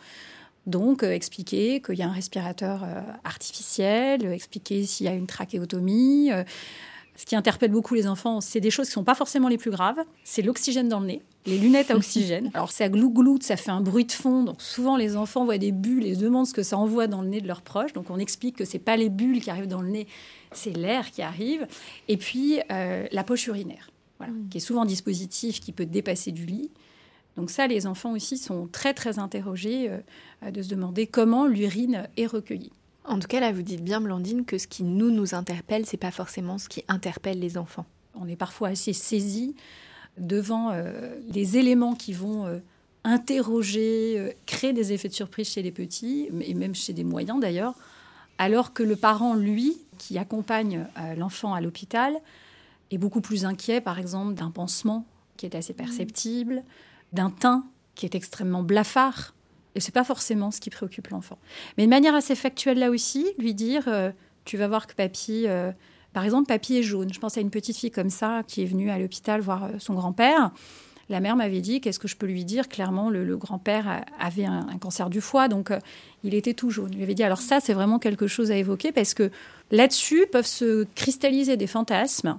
Donc, 0.66 1.02
expliquer 1.02 1.80
qu'il 1.80 1.96
y 1.96 2.02
a 2.02 2.08
un 2.08 2.12
respirateur 2.12 2.84
artificiel, 3.22 4.26
expliquer 4.32 4.84
s'il 4.84 5.06
y 5.06 5.08
a 5.08 5.12
une 5.12 5.28
trachéotomie. 5.28 6.32
Ce 7.16 7.24
qui 7.24 7.36
interpelle 7.36 7.70
beaucoup 7.70 7.94
les 7.94 8.06
enfants, 8.06 8.40
c'est 8.40 8.60
des 8.60 8.70
choses 8.70 8.86
qui 8.86 8.92
ne 8.92 9.00
sont 9.00 9.04
pas 9.04 9.14
forcément 9.14 9.48
les 9.48 9.58
plus 9.58 9.70
graves. 9.70 9.98
C'est 10.24 10.42
l'oxygène 10.42 10.88
dans 10.88 11.00
le 11.00 11.06
nez 11.06 11.22
les 11.46 11.58
lunettes 11.58 11.90
à 11.90 11.96
oxygène. 11.96 12.50
Alors 12.54 12.70
ça 12.70 12.88
glougloute, 12.88 13.42
ça 13.42 13.56
fait 13.56 13.70
un 13.70 13.80
bruit 13.80 14.04
de 14.04 14.12
fond. 14.12 14.44
Donc 14.44 14.60
souvent 14.60 14.96
les 14.96 15.16
enfants 15.16 15.44
voient 15.44 15.58
des 15.58 15.72
bulles 15.72 16.06
et 16.06 16.14
se 16.14 16.20
demandent 16.20 16.46
ce 16.46 16.52
que 16.52 16.62
ça 16.62 16.76
envoie 16.76 17.06
dans 17.06 17.22
le 17.22 17.28
nez 17.28 17.40
de 17.40 17.46
leurs 17.46 17.62
proches. 17.62 17.92
Donc 17.92 18.10
on 18.10 18.18
explique 18.18 18.56
que 18.56 18.64
c'est 18.64 18.78
pas 18.78 18.96
les 18.96 19.08
bulles 19.08 19.40
qui 19.40 19.50
arrivent 19.50 19.68
dans 19.68 19.82
le 19.82 19.88
nez, 19.88 20.06
c'est 20.52 20.76
l'air 20.76 21.10
qui 21.10 21.22
arrive. 21.22 21.66
Et 22.08 22.16
puis 22.16 22.60
euh, 22.70 23.06
la 23.10 23.24
poche 23.24 23.46
urinaire, 23.46 23.90
voilà, 24.18 24.32
mm. 24.32 24.48
qui 24.50 24.58
est 24.58 24.60
souvent 24.60 24.82
un 24.82 24.86
dispositif 24.86 25.60
qui 25.60 25.72
peut 25.72 25.86
dépasser 25.86 26.32
du 26.32 26.44
lit. 26.46 26.70
Donc 27.36 27.50
ça, 27.50 27.66
les 27.66 27.86
enfants 27.86 28.12
aussi 28.12 28.38
sont 28.38 28.66
très 28.66 28.94
très 28.94 29.18
interrogés 29.18 29.90
euh, 29.90 30.50
de 30.50 30.62
se 30.62 30.68
demander 30.68 31.06
comment 31.06 31.46
l'urine 31.46 32.08
est 32.16 32.26
recueillie. 32.26 32.72
En 33.08 33.18
tout 33.18 33.28
cas, 33.28 33.40
là, 33.40 33.52
vous 33.52 33.62
dites 33.62 33.84
bien, 33.84 34.00
Blandine, 34.00 34.44
que 34.44 34.58
ce 34.58 34.66
qui 34.66 34.82
nous 34.82 35.10
nous 35.10 35.34
interpelle, 35.34 35.86
c'est 35.86 35.96
pas 35.96 36.10
forcément 36.10 36.58
ce 36.58 36.68
qui 36.68 36.84
interpelle 36.88 37.38
les 37.38 37.56
enfants. 37.56 37.86
On 38.14 38.26
est 38.26 38.36
parfois 38.36 38.68
assez 38.68 38.92
saisis 38.92 39.54
devant 40.18 40.70
euh, 40.72 41.14
des 41.28 41.58
éléments 41.58 41.94
qui 41.94 42.12
vont 42.12 42.46
euh, 42.46 42.58
interroger, 43.04 44.18
euh, 44.18 44.30
créer 44.46 44.72
des 44.72 44.92
effets 44.92 45.08
de 45.08 45.14
surprise 45.14 45.48
chez 45.48 45.62
les 45.62 45.70
petits, 45.70 46.28
et 46.40 46.54
même 46.54 46.74
chez 46.74 46.92
des 46.92 47.04
moyens 47.04 47.38
d'ailleurs, 47.38 47.74
alors 48.38 48.72
que 48.72 48.82
le 48.82 48.96
parent, 48.96 49.34
lui, 49.34 49.78
qui 49.98 50.18
accompagne 50.18 50.86
l'enfant 51.16 51.54
à 51.54 51.62
l'hôpital, 51.62 52.14
est 52.90 52.98
beaucoup 52.98 53.22
plus 53.22 53.46
inquiet, 53.46 53.80
par 53.80 53.98
exemple, 53.98 54.34
d'un 54.34 54.50
pansement 54.50 55.06
qui 55.38 55.46
est 55.46 55.54
assez 55.54 55.72
perceptible, 55.72 56.62
d'un 57.14 57.30
teint 57.30 57.64
qui 57.94 58.04
est 58.04 58.14
extrêmement 58.14 58.62
blafard. 58.62 59.32
Et 59.76 59.80
c'est 59.80 59.94
pas 59.94 60.04
forcément 60.04 60.50
ce 60.50 60.60
qui 60.60 60.70
préoccupe 60.70 61.08
l'enfant. 61.08 61.38
Mais 61.78 61.84
de 61.84 61.90
manière 61.90 62.14
assez 62.14 62.34
factuelle 62.34 62.78
là 62.78 62.90
aussi, 62.90 63.26
lui 63.38 63.54
dire, 63.54 63.88
tu 64.44 64.56
vas 64.56 64.66
voir 64.66 64.86
que 64.86 64.94
papy 64.94 65.46
Par 66.12 66.24
exemple, 66.24 66.48
papy 66.48 66.76
est 66.78 66.82
jaune. 66.82 67.12
Je 67.12 67.20
pense 67.20 67.36
à 67.36 67.40
une 67.40 67.50
petite 67.50 67.76
fille 67.76 67.90
comme 67.90 68.10
ça 68.10 68.42
qui 68.48 68.62
est 68.62 68.66
venue 68.66 68.90
à 68.90 68.98
l'hôpital 68.98 69.40
voir 69.40 69.68
son 69.78 69.94
grand-père. 69.94 70.50
La 71.08 71.20
mère 71.20 71.36
m'avait 71.36 71.60
dit 71.60 71.80
qu'est-ce 71.80 72.00
que 72.00 72.08
je 72.08 72.16
peux 72.16 72.26
lui 72.26 72.44
dire? 72.44 72.68
Clairement, 72.68 73.10
le, 73.10 73.36
grand-père 73.36 74.04
avait 74.18 74.44
un, 74.44 74.66
cancer 74.80 75.08
du 75.08 75.20
foie, 75.20 75.48
donc 75.48 75.70
il 76.24 76.34
était 76.34 76.54
tout 76.54 76.70
jaune. 76.70 76.88
Je 76.92 76.96
lui 76.96 77.04
avais 77.04 77.14
dit 77.14 77.22
alors 77.22 77.40
ça, 77.40 77.60
c'est 77.60 77.74
vraiment 77.74 77.98
quelque 77.98 78.26
chose 78.26 78.50
à 78.50 78.56
évoquer 78.56 78.92
parce 78.92 79.14
que 79.14 79.30
là-dessus 79.70 80.26
peuvent 80.32 80.46
se 80.46 80.84
cristalliser 80.94 81.56
des 81.56 81.68
fantasmes. 81.68 82.38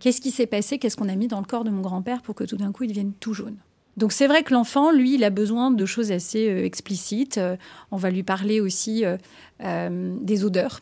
Qu'est-ce 0.00 0.20
qui 0.20 0.30
s'est 0.30 0.46
passé? 0.46 0.78
Qu'est-ce 0.78 0.96
qu'on 0.96 1.08
a 1.08 1.16
mis 1.16 1.28
dans 1.28 1.40
le 1.40 1.46
corps 1.46 1.64
de 1.64 1.70
mon 1.70 1.82
grand-père 1.82 2.22
pour 2.22 2.34
que 2.34 2.44
tout 2.44 2.56
d'un 2.56 2.72
coup 2.72 2.84
il 2.84 2.88
devienne 2.88 3.12
tout 3.18 3.34
jaune? 3.34 3.56
Donc 3.98 4.12
c'est 4.12 4.28
vrai 4.28 4.44
que 4.44 4.54
l'enfant, 4.54 4.92
lui, 4.92 5.16
il 5.16 5.24
a 5.24 5.30
besoin 5.30 5.72
de 5.72 5.84
choses 5.84 6.12
assez 6.12 6.48
euh, 6.48 6.64
explicites. 6.64 7.36
Euh, 7.36 7.56
on 7.90 7.96
va 7.96 8.10
lui 8.10 8.22
parler 8.22 8.60
aussi 8.60 9.04
euh, 9.04 10.16
des 10.20 10.44
odeurs. 10.44 10.80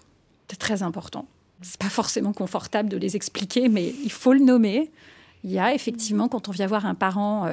C'est 0.51 0.59
très 0.59 0.83
important. 0.83 1.27
C'est 1.63 1.81
pas 1.81 1.89
forcément 1.89 2.35
confortable 2.35 2.91
de 2.91 2.99
les 2.99 3.17
expliquer, 3.17 3.71
mais 3.71 3.95
il 4.05 4.13
faut 4.13 4.35
le 4.35 4.41
nommer. 4.41 4.91
Il 5.45 5.51
y 5.51 5.59
a 5.59 5.75
effectivement, 5.75 6.29
quand 6.29 6.49
on 6.49 6.53
vient 6.53 6.67
voir 6.67 6.85
un 6.85 6.95
parent 6.95 7.51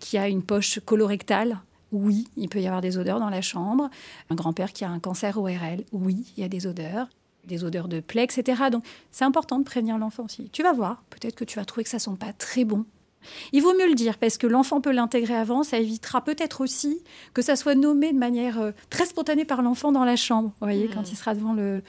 qui 0.00 0.18
a 0.18 0.28
une 0.28 0.42
poche 0.42 0.80
colorectale, 0.80 1.58
oui, 1.92 2.26
il 2.36 2.48
peut 2.48 2.60
y 2.60 2.66
avoir 2.66 2.80
des 2.80 2.98
odeurs 2.98 3.20
dans 3.20 3.30
la 3.30 3.42
chambre. 3.42 3.90
Un 4.30 4.34
grand-père 4.34 4.72
qui 4.72 4.84
a 4.84 4.90
un 4.90 4.98
cancer 4.98 5.38
ORL, 5.38 5.84
oui, 5.92 6.26
il 6.36 6.40
y 6.40 6.44
a 6.44 6.48
des 6.48 6.66
odeurs 6.66 7.08
des 7.46 7.62
odeurs 7.62 7.88
de 7.88 8.00
plaie, 8.00 8.24
etc. 8.24 8.62
Donc 8.72 8.84
c'est 9.10 9.24
important 9.24 9.58
de 9.58 9.64
prévenir 9.64 9.98
l'enfant 9.98 10.24
aussi. 10.24 10.48
Tu 10.50 10.62
vas 10.62 10.72
voir, 10.72 11.02
peut-être 11.10 11.34
que 11.34 11.44
tu 11.44 11.58
vas 11.58 11.66
trouver 11.66 11.84
que 11.84 11.90
ça 11.90 11.98
sent 11.98 12.16
pas 12.18 12.32
très 12.32 12.64
bon. 12.64 12.86
Il 13.52 13.62
vaut 13.62 13.74
mieux 13.74 13.88
le 13.88 13.94
dire 13.94 14.18
parce 14.18 14.38
que 14.38 14.46
l'enfant 14.46 14.80
peut 14.80 14.92
l'intégrer 14.92 15.34
avant, 15.34 15.62
ça 15.62 15.78
évitera 15.78 16.22
peut-être 16.22 16.60
aussi 16.60 17.02
que 17.32 17.42
ça 17.42 17.56
soit 17.56 17.74
nommé 17.74 18.12
de 18.12 18.18
manière 18.18 18.60
euh, 18.60 18.72
très 18.90 19.06
spontanée 19.06 19.44
par 19.44 19.62
l'enfant 19.62 19.92
dans 19.92 20.04
la 20.04 20.16
chambre, 20.16 20.52
vous 20.60 20.66
voyez, 20.66 20.88
quand 20.88 21.02
mmh. 21.02 21.10
il 21.10 21.16
sera 21.16 21.34
devant 21.34 21.52
le, 21.54 21.82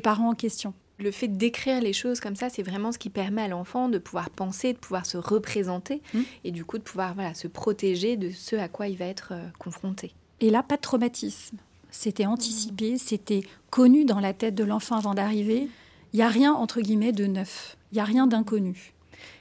parent 0.00 0.30
en 0.30 0.34
question. 0.34 0.74
Le 0.98 1.10
fait 1.10 1.28
d'écrire 1.28 1.80
les 1.80 1.92
choses 1.92 2.20
comme 2.20 2.36
ça, 2.36 2.50
c'est 2.50 2.62
vraiment 2.62 2.92
ce 2.92 2.98
qui 2.98 3.10
permet 3.10 3.42
à 3.42 3.48
l'enfant 3.48 3.88
de 3.88 3.98
pouvoir 3.98 4.30
penser, 4.30 4.72
de 4.72 4.78
pouvoir 4.78 5.06
se 5.06 5.16
représenter 5.16 6.02
mmh. 6.12 6.20
et 6.44 6.50
du 6.50 6.64
coup 6.64 6.78
de 6.78 6.82
pouvoir 6.82 7.14
voilà, 7.14 7.34
se 7.34 7.48
protéger 7.48 8.16
de 8.16 8.30
ce 8.30 8.56
à 8.56 8.68
quoi 8.68 8.88
il 8.88 8.96
va 8.96 9.06
être 9.06 9.30
euh, 9.32 9.48
confronté. 9.58 10.12
Et 10.40 10.50
là, 10.50 10.62
pas 10.62 10.76
de 10.76 10.82
traumatisme. 10.82 11.56
C'était 11.90 12.26
anticipé, 12.26 12.94
mmh. 12.94 12.98
c'était 12.98 13.42
connu 13.70 14.04
dans 14.04 14.20
la 14.20 14.32
tête 14.32 14.54
de 14.54 14.64
l'enfant 14.64 14.96
avant 14.96 15.14
d'arriver. 15.14 15.68
Il 16.12 16.16
n'y 16.16 16.22
a 16.22 16.28
rien, 16.28 16.52
entre 16.52 16.80
guillemets, 16.80 17.12
de 17.12 17.26
neuf. 17.26 17.76
Il 17.92 17.96
n'y 17.96 18.00
a 18.00 18.04
rien 18.04 18.26
d'inconnu. 18.26 18.94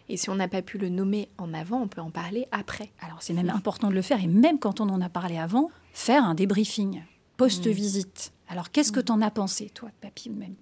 Et 0.09 0.17
si 0.17 0.29
on 0.29 0.35
n'a 0.35 0.47
pas 0.47 0.61
pu 0.61 0.77
le 0.77 0.89
nommer 0.89 1.29
en 1.37 1.53
avant, 1.53 1.81
on 1.81 1.87
peut 1.87 2.01
en 2.01 2.09
parler 2.09 2.47
après. 2.51 2.91
Alors 2.99 3.21
c'est 3.21 3.33
même 3.33 3.49
important 3.49 3.89
de 3.89 3.93
le 3.93 4.01
faire. 4.01 4.21
Et 4.23 4.27
même 4.27 4.59
quand 4.59 4.81
on 4.81 4.89
en 4.89 5.01
a 5.01 5.09
parlé 5.09 5.37
avant, 5.37 5.69
faire 5.93 6.23
un 6.23 6.33
débriefing 6.33 7.03
post-visite. 7.37 8.33
Mm. 8.33 8.51
Alors 8.53 8.71
qu'est-ce 8.71 8.91
que 8.91 8.99
mm. 8.99 9.05
tu 9.05 9.11
en 9.11 9.21
as 9.21 9.31
pensé, 9.31 9.69
toi, 9.69 9.89
papy 10.01 10.29
ou 10.29 10.33
mamie? 10.33 10.57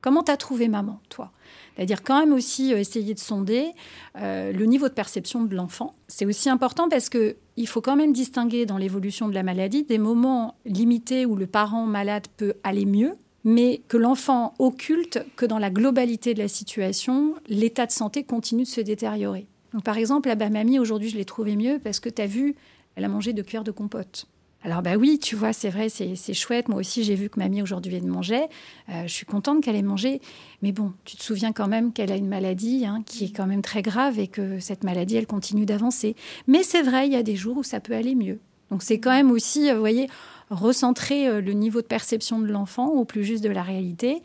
Comment 0.00 0.22
t'as 0.22 0.38
trouvé 0.38 0.68
maman, 0.68 0.98
toi? 1.10 1.30
C'est-à-dire 1.76 2.02
quand 2.02 2.18
même 2.18 2.32
aussi 2.32 2.72
euh, 2.72 2.78
essayer 2.78 3.12
de 3.12 3.18
sonder 3.18 3.72
euh, 4.16 4.50
le 4.50 4.64
niveau 4.64 4.88
de 4.88 4.94
perception 4.94 5.44
de 5.44 5.54
l'enfant. 5.54 5.94
C'est 6.08 6.24
aussi 6.24 6.48
important 6.48 6.88
parce 6.88 7.10
que 7.10 7.36
il 7.56 7.68
faut 7.68 7.82
quand 7.82 7.96
même 7.96 8.12
distinguer 8.12 8.64
dans 8.64 8.78
l'évolution 8.78 9.28
de 9.28 9.34
la 9.34 9.42
maladie 9.42 9.84
des 9.84 9.98
moments 9.98 10.56
limités 10.64 11.26
où 11.26 11.36
le 11.36 11.46
parent 11.46 11.84
malade 11.84 12.26
peut 12.38 12.54
aller 12.64 12.86
mieux 12.86 13.14
mais 13.44 13.82
que 13.88 13.96
l'enfant 13.96 14.54
occulte 14.58 15.24
que 15.36 15.46
dans 15.46 15.58
la 15.58 15.70
globalité 15.70 16.34
de 16.34 16.38
la 16.38 16.48
situation, 16.48 17.34
l'état 17.48 17.86
de 17.86 17.92
santé 17.92 18.24
continue 18.24 18.64
de 18.64 18.68
se 18.68 18.80
détériorer. 18.80 19.46
Donc, 19.72 19.84
par 19.84 19.96
exemple, 19.96 20.28
la 20.28 20.34
bah, 20.34 20.50
mamie, 20.50 20.78
aujourd'hui, 20.78 21.08
je 21.08 21.16
l'ai 21.16 21.24
trouvée 21.24 21.56
mieux 21.56 21.78
parce 21.82 22.00
que 22.00 22.08
tu 22.08 22.20
as 22.22 22.26
vu, 22.26 22.56
elle 22.96 23.04
a 23.04 23.08
mangé 23.08 23.32
deux 23.32 23.42
cuillères 23.42 23.64
de 23.64 23.70
compote. 23.70 24.26
Alors, 24.62 24.82
bah 24.82 24.96
oui, 24.96 25.18
tu 25.18 25.36
vois, 25.36 25.54
c'est 25.54 25.70
vrai, 25.70 25.88
c'est 25.88 26.34
chouette. 26.34 26.68
Moi 26.68 26.80
aussi, 26.80 27.02
j'ai 27.02 27.14
vu 27.14 27.30
que 27.30 27.38
mamie, 27.38 27.62
aujourd'hui, 27.62 27.94
elle 27.94 28.06
mangeait. 28.06 28.48
Euh, 28.90 29.04
je 29.06 29.12
suis 29.12 29.24
contente 29.24 29.62
qu'elle 29.62 29.76
ait 29.76 29.82
mangé. 29.82 30.20
Mais 30.60 30.72
bon, 30.72 30.92
tu 31.06 31.16
te 31.16 31.22
souviens 31.22 31.52
quand 31.52 31.66
même 31.66 31.94
qu'elle 31.94 32.12
a 32.12 32.16
une 32.16 32.28
maladie 32.28 32.84
hein, 32.84 33.02
qui 33.06 33.24
est 33.24 33.34
quand 33.34 33.46
même 33.46 33.62
très 33.62 33.80
grave 33.80 34.18
et 34.18 34.28
que 34.28 34.60
cette 34.60 34.84
maladie, 34.84 35.16
elle 35.16 35.26
continue 35.26 35.64
d'avancer. 35.64 36.14
Mais 36.46 36.62
c'est 36.62 36.82
vrai, 36.82 37.06
il 37.06 37.12
y 37.14 37.16
a 37.16 37.22
des 37.22 37.36
jours 37.36 37.56
où 37.56 37.62
ça 37.62 37.80
peut 37.80 37.94
aller 37.94 38.14
mieux. 38.14 38.38
Donc, 38.70 38.82
c'est 38.82 39.00
quand 39.00 39.12
même 39.12 39.30
aussi, 39.30 39.70
euh, 39.70 39.74
vous 39.74 39.80
voyez, 39.80 40.08
recentrer 40.50 41.28
euh, 41.28 41.40
le 41.40 41.52
niveau 41.52 41.80
de 41.80 41.86
perception 41.86 42.38
de 42.40 42.46
l'enfant 42.46 42.88
au 42.88 43.04
plus 43.04 43.24
juste 43.24 43.42
de 43.42 43.48
la 43.48 43.62
réalité, 43.62 44.22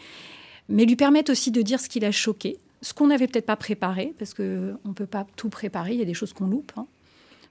mais 0.68 0.86
lui 0.86 0.96
permettre 0.96 1.32
aussi 1.32 1.52
de 1.52 1.62
dire 1.62 1.80
ce 1.80 1.88
qui 1.88 2.00
l'a 2.00 2.12
choqué, 2.12 2.58
ce 2.82 2.94
qu'on 2.94 3.08
n'avait 3.08 3.28
peut-être 3.28 3.46
pas 3.46 3.56
préparé, 3.56 4.14
parce 4.18 4.34
qu'on 4.34 4.44
ne 4.44 4.94
peut 4.94 5.06
pas 5.06 5.26
tout 5.36 5.50
préparer, 5.50 5.94
il 5.94 6.00
y 6.00 6.04
a 6.04 6.06
des 6.06 6.14
choses 6.14 6.34
qu'on 6.34 6.48
loupe. 6.48 6.72
Hein. 6.78 6.88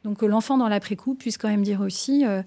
Donc 0.05 0.19
que 0.19 0.27
l'enfant, 0.27 0.59
dans 0.59 0.69
l'après-coup, 0.69 1.15
puisse 1.15 1.39
quand 1.39 1.49
même 1.49 1.63
dire 1.63 1.81
aussi 1.81 2.27
euh, 2.27 2.43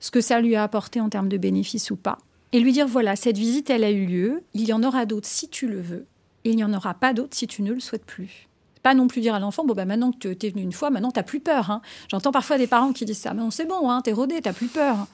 ce 0.00 0.10
que 0.10 0.20
ça 0.20 0.40
lui 0.40 0.56
a 0.56 0.62
apporté 0.62 1.00
en 1.00 1.08
termes 1.08 1.28
de 1.28 1.36
bénéfices 1.36 1.90
ou 1.90 1.96
pas. 1.96 2.18
Et 2.52 2.60
lui 2.60 2.72
dire, 2.72 2.86
voilà, 2.86 3.16
cette 3.16 3.38
visite, 3.38 3.70
elle 3.70 3.84
a 3.84 3.90
eu 3.90 4.06
lieu, 4.06 4.42
il 4.54 4.66
y 4.66 4.72
en 4.72 4.82
aura 4.82 5.06
d'autres 5.06 5.28
si 5.28 5.48
tu 5.48 5.68
le 5.68 5.80
veux, 5.80 6.06
et 6.44 6.50
il 6.50 6.56
n'y 6.56 6.64
en 6.64 6.72
aura 6.72 6.94
pas 6.94 7.12
d'autres 7.12 7.36
si 7.36 7.46
tu 7.46 7.62
ne 7.62 7.72
le 7.72 7.80
souhaites 7.80 8.04
plus. 8.04 8.48
Pas 8.82 8.94
non 8.94 9.06
plus 9.06 9.20
dire 9.20 9.34
à 9.34 9.38
l'enfant, 9.38 9.64
bon, 9.64 9.74
bah, 9.74 9.84
maintenant 9.84 10.10
que 10.10 10.32
tu 10.32 10.46
es 10.46 10.50
venu 10.50 10.62
une 10.62 10.72
fois, 10.72 10.90
maintenant, 10.90 11.12
tu 11.12 11.18
n'as 11.18 11.22
plus 11.22 11.38
peur. 11.40 11.70
Hein. 11.70 11.82
J'entends 12.08 12.32
parfois 12.32 12.58
des 12.58 12.66
parents 12.66 12.92
qui 12.92 13.04
disent 13.04 13.18
ça, 13.18 13.32
mais 13.32 13.42
c'est 13.50 13.66
bon, 13.66 13.90
hein, 13.90 14.00
t'es 14.02 14.12
rodé, 14.12 14.40
t'as 14.42 14.52
plus 14.52 14.66
peur. 14.66 15.06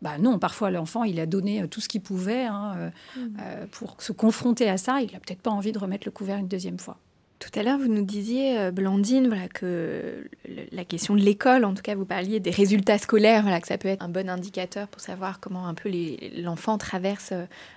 Bah 0.00 0.18
non, 0.18 0.38
parfois 0.38 0.70
l'enfant, 0.70 1.02
il 1.02 1.18
a 1.18 1.26
donné 1.26 1.62
euh, 1.62 1.66
tout 1.66 1.80
ce 1.80 1.88
qu'il 1.88 2.00
pouvait 2.00 2.44
hein, 2.44 2.74
euh, 2.76 2.90
mmh. 3.16 3.36
euh, 3.40 3.66
pour 3.72 4.00
se 4.00 4.12
confronter 4.12 4.68
à 4.70 4.78
ça. 4.78 5.00
Il 5.00 5.12
n'a 5.12 5.18
peut-être 5.18 5.42
pas 5.42 5.50
envie 5.50 5.72
de 5.72 5.78
remettre 5.78 6.06
le 6.06 6.12
couvert 6.12 6.38
une 6.38 6.48
deuxième 6.48 6.78
fois. 6.78 6.98
Tout 7.40 7.56
à 7.56 7.62
l'heure, 7.62 7.78
vous 7.78 7.86
nous 7.86 8.02
disiez, 8.02 8.72
Blandine, 8.72 9.28
voilà, 9.28 9.46
que 9.46 10.28
la 10.72 10.84
question 10.84 11.14
de 11.14 11.20
l'école, 11.20 11.64
en 11.64 11.72
tout 11.72 11.82
cas, 11.82 11.94
vous 11.94 12.04
parliez 12.04 12.40
des 12.40 12.50
résultats 12.50 12.98
scolaires, 12.98 13.42
voilà, 13.42 13.60
que 13.60 13.68
ça 13.68 13.78
peut 13.78 13.86
être 13.86 14.02
un 14.02 14.08
bon 14.08 14.28
indicateur 14.28 14.88
pour 14.88 15.00
savoir 15.00 15.38
comment 15.38 15.68
un 15.68 15.74
peu 15.74 15.88
l'enfant 16.36 16.78
traverse 16.78 17.32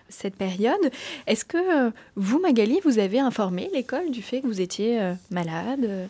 cette 0.09 0.35
période. 0.35 0.79
Est-ce 1.27 1.45
que 1.45 1.91
vous, 2.15 2.39
Magali, 2.39 2.79
vous 2.83 2.97
avez 2.97 3.19
informé 3.19 3.69
l'école 3.71 4.09
du 4.09 4.23
fait 4.23 4.41
que 4.41 4.47
vous 4.47 4.61
étiez 4.61 4.99
malade 5.29 6.09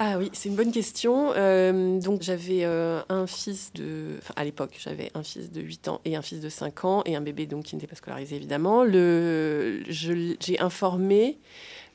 ah 0.00 0.16
oui, 0.16 0.30
c'est 0.32 0.48
une 0.48 0.54
bonne 0.54 0.70
question. 0.70 1.32
Euh, 1.34 1.98
donc 1.98 2.22
j'avais 2.22 2.60
euh, 2.62 3.00
un 3.08 3.26
fils 3.26 3.72
de... 3.74 4.14
Enfin, 4.18 4.32
à 4.36 4.44
l'époque, 4.44 4.78
j'avais 4.78 5.10
un 5.14 5.24
fils 5.24 5.50
de 5.50 5.60
8 5.60 5.88
ans 5.88 6.00
et 6.04 6.14
un 6.14 6.22
fils 6.22 6.38
de 6.40 6.48
5 6.48 6.84
ans 6.84 7.02
et 7.04 7.16
un 7.16 7.20
bébé 7.20 7.46
donc 7.46 7.64
qui 7.64 7.74
n'était 7.74 7.88
pas 7.88 7.96
scolarisé 7.96 8.36
évidemment. 8.36 8.84
J'ai 8.88 10.60
informé 10.60 11.36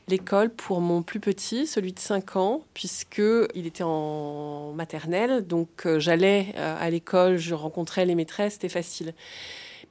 l'école 0.10 0.50
pour 0.50 0.82
mon 0.82 1.02
plus 1.02 1.22
petit, 1.22 1.66
celui 1.66 1.94
de 1.94 2.00
5 2.00 2.36
ans, 2.36 2.66
puisqu'il 2.74 3.66
était 3.66 3.86
en 3.86 4.74
maternelle. 4.74 5.48
Donc 5.48 5.86
euh, 5.86 5.98
j'allais 6.02 6.54
à 6.58 6.90
l'école, 6.90 7.38
je 7.38 7.54
rencontrais 7.54 8.06
les 8.06 8.16
maîtresses, 8.16 8.56
c'était 8.56 8.68
facile. 8.68 9.14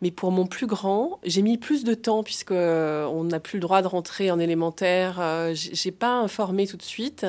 Mais 0.02 0.10
pour 0.10 0.32
mon 0.32 0.46
plus 0.46 0.66
grand, 0.66 1.18
j'ai 1.22 1.42
mis 1.42 1.56
plus 1.56 1.84
de 1.84 1.94
temps 1.94 2.24
puisque 2.24 2.50
on 2.50 3.24
n'a 3.24 3.38
plus 3.40 3.56
le 3.56 3.62
droit 3.62 3.80
de 3.82 3.86
rentrer 3.86 4.32
en 4.32 4.38
élémentaire. 4.40 5.22
j'ai 5.54 5.92
pas 5.92 6.16
informé 6.16 6.66
tout 6.66 6.76
de 6.76 6.82
suite. 6.82 7.24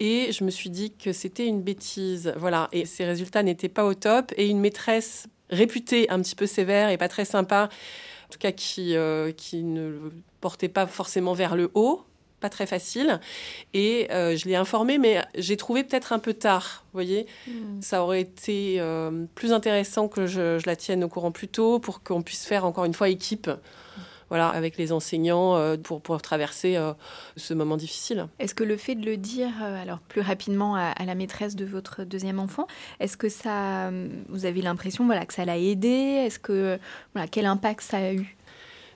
Et 0.00 0.32
je 0.32 0.44
me 0.44 0.50
suis 0.50 0.70
dit 0.70 0.92
que 0.92 1.12
c'était 1.12 1.46
une 1.46 1.62
bêtise. 1.62 2.32
Voilà. 2.36 2.68
Et 2.72 2.86
ces 2.86 3.04
résultats 3.04 3.42
n'étaient 3.42 3.68
pas 3.68 3.84
au 3.84 3.94
top. 3.94 4.32
Et 4.36 4.48
une 4.48 4.60
maîtresse 4.60 5.26
réputée 5.50 6.10
un 6.10 6.20
petit 6.20 6.34
peu 6.34 6.46
sévère 6.46 6.90
et 6.90 6.98
pas 6.98 7.08
très 7.08 7.24
sympa, 7.24 7.68
en 8.28 8.32
tout 8.32 8.38
cas 8.38 8.52
qui, 8.52 8.96
euh, 8.96 9.32
qui 9.32 9.62
ne 9.62 9.88
le 9.88 10.12
portait 10.40 10.68
pas 10.68 10.86
forcément 10.86 11.32
vers 11.32 11.56
le 11.56 11.70
haut, 11.74 12.04
pas 12.40 12.50
très 12.50 12.66
facile. 12.66 13.20
Et 13.72 14.08
euh, 14.10 14.36
je 14.36 14.46
l'ai 14.46 14.56
informée, 14.56 14.98
mais 14.98 15.22
j'ai 15.36 15.56
trouvé 15.56 15.84
peut-être 15.84 16.12
un 16.12 16.18
peu 16.18 16.34
tard. 16.34 16.84
Vous 16.86 16.96
voyez, 16.96 17.26
hmm. 17.46 17.80
ça 17.80 18.02
aurait 18.02 18.20
été 18.20 18.76
euh, 18.80 19.24
plus 19.34 19.52
intéressant 19.52 20.08
que 20.08 20.26
je, 20.26 20.58
je, 20.58 20.66
la 20.66 20.76
tienne 20.76 21.04
au 21.04 21.08
courant 21.08 21.32
plus 21.32 21.48
tôt 21.48 21.78
pour 21.78 22.02
qu'on 22.02 22.22
puisse 22.22 22.44
faire 22.44 22.64
encore 22.64 22.84
une 22.84 22.94
fois 22.94 23.08
équipe 23.08 23.50
voilà, 24.34 24.48
avec 24.48 24.78
les 24.78 24.90
enseignants 24.90 25.54
euh, 25.54 25.76
pour, 25.76 26.02
pour 26.02 26.20
traverser 26.20 26.74
euh, 26.74 26.92
ce 27.36 27.54
moment 27.54 27.76
difficile. 27.76 28.26
Est-ce 28.40 28.52
que 28.52 28.64
le 28.64 28.76
fait 28.76 28.96
de 28.96 29.06
le 29.06 29.16
dire 29.16 29.52
euh, 29.62 29.80
alors 29.80 30.00
plus 30.00 30.22
rapidement 30.22 30.74
à, 30.74 30.92
la 31.04 31.14
maîtresse 31.14 31.54
de 31.54 31.64
votre 31.64 32.02
deuxième 32.02 32.40
enfant, 32.40 32.66
est-ce 32.98 33.16
que 33.16 33.28
ça, 33.28 33.92
vous 34.28 34.44
avez 34.44 34.60
l'impression 34.60 35.06
voilà, 35.06 35.24
que 35.24 35.34
ça 35.34 35.44
l'a 35.44 35.56
aidé? 35.56 35.88
Est-ce 35.88 36.40
que 36.40 36.80
voilà, 37.12 37.28
quel 37.28 37.46
impact 37.46 37.82
ça 37.82 37.98
a 37.98 38.12
eu? 38.12 38.36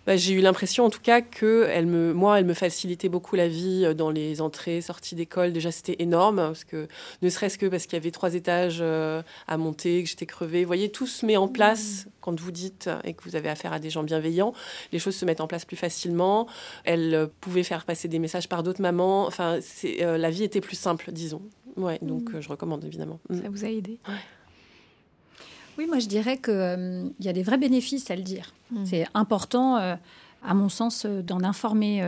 Bah, 0.09 0.17
j'ai 0.17 0.33
eu 0.33 0.41
l'impression 0.41 0.87
en 0.87 0.91
tout 0.91 1.03
cas 1.03 1.21
que 1.21 1.67
elle 1.69 1.85
me, 1.85 2.15
moi, 2.15 2.39
elle 2.39 2.47
me 2.47 2.55
facilitait 2.55 3.11
beaucoup 3.11 3.37
la 3.37 3.47
vie 3.47 3.85
euh, 3.85 3.93
dans 3.93 4.09
les 4.09 4.41
entrées, 4.41 4.81
sorties 4.81 5.15
d'école. 5.15 5.53
Déjà, 5.53 5.71
c'était 5.71 5.97
énorme, 5.99 6.37
parce 6.37 6.65
que 6.65 6.89
ne 7.21 7.29
serait-ce 7.29 7.59
que 7.59 7.67
parce 7.67 7.85
qu'il 7.85 7.93
y 7.93 8.01
avait 8.01 8.11
trois 8.11 8.33
étages 8.33 8.79
euh, 8.81 9.21
à 9.47 9.59
monter, 9.59 10.03
que 10.03 10.09
j'étais 10.09 10.25
crevée. 10.25 10.63
Vous 10.63 10.67
voyez, 10.67 10.91
tout 10.91 11.07
se 11.07 11.27
met 11.27 11.37
en 11.37 11.47
place 11.47 12.07
mmh. 12.07 12.11
quand 12.23 12.41
vous 12.41 12.51
dites 12.51 12.89
et 13.05 13.13
que 13.13 13.23
vous 13.23 13.37
avez 13.37 13.51
affaire 13.51 13.75
à 13.75 13.81
des 13.81 13.91
gens 13.91 14.03
bienveillants. 14.03 14.55
Les 14.93 14.99
choses 14.99 15.15
se 15.15 15.27
mettent 15.27 15.43
en 15.43 15.47
place 15.47 15.67
plus 15.67 15.77
facilement. 15.77 16.47
Elle 16.85 17.15
euh, 17.15 17.27
pouvait 17.43 17.63
faire 17.63 17.85
passer 17.85 18.09
des 18.09 18.19
messages 18.19 18.49
par 18.49 18.63
d'autres 18.63 18.81
mamans. 18.81 19.27
Enfin, 19.27 19.59
c'est, 19.61 19.99
la 20.01 20.31
vie 20.31 20.43
était 20.43 20.63
plus 20.63 20.77
simple, 20.77 21.13
disons. 21.13 21.43
Ouais, 21.77 21.99
donc 22.01 22.33
mmh. 22.33 22.41
je 22.41 22.49
recommande 22.49 22.83
évidemment. 22.83 23.21
Ça 23.29 23.51
vous 23.51 23.67
a 23.67 23.69
aidé? 23.69 24.01
Oui, 25.79 25.87
moi 25.87 26.01
je 26.01 26.09
dirais 26.09 26.37
qu'il 26.37 26.53
euh, 26.53 27.09
y 27.21 27.29
a 27.29 27.33
des 27.33 27.45
vrais 27.45 27.57
bénéfices 27.57 28.11
à 28.11 28.17
le 28.17 28.23
dire. 28.23 28.53
Mm. 28.73 28.85
C'est 28.85 29.07
important, 29.15 29.77
euh, 29.77 29.95
à 30.43 30.53
mon 30.53 30.69
sens, 30.69 31.07
euh, 31.07 31.23
d'en 31.23 31.43
informer 31.45 32.03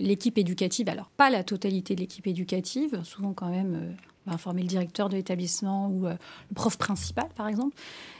l'équipe 0.00 0.36
éducative. 0.36 0.88
Alors, 0.90 1.08
pas 1.16 1.30
la 1.30 1.42
totalité 1.42 1.94
de 1.94 2.00
l'équipe 2.00 2.26
éducative, 2.26 3.00
souvent 3.04 3.32
quand 3.32 3.48
même 3.48 3.94
informer 4.26 4.60
le 4.60 4.68
directeur 4.68 5.08
de 5.08 5.16
l'établissement 5.16 5.88
ou 5.88 6.04
le 6.04 6.54
prof 6.54 6.76
principal, 6.76 7.28
par 7.34 7.48
exemple. 7.48 7.74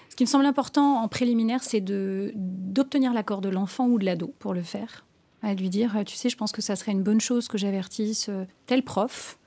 Ce 0.09 0.16
qui 0.16 0.24
me 0.24 0.28
semble 0.28 0.47
important 0.47 1.03
en 1.03 1.09
préliminaire, 1.09 1.62
c'est 1.62 1.82
d'obtenir 1.82 3.12
l'accord 3.12 3.43
de 3.43 3.51
l'enfant 3.51 3.86
ou 3.89 3.99
de 3.99 4.07
l'ado 4.07 4.32
pour 4.39 4.55
le 4.55 4.62
faire. 4.62 5.05
À 5.43 5.53
lui 5.53 5.68
dire, 5.68 5.95
tu 6.07 6.16
sais, 6.16 6.30
je 6.30 6.36
pense 6.36 6.51
que 6.51 6.62
ça 6.62 6.76
serait 6.76 6.93
une 6.93 7.03
bonne 7.03 7.20
chose 7.20 7.47
que 7.47 7.59
j'avertisse 7.59 8.30
tel 8.66 8.82
prof. 8.82 9.39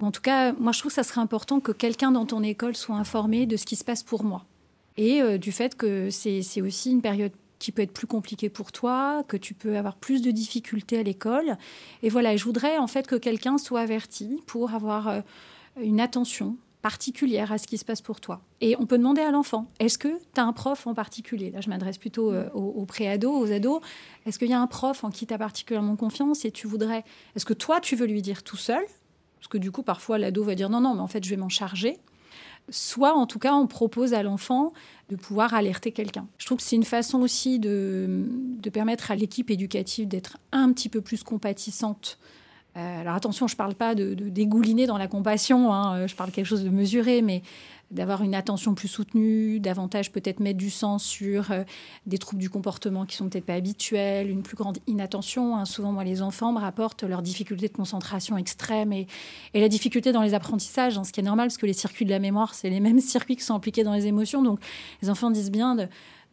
En 0.00 0.10
tout 0.10 0.20
cas, 0.20 0.52
moi, 0.52 0.72
je 0.72 0.80
trouve 0.80 0.90
que 0.90 0.96
ça 0.96 1.04
serait 1.04 1.20
important 1.20 1.60
que 1.60 1.72
quelqu'un 1.72 2.10
dans 2.10 2.26
ton 2.26 2.42
école 2.42 2.74
soit 2.74 2.96
informé 2.96 3.46
de 3.46 3.56
ce 3.56 3.64
qui 3.64 3.76
se 3.76 3.84
passe 3.84 4.02
pour 4.02 4.24
moi. 4.24 4.44
Et 4.98 5.38
du 5.38 5.52
fait 5.52 5.76
que 5.76 6.10
c'est 6.10 6.60
aussi 6.60 6.90
une 6.90 7.00
période 7.00 7.32
qui 7.58 7.72
peut 7.72 7.82
être 7.82 7.92
plus 7.92 8.06
compliquée 8.06 8.50
pour 8.50 8.72
toi, 8.72 9.22
que 9.28 9.36
tu 9.36 9.54
peux 9.54 9.76
avoir 9.76 9.96
plus 9.96 10.22
de 10.22 10.30
difficultés 10.30 10.98
à 10.98 11.02
l'école. 11.02 11.56
Et 12.02 12.08
voilà, 12.08 12.36
je 12.36 12.44
voudrais 12.44 12.78
en 12.78 12.88
fait 12.88 13.06
que 13.06 13.16
quelqu'un 13.16 13.58
soit 13.58 13.80
averti 13.80 14.42
pour 14.46 14.74
avoir 14.74 15.22
une 15.80 16.00
attention 16.00 16.56
particulière 16.82 17.52
à 17.52 17.58
ce 17.58 17.66
qui 17.66 17.78
se 17.78 17.84
passe 17.84 18.00
pour 18.00 18.20
toi. 18.20 18.40
Et 18.60 18.76
on 18.78 18.86
peut 18.86 18.98
demander 18.98 19.20
à 19.20 19.30
l'enfant, 19.30 19.66
est-ce 19.78 19.98
que 19.98 20.08
tu 20.08 20.40
as 20.40 20.44
un 20.44 20.52
prof 20.52 20.86
en 20.86 20.94
particulier? 20.94 21.50
Là, 21.50 21.60
je 21.60 21.68
m'adresse 21.68 21.98
plutôt 21.98 22.32
euh, 22.32 22.48
aux, 22.54 22.60
aux 22.60 22.84
pré-ados, 22.86 23.34
aux 23.34 23.52
ados. 23.52 23.80
Est-ce 24.26 24.38
qu'il 24.38 24.48
y 24.48 24.52
a 24.52 24.60
un 24.60 24.66
prof 24.66 25.02
en 25.04 25.10
qui 25.10 25.26
tu 25.26 25.34
as 25.34 25.38
particulièrement 25.38 25.96
confiance 25.96 26.44
et 26.44 26.50
tu 26.50 26.66
voudrais... 26.66 27.04
Est-ce 27.34 27.44
que 27.44 27.54
toi, 27.54 27.80
tu 27.80 27.96
veux 27.96 28.06
lui 28.06 28.22
dire 28.22 28.42
tout 28.42 28.56
seul? 28.56 28.84
Parce 29.38 29.48
que 29.48 29.58
du 29.58 29.70
coup, 29.70 29.82
parfois, 29.82 30.18
l'ado 30.18 30.42
va 30.44 30.54
dire, 30.54 30.70
non, 30.70 30.80
non, 30.80 30.94
mais 30.94 31.00
en 31.00 31.08
fait, 31.08 31.24
je 31.24 31.30
vais 31.30 31.36
m'en 31.36 31.48
charger. 31.48 31.98
Soit, 32.70 33.14
en 33.14 33.26
tout 33.26 33.38
cas, 33.38 33.54
on 33.54 33.66
propose 33.66 34.14
à 34.14 34.22
l'enfant 34.22 34.72
de 35.08 35.16
pouvoir 35.16 35.54
alerter 35.54 35.92
quelqu'un. 35.92 36.26
Je 36.38 36.46
trouve 36.46 36.58
que 36.58 36.64
c'est 36.64 36.76
une 36.76 36.84
façon 36.84 37.20
aussi 37.20 37.58
de, 37.58 38.24
permettre 38.72 39.10
à 39.10 39.16
l'équipe 39.16 39.50
éducative 39.50 40.06
d'être 40.06 40.38
un 40.52 40.72
petit 40.72 40.88
peu 40.88 41.00
plus 41.00 41.22
compatissante 41.22 42.18
euh, 42.76 43.00
alors 43.00 43.14
attention, 43.14 43.48
je 43.48 43.54
ne 43.54 43.56
parle 43.56 43.74
pas 43.74 43.96
de, 43.96 44.14
dégouliner 44.14 44.86
dans 44.86 44.98
la 44.98 45.08
compassion, 45.08 45.72
hein, 45.72 46.06
je 46.06 46.14
parle 46.14 46.30
quelque 46.30 46.46
chose 46.46 46.62
de 46.62 46.68
mesuré, 46.68 47.22
mais 47.22 47.42
d'avoir 47.90 48.22
une 48.22 48.34
attention 48.34 48.74
plus 48.74 48.88
soutenue, 48.88 49.60
davantage 49.60 50.12
peut-être 50.12 50.40
mettre 50.40 50.58
du 50.58 50.70
sens 50.70 51.04
sur 51.04 51.50
euh, 51.50 51.64
des 52.06 52.18
troubles 52.18 52.40
du 52.40 52.50
comportement 52.50 53.06
qui 53.06 53.16
sont 53.16 53.28
peut-être 53.28 53.46
pas 53.46 53.54
habituels, 53.54 54.30
une 54.30 54.42
plus 54.42 54.56
grande 54.56 54.78
inattention. 54.86 55.56
Hein. 55.56 55.64
Souvent, 55.64 55.92
moi, 55.92 56.04
les 56.04 56.20
enfants 56.20 56.52
me 56.52 56.58
rapportent 56.58 57.02
leurs 57.04 57.22
difficultés 57.22 57.68
de 57.68 57.72
concentration 57.72 58.36
extrême 58.36 58.92
et, 58.92 59.06
la 59.54 59.68
difficulté 59.68 60.12
dans 60.12 60.22
les 60.22 60.34
apprentissages, 60.34 60.98
hein, 60.98 61.04
ce 61.04 61.12
qui 61.12 61.20
est 61.20 61.24
normal 61.24 61.48
parce 61.48 61.58
que 61.58 61.66
les 61.66 61.72
circuits 61.72 62.04
de 62.04 62.10
la 62.10 62.18
mémoire, 62.18 62.54
c'est 62.54 62.70
les 62.70 62.80
mêmes 62.88 63.00
circuits 63.00 63.36
qui 63.36 63.42
sont 63.42 63.54
impliqués 63.54 63.84
dans 63.84 63.94
les 63.94 64.06
émotions. 64.06 64.42
Donc, 64.42 64.60
les 65.02 65.10
enfants 65.10 65.30
disent 65.30 65.50
bien 65.50 65.76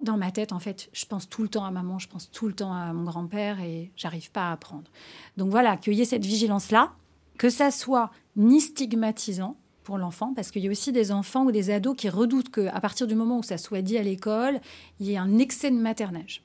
dans 0.01 0.18
ma 0.18 0.32
tête, 0.32 0.51
en 0.51 0.60
fait, 0.60 0.89
je 0.93 1.06
pense 1.06 1.30
tout 1.30 1.41
le 1.41 1.47
temps 1.47 1.66
à 1.66 1.72
maman, 1.72 1.99
je 1.99 2.08
pense 2.08 2.30
tout 2.30 2.47
le 2.47 2.53
temps 2.53 2.74
à 2.74 2.91
mon 2.93 3.06
grand-père 3.06 3.62
et 3.62 3.91
j'arrive 3.95 4.30
pas 4.32 4.49
à 4.49 4.51
apprendre. 4.51 4.91
Donc 5.38 5.49
voilà, 5.49 5.78
qu'il 5.78 6.06
cette 6.06 6.26
vigilance-là, 6.26 6.93
que 7.38 7.49
ça 7.49 7.72
soit 7.72 8.12
ni 8.36 8.60
stigmatisant 8.60 9.58
pour 9.86 9.97
l'enfant, 9.97 10.33
parce 10.36 10.51
qu'il 10.51 10.63
y 10.63 10.67
a 10.67 10.71
aussi 10.71 10.91
des 10.91 11.13
enfants 11.13 11.45
ou 11.45 11.51
des 11.51 11.69
ados 11.69 11.95
qui 11.95 12.09
redoutent 12.09 12.49
qu'à 12.49 12.81
partir 12.81 13.07
du 13.07 13.15
moment 13.15 13.38
où 13.38 13.43
ça 13.43 13.57
soit 13.57 13.81
dit 13.81 13.97
à 13.97 14.03
l'école, 14.03 14.59
il 14.99 15.05
y 15.05 15.13
ait 15.13 15.17
un 15.17 15.38
excès 15.38 15.71
de 15.71 15.77
maternage. 15.77 16.43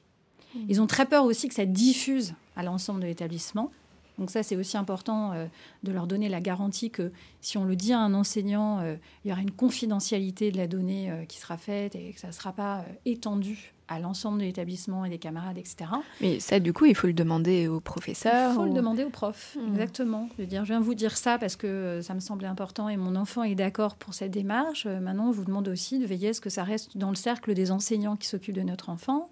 Mmh. 0.55 0.59
Ils 0.68 0.80
ont 0.80 0.86
très 0.86 1.07
peur 1.07 1.24
aussi 1.24 1.49
que 1.49 1.55
ça 1.55 1.66
diffuse 1.66 2.34
à 2.55 2.62
l'ensemble 2.62 3.01
de 3.01 3.07
l'établissement. 3.07 3.72
Donc 4.18 4.30
ça, 4.30 4.43
c'est 4.43 4.55
aussi 4.55 4.76
important 4.76 5.32
euh, 5.32 5.47
de 5.82 5.93
leur 5.93 6.07
donner 6.07 6.28
la 6.28 6.43
garantie 6.43 6.91
que 6.91 7.11
si 7.41 7.57
on 7.57 7.64
le 7.64 7.74
dit 7.74 7.95
à 7.95 7.99
un 7.99 8.12
enseignant, 8.12 8.80
euh, 8.80 8.97
il 9.24 9.30
y 9.30 9.32
aura 9.32 9.41
une 9.41 9.51
confidentialité 9.51 10.53
de 10.53 10.59
la 10.59 10.66
donnée 10.66 11.11
euh, 11.11 11.24
qui 11.24 11.38
sera 11.38 11.57
faite 11.57 11.95
et 11.97 12.12
que 12.12 12.20
ça 12.20 12.28
ne 12.28 12.32
sera 12.32 12.53
pas 12.53 12.84
étendu 13.07 13.72
à 13.91 13.99
l'ensemble 13.99 14.38
de 14.38 14.45
l'établissement 14.45 15.05
et 15.05 15.11
des 15.11 15.18
camarades, 15.18 15.59
etc. 15.59 15.91
Mais 16.20 16.41
ça, 16.41 16.61
du 16.61 16.72
coup, 16.72 16.86
il 16.86 16.95
faut 16.95 17.09
le 17.09 17.12
demander 17.12 17.68
au 17.68 17.80
professeur. 17.80 18.53
Il 18.53 18.55
faut 18.55 18.64
le 18.64 18.72
demander 18.72 19.05
au 19.05 19.11
prof, 19.11 19.57
mmh. 19.57 19.72
exactement. 19.72 20.28
De 20.38 20.45
dire, 20.45 20.64
je 20.64 20.72
viens 20.72 20.80
vous 20.80 20.95
dire 20.95 21.16
ça 21.16 21.38
parce 21.38 21.57
que 21.57 22.01
ça 22.03 22.14
me 22.14 22.20
semblait 22.20 22.49
important 22.49 22.88
et 22.88 22.97
mon 22.97 23.16
enfant 23.16 23.43
est 23.43 23.57
d'accord 23.57 23.97
pour 23.97 24.14
cette 24.14 24.30
démarche. 24.30 24.86
Maintenant, 24.86 25.28
on 25.28 25.32
vous 25.32 25.45
demande 25.45 25.68
aussi 25.68 25.99
de 25.99 26.07
veiller 26.07 26.28
à 26.28 26.32
ce 26.32 26.41
que 26.41 26.51
ça 26.51 26.62
reste 26.62 26.97
dans 26.97 27.11
le 27.11 27.16
cercle 27.16 27.53
des 27.53 27.72
enseignants 27.72 28.16
qui 28.16 28.28
s'occupent 28.28 28.55
de 28.55 28.62
notre 28.62 28.91
enfant, 28.91 29.28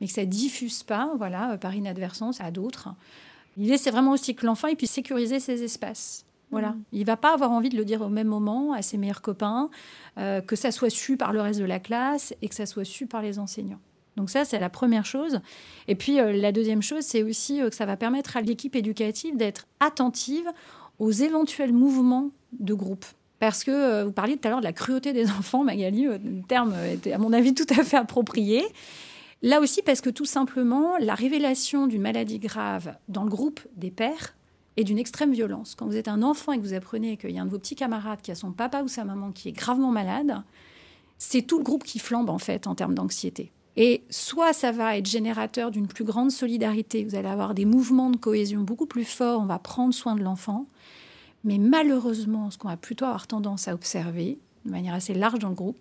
mais 0.00 0.06
que 0.06 0.12
ça 0.12 0.24
diffuse 0.24 0.84
pas, 0.84 1.12
voilà, 1.18 1.58
par 1.58 1.74
inadvertance 1.74 2.40
à 2.40 2.52
d'autres. 2.52 2.90
L'idée, 3.56 3.76
c'est 3.76 3.90
vraiment 3.90 4.12
aussi 4.12 4.36
que 4.36 4.46
l'enfant 4.46 4.72
puisse 4.74 4.92
sécuriser 4.92 5.40
ses 5.40 5.64
espaces. 5.64 6.24
Voilà. 6.50 6.70
Mm. 6.70 6.82
Il 6.92 7.04
va 7.06 7.16
pas 7.16 7.32
avoir 7.32 7.50
envie 7.50 7.70
de 7.70 7.76
le 7.76 7.84
dire 7.84 8.02
au 8.02 8.08
même 8.08 8.28
moment 8.28 8.72
à 8.72 8.82
ses 8.82 8.98
meilleurs 8.98 9.22
copains, 9.22 9.70
euh, 10.18 10.40
que 10.40 10.56
ça 10.56 10.70
soit 10.70 10.90
su 10.90 11.16
par 11.16 11.32
le 11.32 11.40
reste 11.40 11.60
de 11.60 11.64
la 11.64 11.80
classe 11.80 12.34
et 12.42 12.48
que 12.48 12.54
ça 12.54 12.66
soit 12.66 12.84
su 12.84 13.06
par 13.06 13.22
les 13.22 13.38
enseignants. 13.38 13.80
Donc 14.16 14.30
ça, 14.30 14.44
c'est 14.44 14.58
la 14.58 14.70
première 14.70 15.04
chose. 15.04 15.40
Et 15.88 15.94
puis 15.94 16.20
euh, 16.20 16.32
la 16.32 16.52
deuxième 16.52 16.82
chose, 16.82 17.02
c'est 17.02 17.22
aussi 17.22 17.60
euh, 17.60 17.68
que 17.68 17.76
ça 17.76 17.86
va 17.86 17.96
permettre 17.96 18.36
à 18.36 18.40
l'équipe 18.40 18.74
éducative 18.74 19.36
d'être 19.36 19.66
attentive 19.80 20.46
aux 20.98 21.10
éventuels 21.10 21.72
mouvements 21.72 22.30
de 22.52 22.74
groupe. 22.74 23.04
Parce 23.38 23.64
que 23.64 24.04
vous 24.04 24.12
parliez 24.12 24.38
tout 24.38 24.48
à 24.48 24.50
l'heure 24.50 24.60
de 24.60 24.64
la 24.64 24.72
cruauté 24.72 25.12
des 25.12 25.30
enfants, 25.38 25.62
Magali, 25.62 26.04
le 26.04 26.42
terme 26.48 26.74
était 26.90 27.12
à 27.12 27.18
mon 27.18 27.32
avis 27.34 27.52
tout 27.52 27.66
à 27.70 27.84
fait 27.84 27.98
approprié. 27.98 28.64
Là 29.42 29.60
aussi 29.60 29.82
parce 29.82 30.00
que 30.00 30.10
tout 30.10 30.24
simplement, 30.24 30.96
la 30.98 31.14
révélation 31.14 31.86
d'une 31.86 32.00
maladie 32.00 32.38
grave 32.38 32.96
dans 33.08 33.24
le 33.24 33.28
groupe 33.28 33.60
des 33.76 33.90
pères 33.90 34.34
est 34.76 34.84
d'une 34.84 34.98
extrême 34.98 35.32
violence. 35.32 35.74
Quand 35.74 35.86
vous 35.86 35.96
êtes 35.96 36.08
un 36.08 36.22
enfant 36.22 36.52
et 36.52 36.58
que 36.58 36.62
vous 36.62 36.74
apprenez 36.74 37.16
qu'il 37.16 37.30
y 37.30 37.38
a 37.38 37.42
un 37.42 37.46
de 37.46 37.50
vos 37.50 37.58
petits 37.58 37.76
camarades 37.76 38.20
qui 38.22 38.30
a 38.30 38.34
son 38.34 38.52
papa 38.52 38.82
ou 38.82 38.88
sa 38.88 39.04
maman 39.04 39.32
qui 39.32 39.48
est 39.48 39.52
gravement 39.52 39.90
malade, 39.90 40.42
c'est 41.18 41.42
tout 41.42 41.58
le 41.58 41.64
groupe 41.64 41.84
qui 41.84 41.98
flambe 41.98 42.30
en 42.30 42.38
fait 42.38 42.66
en 42.66 42.74
termes 42.74 42.94
d'anxiété. 42.94 43.52
Et 43.76 44.02
soit 44.08 44.52
ça 44.52 44.72
va 44.72 44.96
être 44.96 45.06
générateur 45.06 45.70
d'une 45.70 45.86
plus 45.86 46.04
grande 46.04 46.30
solidarité, 46.30 47.04
vous 47.04 47.14
allez 47.14 47.28
avoir 47.28 47.54
des 47.54 47.66
mouvements 47.66 48.10
de 48.10 48.16
cohésion 48.16 48.62
beaucoup 48.62 48.86
plus 48.86 49.04
forts, 49.04 49.40
on 49.40 49.46
va 49.46 49.58
prendre 49.58 49.92
soin 49.92 50.16
de 50.16 50.22
l'enfant, 50.22 50.66
mais 51.44 51.58
malheureusement, 51.58 52.50
ce 52.50 52.56
qu'on 52.56 52.68
va 52.68 52.78
plutôt 52.78 53.04
avoir 53.04 53.26
tendance 53.26 53.68
à 53.68 53.74
observer, 53.74 54.38
de 54.64 54.70
manière 54.70 54.94
assez 54.94 55.12
large 55.12 55.38
dans 55.38 55.50
le 55.50 55.54
groupe, 55.54 55.78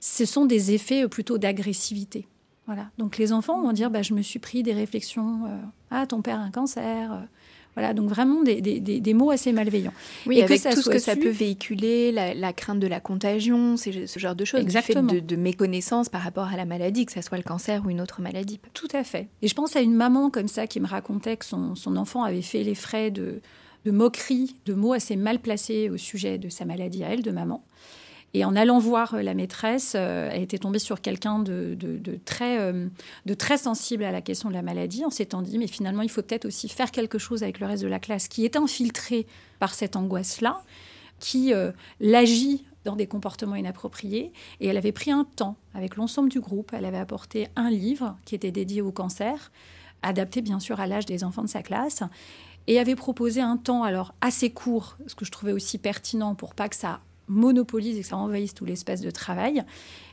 ce 0.00 0.24
sont 0.24 0.44
des 0.44 0.72
effets 0.72 1.06
plutôt 1.08 1.38
d'agressivité. 1.38 2.26
Voilà. 2.66 2.90
Donc 2.98 3.16
les 3.16 3.32
enfants 3.32 3.60
vont 3.60 3.72
dire 3.72 3.90
bah, 3.90 4.02
Je 4.02 4.14
me 4.14 4.22
suis 4.22 4.38
pris 4.38 4.62
des 4.62 4.72
réflexions 4.72 5.46
euh, 5.46 5.56
Ah, 5.90 6.06
ton 6.06 6.22
père 6.22 6.38
a 6.38 6.42
un 6.42 6.50
cancer. 6.50 7.26
Voilà, 7.74 7.94
donc 7.94 8.08
vraiment 8.08 8.42
des, 8.42 8.60
des, 8.60 8.80
des, 8.80 9.14
mots 9.14 9.30
assez 9.30 9.52
malveillants. 9.52 9.92
Oui, 10.26 10.38
et 10.38 10.42
avec 10.42 10.60
tout 10.60 10.82
ce 10.82 10.90
que 10.90 10.98
ça 10.98 11.14
peut 11.14 11.30
véhiculer, 11.30 12.10
la, 12.10 12.52
crainte 12.52 12.80
de 12.80 12.86
la 12.86 13.00
contagion, 13.00 13.76
ce 13.76 14.18
genre 14.18 14.34
de 14.34 14.44
choses, 14.44 14.60
Exactement. 14.60 15.02
Du 15.02 15.16
fait 15.16 15.20
de, 15.20 15.36
méconnaissance 15.36 16.08
par 16.08 16.22
rapport 16.22 16.48
à 16.48 16.56
la 16.56 16.64
maladie, 16.64 17.06
que 17.06 17.12
ce 17.12 17.22
soit 17.22 17.38
le 17.38 17.44
cancer 17.44 17.82
ou 17.84 17.90
une 17.90 18.00
autre 18.00 18.20
maladie. 18.20 18.60
Tout 18.74 18.88
à 18.92 19.04
fait. 19.04 19.28
Et 19.42 19.48
je 19.48 19.54
pense 19.54 19.76
à 19.76 19.80
une 19.80 19.94
maman 19.94 20.30
comme 20.30 20.48
ça 20.48 20.66
qui 20.66 20.80
me 20.80 20.86
racontait 20.86 21.36
que 21.36 21.44
son, 21.44 21.74
son 21.74 21.96
enfant 21.96 22.24
avait 22.24 22.42
fait 22.42 22.64
les 22.64 22.74
frais 22.74 23.10
de, 23.10 23.40
de 23.84 23.90
moqueries, 23.90 24.56
de 24.66 24.74
mots 24.74 24.92
assez 24.92 25.16
mal 25.16 25.38
placés 25.38 25.88
au 25.90 25.96
sujet 25.96 26.38
de 26.38 26.48
sa 26.48 26.64
maladie 26.64 27.04
à 27.04 27.08
elle, 27.10 27.22
de 27.22 27.30
maman. 27.30 27.64
Et 28.32 28.44
en 28.44 28.54
allant 28.54 28.78
voir 28.78 29.14
euh, 29.14 29.22
la 29.22 29.34
maîtresse, 29.34 29.94
euh, 29.96 30.30
elle 30.32 30.42
était 30.42 30.58
tombée 30.58 30.78
sur 30.78 31.00
quelqu'un 31.00 31.40
de, 31.40 31.76
très, 32.24 32.60
euh, 32.60 32.86
de 33.26 33.34
très 33.34 33.58
sensible 33.58 34.04
à 34.04 34.12
la 34.12 34.20
question 34.20 34.48
de 34.48 34.54
la 34.54 34.62
maladie, 34.62 35.04
en 35.04 35.10
s'étant 35.10 35.42
dit, 35.42 35.58
mais 35.58 35.66
finalement, 35.66 36.02
il 36.02 36.10
faut 36.10 36.22
peut-être 36.22 36.44
aussi 36.44 36.68
faire 36.68 36.90
quelque 36.90 37.18
chose 37.18 37.42
avec 37.42 37.60
le 37.60 37.66
reste 37.66 37.82
de 37.82 37.88
la 37.88 37.98
classe 37.98 38.28
qui 38.28 38.44
est 38.44 38.56
infiltré 38.56 39.26
par 39.58 39.74
cette 39.74 39.96
angoisse-là, 39.96 40.62
qui 41.18 41.52
l'agit 41.98 42.64
dans 42.84 42.96
des 42.96 43.06
comportements 43.06 43.56
inappropriés. 43.56 44.32
Et 44.60 44.68
elle 44.68 44.78
avait 44.78 44.92
pris 44.92 45.10
un 45.10 45.24
temps 45.24 45.56
avec 45.74 45.96
l'ensemble 45.96 46.30
du 46.30 46.40
groupe. 46.40 46.70
Elle 46.72 46.86
avait 46.86 46.98
apporté 46.98 47.48
un 47.56 47.68
livre 47.68 48.16
qui 48.24 48.34
était 48.34 48.52
dédié 48.52 48.80
au 48.80 48.90
cancer, 48.90 49.52
adapté 50.02 50.40
bien 50.40 50.60
sûr 50.60 50.80
à 50.80 50.86
l'âge 50.86 51.04
des 51.04 51.22
enfants 51.22 51.42
de 51.42 51.48
sa 51.48 51.62
classe 51.62 52.02
et 52.66 52.78
avait 52.78 52.96
proposé 52.96 53.42
un 53.42 53.58
temps 53.58 53.82
alors 53.82 54.14
assez 54.22 54.50
court, 54.50 54.96
ce 55.06 55.14
que 55.14 55.26
je 55.26 55.30
trouvais 55.30 55.52
aussi 55.52 55.76
pertinent 55.76 56.34
pour 56.34 56.54
pas 56.54 56.70
que 56.70 56.76
ça 56.76 57.00
monopolise 57.30 57.96
et 57.96 58.02
que 58.02 58.06
ça 58.06 58.16
envahisse 58.16 58.52
tout 58.54 58.64
l'espace 58.64 59.00
de 59.00 59.10
travail, 59.10 59.64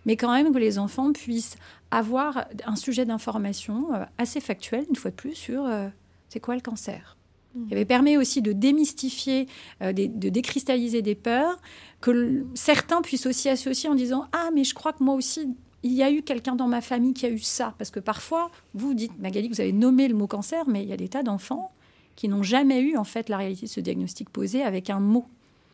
mais 0.05 0.15
quand 0.15 0.31
même 0.31 0.53
que 0.53 0.59
les 0.59 0.79
enfants 0.79 1.11
puissent 1.11 1.57
avoir 1.91 2.45
un 2.65 2.75
sujet 2.75 3.05
d'information 3.05 3.93
euh, 3.93 4.05
assez 4.17 4.39
factuel, 4.39 4.85
une 4.89 4.95
fois 4.95 5.11
de 5.11 5.15
plus, 5.15 5.35
sur 5.35 5.65
euh, 5.65 5.89
c'est 6.29 6.39
quoi 6.39 6.55
le 6.55 6.61
cancer. 6.61 7.17
Il 7.65 7.73
avait 7.73 7.85
permis 7.85 8.17
aussi 8.17 8.43
de 8.43 8.51
démystifier, 8.51 9.47
euh, 9.81 9.91
de 9.91 10.29
décristalliser 10.29 11.01
des 11.01 11.15
peurs, 11.15 11.57
que 12.01 12.45
certains 12.53 13.01
puissent 13.01 13.25
aussi 13.25 13.49
associer 13.49 13.89
en 13.89 13.95
disant 13.95 14.27
Ah, 14.31 14.49
mais 14.53 14.63
je 14.63 14.75
crois 14.75 14.93
que 14.93 15.03
moi 15.03 15.15
aussi, 15.15 15.49
il 15.81 15.93
y 15.93 16.03
a 16.03 16.11
eu 16.11 16.21
quelqu'un 16.21 16.55
dans 16.55 16.67
ma 16.67 16.81
famille 16.81 17.13
qui 17.13 17.25
a 17.25 17.29
eu 17.29 17.39
ça. 17.39 17.73
Parce 17.79 17.89
que 17.89 17.99
parfois, 17.99 18.51
vous 18.75 18.93
dites, 18.93 19.17
Magali, 19.17 19.47
vous 19.47 19.59
avez 19.59 19.71
nommé 19.71 20.07
le 20.07 20.13
mot 20.13 20.27
cancer, 20.27 20.67
mais 20.67 20.83
il 20.83 20.89
y 20.89 20.93
a 20.93 20.97
des 20.97 21.09
tas 21.09 21.23
d'enfants 21.23 21.71
qui 22.15 22.27
n'ont 22.27 22.43
jamais 22.43 22.81
eu 22.81 22.97
en 22.97 23.03
fait 23.03 23.29
la 23.29 23.37
réalité 23.37 23.65
de 23.65 23.71
ce 23.71 23.79
diagnostic 23.79 24.29
posé 24.29 24.61
avec 24.61 24.89
un 24.89 24.99
mot. 24.99 25.25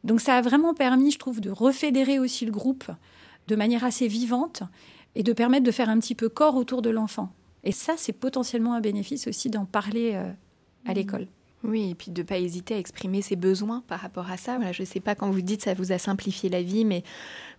Donc 0.04 0.22
ça 0.22 0.36
a 0.36 0.42
vraiment 0.42 0.74
permis, 0.74 1.12
je 1.12 1.20
trouve, 1.20 1.42
de 1.42 1.50
refédérer 1.50 2.20
aussi 2.20 2.46
le 2.46 2.52
groupe 2.52 2.86
de 3.48 3.56
manière 3.56 3.84
assez 3.84 4.08
vivante 4.08 4.64
et 5.16 5.24
de 5.24 5.34
permettre 5.34 5.66
de 5.66 5.72
faire 5.72 5.90
un 5.90 6.00
petit 6.00 6.16
peu 6.16 6.30
corps 6.30 6.56
autour 6.56 6.82
de 6.82 6.90
l'enfant. 6.90 7.32
Et 7.64 7.72
ça, 7.72 7.94
c'est 7.98 8.14
potentiellement 8.14 8.74
un 8.74 8.82
bénéfice 8.82 9.28
aussi 9.28 9.50
d'en 9.50 9.66
parler 9.66 10.12
euh, 10.16 10.32
à 10.86 10.92
mmh. 10.92 10.96
l'école. 10.96 11.28
Oui, 11.64 11.92
et 11.92 11.96
puis 11.96 12.12
de 12.12 12.22
ne 12.22 12.28
pas 12.28 12.38
hésiter 12.38 12.76
à 12.76 12.78
exprimer 12.78 13.22
ses 13.22 13.36
besoins 13.36 13.84
par 13.88 14.00
rapport 14.00 14.30
à 14.30 14.38
ça. 14.38 14.58
Voilà, 14.58 14.72
je 14.72 14.82
ne 14.82 14.88
sais 14.88 15.00
pas 15.00 15.16
quand 15.16 15.30
vous 15.30 15.42
dites 15.42 15.62
ça 15.62 15.74
vous 15.74 15.92
a 15.92 15.98
simplifié 15.98 16.50
la 16.50 16.62
vie, 16.62 16.84
mais 16.84 17.04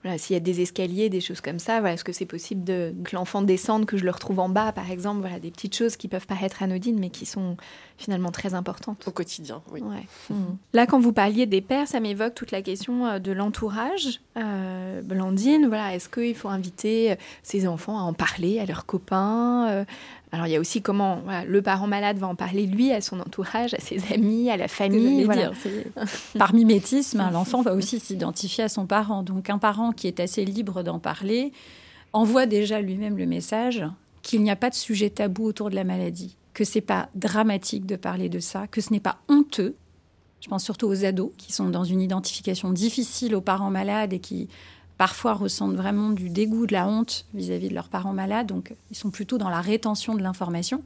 voilà, 0.02 0.18
s'il 0.18 0.34
y 0.34 0.36
a 0.36 0.40
des 0.40 0.61
escaliers, 0.61 1.09
des 1.09 1.22
choses 1.22 1.40
comme 1.40 1.59
ça, 1.59 1.80
voilà, 1.80 1.94
est-ce 1.94 2.05
que 2.05 2.12
c'est 2.12 2.26
possible 2.26 2.62
de, 2.62 2.94
que 3.05 3.16
l'enfant 3.16 3.40
descende, 3.40 3.86
que 3.86 3.96
je 3.96 4.05
le 4.05 4.11
retrouve 4.11 4.40
en 4.40 4.50
bas, 4.50 4.72
par 4.72 4.90
exemple? 4.90 5.20
Voilà, 5.20 5.38
des 5.38 5.50
petites 5.50 5.74
choses 5.74 5.96
qui 5.96 6.09
peuvent 6.09 6.26
paraître 6.26 6.62
anodines, 6.62 6.98
mais 6.98 7.09
qui 7.09 7.24
sont 7.24 7.57
finalement 7.96 8.30
très 8.30 8.52
importantes. 8.52 9.09
Au 9.09 9.11
quotidien, 9.11 9.62
oui. 9.72 9.80
Mmh. 9.82 10.34
Là, 10.74 10.86
quand 10.86 11.00
vous 11.00 11.14
parliez 11.14 11.46
des 11.46 11.62
pères, 11.62 11.88
ça 11.88 12.00
m'évoque 12.00 12.34
toute 12.34 12.50
la 12.50 12.61
question 12.61 13.07
euh, 13.07 13.18
de 13.18 13.32
l'entourage. 13.32 14.20
Euh, 14.36 15.00
Blandine, 15.00 15.68
voilà, 15.68 15.94
est-ce 15.94 16.11
qu'il 16.11 16.34
faut 16.34 16.48
inviter 16.48 17.12
euh, 17.12 17.16
ses 17.42 17.66
enfants 17.66 17.98
à 17.98 18.02
en 18.02 18.12
parler 18.12 18.59
à 18.59 18.66
leurs 18.66 18.84
copains 18.84 19.86
alors 20.35 20.49
il 20.49 20.51
y 20.51 20.57
a 20.57 20.61
aussi 20.61 20.82
comment 20.82 21.22
le 21.46 21.63
parent 21.63 21.87
malade 21.87 22.18
va 22.18 22.26
en 22.26 22.34
parler 22.34 22.67
lui 22.67 22.91
à 22.91 23.00
son 23.00 23.21
entourage, 23.21 23.72
à 23.72 23.79
ses 23.79 24.00
amis, 24.13 24.50
à 24.50 24.57
la 24.57 24.67
famille. 24.67 25.29
par 26.37 26.54
mimétisme, 26.54 27.21
hein, 27.21 27.30
l'enfant 27.33 27.63
va 27.63 27.72
aussi 27.72 28.00
s'identifier 28.00 28.64
à 28.64 28.68
son 28.68 28.84
parent. 28.87 29.22
Donc 29.22 29.49
un 29.49 29.58
parent 29.58 29.92
qui 29.92 30.08
est 30.08 30.18
assez 30.18 30.45
libre 30.45 30.83
d'en 30.83 30.99
parler 30.99 31.53
envoie 32.13 32.46
déjà 32.46 32.80
lui-même 32.80 33.17
le 33.17 33.26
message 33.26 33.84
qu'il 34.22 34.42
n'y 34.42 34.50
a 34.50 34.57
pas 34.57 34.71
de 34.71 34.75
sujet 34.75 35.08
tabou 35.08 35.45
autour 35.45 35.71
de 35.71 35.76
la 35.76 35.84
maladie, 35.84 36.37
que 36.53 36.64
c'est 36.64 36.80
pas 36.80 37.08
dramatique 37.14 37.87
de 37.87 37.95
parler 37.95 38.29
de 38.29 38.41
ça, 38.41 38.67
que 38.67 38.80
ce 38.80 38.92
n'est 38.92 39.00
pas 39.00 39.18
honteux. 39.29 39.76
Je 40.41 40.49
pense 40.49 40.64
surtout 40.64 40.88
aux 40.88 41.04
ados 41.04 41.30
qui 41.38 41.53
sont 41.53 41.71
dans 41.71 41.84
une 41.84 42.00
identification 42.00 42.72
difficile 42.72 43.37
aux 43.37 43.41
parents 43.41 43.71
malades 43.71 44.13
et 44.13 44.18
qui 44.18 44.49
parfois 44.99 45.34
ressentent 45.34 45.76
vraiment 45.76 46.11
du 46.11 46.29
dégoût, 46.29 46.66
de 46.66 46.72
la 46.72 46.87
honte 46.87 47.26
vis-à-vis 47.34 47.68
de 47.68 47.75
leurs 47.75 47.88
parents 47.88 48.12
malades, 48.12 48.46
donc 48.46 48.75
ils 48.91 48.96
sont 48.96 49.11
plutôt 49.11 49.38
dans 49.38 49.49
la 49.49 49.61
rétention 49.61 50.14
de 50.14 50.22
l'information. 50.22 50.83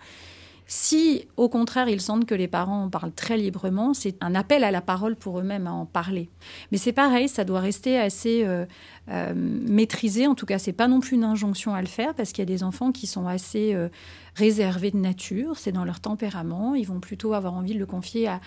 Si, 0.70 1.26
au 1.38 1.48
contraire, 1.48 1.88
ils 1.88 2.00
sentent 2.00 2.26
que 2.26 2.34
les 2.34 2.46
parents 2.46 2.84
en 2.84 2.90
parlent 2.90 3.12
très 3.12 3.38
librement, 3.38 3.94
c'est 3.94 4.16
un 4.20 4.34
appel 4.34 4.64
à 4.64 4.70
la 4.70 4.82
parole 4.82 5.16
pour 5.16 5.40
eux-mêmes 5.40 5.66
à 5.66 5.72
en 5.72 5.86
parler. 5.86 6.28
Mais 6.70 6.76
c'est 6.76 6.92
pareil, 6.92 7.26
ça 7.26 7.44
doit 7.44 7.60
rester 7.60 7.98
assez 7.98 8.44
euh, 8.44 8.66
euh, 9.08 9.32
maîtrisé. 9.34 10.26
En 10.26 10.34
tout 10.34 10.44
cas, 10.44 10.58
c'est 10.58 10.74
pas 10.74 10.86
non 10.86 11.00
plus 11.00 11.16
une 11.16 11.24
injonction 11.24 11.74
à 11.74 11.80
le 11.80 11.86
faire 11.86 12.12
parce 12.12 12.32
qu'il 12.32 12.42
y 12.42 12.46
a 12.52 12.54
des 12.54 12.62
enfants 12.64 12.92
qui 12.92 13.06
sont 13.06 13.26
assez 13.26 13.74
euh, 13.74 13.88
réservés 14.34 14.90
de 14.90 14.98
nature. 14.98 15.56
C'est 15.56 15.72
dans 15.72 15.86
leur 15.86 16.00
tempérament. 16.00 16.74
Ils 16.74 16.86
vont 16.86 17.00
plutôt 17.00 17.32
avoir 17.32 17.54
envie 17.54 17.72
de 17.72 17.78
le 17.78 17.86
confier 17.86 18.28
à 18.28 18.38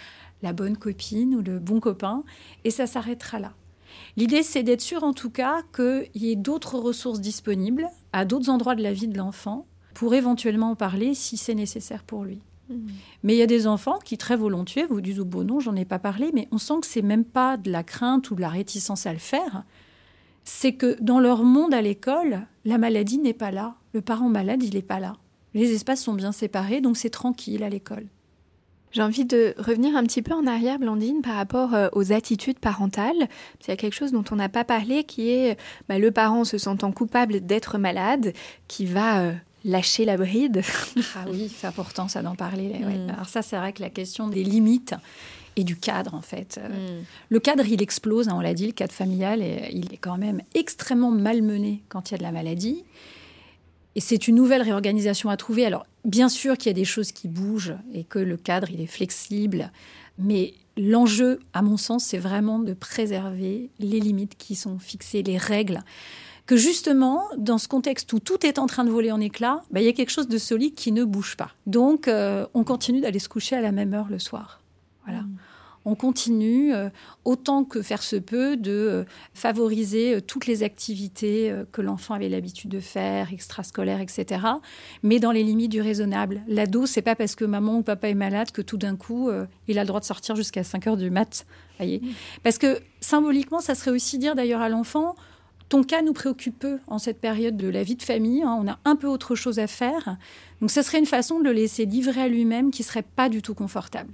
la 0.44 0.54
bonne 0.54 0.78
copine 0.78 1.34
ou 1.36 1.42
le 1.42 1.58
bon 1.58 1.80
copain, 1.80 2.24
et 2.64 2.72
ça 2.72 2.88
s'arrêtera 2.88 3.40
là. 3.40 3.54
L'idée, 4.18 4.44
c'est 4.44 4.64
d'être 4.64 4.82
sûr 4.82 5.04
en 5.04 5.14
tout 5.14 5.30
cas 5.30 5.62
qu'il 5.76 6.10
y 6.16 6.32
ait 6.32 6.36
d'autres 6.36 6.78
ressources 6.78 7.22
disponibles 7.22 7.88
à 8.14 8.26
d'autres 8.26 8.50
endroits 8.50 8.76
de 8.76 8.84
la 8.84 8.94
vie 8.94 9.08
de 9.08 9.18
l'enfant 9.18 9.66
pour 9.94 10.14
éventuellement 10.14 10.72
en 10.72 10.76
parler 10.76 11.14
si 11.14 11.38
c'est 11.38 11.56
nécessaire 11.56 12.04
pour 12.04 12.24
lui. 12.24 12.42
Mmh. 12.70 12.88
Mais 13.24 13.36
il 13.36 13.38
y 13.38 13.44
a 13.44 13.48
des 13.48 13.68
enfants 13.68 14.00
qui 14.04 14.18
très 14.18 14.36
volontiers 14.36 14.86
vous 14.86 15.02
disent 15.02 15.20
oh, 15.20 15.26
bon 15.26 15.46
non, 15.46 15.60
j'en 15.60 15.76
ai 15.76 15.86
pas 15.86 16.00
parlé, 16.00 16.32
mais 16.34 16.48
on 16.52 16.58
sent 16.58 16.76
que 16.82 16.88
c'est 16.88 17.02
même 17.02 17.26
pas 17.26 17.58
de 17.58 17.72
la 17.72 17.84
crainte 17.84 18.32
ou 18.32 18.36
de 18.36 18.42
la 18.42 18.50
réticence 18.50 19.06
à 19.06 19.14
le 19.14 19.20
faire. 19.20 19.64
C'est 20.44 20.74
que 20.74 20.98
dans 21.02 21.20
leur 21.20 21.44
monde 21.44 21.74
à 21.74 21.82
l'école, 21.82 22.48
la 22.66 22.78
maladie 22.78 23.20
n'est 23.20 23.34
pas 23.34 23.52
là. 23.52 23.76
Le 23.94 24.02
parent 24.02 24.30
malade, 24.30 24.64
il 24.64 24.74
n'est 24.74 24.82
pas 24.82 25.00
là. 25.00 25.18
Les 25.54 25.74
espaces 25.74 26.02
sont 26.02 26.14
bien 26.14 26.32
séparés, 26.32 26.82
donc 26.82 26.98
c'est 26.98 27.10
tranquille 27.10 27.64
à 27.64 27.70
l'école. 27.70 28.08
J'ai 28.92 29.02
envie 29.02 29.26
de 29.26 29.56
revenir 29.58 29.96
un 29.96 30.04
petit 30.04 30.22
peu 30.22 30.34
en 30.34 30.46
arrière, 30.46 30.78
Blandine, 30.78 31.22
par 31.22 31.36
rapport 31.36 31.74
euh, 31.74 31.88
aux 31.94 32.12
attitudes 32.12 32.60
parentales. 32.60 33.28
Il 33.62 33.70
y 33.70 33.72
a 33.72 33.78
quelque 33.78 33.94
chose 33.94 34.12
dont 34.12 34.24
on 34.32 34.36
n'a 34.36 34.50
pas 34.50 34.66
parlé, 34.66 35.04
qui 35.04 35.30
est 35.30 35.58
bah, 35.88 35.98
le 35.98 36.12
parent 36.12 36.44
se 36.44 36.58
sentant 36.58 36.92
coupable 36.92 37.40
d'être 37.42 37.78
malade, 37.78 38.34
qui 38.68 38.86
va 38.86 39.22
euh, 39.22 39.34
lâcher 39.64 40.04
la 40.04 40.18
bride. 40.18 40.62
ah 41.16 41.26
oui, 41.30 41.50
c'est 41.56 41.68
important 41.68 42.10
ça 42.10 42.22
d'en 42.22 42.36
parler. 42.36 42.74
Mm. 42.80 43.10
Alors 43.12 43.30
ça, 43.30 43.42
c'est 43.42 43.58
vrai 43.58 43.72
que 43.72 43.82
la 43.82 43.90
question 43.90 44.28
des 44.28 44.44
limites 44.44 44.94
et 45.56 45.64
du 45.64 45.78
cadre 45.78 46.14
en 46.14 46.22
fait. 46.22 46.60
Euh, 46.62 47.00
mm. 47.00 47.04
Le 47.30 47.40
cadre, 47.40 47.66
il 47.66 47.82
explose, 47.82 48.28
hein, 48.28 48.36
on 48.36 48.42
l'a 48.42 48.54
dit, 48.54 48.66
le 48.66 48.74
cadre 48.74 48.94
familial, 48.94 49.42
il 49.72 49.94
est 49.94 49.98
quand 49.98 50.18
même 50.18 50.42
extrêmement 50.54 51.12
malmené 51.12 51.82
quand 51.88 52.10
il 52.10 52.14
y 52.14 52.16
a 52.16 52.18
de 52.18 52.24
la 52.24 52.32
maladie. 52.34 52.84
Et 53.96 54.00
c'est 54.00 54.28
une 54.28 54.36
nouvelle 54.36 54.62
réorganisation 54.62 55.30
à 55.30 55.38
trouver. 55.38 55.66
Alors, 55.66 55.86
bien 56.06 56.30
sûr 56.30 56.58
qu'il 56.58 56.70
y 56.70 56.72
a 56.72 56.74
des 56.74 56.86
choses 56.86 57.12
qui 57.12 57.28
bougent 57.28 57.76
et 57.94 58.04
que 58.04 58.20
le 58.20 58.38
cadre, 58.38 58.70
il 58.72 58.82
est 58.82 58.88
flexible, 58.88 59.72
mais 60.18 60.54
l'enjeu, 60.78 61.40
à 61.54 61.62
mon 61.62 61.78
sens, 61.78 62.06
c'est 62.06 62.18
vraiment 62.18 62.60
de 62.60 62.74
préserver 62.74 63.70
les 63.80 64.00
limites 64.00 64.38
qui 64.38 64.56
sont 64.56 64.80
fixées, 64.80 65.24
les 65.24 65.38
règles. 65.38 65.82
Que 66.46 66.56
justement, 66.58 67.24
dans 67.38 67.58
ce 67.58 67.68
contexte 67.68 68.12
où 68.14 68.20
tout 68.20 68.46
est 68.46 68.60
en 68.60 68.66
train 68.66 68.84
de 68.84 68.90
voler 68.90 69.12
en 69.12 69.22
éclats, 69.22 69.64
bah, 69.72 69.80
il 69.80 69.86
y 69.86 69.90
a 69.90 69.94
quelque 69.94 70.10
chose 70.10 70.28
de 70.28 70.38
solide 70.38 70.76
qui 70.76 70.92
ne 70.92 71.04
bouge 71.04 71.38
pas. 71.38 71.52
Donc, 71.66 72.08
euh, 72.08 72.46
on 72.54 72.64
continue 72.64 73.02
d'aller 73.02 73.20
se 73.20 73.30
coucher 73.30 73.56
à 73.56 73.62
la 73.62 73.72
même 73.72 73.94
heure 73.94 74.10
le 74.10 74.20
soir. 74.20 74.62
Voilà. 75.06 75.22
Mmh 75.22 75.38
on 75.86 75.96
continue 75.96 76.74
euh, 76.74 76.90
autant 77.26 77.64
que 77.64 77.82
faire 77.82 78.04
se 78.04 78.16
peut 78.16 78.58
de 78.58 78.72
euh, 78.72 79.04
favoriser 79.34 80.16
euh, 80.16 80.22
toutes 80.22 80.46
les 80.46 80.64
activités 80.64 81.54
que 81.72 81.82
l'enfant 81.82 82.14
avait 82.14 82.30
l'habitude 82.30 82.70
de 82.70 82.80
faire, 82.80 83.34
extrascolaires, 83.34 84.02
etc. 84.02 84.42
Mais 85.04 85.20
dans 85.20 85.32
les 85.32 85.44
limites 85.44 85.72
du 85.72 85.82
raisonnable. 85.82 86.42
L'ado, 86.48 86.86
c'est 86.86 87.02
pas 87.02 87.16
parce 87.16 87.36
que 87.36 87.46
maman 87.46 87.78
ou 87.78 87.82
papa 87.82 88.10
est 88.10 88.14
malade 88.14 88.52
que 88.52 88.62
tout 88.62 88.78
d'un 88.78 88.96
coup 88.96 89.30
il 89.68 89.80
a 89.80 89.82
le 89.82 89.88
droit 89.88 90.00
de 90.00 90.06
sortir 90.06 90.36
jusqu'à 90.36 90.64
5 90.64 90.88
heures 90.88 90.98
du 90.98 91.10
mat. 91.10 91.46
Voyez 91.78 92.02
parce 92.44 92.58
que 92.58 92.80
symboliquement, 93.00 93.60
ça 93.60 93.76
serait 93.76 93.92
aussi 93.92 94.18
dire 94.18 94.36
d'ailleurs 94.36 94.62
à 94.62 94.70
l'enfant 94.70 95.16
ton 95.72 95.84
cas 95.84 96.02
nous 96.02 96.12
préoccupe 96.12 96.60
peu 96.60 96.80
en 96.88 97.00
cette 97.00 97.22
période 97.22 97.56
de 97.56 97.70
la 97.70 97.82
vie 97.82 97.96
de 97.96 98.04
famille. 98.04 98.44
Hein. 98.44 98.60
on 98.62 98.68
a 98.70 98.78
un 98.84 98.98
peu 98.98 99.08
autre 99.08 99.36
chose 99.36 99.58
à 99.58 99.68
faire. 99.68 100.18
Donc, 100.60 100.70
ce 100.70 100.82
serait 100.82 101.00
une 101.00 101.06
façon 101.06 101.40
de 101.40 101.46
le 101.46 101.54
laisser 101.54 101.86
livrer 101.86 102.24
à 102.24 102.28
lui-même 102.28 102.72
qui 102.72 102.84
serait 102.84 103.04
pas 103.04 103.30
du 103.30 103.42
tout 103.42 103.54
confortable. 103.54 104.12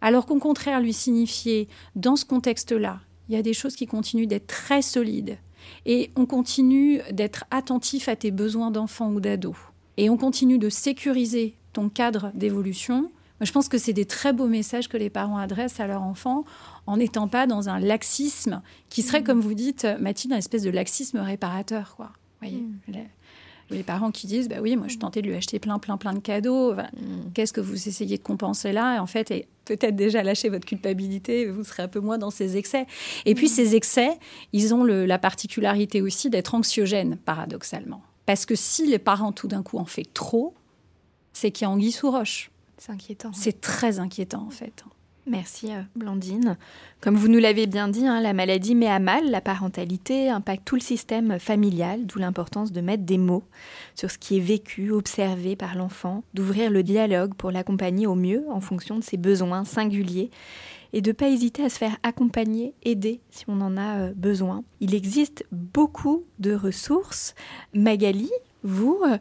Alors 0.00 0.26
qu'au 0.26 0.38
contraire, 0.38 0.80
lui 0.80 0.92
signifier, 0.92 1.68
dans 1.96 2.16
ce 2.16 2.24
contexte-là, 2.24 3.00
il 3.28 3.34
y 3.34 3.38
a 3.38 3.42
des 3.42 3.52
choses 3.52 3.76
qui 3.76 3.86
continuent 3.86 4.26
d'être 4.26 4.46
très 4.46 4.82
solides. 4.82 5.38
Et 5.86 6.10
on 6.16 6.26
continue 6.26 7.00
d'être 7.12 7.44
attentif 7.50 8.08
à 8.08 8.16
tes 8.16 8.30
besoins 8.30 8.70
d'enfant 8.70 9.10
ou 9.10 9.20
d'ado. 9.20 9.54
Et 9.96 10.08
on 10.08 10.16
continue 10.16 10.58
de 10.58 10.68
sécuriser 10.68 11.56
ton 11.72 11.88
cadre 11.88 12.30
d'évolution. 12.34 13.10
Je 13.40 13.52
pense 13.52 13.68
que 13.68 13.78
c'est 13.78 13.92
des 13.92 14.06
très 14.06 14.32
beaux 14.32 14.46
messages 14.46 14.88
que 14.88 14.96
les 14.96 15.10
parents 15.10 15.36
adressent 15.36 15.80
à 15.80 15.86
leur 15.86 16.02
enfant 16.02 16.44
en 16.86 16.96
n'étant 16.96 17.28
pas 17.28 17.46
dans 17.46 17.68
un 17.68 17.78
laxisme 17.78 18.62
qui 18.88 19.02
serait, 19.02 19.20
mm. 19.20 19.24
comme 19.24 19.40
vous 19.40 19.54
dites, 19.54 19.86
Mathilde, 20.00 20.32
un 20.32 20.38
espèce 20.38 20.62
de 20.62 20.70
laxisme 20.70 21.18
réparateur. 21.18 21.94
Quoi. 21.96 22.10
Voyez, 22.40 22.62
mm. 22.62 22.92
Les, 23.70 23.82
parents 23.82 24.10
qui 24.10 24.26
disent 24.26 24.48
bah 24.48 24.56
oui, 24.60 24.76
moi 24.76 24.88
je 24.88 24.96
mm. 24.96 24.98
tentais 24.98 25.22
de 25.22 25.28
lui 25.28 25.34
acheter 25.34 25.58
plein, 25.58 25.78
plein, 25.78 25.96
plein 25.96 26.12
de 26.12 26.18
cadeaux. 26.20 26.74
Qu'est-ce 27.34 27.52
que 27.52 27.60
vous 27.60 27.88
essayez 27.88 28.18
de 28.18 28.22
compenser 28.22 28.72
là? 28.72 28.96
Et 28.96 28.98
en 28.98 29.06
fait, 29.06 29.30
et 29.30 29.48
peut-être 29.64 29.96
déjà 29.96 30.22
lâcher 30.22 30.48
votre 30.48 30.66
culpabilité, 30.66 31.46
vous 31.46 31.64
serez 31.64 31.82
un 31.82 31.88
peu 31.88 32.00
moins 32.00 32.18
dans 32.18 32.30
ces 32.30 32.56
excès. 32.56 32.86
Et 33.24 33.34
puis 33.34 33.48
ces 33.48 33.76
excès, 33.76 34.18
ils 34.52 34.74
ont 34.74 34.84
la 34.84 35.18
particularité 35.18 36.02
aussi 36.02 36.30
d'être 36.30 36.54
anxiogènes, 36.54 37.16
paradoxalement. 37.16 38.02
Parce 38.26 38.44
que 38.44 38.54
si 38.54 38.86
les 38.86 38.98
parents 38.98 39.32
tout 39.32 39.48
d'un 39.48 39.62
coup 39.62 39.78
en 39.78 39.86
fait 39.86 40.06
trop, 40.12 40.54
c'est 41.32 41.50
qu'il 41.50 41.64
y 41.64 41.68
a 41.68 41.70
anguille 41.70 41.92
sous 41.92 42.10
roche. 42.10 42.50
C'est 42.78 42.92
inquiétant. 42.92 43.32
C'est 43.32 43.60
très 43.60 43.98
inquiétant 43.98 44.44
en 44.46 44.50
fait. 44.50 44.84
Merci 45.28 45.72
euh, 45.72 45.82
Blandine. 45.94 46.56
Comme 47.00 47.16
vous 47.16 47.28
nous 47.28 47.38
l'avez 47.38 47.66
bien 47.66 47.88
dit, 47.88 48.06
hein, 48.06 48.20
la 48.20 48.32
maladie 48.32 48.74
met 48.74 48.88
à 48.88 48.98
mal 48.98 49.30
la 49.30 49.40
parentalité, 49.40 50.30
impacte 50.30 50.64
tout 50.64 50.74
le 50.74 50.80
système 50.80 51.38
familial, 51.38 52.06
d'où 52.06 52.18
l'importance 52.18 52.72
de 52.72 52.80
mettre 52.80 53.04
des 53.04 53.18
mots 53.18 53.44
sur 53.94 54.10
ce 54.10 54.16
qui 54.16 54.38
est 54.38 54.40
vécu, 54.40 54.90
observé 54.90 55.54
par 55.54 55.76
l'enfant, 55.76 56.24
d'ouvrir 56.32 56.70
le 56.70 56.82
dialogue 56.82 57.34
pour 57.34 57.50
l'accompagner 57.50 58.06
au 58.06 58.14
mieux 58.14 58.44
en 58.50 58.60
fonction 58.60 58.96
de 58.98 59.04
ses 59.04 59.18
besoins 59.18 59.64
singuliers 59.64 60.30
et 60.94 61.02
de 61.02 61.10
ne 61.10 61.14
pas 61.14 61.28
hésiter 61.28 61.62
à 61.62 61.68
se 61.68 61.76
faire 61.76 61.98
accompagner, 62.02 62.72
aider 62.82 63.20
si 63.30 63.44
on 63.48 63.60
en 63.60 63.76
a 63.76 63.98
euh, 63.98 64.12
besoin. 64.16 64.64
Il 64.80 64.94
existe 64.94 65.44
beaucoup 65.52 66.24
de 66.38 66.54
ressources. 66.54 67.34
Magali, 67.74 68.30
vous, 68.62 68.98
euh, 69.06 69.18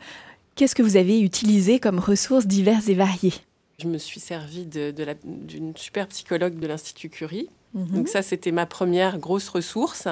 qu'est-ce 0.56 0.76
que 0.76 0.84
vous 0.84 0.96
avez 0.96 1.20
utilisé 1.20 1.80
comme 1.80 2.00
ressources 2.00 2.48
diverses 2.48 2.88
et 2.88 2.96
variées? 2.96 3.34
Je 3.80 3.88
me 3.88 4.00
suis 4.00 4.20
servi 4.20 4.66
d'une 4.66 5.78
super 5.78 6.08
psychologue 6.08 6.60
de 6.60 6.66
l'Institut 6.66 7.10
Curie. 7.10 7.50
Mhm. 7.76 7.88
Donc 7.90 8.08
ça, 8.08 8.24
c'était 8.24 8.52
ma 8.52 8.66
première 8.66 9.20
grosse 9.20 9.50
ressource, 9.50 10.08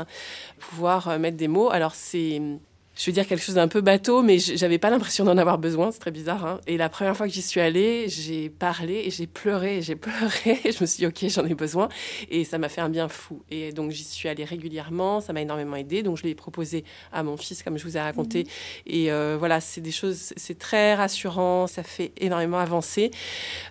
pouvoir 0.60 1.08
euh, 1.08 1.18
mettre 1.18 1.38
des 1.38 1.48
mots. 1.48 1.72
Alors 1.72 1.96
c'est 1.96 2.42
je 2.96 3.06
veux 3.08 3.12
dire 3.12 3.28
quelque 3.28 3.44
chose 3.44 3.56
d'un 3.56 3.68
peu 3.68 3.82
bateau, 3.82 4.22
mais 4.22 4.40
j'avais 4.40 4.78
pas 4.78 4.90
l'impression 4.90 5.26
d'en 5.26 5.38
avoir 5.38 5.58
besoin, 5.58 5.92
c'est 5.92 6.00
très 6.00 6.12
bizarre. 6.12 6.46
Hein. 6.46 6.62
Et 6.66 6.78
la 6.78 6.88
première 6.88 7.16
fois 7.16 7.28
que 7.28 7.34
j'y 7.34 7.42
suis 7.42 7.60
allée, 7.60 8.08
j'ai 8.08 8.50
parlé 8.50 9.04
et 9.06 9.12
j'ai 9.12 9.28
pleuré, 9.28 9.82
j'ai 9.82 9.96
pleuré. 9.96 10.60
Je 10.64 10.82
me 10.82 10.86
suis 10.86 11.00
dit, 11.00 11.06
ok, 11.06 11.26
j'en 11.28 11.46
ai 11.46 11.56
besoin. 11.56 11.90
Et 12.30 12.46
ça 12.46 12.58
m'a 12.58 12.70
fait 12.70 12.80
un 12.80 12.90
bien 12.90 13.10
fou. 13.10 13.44
Et 13.52 13.74
donc 13.74 13.92
j'y 13.92 14.06
suis 14.06 14.30
allée 14.30 14.46
régulièrement, 14.46 15.20
ça 15.20 15.34
m'a 15.34 15.42
énormément 15.42 15.76
aidé. 15.76 16.04
Donc 16.04 16.18
je 16.18 16.24
l'ai 16.24 16.36
proposé 16.36 16.86
à 17.12 17.22
mon 17.22 17.36
fils, 17.36 17.64
comme 17.64 17.78
je 17.78 17.84
vous 17.84 17.98
ai 17.98 18.02
raconté. 18.02 18.44
Mhm. 18.44 18.50
Et 18.86 19.12
euh, 19.12 19.36
voilà, 19.38 19.60
c'est 19.60 19.82
des 19.82 19.92
choses, 19.92 20.34
c'est 20.38 20.58
très 20.58 20.96
rassurant, 20.96 21.68
ça 21.68 21.84
fait 21.84 22.14
énormément 22.18 22.60
avancer. 22.60 23.12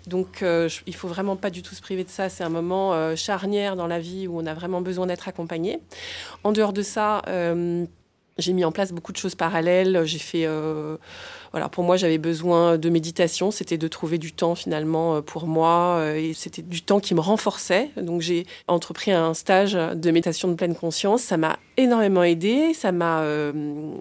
Donc 0.06 0.42
euh, 0.42 0.68
il 0.86 0.94
faut 0.94 1.08
vraiment 1.08 1.36
pas 1.36 1.48
du 1.48 1.62
tout 1.62 1.74
se 1.74 1.80
priver 1.80 2.04
de 2.04 2.10
ça. 2.10 2.28
C'est 2.28 2.44
un 2.44 2.50
moment 2.50 2.92
euh, 2.92 3.16
charnière 3.16 3.74
dans 3.74 3.86
la 3.86 4.00
vie 4.00 4.28
où 4.28 4.38
on 4.38 4.44
a 4.44 4.52
vraiment 4.52 4.82
besoin 4.82 5.06
d'être 5.06 5.28
accompagné. 5.28 5.80
En 6.42 6.52
dehors 6.52 6.74
de 6.74 6.82
ça, 6.82 7.22
j'ai 8.38 8.52
mis 8.52 8.64
en 8.64 8.72
place 8.72 8.92
beaucoup 8.92 9.12
de 9.12 9.16
choses 9.16 9.34
parallèles. 9.34 10.04
J'ai 10.04 10.18
fait, 10.18 10.46
euh, 10.46 10.96
voilà, 11.52 11.68
pour 11.68 11.84
moi, 11.84 11.96
j'avais 11.96 12.18
besoin 12.18 12.78
de 12.78 12.88
méditation. 12.90 13.50
C'était 13.50 13.78
de 13.78 13.88
trouver 13.88 14.18
du 14.18 14.32
temps 14.32 14.54
finalement 14.54 15.16
euh, 15.16 15.20
pour 15.20 15.46
moi, 15.46 15.98
euh, 15.98 16.16
et 16.16 16.34
c'était 16.34 16.62
du 16.62 16.82
temps 16.82 17.00
qui 17.00 17.14
me 17.14 17.20
renforçait. 17.20 17.90
Donc 17.96 18.20
j'ai 18.20 18.46
entrepris 18.66 19.12
un 19.12 19.34
stage 19.34 19.74
de 19.74 20.10
méditation 20.10 20.48
de 20.48 20.54
pleine 20.54 20.74
conscience. 20.74 21.22
Ça 21.22 21.36
m'a 21.36 21.58
énormément 21.76 22.24
aidé. 22.24 22.74
Ça 22.74 22.92
m'a 22.92 23.24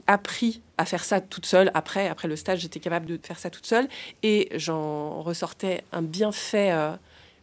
appris 0.08 0.62
à 0.78 0.86
faire 0.86 1.04
ça 1.04 1.22
toute 1.22 1.46
seule. 1.46 1.70
Après, 1.74 2.08
après 2.08 2.28
le 2.28 2.36
stage, 2.36 2.60
j'étais 2.60 2.80
capable 2.80 3.06
de 3.06 3.20
faire 3.22 3.38
ça 3.38 3.50
toute 3.50 3.66
seule, 3.66 3.88
et 4.24 4.50
j'en 4.56 5.22
ressortais 5.22 5.84
un 5.92 6.02
bienfait 6.02 6.72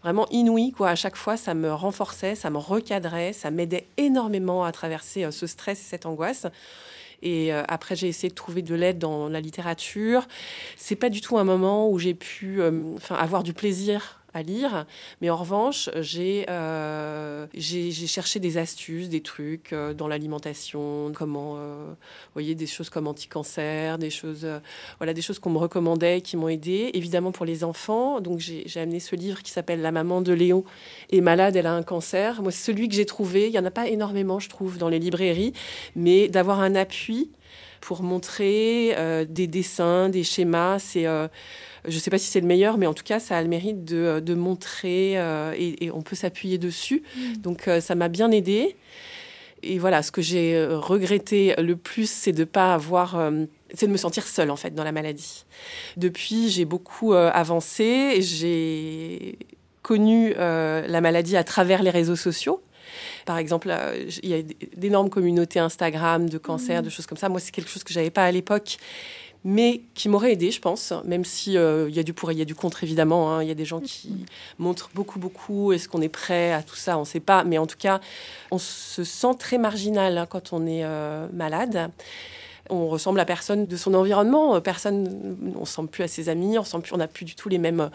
vraiment 0.02 0.27
inouï. 0.31 0.72
Quoi. 0.72 0.90
À 0.90 0.94
chaque 0.94 1.16
fois, 1.16 1.36
ça 1.36 1.55
me 1.55 1.72
renforçait, 1.72 2.35
ça 2.35 2.51
me 2.51 2.59
recadrait, 2.59 3.32
ça 3.32 3.51
m'aidait 3.51 3.86
énormément 3.97 4.64
à 4.64 4.72
traverser 4.72 5.24
euh, 5.24 5.31
ce 5.31 5.47
stress 5.47 5.81
et 5.81 5.85
cette 5.85 6.06
angoisse. 6.06 6.47
Et 7.22 7.52
euh, 7.52 7.62
après, 7.68 7.97
j'ai 7.97 8.09
essayé 8.09 8.31
de 8.31 8.35
trouver 8.35 8.62
de 8.62 8.74
l'aide 8.74 8.98
dans 8.98 9.28
la 9.28 9.40
littérature. 9.40 10.27
C'est 10.77 10.97
pas 10.97 11.10
du 11.10 11.20
tout 11.20 11.36
un 11.39 11.44
moment 11.44 11.90
où 11.90 11.98
j'ai 11.98 12.14
pu 12.14 12.60
euh, 12.60 12.97
avoir 13.10 13.43
du 13.43 13.52
plaisir 13.52 14.19
à 14.35 14.43
lire. 14.43 14.86
Mais 15.20 15.31
en 15.31 15.36
revanche, 15.36 15.90
j'ai 15.97 16.47
euh, 16.48 17.47
cherché 18.07 18.40
des 18.40 18.59
astuces, 18.59 19.09
des 19.09 19.23
trucs 19.23 19.73
euh, 19.73 19.94
dans 19.94 20.09
l'alimentation, 20.09 21.12
comment, 21.15 21.57
euh, 21.59 21.93
voyez, 22.35 22.55
des 22.55 22.66
choses 22.66 22.90
comme 22.90 23.07
anti-cancer, 23.07 23.98
des 23.98 24.11
choses, 24.11 24.47
voilà, 24.98 25.15
des 25.15 25.23
choses 25.23 25.39
qu'on 25.39 25.51
me 25.51 25.59
recommandait, 25.59 26.20
qui 26.20 26.36
m'ont 26.36 26.48
aidé. 26.48 26.90
Évidemment 26.94 27.32
pour 27.32 27.47
les 27.47 27.65
enfants, 27.65 28.20
donc 28.20 28.40
j'ai 28.40 28.81
amené 28.81 29.01
ce 29.01 29.16
livre 29.16 29.43
qui 29.43 29.51
s'appelle 29.51 29.81
La 29.81 29.93
maman 29.93 30.23
de 30.23 30.32
Léon 30.32 30.65
est 31.11 31.20
malade, 31.20 31.57
elle 31.57 31.66
a 31.66 31.73
un 31.73 31.82
cancer. 31.82 32.43
Moi, 32.43 32.52
c'est 32.52 32.73
celui 32.73 32.89
que 32.89 32.94
j'ai 32.94 33.07
trouvé. 33.07 33.48
Il 33.48 33.52
y 33.52 33.59
en 33.59 33.65
a 33.65 33.70
pas 33.70 33.89
énormément, 33.89 34.39
je 34.39 34.48
trouve, 34.48 34.78
dans 34.78 34.89
les 34.89 34.98
librairies, 34.98 35.52
mais 35.97 36.28
d'avoir 36.28 36.61
un 36.61 36.74
appui 36.74 37.31
pour 37.81 38.02
montrer 38.02 38.94
des 39.27 39.47
dessins, 39.47 40.11
des 40.11 40.23
schémas, 40.23 40.78
c'est 40.78 41.07
je 41.86 41.94
ne 41.94 42.01
sais 42.01 42.11
pas 42.11 42.19
si 42.19 42.27
c'est 42.27 42.40
le 42.40 42.47
meilleur, 42.47 42.78
mais 42.78 42.86
en 42.86 42.94
tout 42.94 43.05
cas, 43.05 43.20
ça 43.20 43.36
a 43.36 43.43
le 43.43 43.48
mérite 43.48 43.85
de, 43.85 44.20
de 44.20 44.35
montrer 44.35 45.19
euh, 45.19 45.55
et, 45.57 45.90
on 45.90 46.02
peut 46.02 46.16
s'appuyer 46.16 46.59
dessus. 46.59 47.02
Mm. 47.16 47.36
Donc, 47.36 47.69
euh, 47.69 47.81
ça 47.81 47.94
m'a 47.94 48.09
bien 48.09 48.31
aidé. 48.31 48.77
Et 49.62 49.78
voilà, 49.78 50.02
ce 50.02 50.11
que 50.11 50.23
j'ai 50.23 50.55
euh, 50.55 50.78
regretté 50.78 51.55
le 51.59 51.77
plus, 51.77 52.11
c'est 52.11 52.32
de 52.32 52.44
pas 52.44 52.74
avoir, 52.74 53.31
c'est 53.74 53.86
de 53.86 53.93
me 53.93 53.98
sentir 53.98 54.27
seule 54.27 54.51
en 54.51 54.57
fait 54.57 54.74
dans 54.74 54.85
la 54.85 54.93
maladie. 54.93 55.44
Depuis, 55.97 56.48
j'ai 56.48 56.65
beaucoup 56.65 57.12
avancé. 57.12 58.20
J'ai 58.20 59.39
connu 59.82 60.32
la 60.35 61.01
maladie 61.01 61.36
à 61.36 61.44
travers 61.44 61.82
les 61.82 61.90
réseaux 61.90 62.16
sociaux. 62.16 62.62
Par 63.27 63.39
exemple, 63.39 63.70
il 64.23 64.28
y 64.28 64.35
a 64.35 64.43
d'énormes 64.77 65.11
communautés 65.11 65.59
Instagram 65.59 66.28
de 66.28 66.39
cancer, 66.39 66.81
mm. 66.81 66.85
de 66.85 66.90
choses 66.90 67.07
comme 67.07 67.19
ça. 67.19 67.28
Moi, 67.28 67.39
c'est 67.40 67.52
quelque 67.52 67.70
chose 67.70 67.85
que 67.85 67.93
j'avais 67.93 68.11
pas 68.11 68.24
à 68.24 68.32
l'époque 68.32 68.78
mais 69.44 69.82
qui 69.94 70.08
m'aurait 70.08 70.32
aidé, 70.32 70.50
je 70.50 70.60
pense, 70.60 70.92
même 71.04 71.24
si 71.24 71.56
euh, 71.56 71.88
il 71.88 71.96
y 71.96 71.98
a 71.98 72.02
du 72.02 72.12
pour 72.12 72.30
et 72.30 72.34
il 72.34 72.38
y 72.38 72.42
a 72.42 72.46
du 72.46 72.54
contre 72.54 72.84
évidemment. 72.84 73.32
Hein. 73.32 73.42
Il 73.42 73.48
y 73.48 73.52
a 73.52 73.54
des 73.54 73.64
gens 73.64 73.80
qui 73.80 74.26
montrent 74.58 74.90
beaucoup, 74.94 75.18
beaucoup. 75.18 75.72
Est-ce 75.72 75.88
qu'on 75.88 76.02
est 76.02 76.10
prêt 76.10 76.52
à 76.52 76.62
tout 76.62 76.76
ça 76.76 76.98
On 76.98 77.00
ne 77.00 77.06
sait 77.06 77.20
pas, 77.20 77.44
mais 77.44 77.56
en 77.56 77.66
tout 77.66 77.78
cas, 77.78 78.00
on 78.50 78.58
se 78.58 79.02
sent 79.02 79.34
très 79.38 79.56
marginal 79.56 80.18
hein, 80.18 80.26
quand 80.28 80.52
on 80.52 80.66
est 80.66 80.84
euh, 80.84 81.26
malade. 81.32 81.90
On 82.68 82.88
ressemble 82.88 83.18
à 83.18 83.24
personne 83.24 83.66
de 83.66 83.76
son 83.76 83.94
environnement. 83.94 84.56
Euh, 84.56 84.60
personne, 84.60 85.36
on 85.42 85.48
ne 85.48 85.60
ressemble 85.60 85.88
plus 85.88 86.04
à 86.04 86.08
ses 86.08 86.28
amis. 86.28 86.58
On 86.58 86.64
sent 86.64 86.78
plus, 86.80 86.92
on 86.92 86.98
n'a 86.98 87.08
plus 87.08 87.24
du 87.24 87.34
tout 87.34 87.48
les 87.48 87.58
mêmes 87.58 87.90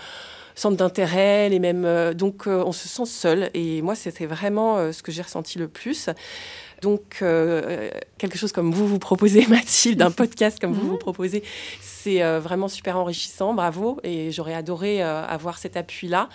centres 0.55 0.77
d'intérêt, 0.77 1.49
les 1.49 1.59
mêmes. 1.59 2.13
donc, 2.13 2.47
on 2.47 2.71
se 2.71 2.87
sent 2.87 3.05
seul. 3.05 3.49
Et 3.53 3.81
moi, 3.81 3.95
c'était 3.95 4.25
vraiment 4.25 4.91
ce 4.91 5.03
que 5.03 5.11
j'ai 5.11 5.21
ressenti 5.21 5.59
le 5.59 5.67
plus. 5.67 6.09
Donc, 6.81 7.19
euh, 7.21 7.89
quelque 8.17 8.37
chose 8.37 8.51
comme 8.51 8.71
vous 8.71 8.87
vous 8.87 8.99
proposez, 8.99 9.45
Mathilde, 9.49 10.01
un 10.01 10.11
podcast 10.11 10.59
comme 10.59 10.73
vous 10.73 10.87
vous 10.87 10.97
proposez, 10.97 11.43
c'est 11.81 12.21
euh, 12.21 12.39
vraiment 12.39 12.67
super 12.67 12.97
enrichissant. 12.97 13.53
Bravo. 13.53 13.99
Et 14.03 14.31
j'aurais 14.31 14.53
adoré 14.53 15.03
euh, 15.03 15.25
avoir 15.25 15.57
cet 15.57 15.77
appui-là. 15.77 16.29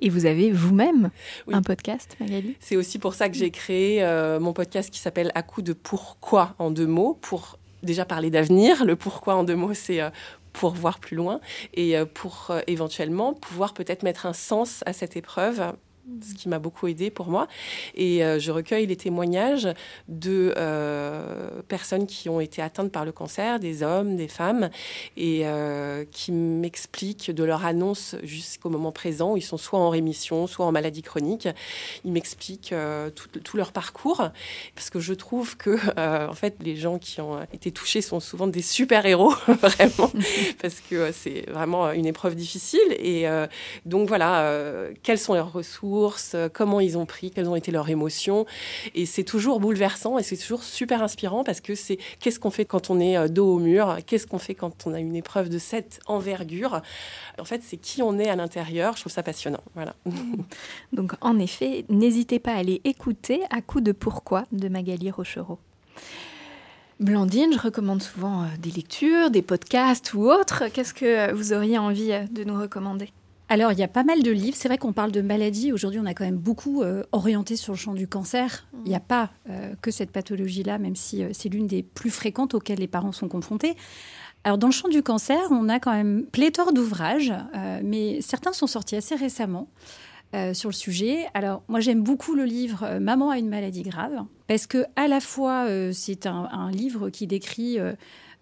Et 0.00 0.10
vous 0.10 0.26
avez 0.26 0.52
vous-même 0.52 1.10
un 1.50 1.62
podcast, 1.62 2.16
Magali? 2.20 2.56
C'est 2.60 2.76
aussi 2.76 3.00
pour 3.00 3.14
ça 3.14 3.28
que 3.28 3.34
j'ai 3.34 3.50
créé 3.50 4.00
mon 4.40 4.52
podcast 4.52 4.90
qui 4.90 5.00
s'appelle 5.00 5.32
À 5.34 5.42
coup 5.42 5.60
de 5.60 5.72
pourquoi 5.72 6.54
en 6.60 6.70
deux 6.70 6.86
mots, 6.86 7.18
pour 7.20 7.58
déjà 7.82 8.04
parler 8.04 8.30
d'avenir. 8.30 8.84
Le 8.84 8.94
pourquoi 8.94 9.34
en 9.34 9.42
deux 9.42 9.56
mots, 9.56 9.74
c'est 9.74 10.00
pour 10.58 10.72
voir 10.74 10.98
plus 10.98 11.16
loin 11.16 11.40
et 11.72 11.94
pour 12.14 12.52
éventuellement 12.66 13.32
pouvoir 13.32 13.74
peut-être 13.74 14.02
mettre 14.02 14.26
un 14.26 14.32
sens 14.32 14.82
à 14.86 14.92
cette 14.92 15.16
épreuve 15.16 15.72
ce 16.22 16.34
qui 16.34 16.48
m'a 16.48 16.58
beaucoup 16.58 16.86
aidé 16.86 17.10
pour 17.10 17.28
moi. 17.28 17.48
Et 17.94 18.24
euh, 18.24 18.38
je 18.38 18.50
recueille 18.50 18.86
les 18.86 18.96
témoignages 18.96 19.68
de 20.08 20.54
euh, 20.56 21.62
personnes 21.68 22.06
qui 22.06 22.28
ont 22.28 22.40
été 22.40 22.62
atteintes 22.62 22.92
par 22.92 23.04
le 23.04 23.12
cancer, 23.12 23.60
des 23.60 23.82
hommes, 23.82 24.16
des 24.16 24.28
femmes, 24.28 24.70
et 25.16 25.42
euh, 25.44 26.04
qui 26.10 26.32
m'expliquent 26.32 27.30
de 27.30 27.44
leur 27.44 27.64
annonce 27.64 28.16
jusqu'au 28.22 28.70
moment 28.70 28.92
présent 28.92 29.32
où 29.32 29.36
ils 29.36 29.42
sont 29.42 29.56
soit 29.56 29.78
en 29.78 29.90
rémission, 29.90 30.46
soit 30.46 30.66
en 30.66 30.72
maladie 30.72 31.02
chronique. 31.02 31.48
Ils 32.04 32.12
m'expliquent 32.12 32.74
tout, 33.14 33.28
tout, 33.28 33.56
leur 33.56 33.72
parcours, 33.72 34.28
parce 34.74 34.90
que 34.90 35.00
je 35.00 35.14
trouve 35.14 35.56
que, 35.56 35.78
en 36.28 36.34
fait, 36.34 36.56
les 36.60 36.76
gens 36.76 36.98
qui 36.98 37.20
ont 37.20 37.42
été 37.52 37.72
touchés 37.72 38.00
sont 38.00 38.20
souvent 38.20 38.46
des 38.46 38.62
super-héros, 38.62 39.30
vraiment, 39.48 40.10
parce 40.60 40.80
que 40.80 41.12
c'est 41.12 41.48
vraiment 41.50 41.90
une 41.92 42.06
épreuve 42.06 42.34
difficile. 42.34 42.92
Et 42.98 43.26
donc 43.84 44.08
voilà, 44.08 44.88
quelles 45.02 45.18
sont 45.18 45.34
leurs 45.34 45.52
ressources 45.52 45.97
euh, 46.34 46.48
comment 46.52 46.80
ils 46.80 46.96
ont 46.96 47.06
pris, 47.06 47.30
quelles 47.30 47.48
ont 47.48 47.56
été 47.56 47.70
leurs 47.70 47.88
émotions. 47.88 48.46
Et 48.94 49.06
c'est 49.06 49.24
toujours 49.24 49.60
bouleversant 49.60 50.18
et 50.18 50.22
c'est 50.22 50.36
toujours 50.36 50.62
super 50.62 51.02
inspirant 51.02 51.44
parce 51.44 51.60
que 51.60 51.74
c'est 51.74 51.98
qu'est-ce 52.20 52.38
qu'on 52.40 52.50
fait 52.50 52.64
quand 52.64 52.90
on 52.90 53.00
est 53.00 53.16
euh, 53.16 53.28
dos 53.28 53.54
au 53.54 53.58
mur, 53.58 53.98
qu'est-ce 54.06 54.26
qu'on 54.26 54.38
fait 54.38 54.54
quand 54.54 54.86
on 54.86 54.94
a 54.94 55.00
une 55.00 55.16
épreuve 55.16 55.48
de 55.48 55.58
cette 55.58 56.00
envergure. 56.06 56.80
En 57.38 57.44
fait, 57.44 57.62
c'est 57.62 57.76
qui 57.76 58.02
on 58.02 58.18
est 58.18 58.28
à 58.28 58.36
l'intérieur. 58.36 58.94
Je 58.96 59.02
trouve 59.02 59.12
ça 59.12 59.22
passionnant. 59.22 59.62
Voilà. 59.74 59.94
Donc, 60.92 61.12
en 61.20 61.38
effet, 61.38 61.84
n'hésitez 61.88 62.38
pas 62.38 62.52
à 62.52 62.58
aller 62.58 62.80
écouter 62.84 63.42
à 63.50 63.60
coup 63.62 63.80
de 63.80 63.92
pourquoi 63.92 64.44
de 64.52 64.68
Magali 64.68 65.10
Rochereau. 65.10 65.58
Blandine, 67.00 67.52
je 67.52 67.60
recommande 67.60 68.02
souvent 68.02 68.42
euh, 68.42 68.46
des 68.58 68.70
lectures, 68.70 69.30
des 69.30 69.42
podcasts 69.42 70.14
ou 70.14 70.30
autres. 70.30 70.64
Qu'est-ce 70.72 70.94
que 70.94 71.32
vous 71.32 71.52
auriez 71.52 71.78
envie 71.78 72.12
de 72.30 72.42
nous 72.42 72.58
recommander? 72.60 73.12
Alors, 73.50 73.72
il 73.72 73.78
y 73.78 73.82
a 73.82 73.88
pas 73.88 74.04
mal 74.04 74.22
de 74.22 74.30
livres. 74.30 74.56
C'est 74.56 74.68
vrai 74.68 74.76
qu'on 74.76 74.92
parle 74.92 75.10
de 75.10 75.22
maladies. 75.22 75.72
Aujourd'hui, 75.72 76.00
on 76.02 76.06
a 76.06 76.12
quand 76.12 76.24
même 76.24 76.36
beaucoup 76.36 76.82
euh, 76.82 77.02
orienté 77.12 77.56
sur 77.56 77.72
le 77.72 77.78
champ 77.78 77.94
du 77.94 78.06
cancer. 78.06 78.66
Mm. 78.72 78.76
Il 78.84 78.88
n'y 78.90 78.94
a 78.94 79.00
pas 79.00 79.30
euh, 79.48 79.74
que 79.80 79.90
cette 79.90 80.10
pathologie-là, 80.10 80.78
même 80.78 80.96
si 80.96 81.22
euh, 81.22 81.30
c'est 81.32 81.48
l'une 81.48 81.66
des 81.66 81.82
plus 81.82 82.10
fréquentes 82.10 82.54
auxquelles 82.54 82.78
les 82.78 82.88
parents 82.88 83.12
sont 83.12 83.28
confrontés. 83.28 83.74
Alors, 84.44 84.58
dans 84.58 84.68
le 84.68 84.72
champ 84.72 84.88
du 84.88 85.02
cancer, 85.02 85.40
on 85.50 85.68
a 85.68 85.80
quand 85.80 85.92
même 85.92 86.24
pléthore 86.26 86.72
d'ouvrages, 86.72 87.34
mais 87.82 88.20
certains 88.20 88.52
sont 88.52 88.68
sortis 88.68 88.94
assez 88.94 89.16
récemment. 89.16 89.68
sur 90.52 90.68
le 90.68 90.74
sujet. 90.74 91.26
Alors, 91.34 91.64
moi, 91.66 91.80
j'aime 91.80 92.02
beaucoup 92.02 92.34
le 92.34 92.44
livre 92.44 92.98
Maman 93.00 93.30
a 93.30 93.38
une 93.38 93.48
maladie 93.48 93.82
grave, 93.82 94.24
parce 94.46 94.68
que 94.68 94.84
à 94.94 95.08
la 95.08 95.20
fois, 95.20 95.66
c'est 95.92 96.26
un, 96.26 96.48
un, 96.52 96.70
livre 96.70 97.10
qui 97.10 97.26
décrit 97.26 97.78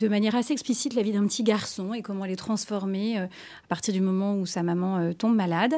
de 0.01 0.09
manière 0.09 0.35
assez 0.35 0.53
explicite 0.53 0.95
la 0.95 1.03
vie 1.03 1.13
d'un 1.13 1.27
petit 1.27 1.43
garçon 1.43 1.95
et 1.95 2.03
comment 2.03 2.25
elle 2.25 2.33
est 2.33 2.37
transformée 2.37 3.19
euh, 3.19 3.25
à 3.25 3.69
partir 3.69 3.95
du 3.95 4.01
moment 4.01 4.37
où 4.37 4.47
sa 4.47 4.63
maman 4.63 4.99
euh, 4.99 5.13
tombe 5.13 5.35
malade. 5.35 5.75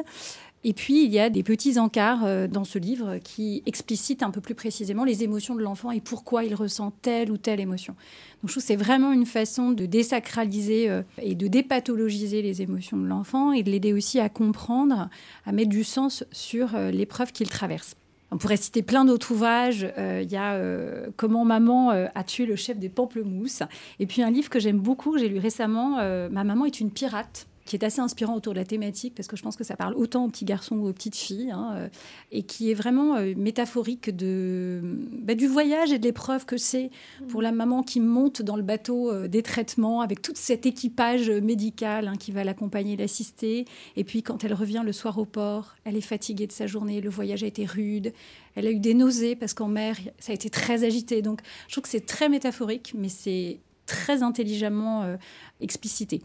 Et 0.65 0.73
puis, 0.73 1.05
il 1.05 1.11
y 1.11 1.19
a 1.19 1.29
des 1.29 1.41
petits 1.41 1.79
encarts 1.79 2.25
euh, 2.25 2.47
dans 2.47 2.65
ce 2.65 2.77
livre 2.77 3.17
qui 3.23 3.63
explicitent 3.65 4.23
un 4.23 4.31
peu 4.31 4.41
plus 4.41 4.55
précisément 4.55 5.05
les 5.05 5.23
émotions 5.23 5.55
de 5.55 5.61
l'enfant 5.61 5.91
et 5.91 6.01
pourquoi 6.01 6.43
il 6.43 6.53
ressent 6.53 6.91
telle 7.01 7.31
ou 7.31 7.37
telle 7.37 7.61
émotion. 7.61 7.93
Donc, 8.41 8.49
je 8.49 8.53
trouve 8.53 8.63
que 8.63 8.67
c'est 8.67 8.75
vraiment 8.75 9.13
une 9.13 9.25
façon 9.25 9.71
de 9.71 9.85
désacraliser 9.85 11.01
et 11.21 11.35
de 11.35 11.47
dépathologiser 11.47 12.41
les 12.41 12.61
émotions 12.61 12.97
de 12.97 13.07
l'enfant 13.07 13.53
et 13.53 13.63
de 13.63 13.71
l'aider 13.71 13.93
aussi 13.93 14.19
à 14.19 14.27
comprendre, 14.27 15.09
à 15.45 15.51
mettre 15.53 15.69
du 15.69 15.85
sens 15.85 16.25
sur 16.33 16.77
l'épreuve 16.91 17.31
qu'il 17.31 17.49
traverse. 17.49 17.95
On 18.31 18.37
pourrait 18.37 18.57
citer 18.57 18.83
plein 18.83 19.05
d'autres 19.05 19.31
ouvrages. 19.31 19.87
Euh, 19.97 20.21
il 20.23 20.31
y 20.31 20.37
a 20.37 20.53
euh, 20.53 21.07
Comment 21.17 21.45
maman 21.45 21.91
euh, 21.91 22.07
a 22.15 22.23
tué 22.23 22.45
le 22.45 22.55
chef 22.55 22.77
des 22.77 22.89
pamplemousses. 22.89 23.63
Et 23.99 24.05
puis 24.05 24.21
un 24.21 24.29
livre 24.29 24.49
que 24.49 24.59
j'aime 24.59 24.79
beaucoup, 24.79 25.17
j'ai 25.17 25.29
lu 25.29 25.39
récemment, 25.39 25.97
Ma 26.29 26.43
maman 26.43 26.65
est 26.65 26.79
une 26.79 26.91
pirate 26.91 27.47
qui 27.69 27.75
est 27.75 27.85
assez 27.85 28.01
inspirant 28.01 28.35
autour 28.35 28.53
de 28.53 28.57
la 28.57 28.65
thématique, 28.65 29.13
parce 29.13 29.27
que 29.27 29.37
je 29.37 29.43
pense 29.43 29.55
que 29.55 29.63
ça 29.63 29.75
parle 29.75 29.93
autant 29.93 30.25
aux 30.25 30.29
petits 30.29 30.43
garçons 30.43 30.77
ou 30.77 30.87
aux 30.87 30.93
petites 30.93 31.15
filles, 31.15 31.51
hein, 31.51 31.73
euh, 31.75 31.87
et 32.31 32.41
qui 32.41 32.71
est 32.71 32.73
vraiment 32.73 33.15
euh, 33.15 33.35
métaphorique 33.37 34.09
de, 34.09 34.81
bah, 35.21 35.35
du 35.35 35.45
voyage 35.45 35.91
et 35.91 35.99
de 35.99 36.03
l'épreuve 36.03 36.47
que 36.47 36.57
c'est 36.57 36.89
pour 37.27 37.43
la 37.43 37.51
maman 37.51 37.83
qui 37.83 37.99
monte 37.99 38.41
dans 38.41 38.55
le 38.55 38.63
bateau 38.63 39.11
euh, 39.11 39.27
des 39.27 39.43
traitements 39.43 40.01
avec 40.01 40.23
tout 40.23 40.33
cet 40.33 40.65
équipage 40.65 41.29
médical 41.29 42.07
hein, 42.07 42.15
qui 42.19 42.31
va 42.31 42.43
l'accompagner, 42.43 42.97
l'assister. 42.97 43.65
Et 43.95 44.03
puis 44.03 44.23
quand 44.23 44.43
elle 44.43 44.55
revient 44.55 44.81
le 44.83 44.91
soir 44.91 45.19
au 45.19 45.25
port, 45.25 45.75
elle 45.83 45.95
est 45.95 46.01
fatiguée 46.01 46.47
de 46.47 46.51
sa 46.51 46.65
journée, 46.65 47.01
le 47.01 47.09
voyage 47.11 47.43
a 47.43 47.47
été 47.47 47.65
rude, 47.65 48.13
elle 48.55 48.65
a 48.65 48.71
eu 48.71 48.79
des 48.79 48.95
nausées 48.95 49.35
parce 49.35 49.53
qu'en 49.53 49.67
mer, 49.67 49.95
ça 50.17 50.31
a 50.31 50.35
été 50.35 50.49
très 50.49 50.83
agité. 50.83 51.21
Donc 51.21 51.41
je 51.67 51.73
trouve 51.73 51.83
que 51.83 51.89
c'est 51.89 52.07
très 52.07 52.29
métaphorique, 52.29 52.95
mais 52.97 53.09
c'est 53.09 53.59
très 53.85 54.23
intelligemment 54.23 55.17
explicité. 55.61 56.21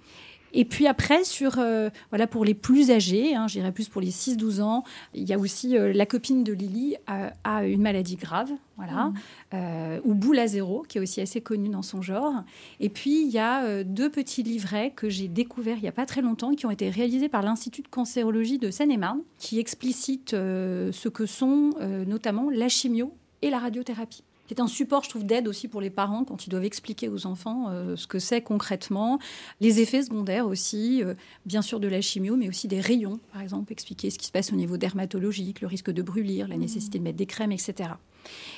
Et 0.55 0.65
puis 0.65 0.87
après, 0.87 1.25
sur, 1.25 1.59
euh, 1.59 1.91
voilà, 2.11 2.29
pour 2.29 2.45
les 2.45 2.55
plus 2.55 2.93
âgés, 2.93 3.35
hein, 3.35 3.49
je 3.49 3.55
dirais 3.55 3.73
plus 3.73 3.89
pour 3.89 4.01
les 4.01 4.11
6-12 4.11 4.63
ans, 4.63 4.85
il 5.13 5.29
y 5.29 5.33
a 5.33 5.39
aussi 5.39 5.77
euh, 5.77 5.93
la 5.93 6.07
copine 6.07 6.45
de 6.45 6.53
Lily 6.53 6.97
a, 7.07 7.67
une 7.67 7.83
maladie 7.83 8.17
grave, 8.17 8.51
voilà, 8.77 9.07
mmh. 9.07 9.15
euh, 9.55 10.01
ou 10.05 10.15
boule 10.15 10.39
à 10.39 10.47
zéro, 10.47 10.85
qui 10.89 10.99
est 10.99 11.01
aussi 11.01 11.21
assez 11.21 11.41
connue 11.41 11.69
dans 11.69 11.83
son 11.83 12.03
genre. 12.03 12.45
Et 12.79 12.89
puis, 12.89 13.23
il 13.23 13.31
y 13.31 13.39
a 13.39 13.83
deux 13.83 14.11
petits 14.11 14.45
livrets 14.45 14.93
que 14.95 15.09
j'ai 15.09 15.29
découverts 15.29 15.77
il 15.79 15.83
n'y 15.83 15.89
a 15.89 15.93
pas 15.93 16.07
très 16.07 16.23
longtemps, 16.23 16.55
qui 16.55 16.67
ont 16.67 16.71
été 16.71 16.89
réalisés 16.89 17.29
par 17.29 17.43
l'Institut 17.43 17.83
de 17.83 17.89
cancérologie 17.89 18.59
de 18.59 18.71
Seine-et-Marne, 18.71 19.21
qui 19.39 19.59
explicitent 19.59 20.31
ce 20.31 21.09
que 21.09 21.27
sont 21.27 21.71
notamment 22.07 22.49
la 22.51 22.69
chimio 22.69 23.13
et 23.43 23.51
la 23.51 23.59
radiothérapie 23.59 24.25
qui 24.47 24.55
est 24.55 24.61
un 24.61 24.67
support, 24.67 25.05
je 25.05 25.09
trouve, 25.09 25.25
d'aide 25.25 25.49
aussi 25.49 25.69
pour 25.69 25.81
les 25.81 25.91
parents 25.91 26.25
quand 26.25 26.47
ils 26.47 26.51
doivent 26.51 26.65
expliquer 26.65 27.09
aux 27.09 27.27
enfants 27.27 27.67
euh, 27.71 27.97
ce 27.97 28.07
que 28.07 28.19
c'est 28.19 28.43
concrètement, 28.43 29.19
les 29.61 29.81
effets 29.81 30.03
secondaires 30.03 30.47
aussi, 30.47 31.03
euh, 31.03 31.15
bien 31.47 31.63
sûr 31.63 31.81
de 31.81 31.89
la 31.89 32.01
chimio, 32.01 32.37
mais 32.37 32.49
aussi 32.49 32.69
des 32.69 32.81
rayons, 32.81 33.21
par 33.33 33.41
exemple, 33.41 33.73
expliquer 33.73 34.11
ce 34.11 34.19
qui 34.19 34.27
se 34.27 34.33
passe 34.33 34.53
au 34.53 34.57
niveau 34.57 34.77
dermatologique, 34.77 35.61
le 35.61 35.67
risque 35.67 35.91
de 35.91 36.03
brûlir, 36.03 36.49
la 36.49 36.57
mmh. 36.57 36.61
nécessité 36.61 36.99
de 36.99 37.05
mettre 37.05 37.19
des 37.19 37.27
crèmes, 37.27 37.53
etc. 37.53 37.91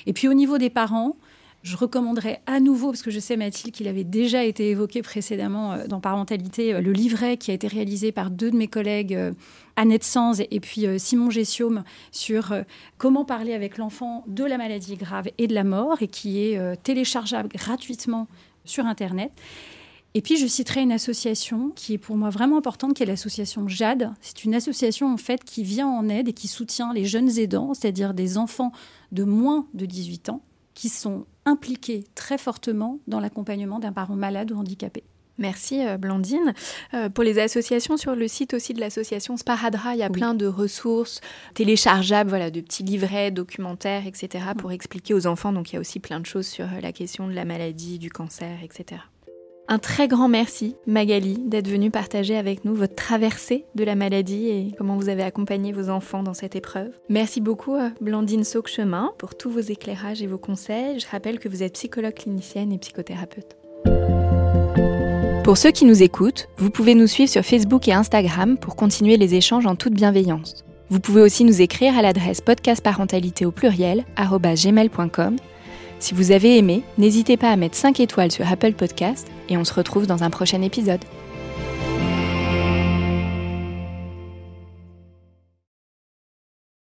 Et 0.06 0.12
puis 0.12 0.28
au 0.28 0.34
niveau 0.34 0.58
des 0.58 0.70
parents, 0.70 1.16
je 1.66 1.76
recommanderais 1.76 2.40
à 2.46 2.60
nouveau, 2.60 2.92
parce 2.92 3.02
que 3.02 3.10
je 3.10 3.18
sais 3.18 3.36
Mathilde 3.36 3.74
qu'il 3.74 3.88
avait 3.88 4.04
déjà 4.04 4.44
été 4.44 4.70
évoqué 4.70 5.02
précédemment 5.02 5.72
euh, 5.72 5.86
dans 5.88 6.00
Parentalité, 6.00 6.72
euh, 6.72 6.80
le 6.80 6.92
livret 6.92 7.36
qui 7.38 7.50
a 7.50 7.54
été 7.54 7.66
réalisé 7.66 8.12
par 8.12 8.30
deux 8.30 8.52
de 8.52 8.56
mes 8.56 8.68
collègues, 8.68 9.16
euh, 9.16 9.32
Annette 9.74 10.04
Sanz 10.04 10.44
et 10.48 10.60
puis 10.60 10.86
Simon 10.98 11.28
Gessium, 11.28 11.82
sur 12.10 12.54
comment 12.96 13.26
parler 13.26 13.52
avec 13.52 13.76
l'enfant 13.76 14.24
de 14.26 14.42
la 14.44 14.56
maladie 14.56 14.96
grave 14.96 15.28
et 15.36 15.48
de 15.48 15.54
la 15.54 15.64
mort, 15.64 16.00
et 16.00 16.08
qui 16.08 16.40
est 16.40 16.82
téléchargeable 16.82 17.50
gratuitement 17.50 18.26
sur 18.64 18.86
Internet. 18.86 19.32
Et 20.14 20.22
puis, 20.22 20.38
je 20.38 20.46
citerai 20.46 20.80
une 20.80 20.92
association 20.92 21.72
qui 21.76 21.92
est 21.92 21.98
pour 21.98 22.16
moi 22.16 22.30
vraiment 22.30 22.56
importante, 22.56 22.94
qui 22.94 23.02
est 23.02 23.06
l'association 23.06 23.68
JAD. 23.68 24.14
C'est 24.22 24.44
une 24.44 24.54
association, 24.54 25.12
en 25.12 25.18
fait, 25.18 25.44
qui 25.44 25.62
vient 25.62 25.88
en 25.88 26.08
aide 26.08 26.28
et 26.28 26.32
qui 26.32 26.48
soutient 26.48 26.94
les 26.94 27.04
jeunes 27.04 27.38
aidants, 27.38 27.74
c'est-à-dire 27.74 28.14
des 28.14 28.38
enfants 28.38 28.72
de 29.12 29.24
moins 29.24 29.66
de 29.74 29.84
18 29.84 30.30
ans, 30.30 30.40
qui 30.72 30.88
sont 30.88 31.26
impliqués 31.46 32.04
très 32.14 32.36
fortement 32.36 32.98
dans 33.06 33.20
l'accompagnement 33.20 33.78
d'un 33.78 33.92
parent 33.92 34.16
malade 34.16 34.52
ou 34.52 34.58
handicapé. 34.58 35.04
Merci 35.38 35.86
euh, 35.86 35.98
Blandine. 35.98 36.54
Euh, 36.94 37.08
pour 37.08 37.24
les 37.24 37.38
associations, 37.38 37.96
sur 37.96 38.14
le 38.14 38.26
site 38.28 38.54
aussi 38.54 38.72
de 38.72 38.80
l'association 38.80 39.36
Sparadra, 39.36 39.94
il 39.94 39.98
y 39.98 40.02
a 40.02 40.10
plein 40.10 40.34
de 40.34 40.46
ressources 40.46 41.20
téléchargeables, 41.54 42.30
voilà, 42.30 42.50
de 42.50 42.60
petits 42.60 42.82
livrets, 42.82 43.30
documentaires, 43.30 44.06
etc. 44.06 44.44
pour 44.56 44.72
expliquer 44.72 45.14
aux 45.14 45.26
enfants. 45.26 45.52
Donc 45.52 45.70
il 45.70 45.74
y 45.74 45.76
a 45.76 45.80
aussi 45.80 46.00
plein 46.00 46.20
de 46.20 46.26
choses 46.26 46.46
sur 46.46 46.64
euh, 46.64 46.80
la 46.80 46.92
question 46.92 47.28
de 47.28 47.32
la 47.32 47.44
maladie, 47.44 47.98
du 47.98 48.10
cancer, 48.10 48.58
etc. 48.62 49.02
Un 49.68 49.80
très 49.80 50.06
grand 50.06 50.28
merci, 50.28 50.76
Magali, 50.86 51.38
d'être 51.44 51.66
venue 51.66 51.90
partager 51.90 52.36
avec 52.36 52.64
nous 52.64 52.76
votre 52.76 52.94
traversée 52.94 53.64
de 53.74 53.82
la 53.82 53.96
maladie 53.96 54.48
et 54.48 54.72
comment 54.78 54.96
vous 54.96 55.08
avez 55.08 55.24
accompagné 55.24 55.72
vos 55.72 55.88
enfants 55.88 56.22
dans 56.22 56.34
cette 56.34 56.54
épreuve. 56.54 56.90
Merci 57.08 57.40
beaucoup, 57.40 57.76
Blandine 58.00 58.44
Sauc-Chemin, 58.44 59.10
pour 59.18 59.34
tous 59.34 59.50
vos 59.50 59.60
éclairages 59.60 60.22
et 60.22 60.28
vos 60.28 60.38
conseils. 60.38 61.00
Je 61.00 61.06
rappelle 61.10 61.40
que 61.40 61.48
vous 61.48 61.64
êtes 61.64 61.72
psychologue 61.72 62.14
clinicienne 62.14 62.70
et 62.70 62.78
psychothérapeute. 62.78 63.56
Pour 65.42 65.56
ceux 65.56 65.72
qui 65.72 65.84
nous 65.84 66.00
écoutent, 66.00 66.48
vous 66.58 66.70
pouvez 66.70 66.94
nous 66.94 67.08
suivre 67.08 67.30
sur 67.30 67.44
Facebook 67.44 67.88
et 67.88 67.92
Instagram 67.92 68.58
pour 68.58 68.76
continuer 68.76 69.16
les 69.16 69.34
échanges 69.34 69.66
en 69.66 69.74
toute 69.74 69.94
bienveillance. 69.94 70.64
Vous 70.90 71.00
pouvez 71.00 71.22
aussi 71.22 71.44
nous 71.44 71.60
écrire 71.60 71.98
à 71.98 72.02
l'adresse 72.02 72.40
podcastparentalité 72.40 73.44
au 73.44 73.50
pluriel 73.50 74.04
gmail.com 74.16 75.36
si 75.98 76.14
vous 76.14 76.30
avez 76.30 76.58
aimé, 76.58 76.82
n'hésitez 76.98 77.36
pas 77.36 77.50
à 77.50 77.56
mettre 77.56 77.76
5 77.76 78.00
étoiles 78.00 78.30
sur 78.30 78.50
Apple 78.50 78.72
Podcast 78.72 79.28
et 79.48 79.56
on 79.56 79.64
se 79.64 79.74
retrouve 79.74 80.06
dans 80.06 80.22
un 80.22 80.30
prochain 80.30 80.62
épisode. 80.62 81.00